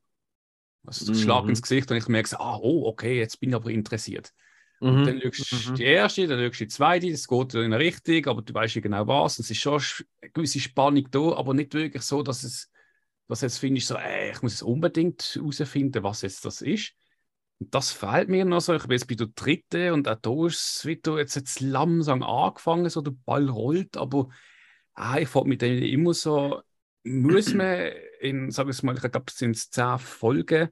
Also 0.87 1.05
der 1.07 1.15
Mhm. 1.15 1.19
Schlag 1.19 1.49
ins 1.49 1.63
Gesicht 1.63 1.91
und 1.91 1.97
ich 1.99 2.09
merke, 2.09 2.39
ah, 2.41 2.57
oh, 2.61 2.87
okay, 2.89 3.19
jetzt 3.19 3.41
bin 3.41 3.51
ich 3.51 3.57
aber 3.57 3.71
interessiert. 3.71 4.33
Mhm. 4.81 5.05
Dann 5.05 5.21
schaust 5.23 5.53
du 5.53 5.71
Mhm. 5.73 5.75
die 5.77 5.85
erste, 5.85 6.27
dann 6.27 6.41
schaust 6.41 6.61
du 6.61 6.65
die 6.65 6.69
zweite, 6.69 7.11
das 7.11 7.29
geht 7.29 7.55
in 7.55 7.61
eine 7.65 7.79
Richtung, 7.79 8.27
aber 8.27 8.43
du 8.43 8.55
weißt 8.55 8.77
nicht 8.77 8.83
genau 8.85 9.07
was. 9.07 9.39
Es 9.39 9.51
ist 9.51 9.61
schon 9.61 9.79
sch- 9.79 10.05
eine 10.23 10.31
gewisse 10.33 10.61
Spannung 10.61 11.11
da, 11.11 11.33
aber 11.35 11.55
nicht 11.55 11.75
wirklich 11.75 12.03
so, 12.03 12.23
dass 12.23 12.43
es, 12.45 12.71
dass 13.29 13.43
jetzt 13.43 13.59
findest 13.59 13.89
so, 13.89 13.97
ey, 13.97 14.33
ich 14.33 14.43
muss 14.43 14.55
es 14.55 14.63
unbedingt 14.63 15.23
herausfinden, 15.35 16.03
was 16.03 16.23
jetzt 16.23 16.45
das 16.45 16.63
ist. 16.63 16.95
Und 17.59 17.75
das 17.75 17.93
fehlt 17.93 18.29
mir 18.29 18.45
noch 18.45 18.61
so. 18.61 18.75
Ich 18.75 18.83
bin 18.83 18.93
jetzt 18.93 19.07
bei 19.07 19.15
der 19.15 19.29
dritten 19.29 19.93
und 19.93 20.09
auch 20.09 20.17
da 20.21 20.47
ist 20.47 20.79
es 20.79 20.87
wieder 20.87 21.19
jetzt, 21.19 21.35
jetzt 21.37 21.61
langsam 21.61 22.23
angefangen, 22.23 22.89
so 22.89 23.03
der 23.03 23.13
Ball 23.27 23.49
rollt, 23.49 23.97
aber 23.97 24.29
ah, 24.95 25.19
ich 25.19 25.29
frage 25.29 25.49
mich 25.49 25.59
dann 25.59 25.71
immer 25.71 26.15
so, 26.15 26.63
muss 27.05 27.55
man 27.55 27.93
in, 28.21 28.51
sag 28.51 28.69
ich 28.69 28.83
mal, 28.83 28.95
ich 28.95 29.01
glaube, 29.03 29.25
es 29.29 29.37
sind 29.39 29.57
zehn 29.57 29.99
Folgen, 29.99 30.69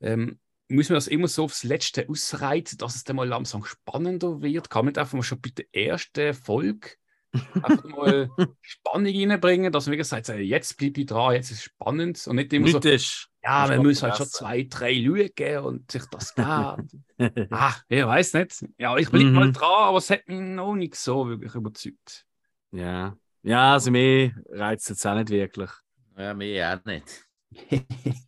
ähm, 0.00 0.38
muss 0.68 0.88
man 0.88 0.94
das 0.96 1.08
immer 1.08 1.28
so 1.28 1.44
aufs 1.44 1.64
Letzte 1.64 2.08
ausreizen, 2.08 2.78
dass 2.78 2.94
es 2.96 3.04
dann 3.04 3.16
mal 3.16 3.26
langsam 3.28 3.64
spannender 3.64 4.42
wird? 4.42 4.70
Kann 4.70 4.84
man 4.84 4.92
nicht 4.92 4.98
einfach 4.98 5.14
mal 5.14 5.22
schon 5.22 5.40
bei 5.40 5.50
der 5.50 5.66
ersten 5.72 6.34
Folge 6.34 6.90
Einfach 7.62 7.84
mal 7.84 8.30
Spannung 8.62 9.12
reinbringen, 9.14 9.70
dass 9.70 9.84
man 9.86 9.92
wirklich 9.92 10.08
sagt, 10.08 10.28
jetzt 10.28 10.78
bleibe 10.78 11.00
ich 11.00 11.06
dran, 11.06 11.34
jetzt 11.34 11.50
ist 11.50 11.58
es 11.58 11.62
spannend 11.64 12.26
und 12.26 12.36
nicht 12.36 12.52
immer 12.54 12.68
so, 12.68 12.78
Nicht 12.78 12.86
ist. 12.86 13.28
ja, 13.44 13.66
man 13.68 13.82
muss 13.82 14.02
halt 14.02 14.16
schon 14.16 14.28
zwei, 14.28 14.62
drei 14.62 14.94
schauen 15.04 15.64
und 15.64 15.90
sich 15.90 16.04
das 16.06 16.34
geben. 16.34 17.04
ah, 17.50 17.74
ich 17.88 18.04
weiß 18.04 18.32
nicht. 18.32 18.64
Ja, 18.78 18.96
ich 18.96 19.10
bleibe 19.10 19.26
Mhm. 19.26 19.34
mal 19.34 19.52
dran, 19.52 19.68
aber 19.88 19.98
es 19.98 20.08
hat 20.08 20.26
mich 20.26 20.40
noch 20.40 20.74
nicht 20.74 20.94
so 20.94 21.28
wirklich 21.28 21.54
überzeugt. 21.54 22.24
ja. 22.72 23.16
Ja, 23.42 23.74
also 23.74 23.90
mir 23.92 24.34
reizt 24.50 24.90
es 24.90 25.06
auch 25.06 25.14
nicht 25.14 25.30
wirklich. 25.30 25.70
Ja, 26.16 26.34
mir 26.34 26.74
auch 26.80 26.84
nicht. 26.84 27.24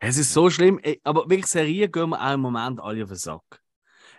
Es 0.00 0.16
ist 0.16 0.32
so 0.32 0.48
schlimm, 0.48 0.78
ey, 0.82 1.00
aber 1.02 1.28
wirklich 1.28 1.46
Serien 1.46 1.90
gehen 1.90 2.10
mir 2.10 2.20
auch 2.20 2.34
im 2.34 2.40
Moment 2.40 2.80
alle 2.80 3.02
auf 3.02 3.08
den 3.08 3.18
Sack. 3.18 3.60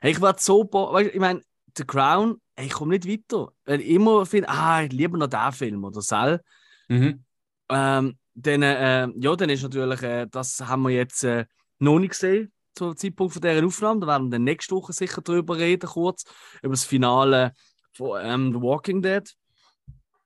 Hey, 0.01 0.11
ich 0.11 0.21
werde 0.21 0.41
so, 0.41 0.63
weißt, 0.71 1.11
ich 1.13 1.19
meine, 1.19 1.41
The 1.77 1.85
Crown, 1.85 2.41
ey, 2.55 2.65
ich 2.65 2.73
komme 2.73 2.97
nicht 2.97 3.07
weiter. 3.07 3.51
Weil 3.65 3.81
ich 3.81 3.89
immer 3.89 4.25
finde, 4.25 4.49
ah, 4.49 4.83
ich 4.83 4.91
liebe 4.91 5.17
noch 5.17 5.27
den 5.27 5.51
Film 5.51 5.83
oder 5.83 6.01
Sal. 6.01 6.41
Mhm. 6.89 7.23
Ähm, 7.69 8.17
dann, 8.33 8.61
äh, 8.61 9.07
ja, 9.15 9.35
dann 9.35 9.49
ist 9.49 9.63
natürlich, 9.63 10.01
äh, 10.01 10.27
das 10.29 10.59
haben 10.61 10.83
wir 10.83 10.91
jetzt 10.91 11.23
äh, 11.23 11.45
noch 11.79 11.99
nicht 11.99 12.11
gesehen 12.11 12.51
zum 12.73 12.95
Zeitpunkt 12.95 13.33
von 13.33 13.41
dieser 13.41 13.65
Aufnahme. 13.65 14.01
Da 14.01 14.07
werden 14.07 14.27
wir 14.27 14.31
dann 14.31 14.43
nächste 14.43 14.75
Woche 14.75 14.93
sicher 14.93 15.21
drüber 15.21 15.57
reden, 15.57 15.87
kurz, 15.87 16.23
über 16.61 16.73
das 16.73 16.85
Finale 16.85 17.53
von 17.93 18.19
ähm, 18.23 18.53
The 18.53 18.61
Walking 18.61 19.01
Dead. 19.01 19.33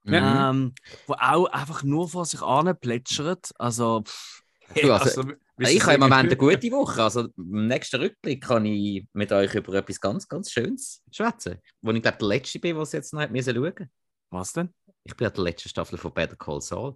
Ja. 0.06 0.50
Ähm, 0.50 0.74
wo 1.08 1.14
auch 1.14 1.46
einfach 1.46 1.84
nur 1.84 2.10
vor 2.10 2.26
sich 2.26 2.42
an 2.42 2.78
plätschert. 2.80 3.52
Also, 3.58 4.02
pff, 4.02 4.43
Du, 4.82 4.92
also, 4.94 5.24
wie 5.58 5.70
ich 5.70 5.84
habe 5.84 5.94
im 5.96 6.00
Moment 6.02 6.28
eine 6.30 6.38
gute 6.38 6.72
Woche. 6.72 7.04
Also 7.04 7.28
im 7.38 7.68
nächsten 7.68 8.02
Rückblick 8.02 8.44
kann 8.44 8.66
ich 8.66 9.06
mit 9.14 9.32
euch 9.32 9.54
über 9.56 9.74
etwas 9.76 10.00
ganz, 10.02 10.28
ganz 10.28 10.52
Schönes 10.52 11.02
schwätzen. 11.12 11.58
Wo 11.82 11.92
ich 11.92 12.02
glaube, 12.02 12.18
der 12.18 12.28
letzte 12.28 12.60
bin, 12.60 12.78
was 12.78 12.92
jetzt 12.92 13.14
noch 13.14 13.22
hat 13.22 13.32
müssen 13.32 13.56
schauen. 13.56 13.90
was 14.30 14.54
denn? 14.54 14.74
Ich 15.04 15.16
bin 15.16 15.28
an 15.28 15.34
der 15.34 15.44
letzten 15.44 15.70
Staffel 15.70 15.98
von 15.98 16.14
Better 16.14 16.36
Call 16.36 16.62
Saul. 16.62 16.96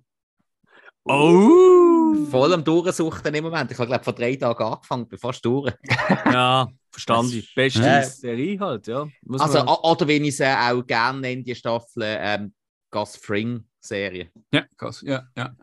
Oh! 1.05 2.15
Voll 2.29 2.53
am 2.53 2.63
Durchsuchten 2.63 3.33
im 3.33 3.43
Moment. 3.45 3.71
Ich 3.71 3.77
habe 3.77 3.87
glaube 3.87 4.03
vor 4.03 4.13
drei 4.13 4.35
Tagen 4.35 4.63
angefangen, 4.63 5.07
bin 5.07 5.19
fast 5.19 5.43
durch. 5.45 5.73
Ja, 6.25 6.67
verstanden. 6.91 7.43
Beste 7.55 7.79
Ja. 7.81 8.03
Serie 8.03 8.59
halt, 8.59 8.87
ja. 8.87 9.07
Muss 9.23 9.41
Also, 9.41 9.59
man- 9.63 9.67
oder 9.67 10.07
wenn 10.07 10.25
ich 10.25 10.35
sie 10.37 10.45
auch 10.45 10.81
gerne 10.85 11.19
nenne, 11.19 11.43
die 11.43 11.55
Staffel 11.55 12.03
ähm, 12.05 12.53
Gus 12.89 13.15
Fring-Serie. 13.17 14.31
Ja, 14.51 14.65
krass. 14.75 15.01
Ja, 15.05 15.27
ja. 15.37 15.55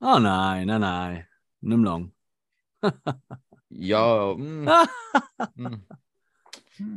Ah, 0.00 0.18
nein, 0.20 0.66
nein, 0.66 0.80
nein. 0.80 1.27
Nicht 1.60 1.78
mehr 1.78 1.90
lang. 1.90 2.12
Ja, 3.70 4.34
mm, 4.36 4.64
mm. 5.56 5.86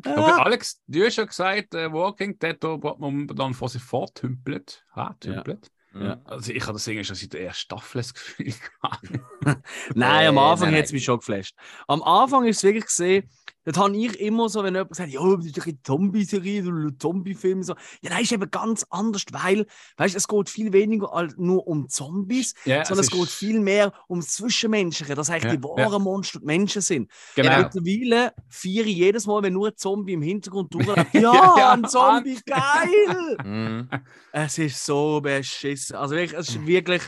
Aber 0.05 0.45
Alex, 0.45 0.81
du 0.87 1.03
hast 1.03 1.15
ja 1.17 1.25
gesagt, 1.25 1.73
äh, 1.73 1.91
Walking 1.91 2.37
Dead, 2.37 2.55
da 2.59 2.77
braucht 2.77 2.99
man 2.99 3.27
dann 3.27 3.53
vor 3.53 3.67
sich 3.69 3.81
vortümpelt. 3.81 4.85
Ha, 4.95 5.15
tümpelt. 5.19 5.71
Ja. 5.93 6.21
Also 6.23 6.53
ich 6.53 6.61
habe 6.63 6.73
das 6.73 6.87
irgendwie 6.87 7.03
schon 7.03 7.15
seit 7.15 7.33
der 7.33 7.41
ersten 7.43 7.61
Staffel 7.61 7.99
das 7.99 8.13
Gefühl 8.13 8.53
gehabt. 8.81 9.09
Nein, 9.95 10.27
am 10.27 10.37
Äh, 10.37 10.39
Anfang 10.39 10.73
hat 10.73 10.85
es 10.85 10.91
mich 10.93 11.03
schon 11.03 11.19
geflasht. 11.19 11.55
Am 11.87 12.01
Anfang 12.03 12.45
ist 12.45 12.57
es 12.57 12.63
wirklich 12.63 12.85
gesehen, 12.85 13.29
das 13.63 13.77
habe 13.77 13.95
ich 13.95 14.19
immer 14.19 14.49
so, 14.49 14.63
wenn 14.63 14.73
jemand 14.73 14.95
sagt, 14.95 15.11
ja, 15.11 15.21
das 15.35 15.45
ist 15.45 15.61
eine 15.61 15.81
Zombie-Serie 15.83 16.63
oder 16.67 16.97
Zombie-Film. 16.97 17.61
So. 17.63 17.73
Ja, 18.01 18.09
nein, 18.09 18.23
ist 18.23 18.31
eben 18.31 18.49
ganz 18.49 18.85
anders, 18.89 19.23
weil, 19.31 19.67
weißt 19.97 20.15
du, 20.15 20.17
es 20.17 20.27
geht 20.27 20.49
viel 20.49 20.73
weniger 20.73 21.13
als 21.13 21.35
nur 21.37 21.67
um 21.67 21.87
Zombies, 21.89 22.53
Ja, 22.65 22.83
sondern 22.85 23.05
es, 23.05 23.11
ist- 23.11 23.19
geht 23.19 23.29
viel 23.29 23.59
mehr 23.59 23.93
ums 24.09 24.33
Zwischenmenschliche, 24.33 25.13
dass 25.15 25.29
eigentlich 25.29 25.43
Ja, 25.53 25.57
die 25.57 25.63
wahren 25.63 25.91
ja. 25.91 25.99
Monster 25.99 26.39
die 26.39 26.45
Menschen 26.45 26.81
sind. 26.81 27.11
Genau. 27.35 27.57
Mittlerweile 27.59 28.33
feiere 28.49 28.85
ich 28.87 28.95
jedes 28.97 29.27
Mal, 29.27 29.43
wenn 29.43 29.53
nur 29.53 29.67
ein 29.67 29.75
Zombie 29.77 30.13
im 30.13 30.21
Hintergrund 30.21 30.73
durchläuft. 30.73 31.13
Ja, 31.13 31.21
Ja, 31.21 31.55
ja, 31.57 31.71
ein 31.73 31.85
Zombie, 31.87 32.39
geil! 32.45 33.37
Mm. 33.43 33.89
Es 34.31 34.57
ist 34.57 34.85
so 34.85 35.19
beschissen. 35.21 35.95
Also 35.95 36.15
wirklich, 36.15 36.39
es 36.39 36.49
ist 36.49 36.65
wirklich 36.65 37.01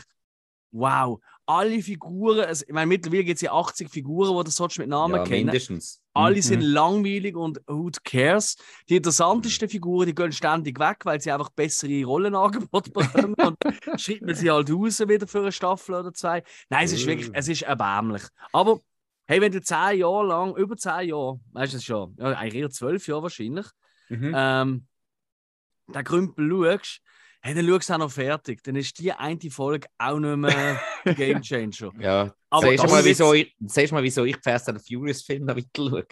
wow. 0.72 1.20
Alle 1.46 1.82
Figuren, 1.82 2.40
es, 2.48 2.62
ich 2.62 2.72
meine, 2.72 2.86
mittlerweile 2.86 3.24
gibt 3.24 3.36
es 3.36 3.42
ja 3.42 3.52
80 3.52 3.90
Figuren, 3.90 4.36
die 4.38 4.44
das 4.44 4.56
sonst 4.56 4.78
mit 4.78 4.88
Namen 4.88 5.16
Ja, 5.16 5.24
kennen. 5.24 5.46
mindestens. 5.46 6.00
Alle 6.14 6.36
Mhm. 6.36 6.42
sind 6.42 6.60
langweilig 6.62 7.36
und 7.36 7.60
who 7.66 7.90
cares? 8.04 8.56
Die 8.88 8.96
interessantesten 8.96 9.68
Figuren, 9.68 10.06
die 10.06 10.14
gehen 10.14 10.32
ständig 10.32 10.78
weg, 10.78 10.98
weil 11.04 11.20
sie 11.20 11.32
einfach 11.32 11.50
bessere 11.50 12.04
Rollenangebote 12.04 12.90
bekommen 12.92 13.34
und 13.34 13.56
schreibt 14.00 14.22
man 14.22 14.34
sie 14.34 14.50
halt 14.50 14.70
raus 14.70 15.00
wieder 15.00 15.26
für 15.26 15.40
eine 15.40 15.52
Staffel 15.52 15.96
oder 15.96 16.12
zwei. 16.12 16.42
Nein, 16.70 16.84
es 16.86 16.92
ist 16.92 17.06
wirklich, 17.06 17.30
es 17.32 17.48
ist 17.48 17.62
erbärmlich. 17.62 18.22
Aber 18.52 18.80
hey, 19.26 19.40
wenn 19.40 19.52
du 19.52 19.60
zehn 19.60 19.98
Jahre 19.98 20.24
lang, 20.26 20.56
über 20.56 20.76
zehn 20.76 21.08
Jahre, 21.08 21.40
weißt 21.52 21.72
du 21.72 21.76
es 21.78 21.84
schon, 21.84 22.14
ja, 22.18 22.26
eigentlich 22.26 22.54
eher 22.62 22.70
zwölf 22.70 23.06
Jahre 23.08 23.22
wahrscheinlich, 23.24 23.66
Mhm. 24.08 24.32
ähm, 24.36 24.86
den 25.88 26.04
Krümpel 26.04 26.48
schaust, 26.50 27.00
hey, 27.44 27.54
dann 27.54 27.66
schaust 27.66 27.88
du 27.90 27.92
auch 27.94 27.98
noch 27.98 28.10
fertig. 28.10 28.62
Dann 28.62 28.76
ist 28.76 28.98
die 28.98 29.12
eine 29.12 29.38
Folge 29.50 29.86
auch 29.98 30.18
nicht 30.18 30.36
mehr 30.36 30.80
Game 31.16 31.42
Changer. 31.42 31.92
Ja, 32.00 32.34
Aber 32.50 32.68
siehst 32.68 32.84
du 32.84 32.88
mal, 32.88 33.04
wieso 33.04 33.32
ich, 33.34 33.54
siehst 33.66 33.90
du 33.90 33.94
mal, 33.94 34.02
wieso 34.02 34.24
ich 34.24 34.36
Fast 34.42 34.68
and 34.68 34.80
Furious 34.86 35.22
Film 35.22 35.44
noch 35.44 35.56
weiter 35.56 35.68
schaue? 35.76 36.06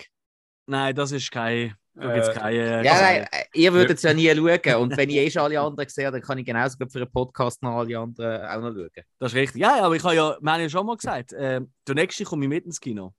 Nein, 0.67 0.95
das 0.95 1.13
ist 1.13 1.31
kein. 1.31 1.75
Da 1.95 2.15
gibt's 2.15 2.29
Äh, 2.29 2.35
keine. 2.35 2.85
Ja, 2.85 2.95
keine- 2.95 3.19
nein, 3.21 3.27
äh, 3.33 3.45
ihr 3.55 3.73
würdet 3.73 3.97
es 3.99 4.03
ja 4.03 4.15
nie 4.15 4.29
schauen. 4.35 4.83
Und 4.83 4.97
wenn 4.97 5.11
ich 5.11 5.17
eh 5.17 5.31
schon 5.31 5.43
alle 5.43 5.61
anderen 5.61 5.89
sehe, 5.89 6.11
dann 6.11 6.23
kann 6.23 6.39
ich 6.39 6.45
genauso 6.47 6.79
gut 6.79 6.93
für 6.93 7.01
einen 7.01 7.11
Podcast 7.11 7.63
noch 7.63 7.79
alle 7.79 7.99
anderen 7.99 8.47
auch 8.47 8.61
noch 8.61 8.75
schauen. 8.75 8.91
Das 9.19 9.33
ist 9.33 9.37
richtig. 9.39 9.61
Ja, 9.61 9.77
ja, 9.79 9.85
aber 9.85 9.97
ich 9.97 10.05
habe 10.05 10.15
ja, 10.15 10.37
wir 10.41 10.53
haben 10.53 10.61
ja 10.63 10.69
schon 10.69 10.87
mal 10.87 10.97
gesagt, 10.97 11.33
äh, 11.33 11.61
der 11.87 11.95
nächste 11.95 12.25
komme 12.25 12.45
ich 12.45 12.49
mit 12.49 12.65
ins 12.67 12.81
Kino. 12.81 13.13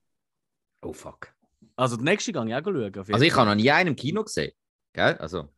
Oh 0.82 0.94
fuck. 0.94 1.34
Also 1.76 1.96
der 1.98 2.06
nächste 2.06 2.32
gehe 2.32 2.46
ich 2.48 2.54
auch 2.56 2.64
schauen. 2.64 2.94
Also 3.14 3.24
ich 3.24 3.36
habe 3.36 3.50
noch 3.50 3.56
nie 3.56 3.70
einen 3.72 3.90
im 3.90 3.96
Kino 3.96 4.24
gesehen. 4.24 4.52
Gell? 4.94 5.16
Also, 5.18 5.50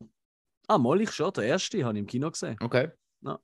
Ah, 0.68 0.78
mal 0.78 1.00
ich 1.02 1.12
schon. 1.12 1.32
Der 1.34 1.44
erste 1.46 1.84
habe 1.84 1.94
ich 1.94 2.00
im 2.00 2.08
Kino 2.08 2.30
gesehen. 2.32 2.58
okay. 2.62 2.90
Ja. 3.22 3.40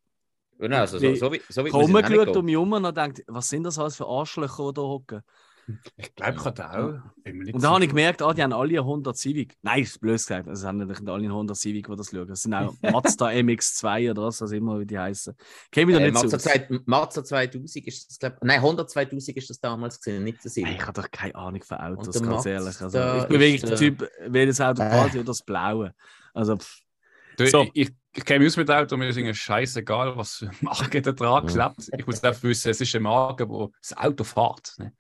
Ja, 0.59 0.67
nein, 0.67 0.79
also, 0.81 0.99
so, 0.99 1.15
so, 1.15 1.31
wie, 1.31 1.41
so 1.49 1.63
wie 1.65 1.69
Ich 1.69 1.73
ich 1.73 1.87
nicht 1.87 1.95
rumgeschaut 1.95 2.25
gehen. 2.27 2.37
um 2.37 2.45
mich 2.45 2.53
herum 2.53 2.73
und 2.73 2.95
denkt, 2.97 3.23
was 3.27 3.49
sind 3.49 3.63
das 3.63 3.79
alles 3.79 3.95
für 3.95 4.05
Arschlöcher, 4.07 4.67
die 4.69 4.73
da 4.75 4.81
hocken? 4.81 5.21
Ich 5.95 6.13
glaube, 6.15 6.37
ich 6.37 6.45
hatte 6.45 6.69
auch. 6.69 6.93
Nicht 7.23 7.53
Und 7.53 7.63
dann 7.63 7.71
habe 7.71 7.83
ich 7.83 7.89
gemerkt, 7.89 8.21
ah, 8.21 8.33
die 8.33 8.43
haben 8.43 8.51
alle 8.51 8.69
eine 8.69 8.79
100 8.79 9.15
Civic. 9.15 9.55
Nein, 9.61 9.83
ist 9.83 9.99
blöd 10.01 10.17
gesagt. 10.17 10.47
Es 10.47 10.63
haben 10.65 10.77
natürlich 10.77 11.07
alle 11.07 11.17
eine 11.23 11.27
100 11.29 11.55
Civic, 11.55 11.87
die 11.87 11.95
das 11.95 12.09
schauen. 12.09 12.29
Es 12.29 12.41
sind 12.41 12.53
auch 12.53 12.73
Mazda 12.81 13.27
MX2 13.27 14.11
oder 14.11 14.23
was, 14.23 14.41
was 14.41 14.51
immer, 14.51 14.79
wie 14.79 14.85
die 14.85 14.99
heißen. 14.99 15.33
Kenne 15.71 15.85
mich 15.87 15.95
da 15.95 16.01
Äh, 16.01 16.11
nicht 16.11 16.17
so 16.17 16.23
Mazda, 16.23 16.37
aus. 16.37 16.43
2, 16.43 16.79
Mazda 16.85 17.23
2000 17.23 17.87
ist 17.87 18.09
das, 18.09 18.19
glaub, 18.19 18.43
nein, 18.43 18.57
100 18.57 18.89
2000 18.89 19.37
ist 19.37 19.49
das 19.49 19.59
damals 19.59 20.01
gewesen, 20.01 20.23
nicht 20.23 20.39
der 20.43 20.45
Ey, 20.45 20.51
Sinn. 20.51 20.67
Ich 20.67 20.81
habe 20.85 21.01
doch 21.01 21.09
keine 21.11 21.35
Ahnung 21.35 21.63
von 21.63 21.77
Autos, 21.77 22.15
ganz 22.15 22.27
Mazda 22.27 22.49
ehrlich. 22.49 22.81
Also, 22.81 22.97
ich 22.99 23.27
bin 23.27 23.39
wirklich 23.39 23.61
der 23.61 23.75
Typ, 23.77 24.09
welches 24.27 24.59
Auto 24.61 24.81
Äh. 24.81 24.89
gefällt 24.89 25.13
dir 25.13 25.19
oder 25.19 25.25
das 25.27 25.41
Blaue. 25.43 25.93
Also, 26.33 26.57
pff, 26.57 26.81
Du, 27.41 27.47
So. 27.47 27.63
Ich, 27.73 27.89
ich, 27.89 27.89
ich 28.13 28.25
kenne 28.25 28.39
mich 28.39 28.49
aus 28.49 28.57
mit 28.57 28.69
Auto, 28.69 28.97
mir 28.97 29.07
ist 29.07 29.17
irgendwie 29.17 29.35
scheißegal, 29.35 30.17
was 30.17 30.35
für 30.35 30.51
Marke 30.61 31.01
da 31.01 31.11
dran 31.11 31.45
klebt. 31.47 31.89
Ich 31.97 32.05
muss 32.05 32.23
einfach 32.23 32.43
wissen, 32.43 32.69
es 32.69 32.81
ist 32.81 32.95
eine 32.95 33.03
Marke, 33.03 33.47
wo 33.47 33.71
das 33.81 33.97
Auto 33.97 34.23
fährt. 34.23 34.73
Ne? 34.77 34.93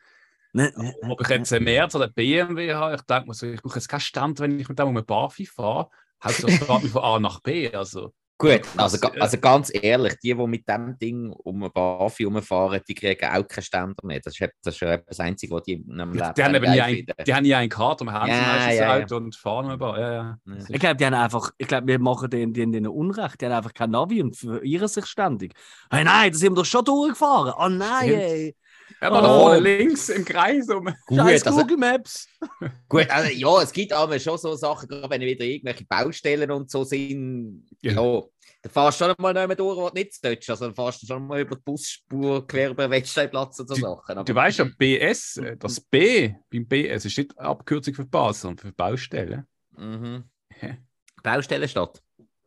ne, 0.53 0.73
ne, 0.75 0.95
ne, 1.01 1.11
Ob 1.11 1.21
ich 1.21 1.27
jetzt 1.29 1.53
einen 1.53 1.65
Merz 1.65 1.95
oder 1.95 2.05
einen 2.05 2.13
BMW 2.13 2.73
habe, 2.73 2.95
ich 2.95 3.01
denke 3.01 3.27
mir 3.27 3.33
so, 3.33 3.47
ich 3.47 3.61
brauche 3.61 3.75
jetzt 3.75 3.87
keinen 3.87 3.99
Stand, 3.99 4.39
wenn 4.39 4.59
ich 4.59 4.69
mit 4.69 4.79
dem 4.79 4.87
um 4.87 4.95
eine 4.95 5.03
Barfi 5.03 5.45
fahre. 5.45 5.89
Hauptsache, 6.23 6.51
fährt 6.51 6.83
mich 6.83 6.91
von 6.91 7.03
A 7.03 7.19
nach 7.19 7.39
B. 7.41 7.71
Also, 7.73 8.13
Gut, 8.41 8.61
also, 8.77 8.97
Das- 8.97 9.01
ga- 9.01 9.19
also 9.21 9.37
ganz 9.37 9.71
ehrlich, 9.73 10.13
die, 10.23 10.33
die 10.33 10.47
mit 10.47 10.67
dem 10.67 10.97
Ding 10.97 11.31
um 11.31 11.63
ein 11.63 11.71
Bafi 11.71 12.23
rumfahren, 12.23 12.81
die 12.87 12.95
kriegen 12.95 13.25
auch 13.29 13.47
keinen 13.47 13.63
Ständer 13.63 13.95
mehr. 14.03 14.19
Das 14.19 14.33
ist, 14.39 14.49
das 14.63 14.73
ist 14.75 14.81
ja 14.81 14.97
das 14.97 15.19
Einzige, 15.19 15.53
was 15.53 15.63
die 15.63 15.73
in 15.73 15.91
einem 15.99 16.13
Leben 16.13 16.33
die, 16.35 16.43
haben 16.43 16.55
eben 16.55 16.71
nie 16.71 16.81
ein, 16.81 17.05
die 17.25 17.33
haben 17.33 17.43
nie 17.43 17.53
einen 17.53 17.69
Kart, 17.69 18.01
und 18.01 18.11
haben 18.11 18.29
Ja, 18.29 18.35
ja, 18.35 18.53
ein 18.65 18.75
ja. 18.77 19.03
Auto 19.03 19.17
und 19.17 19.35
fahren 19.35 19.77
Bar. 19.77 19.99
Ja, 19.99 20.11
ja. 20.13 20.37
Ja. 20.45 20.55
Ich 20.69 20.79
glaube, 20.79 20.95
die 20.95 21.05
haben 21.05 21.13
einfach, 21.13 21.51
ich 21.57 21.67
glaube, 21.67 21.87
wir 21.87 21.99
machen 21.99 22.29
denen, 22.29 22.53
denen, 22.53 22.71
denen 22.71 22.87
Unrecht. 22.87 23.39
Die 23.41 23.45
haben 23.45 23.53
einfach 23.53 23.73
kein 23.73 23.91
Navi 23.91 24.21
und 24.21 24.35
verirren 24.35 24.87
sich 24.87 25.05
ständig. 25.05 25.53
Hey, 25.89 26.03
nein, 26.03 26.31
da 26.31 26.37
sind 26.37 26.51
wir 26.53 26.55
doch 26.57 26.65
schon 26.65 26.83
durchgefahren. 26.83 27.53
Oh 27.57 27.69
nein, 27.69 28.09
Stimmt. 28.09 28.55
Ey. 29.01 29.07
Aber 29.07 29.19
Oh. 29.19 29.21
da 29.21 29.27
vorne 29.39 29.59
links 29.59 30.09
im 30.09 30.23
Kreis 30.23 30.69
um. 30.69 30.85
Gut, 31.07 31.17
Scheiß 31.17 31.47
also, 31.47 31.59
Google 31.61 31.77
Maps. 31.77 32.27
gut 32.89 33.09
also, 33.09 33.31
ja, 33.31 33.61
es 33.63 33.71
gibt 33.73 33.91
aber 33.93 34.19
schon 34.19 34.37
so 34.37 34.55
Sachen, 34.55 34.87
gerade 34.87 35.09
wenn 35.09 35.21
wieder 35.21 35.43
irgendwelche 35.43 35.85
Baustellen 35.85 36.51
und 36.51 36.69
so 36.69 36.83
sind. 36.83 37.65
Ja. 37.81 37.93
Ja, 37.93 38.21
da 38.63 38.69
fährst 38.69 39.01
du 39.01 39.05
schon 39.05 39.15
mal 39.17 39.33
nicht 39.33 39.47
mehr 39.47 39.55
durch, 39.55 39.75
wo 39.77 39.89
du 39.89 39.93
nicht 39.95 40.13
sollst. 40.13 40.49
Also 40.49 40.65
dann 40.65 40.75
fährst 40.75 41.01
du 41.01 41.07
schon 41.07 41.25
mal 41.27 41.41
über 41.41 41.55
die 41.55 41.61
Busspur 41.63 42.47
quer 42.47 42.69
über 42.69 42.87
den 42.87 42.91
Wettsteinplatz 42.91 43.59
und 43.59 43.67
so 43.69 43.75
Sachen. 43.75 44.17
Aber- 44.17 44.23
Du 44.23 44.35
weißt 44.35 44.59
ja, 44.59 44.65
BS, 44.77 45.37
äh, 45.37 45.57
das 45.57 45.79
B 45.81 46.33
beim 46.51 46.67
BS 46.67 47.05
ist 47.05 47.17
nicht 47.17 47.37
Abkürzung 47.39 47.93
für 47.95 48.05
Basel, 48.05 48.41
sondern 48.41 48.67
für 48.67 48.71
Baustelle. 48.73 49.45
Mhm. 49.75 50.25
Ja. 50.61 50.77
Baustellenstadt. 51.23 52.01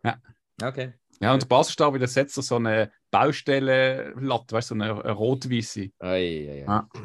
Ja. 0.05 0.19
Okay. 0.63 0.93
Ja, 1.21 1.33
und 1.33 1.49
Baselstadt 1.49 1.95
widersetzt 1.95 2.35
so 2.35 2.57
eine 2.57 2.91
Baustelle-Latte, 3.11 4.55
weißt 4.55 4.71
du, 4.71 4.75
so 4.75 4.83
eine, 4.83 5.05
eine 5.05 5.13
rot-weiße. 5.13 5.81
Oi, 5.81 5.91
oi, 6.01 6.63
oi. 6.63 6.65
Ah. 6.67 6.89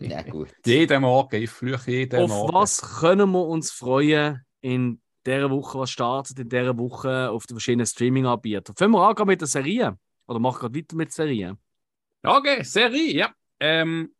Ja, 0.00 0.22
gut. 0.22 0.48
Jeden 0.64 1.02
Morgen, 1.02 1.42
ich 1.42 1.50
fluche 1.50 1.90
jeden 1.90 2.22
Auf 2.22 2.30
Morgen. 2.30 2.54
was 2.54 2.80
können 3.00 3.30
wir 3.30 3.46
uns 3.46 3.70
freuen 3.70 4.42
in 4.62 5.00
dieser 5.26 5.50
Woche? 5.50 5.78
Was 5.78 5.90
startet 5.90 6.38
in 6.38 6.48
dieser 6.48 6.78
Woche 6.78 7.30
auf 7.30 7.46
den 7.46 7.56
verschiedenen 7.56 7.86
Streaming-Anbietern? 7.86 8.74
Fangen 8.74 8.92
wir 8.92 9.18
an 9.18 9.26
mit 9.26 9.40
der 9.40 9.48
Serie. 9.48 9.98
Oder 10.26 10.38
mach 10.38 10.58
gerade 10.58 10.78
weiter 10.78 10.96
mit 10.96 11.08
der 11.08 11.12
Serie. 11.12 11.58
Okay, 12.22 12.62
Serie, 12.62 13.12
ja. 13.12 13.34
Ähm, 13.60 14.14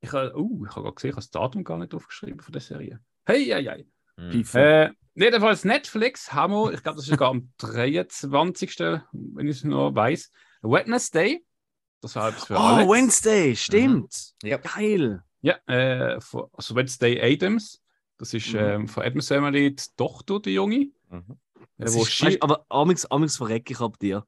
ich 0.00 0.12
habe 0.12 0.38
uh, 0.38 0.64
ich 0.64 0.70
habe 0.70 0.82
gerade 0.82 0.94
gesehen, 0.94 1.10
ich 1.10 1.16
habe 1.16 1.22
das 1.22 1.30
Datum 1.30 1.64
gar 1.64 1.78
nicht 1.78 1.94
aufgeschrieben 1.94 2.40
von 2.40 2.52
der 2.52 2.60
Serie. 2.60 3.00
Hey, 3.26 3.44
hey, 3.46 3.64
hey. 3.64 3.86
Hm. 4.16 4.44
Äh, 4.54 4.90
jedenfalls 5.14 5.64
Netflix 5.64 6.32
haben 6.32 6.52
wir, 6.52 6.72
ich 6.72 6.82
glaube, 6.82 6.96
das 6.96 7.04
ist 7.06 7.10
sogar 7.10 7.30
am 7.30 7.50
23., 7.58 8.78
wenn 9.12 9.48
ich 9.48 9.56
es 9.58 9.64
noch 9.64 9.94
weiß, 9.94 10.30
Wednesday. 10.62 11.44
Das 12.00 12.14
war 12.16 12.32
für 12.32 12.54
Oh, 12.54 12.58
Alex. 12.58 12.90
Wednesday, 12.90 13.56
stimmt. 13.56 14.34
Ja. 14.42 14.58
Geil. 14.58 15.22
Ja, 15.40 15.56
äh, 15.66 16.20
von, 16.20 16.44
also 16.52 16.74
Wednesday 16.74 17.20
Adams. 17.20 17.80
Das 18.18 18.32
ist 18.32 18.52
Mhm. 18.52 18.58
ähm, 18.58 18.88
von 18.88 19.02
Adams 19.02 19.28
Family 19.28 19.74
die 19.74 19.82
Tochter, 19.96 20.40
die 20.40 20.54
Junge. 20.54 20.90
Mhm. 21.10 21.38
Äh, 21.78 21.92
wo 21.92 22.02
ist, 22.02 22.12
Ski- 22.12 22.26
weißt, 22.26 22.42
aber 22.42 22.64
amigs, 22.68 23.04
amigs 23.06 23.36
verrecke 23.36 23.72
ich 23.72 23.80
ab 23.80 23.98
dir. 23.98 24.24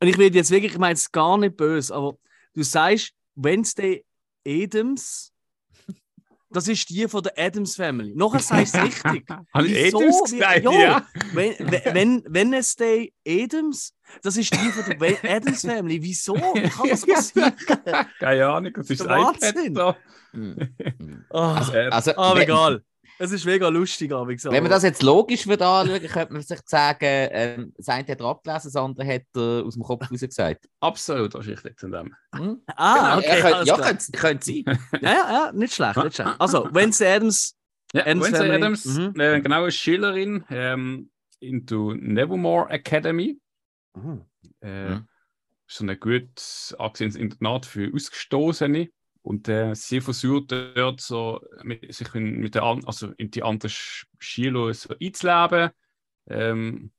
Und 0.00 0.08
ich 0.08 0.18
will 0.18 0.34
jetzt 0.34 0.50
wirklich, 0.50 0.72
ich 0.72 0.78
meine 0.78 0.94
es 0.94 1.12
gar 1.12 1.38
nicht 1.38 1.56
böse, 1.56 1.94
aber 1.94 2.16
du 2.54 2.62
sagst 2.62 3.12
Wednesday 3.36 4.04
Adams, 4.46 5.32
das 6.50 6.68
ist 6.68 6.88
die 6.90 7.06
von 7.08 7.22
der 7.22 7.32
Adams 7.38 7.76
Family. 7.76 8.12
Nachher 8.14 8.40
sagst 8.40 8.74
du 8.74 8.78
es 8.80 9.04
richtig. 9.04 9.24
Habe 9.54 9.66
ich? 9.68 9.94
Adams 9.94 10.22
gesagt? 10.30 10.64
Jo. 10.64 10.72
Ja. 10.72 11.06
Wenn, 11.32 11.54
wenn, 11.94 12.24
Wednesday 12.28 13.12
Adams, 13.26 13.94
das 14.22 14.36
ist 14.36 14.52
die 14.52 14.58
von 14.70 14.98
der 14.98 15.16
Adams 15.36 15.62
Family. 15.62 16.02
Wieso? 16.02 16.34
Wie 16.34 16.68
kann 16.68 16.88
das 16.88 17.06
passieren? 17.06 17.52
Keine 18.18 18.46
Ahnung, 18.48 18.72
das 18.74 18.90
ist 18.90 19.00
das 19.00 19.06
iPad 19.06 19.42
Wahnsinn. 19.42 19.74
da. 19.74 19.96
Hm. 20.32 20.56
Hm. 20.98 21.24
Ah, 21.30 21.66
Also, 21.90 22.16
aber 22.16 22.36
wenn- 22.36 22.42
egal. 22.42 22.84
Es 23.22 23.32
ist 23.32 23.44
mega 23.44 23.68
lustig, 23.68 24.12
aber 24.12 24.30
ich 24.30 24.42
Wenn 24.44 24.62
man 24.62 24.70
das 24.70 24.82
jetzt 24.82 25.02
logisch 25.02 25.46
würde 25.46 25.66
anschauen, 25.66 26.00
könnte 26.00 26.32
man 26.32 26.40
sich 26.42 26.58
sagen, 26.64 26.98
ähm, 27.02 27.74
das 27.76 27.88
eine 27.88 28.08
hat 28.08 28.18
er 28.20 28.26
abgelesen, 28.26 28.70
das 28.72 28.76
andere 28.76 29.06
hat 29.06 29.22
er 29.36 29.62
aus 29.66 29.74
dem 29.74 29.82
Kopf 29.82 30.10
raus 30.10 30.20
gesagt. 30.20 30.66
Absolut 30.80 31.34
wahrscheinlich 31.34 31.62
liegt 31.62 31.84
an 31.84 31.92
dem. 31.92 32.14
Hm? 32.34 32.62
Ah, 32.76 33.18
okay. 33.18 33.26
ja, 33.28 33.34
könnte, 33.40 33.56
alles 33.56 33.68
ja 33.68 33.76
könnte, 33.76 34.12
könnte 34.12 34.46
sein. 34.46 34.64
Ja, 35.02 35.10
ja, 35.12 35.32
ja, 35.32 35.52
nicht 35.52 35.74
schlecht, 35.74 35.96
nicht 36.02 36.16
schlecht. 36.16 36.34
Also, 36.40 36.68
Wednesday 36.72 37.14
Adams, 37.14 37.54
Ja, 37.92 38.02
Adams 38.06 38.24
Wednesday 38.24 38.38
Family. 38.48 38.56
Adams, 38.64 38.84
Mhm. 38.86 39.20
äh, 39.20 39.40
genau, 39.42 39.62
eine 39.62 39.70
Schülerin 39.70 40.44
ähm, 40.48 41.10
into 41.40 41.94
Nevermore 41.94 42.70
Academy. 42.70 43.38
Äh, 44.62 44.90
Mhm. 44.94 45.08
So 45.66 45.84
ein 45.86 46.00
gut 46.00 46.74
angesehenes 46.78 47.16
Internat 47.16 47.66
für 47.66 47.92
Ausgestoßene. 47.94 48.88
Und 49.22 49.48
äh, 49.48 49.74
sie 49.74 50.00
versucht 50.00 50.52
dort 50.52 51.00
so, 51.00 51.40
mit, 51.62 51.92
sich 51.94 52.14
in, 52.14 52.38
mit 52.40 52.54
der, 52.54 52.62
an- 52.62 52.84
also 52.86 53.08
in 53.18 53.30
die 53.30 53.42
anderen 53.42 53.70
Sch- 53.70 54.04
Schüler 54.18 54.72
so 54.74 54.94
einzuleben. 55.00 55.70
Ähm, 56.28 56.92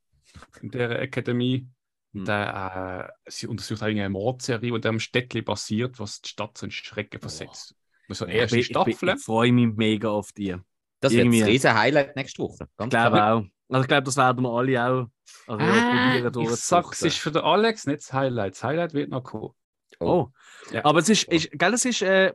in 0.62 0.72
der 0.72 1.02
Akademie. 1.02 1.68
Und 2.14 2.28
äh, 2.28 3.08
sie 3.28 3.48
untersucht 3.48 3.82
eigentlich 3.84 4.02
eine 4.02 4.10
Mordserie, 4.10 4.60
die 4.60 4.68
in 4.70 4.82
diesem 4.82 5.00
Städtchen 5.00 5.44
basiert, 5.46 6.00
was 6.00 6.22
die 6.22 6.30
Stadt 6.30 6.58
so 6.58 6.66
in 6.66 6.72
Schrecken 6.72 7.20
versetzt. 7.20 7.76
So 8.10 8.28
ich, 8.28 8.36
erste 8.36 8.58
ich, 8.60 8.66
Staffel. 8.68 9.10
ich 9.16 9.22
freue 9.24 9.52
mich 9.54 9.74
mega 9.76 10.10
auf 10.10 10.32
die. 10.34 10.52
Ich 10.52 10.58
Das 11.00 11.14
wird 11.14 11.22
Irgendwie. 11.24 11.40
das 11.40 11.50
riesen 11.50 11.74
Highlight 11.74 12.16
nächste 12.16 12.44
Woche. 12.44 12.68
Ganz 12.78 12.92
glaube 12.92 13.24
auch. 13.24 13.44
Also, 13.70 13.82
ich 13.84 13.88
glaube, 13.88 14.04
das 14.04 14.18
werden 14.18 14.44
wir 14.44 14.50
alle 14.52 14.86
auch 14.86 15.08
also, 15.48 15.64
Ah, 15.64 16.20
probieren 16.22 16.44
ich 16.44 16.50
sag, 16.60 16.92
es 16.92 17.02
ist 17.02 17.18
für 17.18 17.32
den 17.32 17.42
Alex 17.42 17.88
nicht 17.88 18.00
das 18.02 18.12
Highlight. 18.12 18.54
Das 18.56 18.64
Highlight 18.64 18.94
wird 18.94 19.10
noch 19.10 19.24
kommen. 19.24 19.54
Oh. 20.02 20.30
Ja. 20.72 20.86
Aber 20.86 21.00
es 21.00 21.10
ist, 21.10 21.24
ist 21.26 21.50
gell, 21.52 21.74
es 21.74 21.86
ist, 21.86 22.02
äh, 22.02 22.34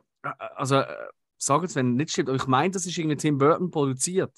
also, 0.55 0.77
äh, 0.77 0.87
sag 1.37 1.63
es, 1.63 1.75
wenn 1.75 1.91
es 1.91 1.97
nicht 1.97 2.11
stimmt, 2.11 2.29
aber 2.29 2.35
ich 2.37 2.47
meine, 2.47 2.71
das 2.71 2.85
ist 2.85 2.97
irgendwie 2.97 3.17
Tim 3.17 3.37
Burton 3.37 3.71
produziert. 3.71 4.33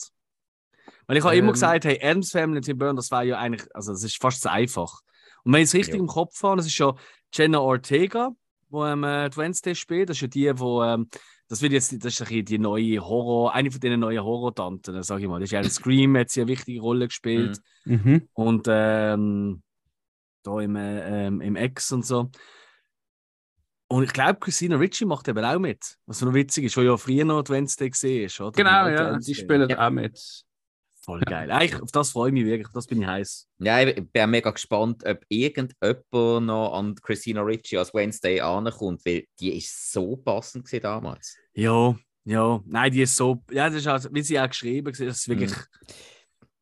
Weil 1.07 1.17
ich 1.17 1.23
habe 1.23 1.35
immer 1.35 1.47
Ähm. 1.47 1.53
gesagt, 1.53 1.85
hey, 1.85 1.99
Adams 2.01 2.31
Family 2.31 2.57
und 2.57 2.65
Tim 2.65 2.77
Burton, 2.77 2.95
das 2.95 3.11
war 3.11 3.23
ja 3.23 3.37
eigentlich, 3.39 3.67
also 3.73 3.91
das 3.91 4.03
ist 4.03 4.21
fast 4.21 4.41
zu 4.41 4.51
einfach. 4.51 5.01
Und 5.43 5.53
wenn 5.53 5.61
ich 5.61 5.69
es 5.69 5.73
richtig 5.73 5.95
Ja. 5.95 5.99
im 6.01 6.07
Kopf 6.07 6.41
habe, 6.43 6.57
das 6.57 6.67
ist 6.67 6.77
ja 6.77 6.93
Jenna 7.33 7.59
Ortega, 7.59 8.31
wo 8.69 8.85
ähm, 8.85 9.03
äh, 9.03 9.29
die 9.29 9.37
Wednesday 9.37 9.73
spielt, 9.75 10.09
das 10.09 10.17
ist 10.17 10.21
ja 10.21 10.27
die, 10.27 10.59
wo, 10.59 10.83
ähm, 10.83 11.09
das 11.47 11.61
wird 11.63 11.71
jetzt, 11.71 11.91
das 12.05 12.19
ist 12.19 12.29
die 12.29 12.59
neue 12.59 12.99
Horror, 12.99 13.53
eine 13.55 13.71
von 13.71 13.79
den 13.79 13.99
neuen 13.99 14.23
Horror-Tanten, 14.23 15.01
sag 15.01 15.19
ich 15.19 15.27
mal. 15.27 15.39
Das 15.39 15.47
ist 15.47 15.51
ja 15.51 15.59
ein 15.59 15.69
Scream, 15.69 16.15
hat 16.17 16.29
sie 16.29 16.41
eine 16.41 16.49
wichtige 16.49 16.79
Rolle 16.81 17.07
gespielt. 17.07 17.59
Mhm. 17.85 18.27
Und 18.33 18.67
ähm, 18.69 19.63
da 20.43 20.59
im, 20.61 20.75
äh, 20.75 21.27
ähm, 21.27 21.41
im 21.41 21.55
Ex 21.55 21.91
und 21.91 22.05
so. 22.05 22.29
Und 23.91 24.03
ich 24.03 24.13
glaube, 24.13 24.39
Christina 24.39 24.75
Ritchie 24.75 25.05
macht 25.05 25.27
eben 25.27 25.43
auch 25.43 25.57
mit. 25.59 25.97
Was 26.05 26.21
noch 26.21 26.33
witzig 26.33 26.65
ist, 26.65 26.77
wo 26.77 26.81
ja 26.81 26.95
früher 26.95 27.25
noch 27.25 27.43
Wednesday 27.49 27.89
gesehen 27.89 28.25
ist, 28.25 28.39
oder? 28.39 28.51
Genau, 28.51 28.87
ja. 28.87 29.17
Die 29.17 29.33
spielen 29.35 29.67
Ja. 29.69 29.87
auch 29.87 29.91
mit. 29.91 30.43
Voll 31.01 31.21
geil. 31.21 31.49
Eigentlich, 31.49 31.81
auf 31.81 31.91
das 31.91 32.11
freue 32.11 32.29
ich 32.29 32.33
mich 32.33 32.45
wirklich, 32.45 32.67
auf 32.67 32.73
das 32.73 32.85
bin 32.85 33.01
ich 33.01 33.07
heiß. 33.07 33.47
Ja, 33.59 33.81
ich 33.81 33.95
bin 34.11 34.29
mega 34.29 34.51
gespannt, 34.51 35.03
ob 35.07 35.21
irgendjemand 35.27 36.45
noch 36.45 36.73
an 36.77 36.93
Christina 37.01 37.41
Ricci 37.41 37.77
als 37.77 37.93
Wednesday 37.93 38.41
ankommt, 38.41 39.03
weil 39.05 39.25
die 39.39 39.57
ist 39.57 39.91
so 39.91 40.17
passend 40.17 40.65
gewesen 40.65 40.83
damals. 40.83 41.35
Ja, 41.53 41.95
ja. 42.25 42.61
Nein, 42.65 42.91
die 42.91 43.01
ist 43.01 43.15
so. 43.15 43.41
Ja, 43.49 43.69
das 43.69 43.77
ist 43.79 43.87
also, 43.87 44.09
wie 44.11 44.21
sie 44.21 44.39
auch 44.39 44.49
geschrieben 44.49 44.87
hat, 44.93 44.99
das 44.99 45.17
ist 45.17 45.29
wirklich. 45.29 45.53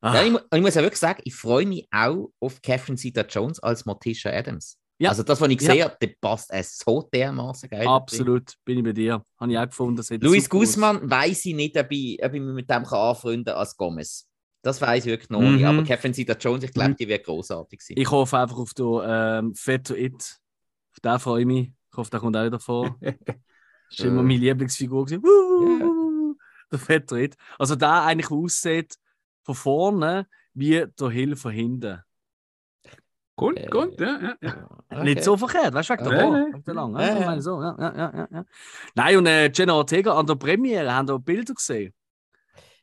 Ah, 0.00 0.14
Ja, 0.14 0.22
ich, 0.24 0.34
ich 0.54 0.60
muss 0.62 0.76
ja 0.76 0.82
wirklich 0.82 1.00
sagen, 1.00 1.20
ich 1.24 1.34
freue 1.34 1.66
mich 1.66 1.86
auch 1.90 2.30
auf 2.40 2.62
Catherine 2.62 2.96
Zeta-Jones 2.96 3.58
als 3.60 3.84
Morticia 3.84 4.30
Adams. 4.32 4.77
Ja. 5.00 5.10
Also 5.10 5.22
das, 5.22 5.40
was 5.40 5.48
ich 5.48 5.60
Ja. 5.60 5.68
gesehen 5.68 5.84
habe, 5.84 5.96
der 6.00 6.14
passt 6.20 6.50
es 6.52 6.78
so 6.78 7.08
dermaßen 7.12 7.68
geil. 7.70 7.86
absolut, 7.86 8.54
bin 8.64 8.78
ich 8.78 8.84
bei 8.84 8.92
dir. 8.92 9.24
Habe 9.38 9.52
ich 9.52 9.58
auch 9.58 9.66
gefunden. 9.66 10.02
Luis 10.20 10.48
Guzman 10.50 11.08
weiß 11.08 11.44
ich 11.46 11.54
nicht, 11.54 11.76
ob 11.78 11.86
ich, 11.90 12.18
ob 12.24 12.34
ich 12.34 12.40
mich 12.40 12.54
mit 12.54 12.68
dem 12.70 12.82
kann 12.84 12.98
anfreunden 12.98 13.44
kann 13.44 13.54
als 13.56 13.76
Gomez. 13.76 14.26
Das 14.62 14.80
weiß 14.80 15.04
ich 15.06 15.10
wirklich 15.12 15.30
noch 15.30 15.40
Mhm. 15.40 15.54
nicht. 15.54 15.64
Aber 15.66 15.84
Catherine 15.84 16.14
Zeta-Jones, 16.14 16.64
ich 16.64 16.72
glaube, 16.72 16.90
Mhm. 16.90 16.96
die 16.96 17.06
wird 17.08 17.24
großartig 17.24 17.80
sein. 17.80 17.96
Ich 17.96 18.10
hoffe 18.10 18.38
einfach 18.38 18.58
auf 18.58 18.74
den 18.74 19.00
ähm, 19.04 19.54
Fetto 19.54 19.94
It. 19.94 20.38
Auf 20.92 21.00
den 21.00 21.18
freue 21.20 21.40
ich 21.42 21.46
mich. 21.46 21.72
Ich 21.92 21.96
hoffe, 21.96 22.10
der 22.10 22.20
kommt 22.20 22.36
auch 22.36 22.44
wieder 22.44 22.58
vor. 22.60 22.96
Das 23.90 24.00
war 24.00 24.06
immer 24.06 24.20
Äh. 24.20 24.24
meine 24.24 24.38
Lieblingsfigur. 24.40 25.06
gewesen. 25.06 25.22
Wuhu, 25.22 26.34
Der 26.70 26.78
Fetto 26.78 27.16
It. 27.16 27.36
Also 27.58 27.74
der 27.76 28.02
eigentlich 28.02 28.30
aussieht 28.30 28.96
von 29.44 29.54
vorne 29.54 30.26
wie 30.54 30.84
der 31.00 31.08
Hill 31.10 31.36
von 31.36 31.52
hinten. 31.52 32.00
Gut, 33.38 33.56
Äh, 33.56 33.68
gut, 33.68 34.00
ja, 34.00 34.18
ja, 34.20 34.34
ja. 34.42 34.68
Okay. 34.90 35.04
Nicht 35.04 35.22
so 35.22 35.36
verkehrt, 35.36 35.72
weißt 35.72 35.90
du, 35.90 35.94
wegen 35.94 36.04
der 36.04 36.12
Ja, 36.18 36.24
Haar, 36.24 36.38
ja. 36.38 36.46
wegen 36.52 36.64
der 36.64 36.74
lang. 36.74 36.92
Ja, 36.94 37.00
Ja, 37.00 37.06
ja. 37.14 37.20
Ich 37.20 37.26
meine 37.26 37.42
so, 37.42 37.62
ja, 37.62 37.76
ja, 37.78 37.96
ja, 37.96 38.12
ja, 38.16 38.28
ja. 38.32 38.44
Nein, 38.96 39.16
und 39.16 39.26
äh, 39.26 39.50
Jenna 39.54 39.74
Ortega 39.74 40.12
an 40.18 40.26
der 40.26 40.34
Premiere 40.34 40.92
haben 40.92 41.06
da 41.06 41.16
Bilder 41.18 41.54
gesehen. 41.54 41.94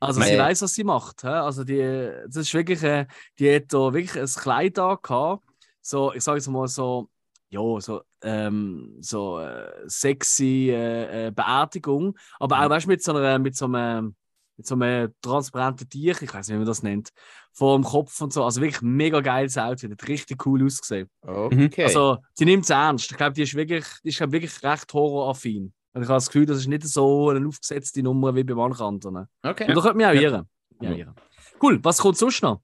Also 0.00 0.20
sie 0.22 0.32
Nee. 0.32 0.38
weiß, 0.38 0.62
was 0.62 0.72
sie 0.74 0.84
macht. 0.84 1.22
hä? 1.24 1.28
Also 1.28 1.62
die, 1.64 1.78
das 2.26 2.36
ist 2.36 2.54
wirklich, 2.54 2.82
äh, 2.82 3.06
die 3.38 3.54
hat 3.54 3.64
da 3.72 3.92
wirklich 3.92 4.18
ein 4.20 4.26
Kleid 4.42 4.78
da 4.78 4.94
gehabt. 4.94 5.44
So, 5.82 6.12
ich 6.14 6.22
sage 6.24 6.38
jetzt 6.38 6.48
mal 6.48 6.66
so, 6.68 7.08
ja, 7.50 7.60
so, 7.80 8.02
ähm, 8.22 8.96
so 9.00 9.38
äh, 9.40 9.70
sexy 9.86 10.70
äh, 10.70 11.26
äh, 11.28 11.30
Beerdigung, 11.32 12.16
aber 12.40 12.64
auch, 12.64 12.70
weißt 12.70 12.86
du, 12.86 12.90
mit 12.90 13.02
so 13.02 13.14
einer, 13.14 13.38
mit 13.38 13.56
so 13.56 13.66
einem, 13.66 14.16
mit 14.56 14.66
so 14.66 14.74
einem 14.74 15.14
transparenten 15.22 15.88
Tier, 15.88 16.14
ich 16.20 16.32
weiß 16.34 16.48
nicht, 16.48 16.54
wie 16.54 16.58
man 16.58 16.66
das 16.66 16.82
nennt, 16.82 17.10
vor 17.58 17.74
dem 17.78 17.84
Kopf 17.84 18.20
und 18.20 18.32
so. 18.34 18.44
Also 18.44 18.60
wirklich 18.60 18.82
mega 18.82 19.20
geiles 19.20 19.56
Outfit, 19.56 19.90
hat 19.90 20.08
richtig 20.08 20.44
cool 20.44 20.62
ausgesehen. 20.64 21.08
Okay. 21.22 21.84
Also, 21.84 22.18
sie 22.34 22.44
nimmt 22.44 22.64
es 22.64 22.70
ernst. 22.70 23.10
Ich 23.10 23.16
glaube, 23.16 23.32
die 23.32 23.42
ist 23.42 23.54
wirklich, 23.54 23.86
die 24.04 24.10
ist 24.10 24.18
glaub, 24.18 24.30
wirklich 24.32 24.62
recht 24.62 24.92
horroraffin. 24.92 25.72
Und 25.94 26.02
ich 26.02 26.08
habe 26.08 26.16
das 26.18 26.26
Gefühl, 26.26 26.44
das 26.44 26.58
ist 26.58 26.66
nicht 26.66 26.84
so 26.84 27.30
eine 27.30 27.48
aufgesetzte 27.48 28.02
Nummer 28.02 28.34
wie 28.34 28.44
bei 28.44 28.54
manchen 28.54 28.82
anderen. 28.82 29.26
okay. 29.42 29.68
Und 29.68 29.74
da 29.74 29.80
könnte 29.80 29.96
mich 29.96 30.06
auch 30.06 30.12
Ja. 30.12 30.20
irren. 30.20 30.48
Ja, 30.82 30.90
irren. 30.92 31.14
Cool, 31.62 31.78
was 31.82 31.96
kommt 31.98 32.18
sonst 32.18 32.42
noch? 32.42 32.60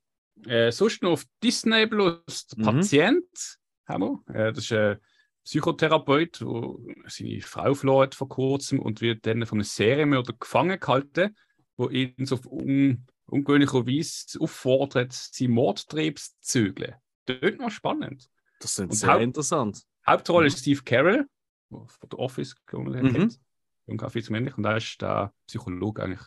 Äh, 0.46 0.70
sonst 0.70 1.02
noch 1.02 1.12
auf 1.12 1.24
Disney 1.42 1.86
Plus, 1.86 2.46
der 2.48 2.58
Mhm. 2.58 2.64
Patient 2.64 3.58
haben 3.88 4.20
wir. 4.26 4.34
Äh, 4.34 4.52
das 4.52 4.64
ist 4.64 4.72
ein 4.72 4.98
Psychotherapeut, 5.44 6.40
der 6.40 6.74
seine 7.08 7.40
Frau 7.40 7.74
verloren 7.74 8.02
hat 8.04 8.14
vor 8.14 8.28
kurzem 8.28 8.78
und 8.80 9.00
wird 9.00 9.26
dann 9.26 9.44
von 9.46 9.56
einem 9.58 9.64
Serienmörder 9.64 10.34
gefangen 10.38 10.78
gehalten, 10.78 11.36
wo 11.76 11.88
ihn 11.88 12.14
so 12.26 12.36
auf 12.36 12.46
un 12.46 13.06
ungewöhnliche 13.32 13.86
Weise 13.86 14.40
auffordert, 14.40 15.12
seinen 15.12 15.52
Mordtrieb 15.52 16.18
zu 16.18 16.32
zügeln. 16.40 16.94
Das 17.26 17.38
ist 17.40 17.58
noch 17.58 17.70
spannend. 17.70 18.28
Das 18.60 18.74
sind 18.74 18.90
Und 18.90 18.96
sehr 18.96 19.12
Haupt- 19.14 19.22
interessant. 19.22 19.82
Hauptrolle 20.06 20.44
Mhm. 20.44 20.46
ist 20.48 20.58
Steve 20.60 20.82
Carell, 20.82 21.26
der 21.70 21.78
von 21.86 22.08
The 22.10 22.16
Office 22.18 22.54
den 22.72 22.82
man 22.84 22.92
Mhm. 23.04 23.12
kennt. 23.12 23.40
Jung 23.86 23.96
Kaffee 23.98 24.22
zum 24.22 24.34
Männlich. 24.34 24.56
Und 24.56 24.64
er 24.64 24.76
ist 24.76 25.00
der 25.00 25.32
Psychologe 25.46 26.02
eigentlich. 26.02 26.20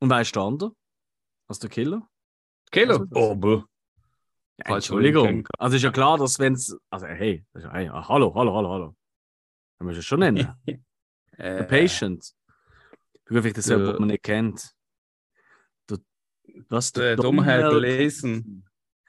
Und 0.00 0.10
wer 0.10 0.20
ist 0.20 0.34
der 0.34 0.42
andere? 0.42 0.74
Was 1.48 1.58
der 1.58 1.70
Killer? 1.70 2.08
Killer? 2.70 3.00
Also 3.00 3.06
Oh. 3.14 3.64
Ja, 4.58 4.64
Falls 4.66 4.86
du 4.86 4.98
ihn 4.98 5.04
Entschuldigung. 5.06 5.48
Also 5.58 5.76
ist 5.76 5.82
ja 5.82 5.90
klar, 5.90 6.18
dass 6.18 6.38
wenn 6.38 6.54
es. 6.54 6.76
Also 6.90 7.06
hey, 7.06 7.44
ist, 7.54 7.66
hey, 7.66 7.88
hallo, 7.88 8.34
hallo, 8.34 8.54
hallo, 8.54 8.70
hallo. 8.70 8.96
Dann 9.78 9.86
müssen 9.86 9.96
wir 9.96 10.00
es 10.00 10.06
schon 10.06 10.20
nennen. 10.20 10.38
Äh, 11.38 11.56
Der 11.56 11.62
Patient. 11.64 12.34
Begriff 13.24 13.52
das 13.54 13.64
der- 13.64 13.78
jemand, 13.78 14.00
man 14.00 14.08
nicht 14.08 14.22
kennt. 14.22 14.74
Der, 16.46 16.64
was? 16.68 16.92
Der 16.92 17.16
Dummherr 17.16 17.70
Gleason. 17.70 18.64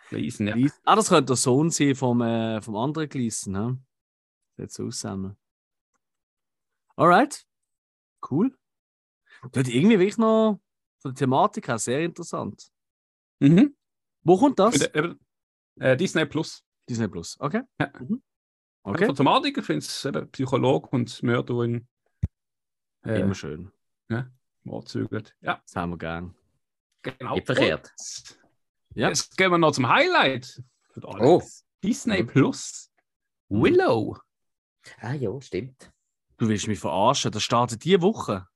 Lesen, 0.10 0.48
ja. 0.48 0.54
Gleason. 0.54 0.80
Ah, 0.84 0.96
das 0.96 1.10
könnte 1.10 1.28
der 1.28 1.36
Sohn 1.36 1.70
sein 1.70 1.96
vom, 1.96 2.22
äh, 2.22 2.62
vom 2.62 2.76
anderen 2.76 3.10
Gleason. 3.10 3.56
He? 3.56 4.62
Sieht 4.62 4.72
so 4.72 4.86
aus 4.86 5.00
zusammen. 5.00 5.38
Alright. 6.96 7.46
Cool. 8.30 8.56
Das 9.52 9.68
irgendwie 9.68 10.00
wirklich 10.00 10.18
noch 10.18 10.62
von 11.00 11.12
der 11.12 11.16
Thematik 11.16 11.68
her 11.68 11.80
sehr 11.80 12.02
interessant. 12.02 12.72
Mhm. 13.40 13.76
Wo 14.22 14.38
kommt 14.38 14.60
das? 14.60 14.80
Äh, 14.82 15.16
äh, 15.80 15.98
Disney 15.98 16.26
Plus. 16.26 16.64
Disney 16.88 17.08
Plus. 17.08 17.36
Okay. 17.40 17.64
Ja. 17.80 17.92
Mhm. 18.00 18.22
Okay. 18.84 18.96
Okay. 18.96 19.06
Von 19.08 19.16
Thematik, 19.16 19.58
ich 19.58 19.66
finde 19.66 19.80
es 19.80 20.06
eben 20.06 20.30
Psychologe 20.32 20.90
und 20.90 21.24
Mörder 21.24 21.64
in 21.64 21.88
äh, 23.06 23.22
Immer 23.22 23.36
schön. 23.36 23.72
Mord 24.66 24.88
zügelt. 24.88 25.36
Ja. 25.42 25.62
Das 25.66 25.76
haben 25.76 25.92
wir 25.92 25.98
gern. 25.98 26.36
Genau. 27.04 27.36
Nicht 27.36 27.46
verkehrt. 27.46 27.94
Ja. 28.96 29.10
Jetzt 29.10 29.36
gehen 29.38 29.52
wir 29.52 29.58
noch 29.58 29.72
zum 29.72 29.88
Highlight. 29.90 30.62
Oh. 31.04 31.42
Disney 31.84 32.24
Plus. 32.24 32.90
Willow. 33.50 34.18
Ah 35.02 35.14
ja, 35.14 35.30
stimmt. 35.42 35.92
Du 36.38 36.48
willst 36.48 36.68
mich 36.68 36.80
verarschen. 36.80 37.32
Das 37.32 37.44
startet 37.44 37.84
diese 37.84 38.02
Woche. 38.02 38.48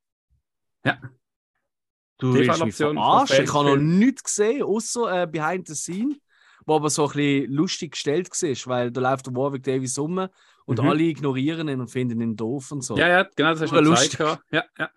Ja. 0.86 1.00
Du 2.18 2.34
willst 2.34 2.64
mich 2.64 2.76
verarschen. 2.76 3.44
Ich 3.44 3.54
habe 3.54 3.70
noch 3.70 3.76
nichts 3.78 4.24
gesehen, 4.24 4.64
außer 4.64 5.24
äh, 5.24 5.28
Behind 5.28 5.68
the 5.68 5.76
Scene, 5.76 6.16
wo 6.66 6.76
aber 6.76 6.90
so 6.90 7.04
ein 7.08 7.14
bisschen 7.14 7.52
lustig 7.52 7.92
gestellt 7.92 8.30
war, 8.32 8.76
weil 8.76 8.92
da 8.92 9.02
läuft 9.02 9.28
der 9.28 9.36
Warwick 9.36 9.64
Davis 9.64 9.98
rum 10.00 10.28
und 10.66 10.80
Mhm. 10.82 10.88
alle 10.90 11.04
ignorieren 11.04 11.68
ihn 11.68 11.80
und 11.82 11.90
finden 11.90 12.22
ihn 12.22 12.36
doof 12.36 12.72
und 12.72 12.82
so. 12.82 12.98
Ja, 12.98 13.08
ja, 13.08 13.24
genau, 13.36 13.54
das 13.54 13.70
Pure 13.70 13.84
schon 13.84 13.86
Lust. 13.86 14.12
gezeigt. 14.12 14.42
Ja, 14.52 14.64
ja. 14.78 14.90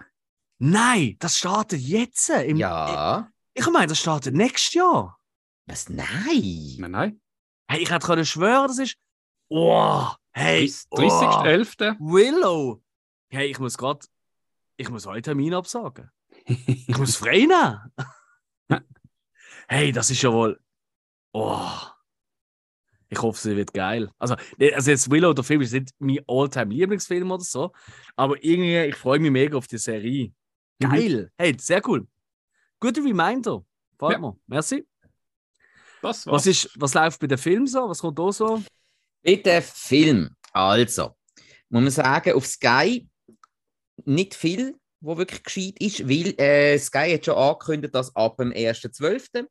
Nein, 0.59 1.17
das 1.19 1.37
startet 1.39 1.81
jetzt. 1.81 2.29
Im, 2.31 2.57
Ja. 2.57 3.31
Ich 3.61 3.71
meine, 3.71 3.89
das 3.89 4.01
startet 4.01 4.35
nächstes 4.35 4.73
Jahr. 4.73 5.21
Was? 5.67 5.91
Nein. 5.91 6.77
Nein, 6.79 6.91
nein. 6.91 7.21
Hey, 7.69 7.83
ich 7.83 7.91
hätte 7.91 8.07
können 8.07 8.25
schwören, 8.25 8.69
das 8.69 8.79
ist. 8.79 8.97
Oh, 9.51 10.07
hey. 10.33 10.65
30.11. 10.65 11.97
Oh, 12.01 12.13
Willow. 12.15 12.83
Hey, 13.29 13.51
ich 13.51 13.59
muss 13.59 13.77
gerade. 13.77 14.07
Ich 14.79 14.89
muss 14.89 15.05
heute 15.05 15.21
Termin 15.21 15.53
absagen. 15.53 16.11
Ich 16.47 16.97
muss 16.97 17.17
frei 17.17 17.41
nehmen. 17.41 18.83
hey, 19.69 19.93
das 19.93 20.11
ist 20.11 20.23
ja 20.23 20.33
wohl. 20.33 20.59
Oh. 21.35 21.69
Ich 23.11 23.21
hoffe, 23.21 23.39
sie 23.39 23.57
wird 23.57 23.75
geil. 23.75 24.11
Also, 24.19 24.37
ne, 24.57 24.73
also 24.73 24.91
jetzt 24.91 25.11
Willow, 25.11 25.35
der 25.35 25.45
Film 25.45 25.61
ist 25.61 25.75
nicht 25.75 25.93
mein 25.99 26.21
all-time 26.27 26.73
Lieblingsfilm 26.73 27.31
oder 27.31 27.45
so. 27.45 27.73
Aber 28.17 28.43
irgendwie, 28.43 28.89
ich 28.89 28.97
freue 28.97 29.19
mich 29.19 29.31
mega 29.31 29.59
auf 29.59 29.67
die 29.67 29.77
Serie. 29.77 30.33
Geil. 30.79 31.31
Hey, 31.37 31.55
sehr 31.61 31.87
cool. 31.87 32.09
Guter 32.81 33.03
Reminder. 33.05 33.65
Gefällt 33.99 34.13
Ja. 34.13 34.19
mir. 34.19 34.37
Merci. 34.47 34.87
Das 36.03 36.27
Was, 36.27 36.27
war's. 36.27 36.47
ist, 36.47 36.71
was 36.77 36.95
läuft 36.95 37.21
bei 37.21 37.27
den 37.27 37.37
Filmen 37.39 37.67
so? 37.67 37.89
Was 37.89 37.99
kommt 38.01 38.19
da 38.19 38.33
so? 38.33 38.63
Bitte 39.23 39.61
Film. 39.61 40.31
Also, 40.53 41.15
muss 41.69 41.83
man 41.83 41.91
sagen, 41.91 42.33
auf 42.33 42.47
Sky 42.47 43.07
nicht 44.05 44.35
viel, 44.35 44.77
wo 45.01 45.17
wirklich 45.19 45.43
gescheit 45.43 45.75
ist, 45.79 46.09
weil 46.09 46.35
äh, 46.41 46.79
Sky 46.79 47.13
hat 47.15 47.27
schon 47.27 47.35
angekündigt, 47.37 47.95
dass 47.95 48.15
ab 48.17 48.39
dem 48.39 48.51
1.12. 48.51 49.47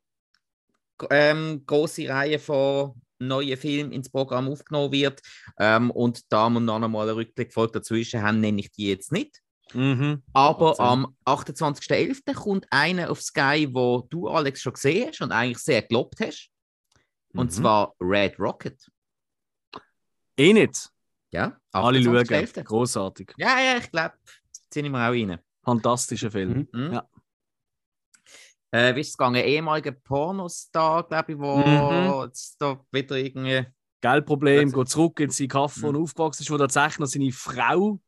Ähm, 1.08 1.62
große 1.64 2.08
Reihe 2.08 2.38
von 2.38 3.00
neuen 3.20 3.56
Filmen 3.56 3.92
ins 3.92 4.10
Programm 4.10 4.48
aufgenommen 4.48 4.92
wird. 4.92 5.20
Ähm, 5.58 5.90
und 5.92 6.30
da 6.32 6.50
muss 6.50 6.62
noch 6.62 6.82
einmal 6.82 7.08
ein 7.08 7.14
Rückblick 7.14 7.54
folgt 7.54 7.76
dazwischen 7.76 8.22
haben, 8.22 8.40
nenne 8.40 8.60
ich 8.60 8.70
die 8.72 8.88
jetzt 8.88 9.12
nicht. 9.12 9.40
Mhm. 9.74 10.22
Aber 10.32 10.78
am 10.80 11.14
28.11. 11.24 12.34
kommt 12.34 12.66
einer 12.70 13.10
auf 13.10 13.20
Sky, 13.22 13.68
wo 13.72 14.06
du, 14.10 14.28
Alex, 14.28 14.60
schon 14.62 14.72
gesehen 14.72 15.08
hast 15.08 15.20
und 15.20 15.32
eigentlich 15.32 15.58
sehr 15.58 15.82
gelobt 15.82 16.20
hast. 16.20 16.50
Und 17.34 17.46
Mhm. 17.46 17.50
zwar 17.50 17.94
Red 18.00 18.38
Rocket. 18.40 18.90
Eh 20.36 20.52
nicht. 20.52 20.90
Ja, 21.32 21.56
Alle 21.72 22.02
schauen. 22.02 22.16
28.11.. 22.16 22.64
Großartig. 22.64 23.32
Ja, 23.36 23.60
ja, 23.60 23.76
ich 23.78 23.90
glaube, 23.90 24.14
ziehe 24.70 24.84
ich 24.84 24.90
mir 24.90 24.98
auch 24.98 25.12
rein. 25.12 25.38
Fantastischer 25.62 26.30
Film. 26.30 26.68
Mhm. 26.72 26.86
Mhm. 26.86 26.92
Ja. 26.94 27.08
Äh, 28.72 28.94
wie 28.94 29.00
ist 29.00 29.08
es 29.10 29.16
gegangen? 29.16 29.44
Ehemaliger 29.44 29.92
Pornostar, 29.92 31.06
glaube 31.06 31.32
ich, 31.32 31.38
wo 31.38 31.56
Mhm. 31.56 32.22
jetzt 32.26 32.56
da 32.60 32.84
wieder 32.92 33.16
irgendwie. 33.16 33.66
Geldproblem, 34.00 34.72
geht 34.72 34.88
zurück 34.88 35.20
in 35.20 35.30
sein 35.30 35.48
Kaffee, 35.48 35.86
Mhm. 35.88 35.94
er 35.96 36.00
aufgewachsen 36.00 36.42
ist, 36.42 36.50
wo 36.50 36.56
tatsächlich 36.56 36.98
noch 37.00 37.06
seine 37.06 37.32
Frau 37.32 38.00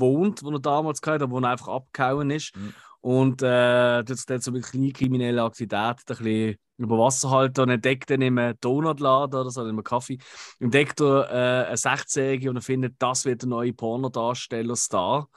wohnt, 0.00 0.40
die 0.42 0.46
er 0.46 0.60
damals 0.60 1.00
gehabt 1.00 1.22
hat, 1.22 1.30
wo 1.30 1.38
er 1.38 1.50
einfach 1.50 1.68
abgehauen 1.68 2.30
ist. 2.30 2.56
Mhm. 2.56 2.74
Und 3.00 3.42
äh, 3.42 4.04
das 4.04 4.26
dann 4.26 4.40
so 4.40 4.52
mit 4.52 4.64
kleinen 4.64 4.92
kriminellen 4.92 5.40
Aktivitäten 5.40 6.02
ein 6.08 6.16
bisschen 6.16 6.56
über 6.78 6.98
Wasser 6.98 7.30
halten 7.30 7.60
und 7.62 7.70
entdeckt 7.70 8.10
dann 8.10 8.22
im 8.22 8.54
Donutladen 8.60 9.40
oder 9.40 9.50
so, 9.50 9.62
in 9.62 9.70
einem 9.70 9.84
Kaffee, 9.84 10.18
entdeckt 10.60 11.00
er 11.00 11.28
äh, 11.30 11.66
eine 11.66 11.76
16-Jährige 11.76 12.50
und 12.50 12.56
er 12.56 12.62
findet, 12.62 12.94
das 12.98 13.24
wird 13.24 13.42
der 13.42 13.48
neue 13.48 13.72
Pornodarsteller-Star. 13.72 15.28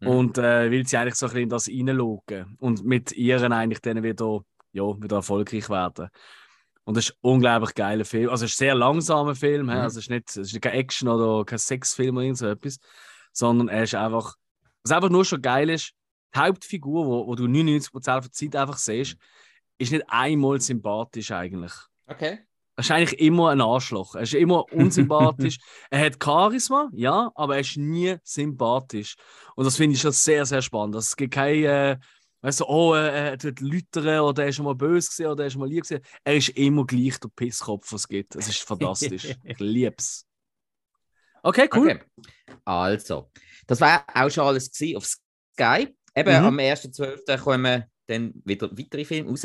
Mhm. 0.00 0.08
Und 0.08 0.38
äh, 0.38 0.70
will 0.70 0.86
sie 0.86 0.96
eigentlich 0.96 1.14
so 1.14 1.26
ein 1.26 1.30
bisschen 1.30 1.42
in 1.42 1.48
das 1.48 1.68
reinschauen 1.68 2.56
und 2.58 2.84
mit 2.84 3.12
ihren 3.12 3.52
eigentlich 3.52 3.80
dann 3.80 4.02
wieder, 4.02 4.40
ja, 4.72 5.02
wieder 5.02 5.16
erfolgreich 5.16 5.68
werden. 5.70 6.08
Und 6.84 6.96
das 6.96 7.06
ist 7.06 7.16
ein 7.16 7.32
unglaublich 7.32 7.74
geiler 7.74 8.04
Film. 8.04 8.30
Also, 8.30 8.46
es 8.46 8.52
ist 8.52 8.60
ein 8.62 8.64
sehr 8.66 8.74
langsamer 8.74 9.34
Film. 9.34 9.66
Mhm. 9.66 9.72
Also, 9.72 9.98
es 9.98 10.04
ist 10.04 10.10
nicht, 10.10 10.28
es 10.30 10.52
ist 10.52 10.62
kein 10.62 10.72
Action 10.72 11.08
oder 11.08 11.44
kein 11.44 11.58
Sexfilm 11.58 12.16
oder 12.16 12.24
irgend 12.24 12.38
so 12.38 12.46
etwas, 12.46 12.78
sondern 13.32 13.68
er 13.68 13.84
ist 13.84 13.94
einfach, 13.94 14.34
was 14.82 14.92
einfach 14.92 15.10
nur 15.10 15.24
schon 15.24 15.42
geil 15.42 15.70
ist, 15.70 15.92
die 16.34 16.38
Hauptfigur, 16.38 17.06
wo, 17.06 17.26
wo 17.26 17.34
du 17.34 17.44
99% 17.44 18.20
der 18.20 18.32
Zeit 18.32 18.56
einfach 18.56 18.78
siehst, 18.78 19.16
ist 19.78 19.92
nicht 19.92 20.04
einmal 20.08 20.60
sympathisch 20.60 21.30
eigentlich. 21.30 21.72
Okay. 22.06 22.40
Er 22.76 22.82
ist 22.82 22.90
eigentlich 22.92 23.20
immer 23.20 23.50
ein 23.50 23.60
Arschloch. 23.60 24.14
Er 24.14 24.22
ist 24.22 24.34
immer 24.34 24.64
unsympathisch. 24.72 25.58
er 25.90 26.06
hat 26.06 26.22
Charisma, 26.22 26.88
ja, 26.92 27.32
aber 27.34 27.56
er 27.56 27.60
ist 27.62 27.76
nie 27.76 28.16
sympathisch. 28.22 29.16
Und 29.56 29.64
das 29.64 29.76
finde 29.76 29.96
ich 29.96 30.00
schon 30.00 30.12
sehr, 30.12 30.46
sehr 30.46 30.62
spannend. 30.62 30.94
Also 30.94 31.06
Es 31.06 31.16
gibt 31.16 31.34
keine, 31.34 31.66
äh, 31.66 31.96
weißt 32.42 32.60
du, 32.60 32.66
oh, 32.66 32.94
äh, 32.94 33.30
er 33.30 33.38
tut 33.38 33.60
lütern 33.60 34.20
oder 34.20 34.44
er 34.44 34.50
ist 34.50 34.56
schon 34.56 34.64
mal 34.64 34.76
böse 34.76 35.10
gewesen, 35.10 35.26
oder 35.26 35.42
er 35.42 35.46
ist 35.48 35.56
mal 35.56 35.68
lieb 35.68 35.82
gewesen. 35.82 36.04
Er 36.22 36.36
ist 36.36 36.50
immer 36.50 36.86
gleich 36.86 37.18
der 37.18 37.28
Pisskopf, 37.34 37.92
was 37.92 38.02
es 38.02 38.08
gibt. 38.08 38.36
Es 38.36 38.48
ist 38.48 38.62
fantastisch. 38.62 39.34
ich 39.42 39.58
lieb's. 39.58 40.27
Okay, 41.42 41.68
cool. 41.74 41.90
okay. 41.90 42.00
Also, 42.64 43.30
das 43.66 43.80
war 43.80 44.04
auch 44.14 44.30
schon 44.30 44.44
alles 44.44 44.70
auf 44.96 45.06
Sky. 45.06 45.88
Eben 46.14 46.30
Mhm. 46.40 46.46
am 46.46 46.58
1.12. 46.58 47.38
kommen 47.38 47.84
dann 48.06 48.32
wieder 48.44 48.70
weitere 48.76 49.04
Filme 49.04 49.30
raus. 49.30 49.42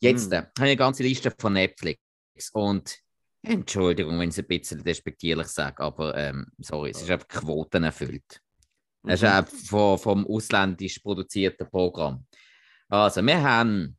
Jetzt 0.00 0.26
Mhm. 0.28 0.32
äh, 0.32 0.36
habe 0.38 0.50
ich 0.56 0.62
eine 0.62 0.76
ganze 0.76 1.02
Liste 1.02 1.32
von 1.38 1.52
Netflix. 1.52 2.00
Und 2.52 2.98
Entschuldigung, 3.42 4.18
wenn 4.18 4.28
ich 4.28 4.34
es 4.36 4.38
ein 4.40 4.46
bisschen 4.46 4.82
despektierlich 4.84 5.46
sage, 5.48 5.82
aber 5.82 6.14
ähm, 6.16 6.46
sorry, 6.58 6.90
es 6.90 7.00
ist 7.02 7.10
einfach 7.10 7.28
Quoten 7.28 7.84
erfüllt. 7.84 8.40
Es 9.06 9.22
ist 9.22 9.28
Mhm. 9.28 9.34
auch 9.34 9.46
vom, 9.48 9.98
vom 9.98 10.26
ausländisch 10.26 10.98
produzierten 10.98 11.68
Programm. 11.70 12.26
Also, 12.88 13.22
wir 13.22 13.42
haben 13.42 13.96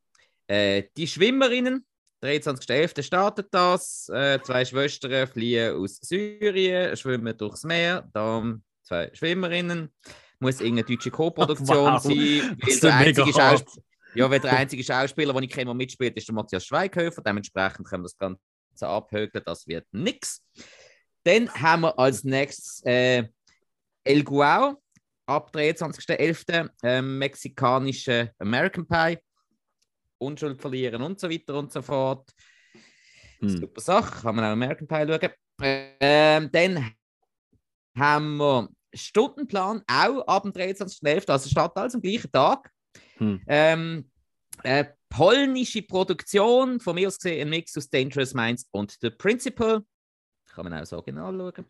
äh, 0.47 0.83
die 0.97 1.07
Schwimmerinnen. 1.07 1.85
23.11. 2.21 3.01
startet 3.03 3.47
das. 3.51 4.09
Äh, 4.09 4.39
zwei 4.43 4.63
Schwestern 4.65 5.27
fliehen 5.27 5.75
aus 5.75 5.97
Syrien, 6.01 6.95
schwimmen 6.95 7.35
durchs 7.37 7.63
Meer. 7.63 8.07
Dann 8.13 8.63
zwei 8.83 9.09
Schwimmerinnen. 9.13 9.91
Muss 10.39 10.59
irgendeine 10.59 10.87
deutsche 10.95 11.11
Co-Produktion 11.11 11.77
Wow. 11.93 12.01
sein. 12.01 12.57
Weil 12.61 12.79
der, 12.79 12.95
einzige 12.95 13.33
hart. 13.33 13.59
Schaus- 13.61 13.79
ja, 14.13 14.29
weil 14.29 14.39
der 14.41 14.51
einzige 14.57 14.83
Schauspieler, 14.83 15.33
den 15.33 15.43
ich 15.43 15.51
kenne, 15.51 15.65
der 15.67 15.73
mitspielt, 15.73 16.17
ist 16.17 16.27
der 16.27 16.35
Matthias 16.35 16.65
Schweighöfer. 16.65 17.21
Dementsprechend 17.21 17.87
können 17.87 18.03
wir 18.03 18.09
das 18.09 18.17
Ganze 18.17 18.87
abhökeln. 18.87 19.43
Das 19.45 19.65
wird 19.67 19.85
nix. 19.93 20.43
Dann 21.23 21.49
haben 21.53 21.83
wir 21.83 21.97
als 21.97 22.23
nächstes 22.25 22.81
äh, 22.85 23.23
El 24.03 24.23
Guao 24.23 24.81
ab 25.27 25.51
23.11. 25.55 26.69
Ähm, 26.83 27.19
mexikanische 27.19 28.33
American 28.39 28.85
Pie. 28.85 29.17
Unschuld 30.21 30.61
verlieren 30.61 31.01
und 31.01 31.19
so 31.19 31.29
weiter 31.29 31.55
und 31.55 31.71
so 31.71 31.81
fort. 31.81 32.29
Hm. 33.39 33.49
Super 33.49 33.81
Sache, 33.81 34.21
kann 34.21 34.35
man 34.35 34.45
auch 34.45 34.51
American 34.51 34.87
Pie 34.87 35.07
schauen. 35.07 35.31
Ähm, 35.63 36.49
dann 36.51 36.91
haben 37.97 38.37
wir 38.37 38.69
Stundenplan 38.93 39.83
auch 39.87 40.21
ab 40.27 40.43
dem 40.43 40.51
23.11., 40.51 41.29
also 41.29 41.49
statt 41.49 41.75
alles 41.75 41.95
am 41.95 42.01
gleichen 42.01 42.31
Tag. 42.31 42.71
Hm. 43.17 43.41
Ähm, 43.47 44.11
äh, 44.63 44.85
polnische 45.09 45.81
Produktion, 45.81 46.79
von 46.79 46.95
mir 46.95 47.07
aus 47.07 47.17
gesehen 47.17 47.41
ein 47.41 47.49
Mix 47.49 47.77
aus 47.77 47.89
Dangerous 47.89 48.33
Minds 48.33 48.67
und 48.71 48.97
The 49.01 49.09
Principal. 49.09 49.83
Kann 50.53 50.65
man 50.65 50.73
auch 50.73 50.79
das 50.79 50.93
Original 50.93 51.35
schauen. 51.35 51.65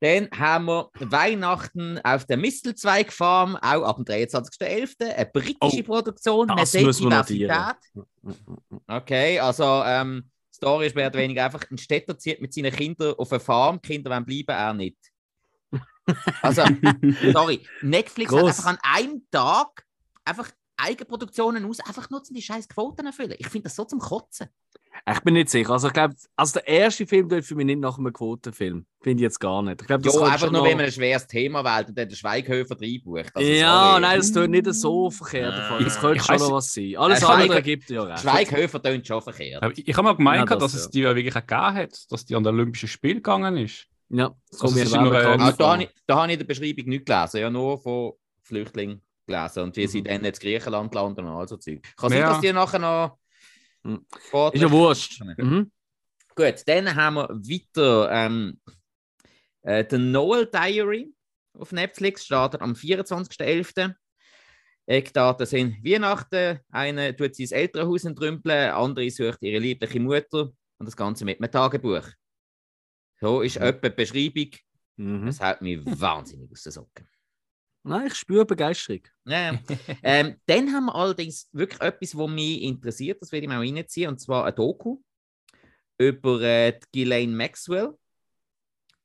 Dann 0.00 0.28
haben 0.36 0.66
wir 0.66 0.90
Weihnachten 1.00 1.98
auf 2.04 2.24
der 2.24 2.36
Mistelzweigfarm, 2.36 3.56
auch 3.56 3.82
ab 3.82 3.96
dem 3.96 4.04
23.11. 4.04 5.12
Eine 5.12 5.26
britische 5.26 5.58
Oh, 5.60 5.82
Produktion, 5.82 6.48
das 6.48 6.72
müssen 6.74 7.10
wir 7.10 7.22
Diversität. 7.24 7.76
Okay, 8.86 9.40
also 9.40 9.82
ähm, 9.84 10.30
Story 10.54 10.86
ist 10.86 10.94
mehr 10.96 11.08
oder 11.08 11.18
weniger 11.18 11.44
einfach, 11.44 11.68
ein 11.70 11.78
Städter 11.78 12.16
zieht 12.18 12.40
mit 12.40 12.52
seinen 12.54 12.72
Kindern 12.72 13.14
auf 13.14 13.32
eine 13.32 13.40
Farm, 13.40 13.80
die 13.82 13.88
Kinder 13.88 14.10
wollen 14.10 14.24
bleiben, 14.24 14.50
er 14.50 14.74
nicht. 14.74 14.98
Also, 16.42 16.62
sorry, 17.32 17.60
Netflix 17.82 18.30
Gross. 18.30 18.40
hat 18.40 18.48
einfach 18.48 18.66
an 18.66 18.78
einem 18.82 19.22
Tag 19.30 19.84
einfach 20.24 20.50
Eigenproduktionen 20.78 21.64
aus, 21.64 21.80
einfach 21.80 22.08
nur 22.10 22.20
um 22.20 22.34
die 22.34 22.42
scheiß 22.42 22.68
Quoten 22.68 23.06
erfüllen. 23.06 23.34
Ich 23.38 23.48
finde 23.48 23.64
das 23.64 23.76
so 23.76 23.84
zum 23.84 23.98
Kotzen. 23.98 24.48
Ich 25.08 25.20
bin 25.20 25.34
nicht 25.34 25.48
sicher. 25.48 25.70
Also, 25.70 25.86
ich 25.88 25.92
glaube, 25.92 26.14
also 26.34 26.54
der 26.54 26.66
erste 26.66 27.06
Film 27.06 27.28
tut 27.28 27.44
für 27.44 27.54
mich 27.54 27.66
nicht 27.66 27.78
nach 27.78 27.98
einem 27.98 28.12
Quotenfilm. 28.12 28.84
Finde 29.00 29.20
ich 29.20 29.22
jetzt 29.22 29.38
gar 29.38 29.62
nicht. 29.62 29.80
Ich 29.80 29.86
glaube, 29.86 30.02
das 30.02 30.12
könnte 30.12 30.32
einfach 30.32 30.50
nur, 30.50 30.62
noch- 30.62 30.68
wenn 30.68 30.76
man 30.76 30.86
ein 30.86 30.92
schweres 30.92 31.26
Thema 31.28 31.62
wählt 31.64 31.88
und 31.90 31.96
dann 31.98 32.08
den 32.08 32.16
Schweighöfer 32.16 32.76
reinbucht. 32.80 33.30
Also, 33.34 33.48
ja, 33.48 33.90
sorry. 33.90 34.00
nein, 34.02 34.16
das 34.18 34.32
tut 34.32 34.50
nicht 34.50 34.74
so 34.74 35.10
verkehrt. 35.10 35.56
Davon. 35.56 35.84
Das 35.84 35.94
Ich- 35.94 36.00
könnte 36.00 36.16
ich 36.16 36.22
schon 36.24 36.36
noch 36.38 36.52
was 36.52 36.72
sein. 36.72 36.96
Alles 36.96 37.22
habe 37.22 37.42
andere 37.42 37.56
nicht- 37.58 37.64
gibt 37.64 37.90
ja 37.90 38.02
recht. 38.02 38.22
Schweighöfer 38.22 38.82
tönt 38.82 39.06
schon 39.06 39.22
verkehrt. 39.22 39.62
Aber 39.62 39.72
ich 39.76 39.96
habe 39.96 40.02
mal 40.02 40.16
gemeint, 40.16 40.50
Ja, 40.50 40.56
das, 40.56 40.72
dass 40.72 40.80
es 40.82 40.90
die 40.90 41.00
ja 41.00 41.14
wirklich 41.14 41.36
auch 41.36 41.46
gegeben 41.46 41.74
hat, 41.74 42.12
dass 42.12 42.24
die 42.24 42.34
an 42.34 42.42
den 42.42 42.54
Olympischen 42.54 42.88
Spielen 42.88 43.18
gegangen 43.18 43.56
ist. 43.56 43.86
Ja, 44.10 44.34
das 44.50 44.60
Also 44.62 44.64
kommt 44.64 44.74
mir 44.76 44.82
es 44.82 44.88
ist 44.88 44.96
nur, 44.96 45.14
äh, 45.14 45.22
da 45.22 45.30
habe 45.72 45.82
ich, 45.84 45.88
da 46.06 46.16
habe 46.16 46.26
ich 46.26 46.32
in 46.32 46.38
der 46.40 46.46
Beschreibung 46.46 46.84
nicht 46.86 47.06
gelesen, 47.06 47.40
ja, 47.40 47.50
nur 47.50 47.78
von 47.78 48.12
Flüchtlingen. 48.42 49.02
Gelesen 49.28 49.62
und 49.62 49.76
wie 49.76 49.86
sie 49.86 50.00
Mhm. 50.00 50.04
dann 50.04 50.24
jetzt 50.24 50.40
Griechenland 50.40 50.92
landen 50.94 51.24
und 51.26 51.30
all 51.36 51.46
so 51.46 51.56
Zeug. 51.56 51.82
Kann 51.96 52.10
sein, 52.10 52.18
Ja. 52.20 52.30
dass 52.32 52.40
die 52.40 52.52
nachher 52.52 52.78
noch. 52.80 53.18
Mhm. 53.84 54.04
Ist 54.52 54.60
ja 54.62 54.70
wurscht. 54.70 55.22
Mhm. 55.36 55.70
Gut, 56.34 56.62
dann 56.66 56.94
haben 56.94 57.14
wir 57.14 57.28
weiter 57.30 58.10
ähm, 58.10 58.60
äh, 59.62 59.84
The 59.88 59.98
Noel 59.98 60.46
Diary 60.46 61.12
auf 61.54 61.70
Netflix, 61.72 62.24
startet 62.24 62.60
am 62.60 62.74
24.11. 62.74 63.94
Eckdaten 64.86 65.46
sind 65.46 65.84
Weihnachten, 65.84 66.60
eine 66.70 67.14
tut 67.14 67.34
sein 67.36 67.50
Elternhaus 67.50 68.04
entrümpeln, 68.04 68.70
andere 68.70 69.10
sucht 69.10 69.38
ihre 69.42 69.58
liebliche 69.60 70.00
Mutter 70.00 70.50
und 70.78 70.86
das 70.86 70.96
Ganze 70.96 71.24
mit 71.26 71.40
einem 71.42 71.50
Tagebuch. 71.52 72.06
So 73.20 73.42
ist 73.42 73.56
Mhm. 73.58 73.64
etwa 73.66 73.88
die 73.90 73.96
Beschreibung. 73.96 74.50
Mhm. 74.96 75.26
Das 75.26 75.40
hält 75.40 75.60
mich 75.60 75.80
wahnsinnig 75.84 76.50
aus 76.50 76.62
den 76.62 76.72
Socken. 76.72 77.06
Nein, 77.88 78.06
ich 78.08 78.14
spüre 78.14 78.44
Begeisterung. 78.44 79.02
Ja, 79.26 79.52
ja. 79.52 79.58
ähm, 80.02 80.36
dann 80.46 80.72
haben 80.72 80.86
wir 80.86 80.94
allerdings 80.94 81.48
wirklich 81.52 81.80
etwas, 81.80 82.16
was 82.16 82.30
mich 82.30 82.62
interessiert, 82.62 83.20
das 83.20 83.32
werde 83.32 83.44
ich 83.44 83.48
mal 83.48 83.58
reinziehen, 83.58 84.10
und 84.10 84.18
zwar 84.18 84.44
ein 84.44 84.54
Doku 84.54 84.98
über 85.98 86.40
äh, 86.42 86.78
Ghislaine 86.92 87.34
Maxwell. 87.34 87.94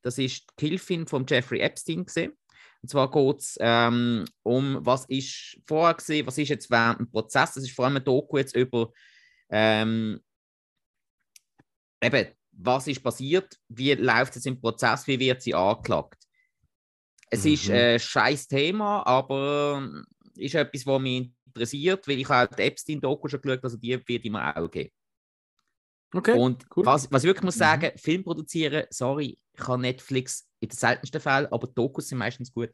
Das 0.01 0.18
ist 0.18 0.45
die 0.60 0.65
Gehilfin 0.65 1.07
von 1.07 1.26
Jeffrey 1.27 1.60
Epstein. 1.60 2.05
Gewesen. 2.05 2.34
Und 2.81 2.89
zwar 2.89 3.10
geht 3.10 3.39
es 3.39 3.57
ähm, 3.61 4.26
um, 4.43 4.80
was 4.81 5.05
ist 5.05 5.57
vorher 5.65 5.93
gewesen, 5.95 6.27
was 6.27 6.38
ist 6.38 6.49
jetzt 6.49 6.69
während 6.69 6.99
dem 6.99 7.10
Prozess. 7.10 7.53
Das 7.53 7.64
ist 7.64 7.72
vor 7.72 7.85
allem 7.85 7.95
ein 7.95 8.03
Doku 8.03 8.38
jetzt 8.38 8.55
über 8.55 8.91
ähm, 9.49 10.19
eben, 12.01 12.27
was 12.51 12.88
ist 12.88 13.01
passiert, 13.01 13.57
wie 13.69 13.93
läuft 13.93 14.35
es 14.35 14.45
im 14.45 14.60
Prozess, 14.60 15.07
wie 15.07 15.19
wird 15.19 15.41
sie 15.41 15.55
angeklagt. 15.55 16.22
Es 17.34 17.45
ist 17.45 17.68
Mhm. 17.68 17.76
ein 17.76 17.99
scheiß 17.99 18.47
Thema, 18.47 19.05
aber 19.05 19.89
ist 20.35 20.55
etwas, 20.55 20.85
was 20.85 21.01
mich 21.01 21.31
interessiert, 21.45 22.07
weil 22.07 22.19
ich 22.19 22.30
habe 22.30 22.49
auch 22.51 22.55
die 22.55 22.61
Epstein-Doku 22.64 23.27
schon 23.27 23.41
geschaut, 23.41 23.64
also 23.64 23.77
die 23.77 23.99
wird 24.07 24.26
immer 24.26 24.55
auch 24.55 24.69
geben. 24.69 24.91
Okay. 26.15 26.38
Und 26.38 26.65
cool. 26.76 26.85
was, 26.85 27.11
was 27.11 27.23
ich 27.23 27.27
wirklich 27.27 27.43
muss 27.43 27.55
Mhm. 27.55 27.60
sagen, 27.60 27.91
Film 27.97 28.23
produzieren, 28.23 28.85
sorry, 28.91 29.39
kann 29.57 29.81
Netflix 29.81 30.47
in 30.60 30.69
den 30.69 30.77
seltensten 30.77 31.19
Fällen, 31.19 31.47
aber 31.51 31.68
Dokus 31.68 32.07
sind 32.07 32.19
meistens 32.19 32.53
gut. 32.53 32.72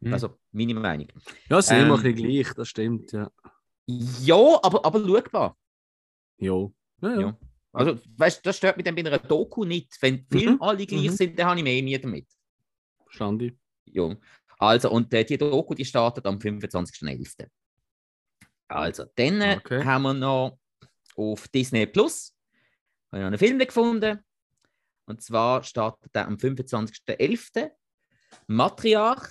Mhm. 0.00 0.12
Also 0.12 0.38
meine 0.52 0.74
Meinung. 0.74 1.08
ja, 1.48 1.58
es 1.58 1.70
immer 1.70 1.98
ein 1.98 2.04
ähm, 2.06 2.14
bisschen 2.14 2.14
gleich, 2.30 2.54
das 2.54 2.68
stimmt, 2.68 3.12
ja. 3.12 3.30
Ja, 3.86 4.60
aber, 4.62 4.84
aber 4.84 5.00
schaubar. 5.00 5.56
Jo. 6.38 6.72
Ja, 7.00 7.14
ja. 7.14 7.20
Ja. 7.20 7.38
Also, 7.72 7.98
weißt 8.16 8.44
das 8.44 8.58
stört 8.58 8.76
mich 8.76 8.84
dann 8.84 8.94
bei 8.94 9.00
einer 9.00 9.18
Doku 9.18 9.64
nicht. 9.64 9.96
Wenn 10.00 10.26
die 10.28 10.38
Filme 10.38 10.56
Mhm, 10.56 10.62
alle 10.62 10.86
gleich 10.86 11.08
mhm. 11.10 11.16
sind, 11.16 11.38
dann 11.38 11.46
habe 11.46 11.58
ich 11.58 11.64
mehr 11.64 11.82
Mühe 11.82 11.98
damit. 11.98 12.28
Verstanden. 13.12 13.58
Ja. 13.84 14.16
Also, 14.58 14.90
und 14.90 15.12
äh, 15.12 15.24
die 15.24 15.36
Doku, 15.38 15.74
die 15.74 15.84
startet 15.84 16.24
am 16.26 16.38
25.11. 16.38 17.46
Also, 18.68 19.04
dann 19.16 19.40
äh, 19.40 19.56
Okay. 19.58 19.84
haben 19.84 20.02
wir 20.02 20.14
noch 20.14 20.58
auf 21.16 21.46
Disney 21.48 21.86
Plus 21.86 22.34
habe 23.10 23.18
ich 23.18 23.20
noch 23.20 23.26
einen 23.26 23.38
Film 23.38 23.58
gefunden. 23.58 24.18
Und 25.06 25.20
zwar 25.20 25.62
startet 25.62 26.10
er 26.14 26.26
am 26.26 26.36
25.11. 26.36 27.70
Matriarch 28.46 29.28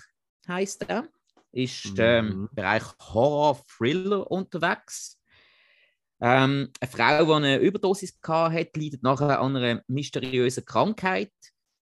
heißt 0.47 0.85
er. 0.87 1.07
Ist 1.51 1.95
ähm, 1.97 2.25
Mhm. 2.25 2.31
im 2.31 2.49
Bereich 2.53 2.83
Horror-Thriller 2.99 4.29
unterwegs. 4.29 5.19
Ähm, 6.21 6.71
eine 6.79 6.91
Frau, 6.91 7.25
die 7.25 7.31
eine 7.33 7.57
Überdosis 7.57 8.19
hat, 8.23 8.77
leidet 8.77 9.01
nachher 9.01 9.41
an 9.41 9.55
einer 9.57 9.81
mysteriösen 9.87 10.63
Krankheit, 10.65 11.33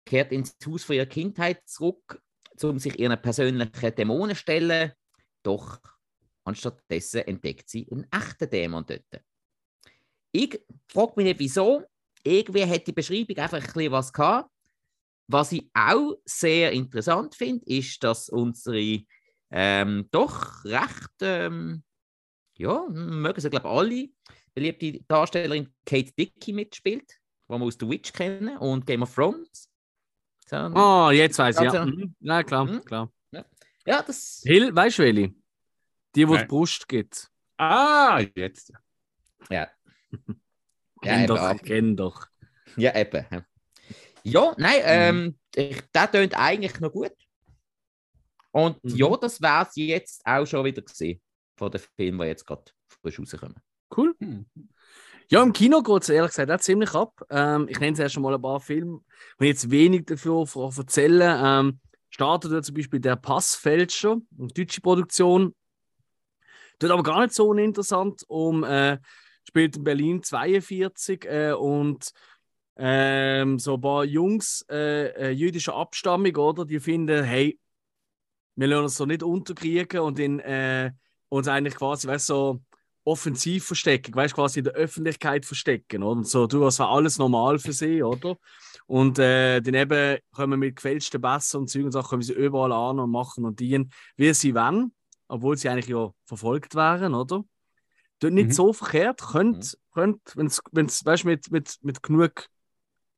kehrt 0.09 0.33
ins 0.33 0.57
Haus 0.67 0.85
von 0.85 0.97
ihrer 0.97 1.07
Kindheit 1.07 1.69
zurück, 1.69 2.21
um 2.63 2.79
sich 2.79 2.99
ihren 2.99 3.21
persönlichen 3.21 3.95
Dämonen 3.95 4.35
zu 4.35 4.41
stellen. 4.41 4.93
Doch 5.43 5.81
anstattdessen 6.45 7.21
entdeckt 7.27 7.69
sie 7.69 7.87
einen 7.91 8.07
echten 8.11 8.49
Dämon 8.49 8.87
dort. 8.87 9.23
Ich 10.33 10.61
frage 10.89 11.13
mich 11.17 11.27
nicht, 11.27 11.41
wieso. 11.41 11.83
Irgendwie 12.25 12.65
hat 12.65 12.87
die 12.87 12.93
Beschreibung 12.93 13.37
einfach 13.37 13.77
ein 13.77 13.93
was 13.93 14.13
gehabt. 14.13 14.51
Was 15.31 15.53
ich 15.53 15.71
auch 15.75 16.15
sehr 16.25 16.73
interessant 16.73 17.35
finde, 17.35 17.65
ist, 17.67 18.03
dass 18.03 18.31
unsere 18.31 19.03
ähm, 19.51 20.09
doch 20.11 20.65
recht, 20.65 21.13
ähm, 21.21 21.83
ja, 22.57 22.87
mögen 22.89 23.41
sie, 23.41 23.51
glaube 23.51 23.69
ich, 23.69 23.75
alle, 23.75 24.09
beliebte 24.55 25.05
Darstellerin 25.07 25.73
Kate 25.85 26.13
Dickey 26.13 26.55
mitspielt, 26.55 27.11
die 27.47 27.53
wir 27.53 27.61
aus 27.61 27.77
The 27.79 27.89
Witch 27.89 28.13
kennen 28.13 28.57
und 28.57 28.87
Game 28.87 29.03
of 29.03 29.15
Thrones. 29.15 29.69
So, 30.49 30.57
Ah, 30.57 31.11
jetzt 31.13 31.39
weiß 31.39 31.57
ich, 31.61 31.73
ja. 31.73 31.85
Mhm. 31.85 32.15
Ja, 32.21 32.43
klar, 32.43 32.65
Mhm. 32.65 32.85
klar. 32.85 33.13
Ja, 33.87 34.03
das. 34.03 34.43
Hill, 34.45 34.75
weißt 34.75 34.99
du 34.99 35.03
welche? 35.03 35.35
Die, 36.15 36.29
wo 36.29 36.33
die 36.33 36.39
Nein. 36.41 36.49
Brust 36.49 36.89
gibt. 36.89 37.31
Ah, 37.59 38.21
jetzt. 38.35 38.73
Ja. 39.51 39.69
Ja, 41.05 41.27
doch, 41.27 41.57
kenn 41.63 41.97
doch. 41.97 42.27
Ja, 42.77 42.93
eben. 42.97 43.25
ja. 43.31 43.45
Ja, 44.25 44.55
nein, 44.59 44.81
ähm, 44.83 45.39
ich- 45.55 45.81
der 45.95 46.11
tönt 46.11 46.35
eigentlich 46.37 46.81
noch 46.81 46.91
gut. 46.91 47.13
Und 48.51 48.83
Mhm. 48.83 48.97
ja, 48.97 49.17
das 49.17 49.41
wäre 49.41 49.63
es 49.69 49.77
jetzt 49.77 50.27
auch 50.27 50.45
schon 50.45 50.65
wieder 50.65 50.83
gesehen 50.83 51.21
von 51.57 51.71
den 51.71 51.81
Filmen, 51.97 52.21
die 52.21 52.27
jetzt 52.27 52.45
gerade 52.45 52.65
frisch 52.89 53.19
rauskommen. 53.21 53.55
Cool. 53.97 54.17
Ja, 55.31 55.43
im 55.43 55.53
Kino 55.53 55.83
geht 55.83 56.03
es 56.03 56.09
ehrlich 56.09 56.31
gesagt 56.31 56.51
auch 56.51 56.61
ziemlich 56.61 56.95
ab. 56.95 57.23
Ähm, 57.29 57.67
ich 57.69 57.79
nenne 57.79 57.93
es 57.93 57.99
erst 57.99 58.19
mal 58.19 58.35
ein 58.35 58.41
paar 58.41 58.61
Filme, 58.61 59.01
die 59.39 59.45
ich 59.45 59.49
jetzt 59.49 59.71
wenig 59.71 60.07
dafür 60.07 60.47
erzählen. 60.77 61.39
Ähm, 61.45 61.81
startet 62.09 62.53
ja 62.53 62.63
zum 62.63 62.75
Beispiel 62.75 63.01
der 63.01 63.17
Passfälscher, 63.17 64.17
eine 64.39 64.49
deutsche 64.49 64.81
Produktion. 64.81 65.55
Dort 66.79 66.93
aber 66.93 67.03
gar 67.03 67.21
nicht 67.21 67.35
so 67.35 67.49
uninteressant. 67.49 68.25
Um, 68.27 68.65
äh, 68.65 68.99
spielt 69.47 69.77
in 69.77 69.85
Berlin 69.85 70.23
42 70.23 71.27
äh, 71.27 71.53
und 71.53 72.11
ähm, 72.77 73.59
so 73.59 73.75
ein 73.75 73.81
paar 73.83 74.05
Jungs 74.05 74.65
äh, 74.71 75.09
äh, 75.09 75.31
jüdischer 75.31 75.75
Abstammung, 75.75 76.35
oder? 76.37 76.65
Die 76.65 76.81
finden, 76.81 77.23
hey, 77.23 77.59
wir 78.57 78.67
lassen 78.67 78.85
uns 78.85 78.97
so 78.97 79.05
nicht 79.05 79.23
unterkriegen 79.23 80.01
und 80.01 80.19
in, 80.19 80.41
äh, 80.41 80.93
uns 81.29 81.49
eigentlich 81.49 81.75
quasi, 81.77 82.09
weißt 82.09 82.27
so 82.27 82.61
offensiv 83.09 83.67
verstecken, 83.67 84.15
weißt 84.15 84.33
du, 84.33 84.37
quasi 84.37 84.61
in 84.61 84.65
der 84.65 84.75
Öffentlichkeit 84.75 85.47
verstecken, 85.47 86.03
oder? 86.03 86.19
Und 86.19 86.29
so, 86.29 86.47
du, 86.47 86.61
das 86.61 86.79
war 86.79 86.91
alles 86.91 87.19
normal 87.19 87.59
für 87.59 87.73
sie, 87.73 88.03
oder? 88.03 88.37
Und 88.87 89.19
äh, 89.19 89.61
dann 89.61 89.75
eben 89.75 90.19
können 90.35 90.53
wir 90.53 90.57
mit 90.57 90.77
gefälschten 90.77 91.21
Pässen 91.21 91.61
und 91.61 91.69
Zeugen 91.69 91.87
und 91.87 91.93
Sachen 91.93 92.23
sie 92.23 92.33
überall 92.33 92.73
an 92.73 92.99
und 92.99 93.11
machen 93.11 93.45
und 93.45 93.61
dienen, 93.61 93.91
wie 94.17 94.33
sie 94.35 94.55
wollen, 94.55 94.93
obwohl 95.29 95.57
sie 95.57 95.69
eigentlich 95.69 95.89
ja 95.89 96.11
verfolgt 96.25 96.75
wären, 96.75 97.15
oder? 97.15 97.45
Dort 98.21 98.33
nicht 98.33 98.49
Mhm. 98.49 98.53
so 98.53 98.73
verkehrt, 98.73 99.21
könnt, 99.21 99.79
könnt 99.93 100.21
wenn 100.35 100.47
es, 100.47 101.05
weißt 101.05 101.25
du, 101.25 101.29
mit, 101.29 101.51
mit, 101.51 101.79
mit 101.83 102.03
genug, 102.03 102.47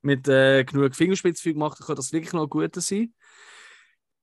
mit, 0.03 0.29
äh, 0.29 0.65
genug 0.65 0.95
Fingerspitzfüge 0.95 1.59
macht, 1.59 1.81
kann 1.81 1.97
das 1.97 2.13
wirklich 2.13 2.33
noch 2.33 2.47
guter 2.49 2.81
sein. 2.81 3.15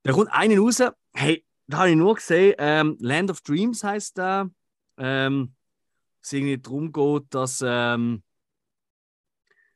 Da 0.04 0.14
kommt 0.14 0.32
einen 0.32 0.60
raus, 0.60 0.82
hey, 1.14 1.44
da 1.68 1.80
habe 1.80 1.90
ich 1.90 1.96
nur 1.96 2.16
gesehen, 2.16 2.56
ähm, 2.60 2.96
Land 3.00 3.32
of 3.32 3.42
Dreams 3.42 3.84
heißt 3.84 4.18
der. 4.18 4.50
Ähm, 4.98 5.54
es 6.28 6.34
irgendwie 6.34 6.58
darum 6.58 6.92
geht, 6.92 7.34
dass, 7.34 7.64
ähm, 7.66 8.22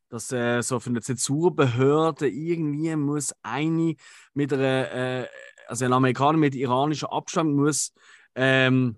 dass 0.09 0.31
äh, 0.31 0.61
so 0.61 0.79
von 0.79 0.93
der 0.93 1.03
Zensurbehörde 1.03 2.27
irgendwie 2.29 2.95
muss 2.95 3.33
eine 3.41 3.95
mit 4.33 4.53
einer, 4.53 4.91
äh, 4.91 5.27
also 5.67 5.85
ein 5.85 5.93
Amerikaner 5.93 6.37
mit 6.37 6.55
iranischer 6.55 7.11
Abstammung 7.11 7.55
muss 7.55 7.93
ähm, 8.35 8.97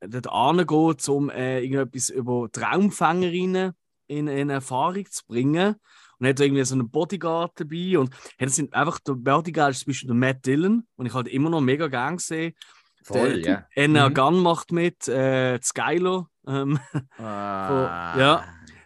dort 0.00 0.28
angehen, 0.28 0.96
um 1.08 1.30
äh, 1.30 1.60
irgendetwas 1.60 2.08
über 2.10 2.48
Traumfängerinnen 2.50 3.72
in, 4.06 4.28
in 4.28 4.50
Erfahrung 4.50 5.06
zu 5.10 5.24
bringen. 5.26 5.76
Und 6.18 6.28
hat 6.28 6.38
irgendwie 6.38 6.64
so 6.64 6.76
einen 6.76 6.88
Bodyguard 6.88 7.58
dabei. 7.58 7.98
Und 7.98 8.14
hey, 8.38 8.46
das 8.46 8.54
sind 8.54 8.72
einfach, 8.74 9.00
der 9.00 9.14
Bodyguard 9.14 9.72
ist 9.72 9.80
zum 9.80 9.90
Beispiel 9.90 10.06
der 10.06 10.16
Matt 10.16 10.46
Dillon. 10.46 10.86
Und 10.94 11.06
ich 11.06 11.14
halt 11.14 11.26
immer 11.26 11.50
noch 11.50 11.60
mega 11.60 11.88
gern 11.88 12.18
gesehen. 12.18 12.54
Voll, 13.02 13.42
der, 13.42 13.52
ja. 13.52 13.66
Enna 13.74 14.08
Mhm. 14.08 14.14
Gunn 14.14 14.38
macht 14.40 14.70
mit, 14.70 15.08
äh, 15.08 15.60
Skyler. 15.60 16.28
Ähm, 16.46 16.78
Ah. 17.18 18.14
ja. 18.18 18.44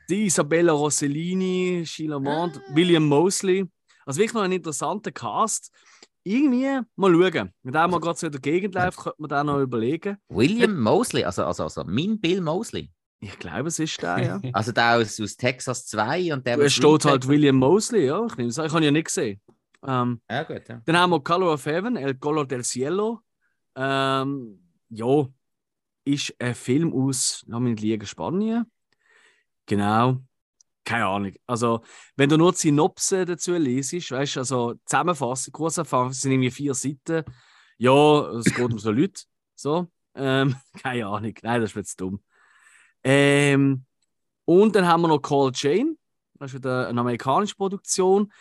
die 0.08 0.26
Isabella 0.26 0.72
Rossellini, 0.72 1.84
Sheila 1.86 2.18
Mond, 2.18 2.58
Ah. 2.58 2.74
William 2.74 3.04
Mosley. 3.06 3.64
Also 4.04 4.18
wirklich 4.20 4.34
noch 4.34 4.42
ein 4.42 4.52
interessanter 4.52 5.10
Cast. 5.12 5.72
Irgendwie 6.22 6.80
mal 6.96 7.12
schauen. 7.12 7.52
Wenn 7.62 7.72
der 7.72 7.88
mal 7.88 8.00
gerade 8.00 8.18
so 8.18 8.26
in 8.26 8.32
der 8.32 8.40
Gegend 8.40 8.74
läuft, 8.74 8.98
könnte 8.98 9.16
man 9.20 9.28
da 9.28 9.44
noch 9.44 9.60
überlegen. 9.60 10.16
William 10.28 10.80
Mosley, 10.80 11.24
also, 11.24 11.44
also, 11.44 11.64
also 11.64 11.84
mein 11.86 12.18
Bill 12.20 12.40
Mosley. 12.40 12.90
Ich 13.20 13.38
glaube, 13.38 13.68
es 13.68 13.78
ist 13.78 14.02
der, 14.02 14.18
ja. 14.22 14.40
Also 14.52 14.72
der 14.72 14.96
aus, 14.98 15.20
aus 15.20 15.36
Texas 15.36 15.86
2 15.86 16.32
und 16.34 16.46
der. 16.46 16.58
Es 16.58 16.74
steht 16.74 17.04
halt 17.04 17.26
William 17.28 17.56
Mosley, 17.56 18.06
ja. 18.06 18.24
Ich, 18.26 18.36
nehme 18.36 18.50
es 18.50 18.58
ich 18.58 18.64
habe 18.64 18.78
ihn 18.80 18.84
ja 18.84 18.90
nicht 18.90 19.06
gesehen. 19.06 19.40
Ähm, 19.86 20.20
Ja, 20.28 20.42
gut, 20.42 20.68
ja. 20.68 20.82
dann 20.84 20.96
haben 20.98 21.10
wir 21.10 21.20
Color 21.20 21.54
of 21.54 21.64
Heaven, 21.64 21.96
El 21.96 22.14
Color 22.16 22.46
del 22.46 22.64
Cielo. 22.64 23.20
Ähm, 23.76 24.60
ja, 24.90 25.26
ist 26.06 26.34
ein 26.38 26.54
Film 26.54 26.92
aus, 26.92 27.44
mich 27.46 27.60
nicht 27.60 27.80
liegen, 27.80 28.06
Spanien. 28.06 28.70
Genau. 29.66 30.20
Keine 30.84 31.06
Ahnung. 31.06 31.32
Also, 31.46 31.80
wenn 32.14 32.28
du 32.28 32.38
nur 32.38 32.52
die 32.52 32.58
Synopse 32.58 33.24
dazu 33.24 33.54
liest, 33.54 33.92
weißt 33.92 34.36
du, 34.36 34.40
also 34.40 34.74
Zusammenfassung, 34.84 35.52
Kurserfahrung, 35.52 36.12
sind 36.12 36.30
irgendwie 36.30 36.52
vier 36.52 36.74
Seiten. 36.74 37.24
Ja, 37.76 38.30
es 38.30 38.44
geht 38.44 38.72
um 38.72 38.78
so 38.78 38.92
Leute. 38.92 39.24
So. 39.56 39.88
Ähm, 40.14 40.54
keine 40.82 41.06
Ahnung. 41.06 41.34
Nein, 41.42 41.60
das 41.60 41.70
ist 41.70 41.76
jetzt 41.76 42.00
dumm. 42.00 42.22
Ähm, 43.02 43.84
und 44.44 44.76
dann 44.76 44.86
haben 44.86 45.02
wir 45.02 45.08
noch 45.08 45.18
Call 45.18 45.50
Jane. 45.52 45.96
Das 46.34 46.52
ist 46.52 46.58
wieder 46.58 46.88
eine 46.88 47.00
amerikanische 47.00 47.56
Produktion. 47.56 48.32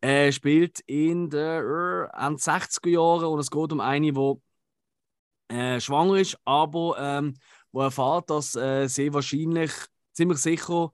Er 0.00 0.32
spielt 0.32 0.80
in 0.86 1.28
den 1.28 1.38
äh, 1.38 2.08
60er 2.08 2.88
Jahren 2.88 3.26
und 3.26 3.40
es 3.40 3.50
geht 3.50 3.72
um 3.72 3.80
eine, 3.80 4.12
die 4.12 4.40
äh, 5.50 5.80
schwanger 5.80 6.16
ist, 6.16 6.38
aber 6.44 6.96
ähm, 6.98 7.34
wo 7.72 7.82
erfahrt, 7.82 8.30
dass 8.30 8.54
äh, 8.56 8.86
sie 8.88 9.12
wahrscheinlich 9.12 9.72
ziemlich 10.12 10.38
sicher 10.38 10.92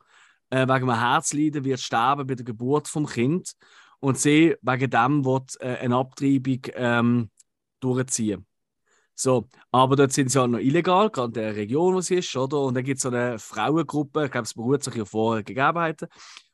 äh, 0.51 0.63
wegen 0.63 0.91
einem 0.91 0.99
Herzleiden 0.99 1.65
wird 1.65 1.81
sterben 1.81 2.27
bei 2.27 2.35
der 2.35 2.45
Geburt 2.45 2.89
vom 2.89 3.07
Kind 3.07 3.53
und 4.01 4.19
sie 4.19 4.57
wegen 4.63 4.91
dem 4.91 5.25
wird 5.25 5.61
äh, 5.61 5.79
eine 5.79 5.97
Abtreibung 5.97 6.61
ähm, 6.75 7.31
durchziehen. 7.81 8.47
So, 9.19 9.49
aber 9.73 9.97
dort 9.97 10.13
sind 10.13 10.31
sie 10.31 10.39
halt 10.39 10.51
noch 10.51 10.59
illegal, 10.59 11.09
gerade 11.09 11.29
in 11.29 11.33
der 11.33 11.57
Region, 11.57 11.95
wo 11.95 12.01
sie 12.03 12.17
ist, 12.17 12.37
oder? 12.37 12.61
Und 12.61 12.75
dann 12.75 12.85
gibt 12.85 12.99
es 12.99 13.03
so 13.03 13.09
eine 13.09 13.39
Frauengruppe, 13.39 14.27
ich 14.27 14.31
glaube, 14.31 14.45
es 14.45 14.53
beruht 14.53 14.85
sich 14.85 15.01
auf 15.01 15.09
vorherigen 15.09 15.55
Gegebenheiten, 15.55 16.09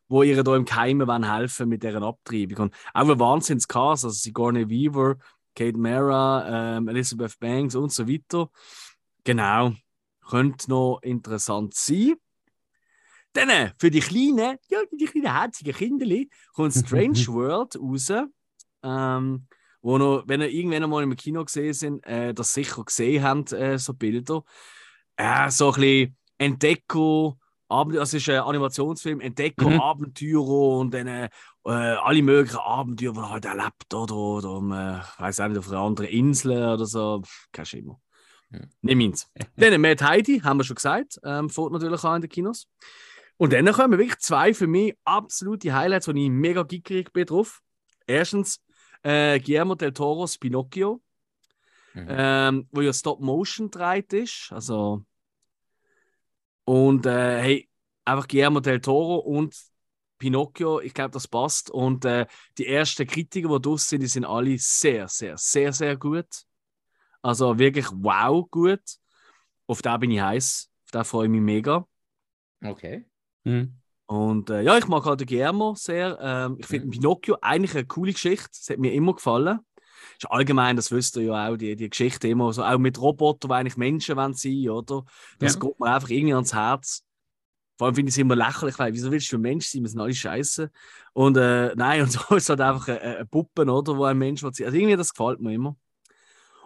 wo 0.09 0.23
ihr 0.23 0.45
da 0.45 0.55
im 0.55 0.65
Geheimen 0.65 1.29
helfen 1.29 1.69
mit 1.69 1.83
deren 1.83 2.05
Abtreibung. 2.05 2.67
Und 2.67 2.75
auch 2.95 3.09
ein 3.09 3.19
Wahnsinnscast, 3.19 4.05
also 4.05 4.11
Sigourney 4.11 4.71
Weaver, 4.71 5.17
Kate 5.55 5.79
Mara, 5.79 6.77
ähm, 6.77 6.89
Elizabeth 6.89 7.39
Banks 7.39 7.75
und 7.75 7.93
so 7.93 8.09
weiter. 8.09 8.51
Genau, 9.25 9.73
könnte 10.29 10.71
noch 10.71 11.01
interessant 11.03 11.75
sein. 11.75 12.15
Dann 13.33 13.49
äh, 13.49 13.73
für 13.79 13.91
die 13.91 14.01
kleinen, 14.01 14.59
ja, 14.69 14.81
die 14.91 15.07
kleinen 15.07 15.33
herzigen 15.33 15.75
Kinderli 15.75 16.31
kommt 16.55 16.75
Strange 16.75 17.27
World 17.29 17.77
raus. 17.77 18.13
Ähm, 18.83 19.47
wo 19.81 19.99
noch, 19.99 20.25
wenn 20.27 20.41
ihr 20.41 20.51
irgendwann 20.51 20.89
mal 20.89 21.03
im 21.03 21.17
Kino 21.17 21.45
gesehen 21.45 21.73
sind, 21.75 22.07
äh, 22.07 22.33
das 22.33 22.53
sicher 22.55 22.85
gesehen 22.85 23.23
habt, 23.23 23.53
äh, 23.53 23.79
so 23.79 23.95
Bilder. 23.95 24.45
Äh, 25.17 25.51
so 25.51 25.73
ein 25.73 25.81
bisschen 25.81 26.17
Entdeckung, 26.39 27.41
das 27.93 28.15
ist 28.15 28.29
ein 28.29 28.41
Animationsfilm, 28.41 29.21
Entdeckung, 29.21 29.75
mhm. 29.75 29.81
Abenteuer 29.81 30.79
und 30.79 30.93
dann 30.93 31.07
äh, 31.07 31.29
alle 31.65 32.23
möglichen 32.23 32.59
Abenteuer, 32.59 33.13
die 33.13 33.19
er 33.19 33.31
halt 33.31 33.45
erlebt, 33.45 33.95
oder, 33.95 34.15
oder 34.15 34.51
um, 34.51 34.73
äh, 34.73 35.01
weiß 35.19 35.39
nicht, 35.41 35.59
auf 35.59 35.69
einer 35.69 35.81
anderen 35.81 36.11
Insel 36.11 36.53
oder 36.53 36.87
so, 36.87 37.23
kein 37.53 37.67
Schimmer. 37.67 38.01
Mhm. 38.51 38.71
Nicht 38.83 38.97
meins. 38.97 39.31
dann 39.57 39.81
Mad 39.81 40.05
Heidi, 40.05 40.41
haben 40.41 40.59
wir 40.59 40.65
schon 40.65 40.77
gesagt, 40.77 41.19
ähm, 41.25 41.49
fährt 41.49 41.73
natürlich 41.73 42.05
auch 42.05 42.15
in 42.15 42.23
den 42.23 42.31
Kinos. 42.31 42.69
Und 43.39 43.53
dann 43.53 43.67
kommen 43.73 43.99
wirklich 43.99 44.19
zwei 44.19 44.55
für 44.55 44.67
mich 44.67 44.95
absolute 45.05 45.73
Highlights, 45.73 46.07
wo 46.07 46.13
ich 46.13 46.31
mega 46.31 46.63
gickerig 46.63 47.13
bin 47.13 47.27
drauf. 47.27 47.61
Erstens 48.07 48.61
äh, 49.03 49.41
Guillermo 49.41 49.75
del 49.75 49.93
Toros 49.93 50.39
Pinocchio, 50.39 51.03
mhm. 51.95 52.07
ähm, 52.09 52.69
wo 52.71 52.81
ja 52.83 52.93
Stop-Motion 52.93 53.71
dreht 53.71 54.13
ist. 54.13 54.53
Also, 54.53 55.05
und 56.65 57.07
äh, 57.07 57.41
hey, 57.41 57.69
einfach 58.05 58.29
Guillermo 58.29 58.61
del 58.61 58.81
Toro 58.81 59.17
und 59.17 59.57
Pinocchio, 60.19 60.81
ich 60.81 60.95
glaube, 60.95 61.11
das 61.11 61.27
passt. 61.27 61.71
Und 61.71 62.05
äh, 62.05 62.27
die 62.57 62.67
ersten 62.67 63.07
Kritiker, 63.07 63.49
die 63.49 63.63
draus 63.63 63.89
sind, 63.89 64.03
die 64.03 64.07
sind 64.07 64.25
alle 64.25 64.57
sehr, 64.57 65.09
sehr, 65.09 65.37
sehr, 65.37 65.73
sehr 65.73 65.97
gut. 65.97 66.29
Also 67.23 67.59
wirklich 67.59 67.87
wow 67.91 68.49
gut. 68.49 68.83
Auf 69.67 69.83
da 69.83 69.97
bin 69.97 70.11
ich 70.11 70.21
heiß. 70.21 70.71
Auf 70.85 70.91
da 70.93 71.05
freue 71.05 71.27
ich 71.27 71.31
mich 71.33 71.41
mega. 71.41 71.87
Okay. 72.65 73.05
Mhm. 73.45 73.79
Und 74.07 74.51
äh, 74.51 74.63
ja, 74.63 74.79
ich 74.79 74.87
mag 74.87 75.05
halt 75.05 75.21
den 75.21 75.27
Guillermo 75.27 75.75
sehr. 75.75 76.19
Ähm, 76.21 76.57
ich 76.61 76.67
finde 76.67 76.87
mhm. 76.87 76.91
Pinocchio 76.91 77.39
eigentlich 77.41 77.75
eine 77.75 77.87
coole 77.87 78.13
Geschichte. 78.13 78.49
Das 78.49 78.71
hat 78.71 78.79
mir 78.79 78.93
immer 78.93 79.15
gefallen. 79.15 79.59
Ist 80.19 80.31
allgemein, 80.31 80.77
das 80.77 80.91
wisst 80.91 81.17
ihr 81.17 81.25
ja 81.25 81.49
auch, 81.49 81.57
die, 81.57 81.77
die 81.77 81.91
Geschichte 81.91 82.29
immer 82.29 82.53
so, 82.53 82.63
auch 82.63 82.79
mit 82.79 83.01
Robotern, 83.01 83.49
die 83.49 83.55
eigentlich 83.55 83.77
Menschen 83.77 84.17
sein 84.17 84.35
wollen, 84.35 84.71
oder? 84.71 85.05
Das 85.39 85.55
ja. 85.55 85.61
geht 85.61 85.81
mir 85.81 85.95
einfach 85.95 86.11
irgendwie 86.11 86.35
ans 86.35 86.55
Herz. 86.55 87.05
Vor 87.79 87.87
allem 87.87 87.95
finde 87.95 88.11
ich 88.11 88.15
es 88.15 88.19
immer 88.19 88.37
lächerlich, 88.37 88.79
weil 88.79 88.93
wieso 88.93 89.11
willst 89.11 89.33
du 89.33 89.39
ein 89.39 89.43
Mensch 89.43 89.67
sein? 89.67 89.83
Wir 89.83 89.89
sind 89.89 90.01
alle 90.01 90.15
scheiße. 90.15 90.71
Und 91.13 91.37
äh, 91.37 91.73
nein, 91.77 92.03
und 92.03 92.13
so 92.13 92.37
ist 92.37 92.49
halt 92.49 92.61
einfach 92.61 92.89
eine, 92.89 93.01
eine 93.01 93.27
Puppe, 93.27 93.63
oder? 93.63 93.97
Wo 93.97 94.05
ein 94.05 94.19
Mensch 94.19 94.43
will 94.43 94.53
sein. 94.53 94.67
Also 94.67 94.79
irgendwie, 94.79 94.97
das 94.97 95.15
gefällt 95.15 95.41
mir 95.41 95.55
immer. 95.55 95.77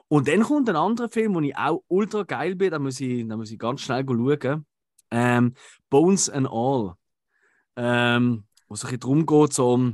Und 0.08 0.28
dann 0.28 0.42
kommt 0.42 0.68
ein 0.68 0.76
anderer 0.76 1.08
Film, 1.08 1.34
wo 1.34 1.40
ich 1.40 1.56
auch 1.56 1.82
ultra 1.88 2.22
geil 2.22 2.54
bin, 2.54 2.70
da 2.70 2.78
muss 2.78 3.00
ich, 3.00 3.26
da 3.26 3.36
muss 3.36 3.50
ich 3.50 3.58
ganz 3.58 3.80
schnell 3.80 4.04
schauen. 4.06 4.66
Ähm, 5.10 5.54
Bones 5.88 6.30
and 6.30 6.48
All 6.48 6.96
ähm, 7.76 8.44
wo 8.68 8.74
es 8.74 8.84
ein 8.84 8.98
darum 8.98 9.26
geht, 9.26 9.52
so, 9.52 9.92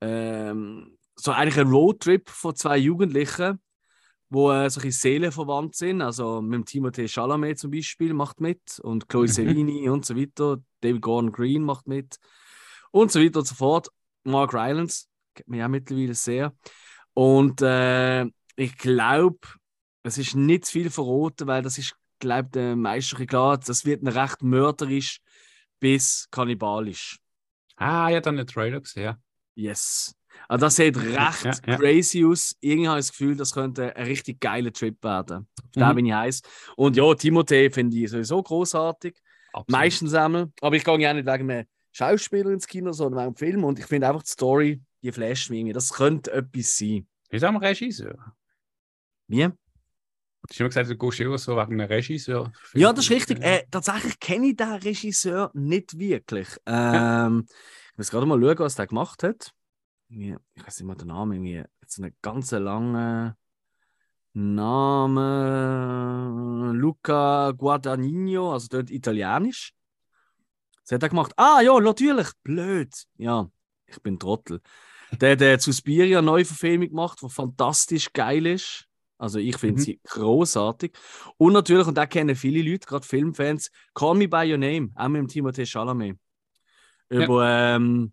ähm, 0.00 0.97
so 1.18 1.32
eigentlich 1.32 1.58
ein 1.58 1.70
Roadtrip 1.70 2.28
von 2.30 2.54
zwei 2.54 2.78
Jugendlichen, 2.78 3.60
wo 4.30 4.52
äh, 4.52 4.70
solche 4.70 4.92
Seelenverwandt 4.92 5.74
sind. 5.74 6.02
Also 6.02 6.40
mit 6.40 6.54
dem 6.54 6.64
Timothée 6.64 7.08
Chalamet 7.08 7.58
zum 7.58 7.70
Beispiel 7.70 8.14
macht 8.14 8.40
mit 8.40 8.78
und 8.80 9.08
Chloe 9.08 9.22
mhm. 9.22 9.28
Sevigny 9.28 9.88
und 9.88 10.06
so 10.06 10.16
weiter. 10.16 10.58
David 10.80 11.02
Gordon 11.02 11.32
Green 11.32 11.62
macht 11.62 11.86
mit 11.86 12.18
und 12.90 13.10
so 13.10 13.20
weiter 13.20 13.40
und 13.40 13.46
so 13.46 13.54
fort. 13.54 13.88
Mark 14.24 14.54
Rylance 14.54 15.06
kennt 15.34 15.48
mich 15.48 15.62
auch 15.62 15.68
mittlerweile 15.68 16.14
sehr. 16.14 16.54
Und 17.14 17.62
äh, 17.62 18.24
ich 18.56 18.76
glaube, 18.76 19.38
es 20.02 20.18
ist 20.18 20.36
nicht 20.36 20.66
zu 20.66 20.72
viel 20.72 20.90
verraten, 20.90 21.46
weil 21.46 21.62
das 21.62 21.78
ist, 21.78 21.96
glaube 22.18 22.46
ich, 22.46 22.52
der 22.52 22.76
meisten 22.76 23.26
klar, 23.26 23.58
das 23.58 23.84
wird 23.84 24.02
ein 24.02 24.08
recht 24.08 24.42
mörderisch 24.42 25.20
bis 25.80 26.28
kannibalisch. 26.30 27.18
Ah, 27.76 28.08
ja, 28.08 28.20
dann 28.20 28.36
den 28.36 28.46
Trailer 28.46 28.80
gesehen. 28.80 29.16
Yes. 29.54 30.17
Also 30.48 30.66
das 30.66 30.76
sieht 30.76 30.96
recht 30.96 31.44
ja, 31.44 31.52
ja. 31.66 31.76
crazy 31.76 32.24
aus. 32.24 32.56
Irgendwie 32.60 32.88
habe 32.88 33.00
ich 33.00 33.06
das 33.06 33.12
Gefühl, 33.12 33.36
das 33.36 33.52
könnte 33.52 33.94
ein 33.96 34.06
richtig 34.06 34.40
geiler 34.40 34.72
Trip 34.72 35.02
werden. 35.02 35.48
Auf 35.76 35.92
mhm. 35.92 35.94
bin 35.96 36.06
ich 36.06 36.12
heiß. 36.12 36.42
Und 36.76 36.96
ja, 36.96 37.04
Timothée 37.04 37.72
finde 37.72 37.96
ich 37.96 38.10
sowieso 38.10 38.42
großartig. 38.42 39.16
Meistens 39.66 40.14
einmal. 40.14 40.52
Aber 40.60 40.76
ich 40.76 40.84
gehe 40.84 40.98
ja 41.00 41.12
nicht 41.12 41.26
wegen 41.26 41.50
einem 41.50 41.66
Schauspieler 41.92 42.50
ins 42.50 42.66
Kino, 42.66 42.92
sondern 42.92 43.18
wegen 43.18 43.26
einem 43.26 43.36
Film. 43.36 43.64
Und 43.64 43.78
ich 43.78 43.86
finde 43.86 44.08
einfach 44.08 44.22
die 44.22 44.30
Story, 44.30 44.82
die 45.02 45.12
flasht 45.12 45.50
mich 45.50 45.60
irgendwie. 45.60 45.72
Das 45.72 45.92
könnte 45.92 46.32
etwas 46.32 46.76
sein. 46.78 47.06
Wie 47.30 47.36
ist 47.36 47.44
am 47.44 47.56
Regisseur? 47.56 48.34
Wie? 49.26 49.48
Du 50.48 50.50
hast 50.50 50.60
immer 50.60 50.68
gesagt, 50.68 50.90
du 50.90 50.96
gehst 50.96 51.20
immer 51.20 51.38
so 51.38 51.56
wegen 51.56 51.80
einem 51.80 51.88
Regisseur. 51.88 52.52
Ja, 52.74 52.92
das 52.92 53.04
ist 53.04 53.10
richtig. 53.10 53.42
Äh, 53.42 53.64
tatsächlich 53.70 54.18
kenne 54.18 54.46
ich 54.46 54.56
den 54.56 54.72
Regisseur 54.72 55.50
nicht 55.52 55.98
wirklich. 55.98 56.48
Ähm, 56.64 57.46
ich 57.92 57.98
muss 57.98 58.10
gerade 58.10 58.26
mal 58.26 58.40
schauen, 58.40 58.58
was 58.60 58.76
der 58.76 58.86
gemacht 58.86 59.22
hat. 59.24 59.52
Ich 60.08 60.34
weiß 60.64 60.80
nicht 60.80 60.86
mal 60.86 60.94
den 60.94 61.08
Namen. 61.08 61.32
Irgendwie 61.32 61.64
jetzt 61.80 61.98
einen 61.98 62.14
ganz 62.22 62.50
langen 62.52 63.34
Namen. 64.32 65.26
Luca 66.76 67.52
Guadagnino, 67.52 68.52
also 68.52 68.68
dort 68.70 68.90
italienisch. 68.90 69.72
Was 70.82 70.92
hat 70.92 71.02
er 71.02 71.08
gemacht? 71.10 71.32
Ah, 71.36 71.60
ja, 71.60 71.78
natürlich. 71.80 72.28
Blöd. 72.42 72.94
Ja, 73.16 73.50
ich 73.86 74.00
bin 74.02 74.18
Trottel. 74.18 74.60
Der 75.20 75.32
hat 75.32 75.40
äh, 75.42 75.58
Suspiria 75.58 76.22
Neuverfilmung 76.22 76.88
gemacht, 76.88 77.18
die 77.22 77.28
fantastisch 77.28 78.12
geil 78.12 78.46
ist. 78.46 78.86
Also 79.18 79.38
ich 79.38 79.56
finde 79.56 79.80
mhm. 79.80 79.84
sie 79.84 80.00
großartig. 80.04 80.96
Und 81.36 81.52
natürlich, 81.52 81.86
und 81.86 81.96
da 81.96 82.06
kennen 82.06 82.36
viele 82.36 82.62
Leute, 82.62 82.86
gerade 82.86 83.06
Filmfans, 83.06 83.70
Call 83.94 84.14
Me 84.14 84.28
By 84.28 84.50
Your 84.50 84.58
Name, 84.58 84.90
auch 84.94 85.08
mit 85.08 85.20
dem 85.20 85.28
Timothée 85.28 85.66
Chalamet. 85.66 86.16
Über 87.08 87.44
ja. 87.44 87.76
ähm, 87.76 88.12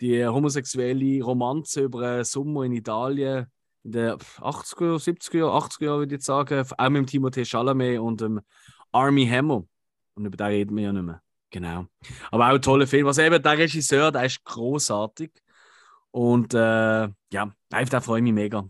die 0.00 0.26
homosexuelle 0.26 1.22
Romanze 1.22 1.82
über 1.82 2.00
einen 2.06 2.24
Sommer 2.24 2.64
in 2.64 2.72
Italien 2.72 3.46
in 3.84 3.92
den 3.92 4.10
80er, 4.12 4.96
70er, 4.98 5.44
80er 5.44 5.84
Jahren, 5.84 5.98
würde 6.00 6.14
ich 6.14 6.22
sagen. 6.22 6.64
Auch 6.76 6.88
mit 6.88 7.12
dem 7.12 7.22
Timothée 7.22 7.44
Chalamet 7.44 7.98
und 7.98 8.20
dem 8.20 8.40
Army 8.92 9.26
Hammer. 9.26 9.64
Und 10.14 10.26
über 10.26 10.36
den 10.36 10.46
reden 10.46 10.76
wir 10.76 10.84
ja 10.84 10.92
nicht 10.92 11.04
mehr. 11.04 11.22
Genau. 11.50 11.86
Aber 12.30 12.48
auch 12.48 12.54
ein 12.54 12.62
toller 12.62 12.86
Film. 12.86 13.06
Also 13.06 13.22
eben 13.22 13.42
der 13.42 13.58
Regisseur, 13.58 14.12
der 14.12 14.24
ist 14.24 14.44
großartig. 14.44 15.30
Und 16.10 16.54
äh, 16.54 17.08
ja, 17.32 17.52
da 17.68 18.00
freue 18.00 18.18
ich 18.18 18.24
mich 18.24 18.32
mega. 18.32 18.68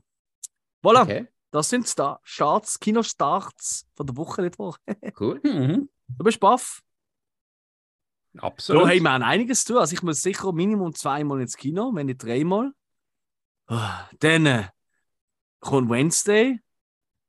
Voilà. 0.82 1.02
Okay. 1.02 1.26
Das 1.50 1.70
sind 1.70 1.88
Star 1.88 2.20
Starts, 2.24 2.78
Kinostarts 2.78 3.86
von 3.94 4.06
der 4.06 4.16
Woche, 4.16 4.42
nicht 4.42 4.58
wahr? 4.58 4.76
cool. 5.20 5.40
Mhm. 5.42 5.88
Du 6.08 6.24
bist 6.24 6.40
baff. 6.40 6.82
Absolut. 8.36 8.82
Ja, 8.82 8.88
hey, 8.88 9.00
wir 9.00 9.10
haben 9.10 9.22
einiges 9.22 9.64
zu 9.64 9.72
tun. 9.72 9.80
Also 9.80 9.94
ich 9.94 10.02
muss 10.02 10.22
sicher 10.22 10.52
Minimum 10.52 10.94
zweimal 10.94 11.40
ins 11.40 11.56
Kino, 11.56 11.90
wenn 11.94 12.06
nicht 12.06 12.22
dreimal. 12.22 12.72
Ah, 13.66 14.08
dann 14.20 14.46
äh, 14.46 14.68
kommt 15.60 15.90
Wednesday. 15.90 16.60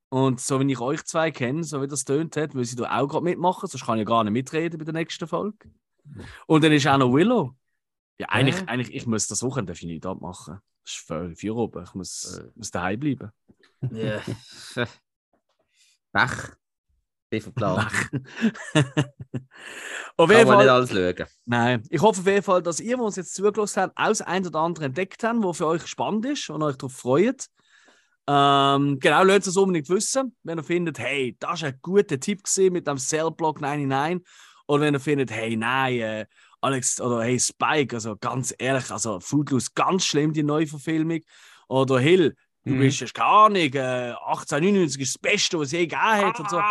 Und 0.10 0.42
so 0.42 0.60
wie 0.60 0.72
ich 0.72 0.80
euch 0.80 1.04
zwei 1.06 1.30
kenne, 1.30 1.64
so 1.64 1.82
wie 1.82 1.88
das 1.88 2.04
tönt 2.04 2.36
hat, 2.36 2.56
muss 2.56 2.72
ich 2.72 2.76
da 2.76 3.00
auch 3.00 3.08
gerade 3.08 3.24
mitmachen, 3.24 3.70
sonst 3.70 3.86
kann 3.86 4.00
ich 4.00 4.08
gar 4.08 4.24
nicht 4.24 4.34
mitreden 4.34 4.80
bei 4.80 4.86
der 4.86 4.94
nächsten 4.94 5.28
Folge. 5.28 5.70
Und 6.48 6.64
dann 6.64 6.72
ist 6.72 6.88
auch 6.88 6.98
noch 6.98 7.14
Willow. 7.14 7.56
Ja, 8.18 8.28
eigentlich, 8.30 8.62
äh. 8.62 8.66
eigentlich 8.66 8.96
ich 8.96 9.06
muss 9.06 9.28
das 9.28 9.44
Wochenende 9.44 9.74
nicht 9.86 10.06
abmachen. 10.06 10.60
Das 10.84 10.94
ist 10.94 11.06
voll 11.06 11.36
für 11.36 11.56
oben. 11.56 11.84
Ich 11.84 11.94
muss, 11.94 12.40
äh. 12.40 12.50
muss 12.56 12.72
daheim 12.72 13.00
bleiben. 13.00 13.32
Ja. 13.92 14.22
Pech. 16.12 16.58
Bin 17.30 17.42
verplant. 17.42 17.92
auf 20.18 20.32
jeden 20.32 20.48
Fall, 20.48 20.58
nicht 20.58 20.70
alles 20.70 20.90
schauen. 20.90 21.28
Nein. 21.46 21.84
Ich 21.90 22.02
hoffe 22.02 22.22
auf 22.22 22.28
jeden 22.28 22.42
Fall, 22.42 22.64
dass 22.64 22.80
ihr, 22.80 22.98
die 22.98 23.02
uns 23.02 23.18
jetzt 23.18 23.36
zugelassen 23.36 23.84
habt, 23.84 23.98
auch 23.98 24.26
ein 24.26 24.48
oder 24.48 24.60
andere 24.60 24.86
entdeckt 24.86 25.24
habt, 25.24 25.44
was 25.44 25.58
für 25.58 25.68
euch 25.68 25.86
spannend 25.86 26.26
ist 26.26 26.50
und 26.50 26.64
euch 26.64 26.76
darauf 26.76 26.94
freut. 26.94 27.46
Ähm, 28.28 29.00
genau, 29.00 29.24
lasst 29.24 29.48
es 29.48 29.58
unbedingt 29.58 29.90
wissen, 29.90 30.36
wenn 30.44 30.60
ihr 30.60 30.64
findet, 30.64 31.00
hey, 31.00 31.36
das 31.40 31.62
war 31.62 31.70
ein 31.70 31.80
guter 31.82 32.20
Tipp 32.20 32.44
gewesen 32.44 32.74
mit 32.74 32.88
dem 32.88 32.98
Cellblock 32.98 33.62
99. 33.62 34.28
Oder 34.68 34.82
wenn 34.84 34.94
ihr 34.96 35.00
findet, 35.00 35.32
hey, 35.32 35.56
nein, 35.56 36.00
äh, 36.00 36.26
Alex, 36.62 37.00
oder 37.00 37.24
hey, 37.24 37.40
Spike, 37.40 37.96
also 37.96 38.16
ganz 38.18 38.54
ehrlich, 38.58 38.92
also 38.92 39.20
Footloose, 39.20 39.70
ganz 39.74 40.06
schlimm, 40.06 40.34
die 40.34 40.44
Neuverfilmung. 40.44 41.22
Oder 41.68 42.00
Hill, 42.00 42.36
du 42.70 42.76
Mhm. 42.76 42.80
bist, 42.80 43.02
hast 43.02 43.14
keine 43.14 43.30
Ahnung, 43.30 43.74
äh, 43.74 44.14
1899 44.26 45.02
ist 45.02 45.16
das 45.16 45.22
Beste, 45.22 45.58
was 45.60 45.68
es 45.68 45.72
je 45.74 45.80
gegeben 45.88 46.02
hat. 46.02 46.40
Und 46.40 46.50
so. 46.50 46.62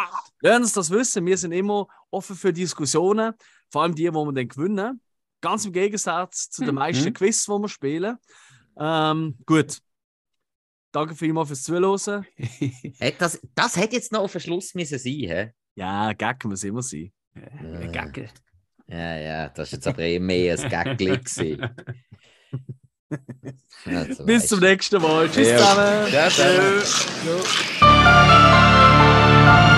Lasst 0.41 0.61
uns 0.61 0.73
das 0.73 0.91
wissen, 0.91 1.27
wir 1.27 1.37
sind 1.37 1.53
immer 1.53 1.87
offen 2.11 2.37
für 2.37 2.53
Diskussionen, 2.53 3.35
vor 3.70 3.83
allem 3.83 3.95
die, 3.95 4.12
wo 4.12 4.25
wir 4.25 4.33
dann 4.33 4.49
gewinnen. 4.49 5.01
Ganz 5.41 5.65
im 5.65 5.73
Gegensatz 5.73 6.51
zu 6.51 6.62
den 6.62 6.70
Mhm. 6.70 6.79
meisten 6.81 7.12
Quiz, 7.12 7.45
die 7.45 7.51
wir 7.51 7.69
spielen. 7.69 8.16
Ähm, 8.79 9.37
gut. 9.47 9.79
Danke 10.91 11.15
vielmals 11.15 11.49
fürs 11.49 11.62
Zuhören. 11.65 12.27
Das, 13.19 13.41
das 13.55 13.77
hätte 13.77 13.97
jetzt 13.97 14.11
noch 14.12 14.23
auf 14.23 14.33
den 14.33 14.41
Schluss 14.41 14.75
müssen 14.75 14.99
sein, 14.99 15.12
hä? 15.12 15.53
Ja, 15.75 16.12
Gag 16.15 16.45
muss 16.45 16.65
immer 16.65 16.83
sein. 16.83 17.12
Äh. 17.35 17.89
Gagel. 17.93 18.29
Ja, 18.89 19.16
ja, 19.16 19.49
das 19.51 19.69
ist 19.69 19.73
jetzt 19.75 19.87
aber 19.87 20.01
eh 20.03 20.19
mehr 20.19 20.59
ein. 20.59 20.73
Also, 20.73 21.43
Bis 23.11 24.19
weisst 24.27 24.49
zum 24.49 24.61
nächsten 24.61 25.01
Mal. 25.01 25.29
Tschüss 25.31 25.49
Ja. 25.49 25.59
zusammen. 25.59 26.07
Ciao. 26.11 26.29
Tschö. 26.31 26.83
Ja. 27.85 29.75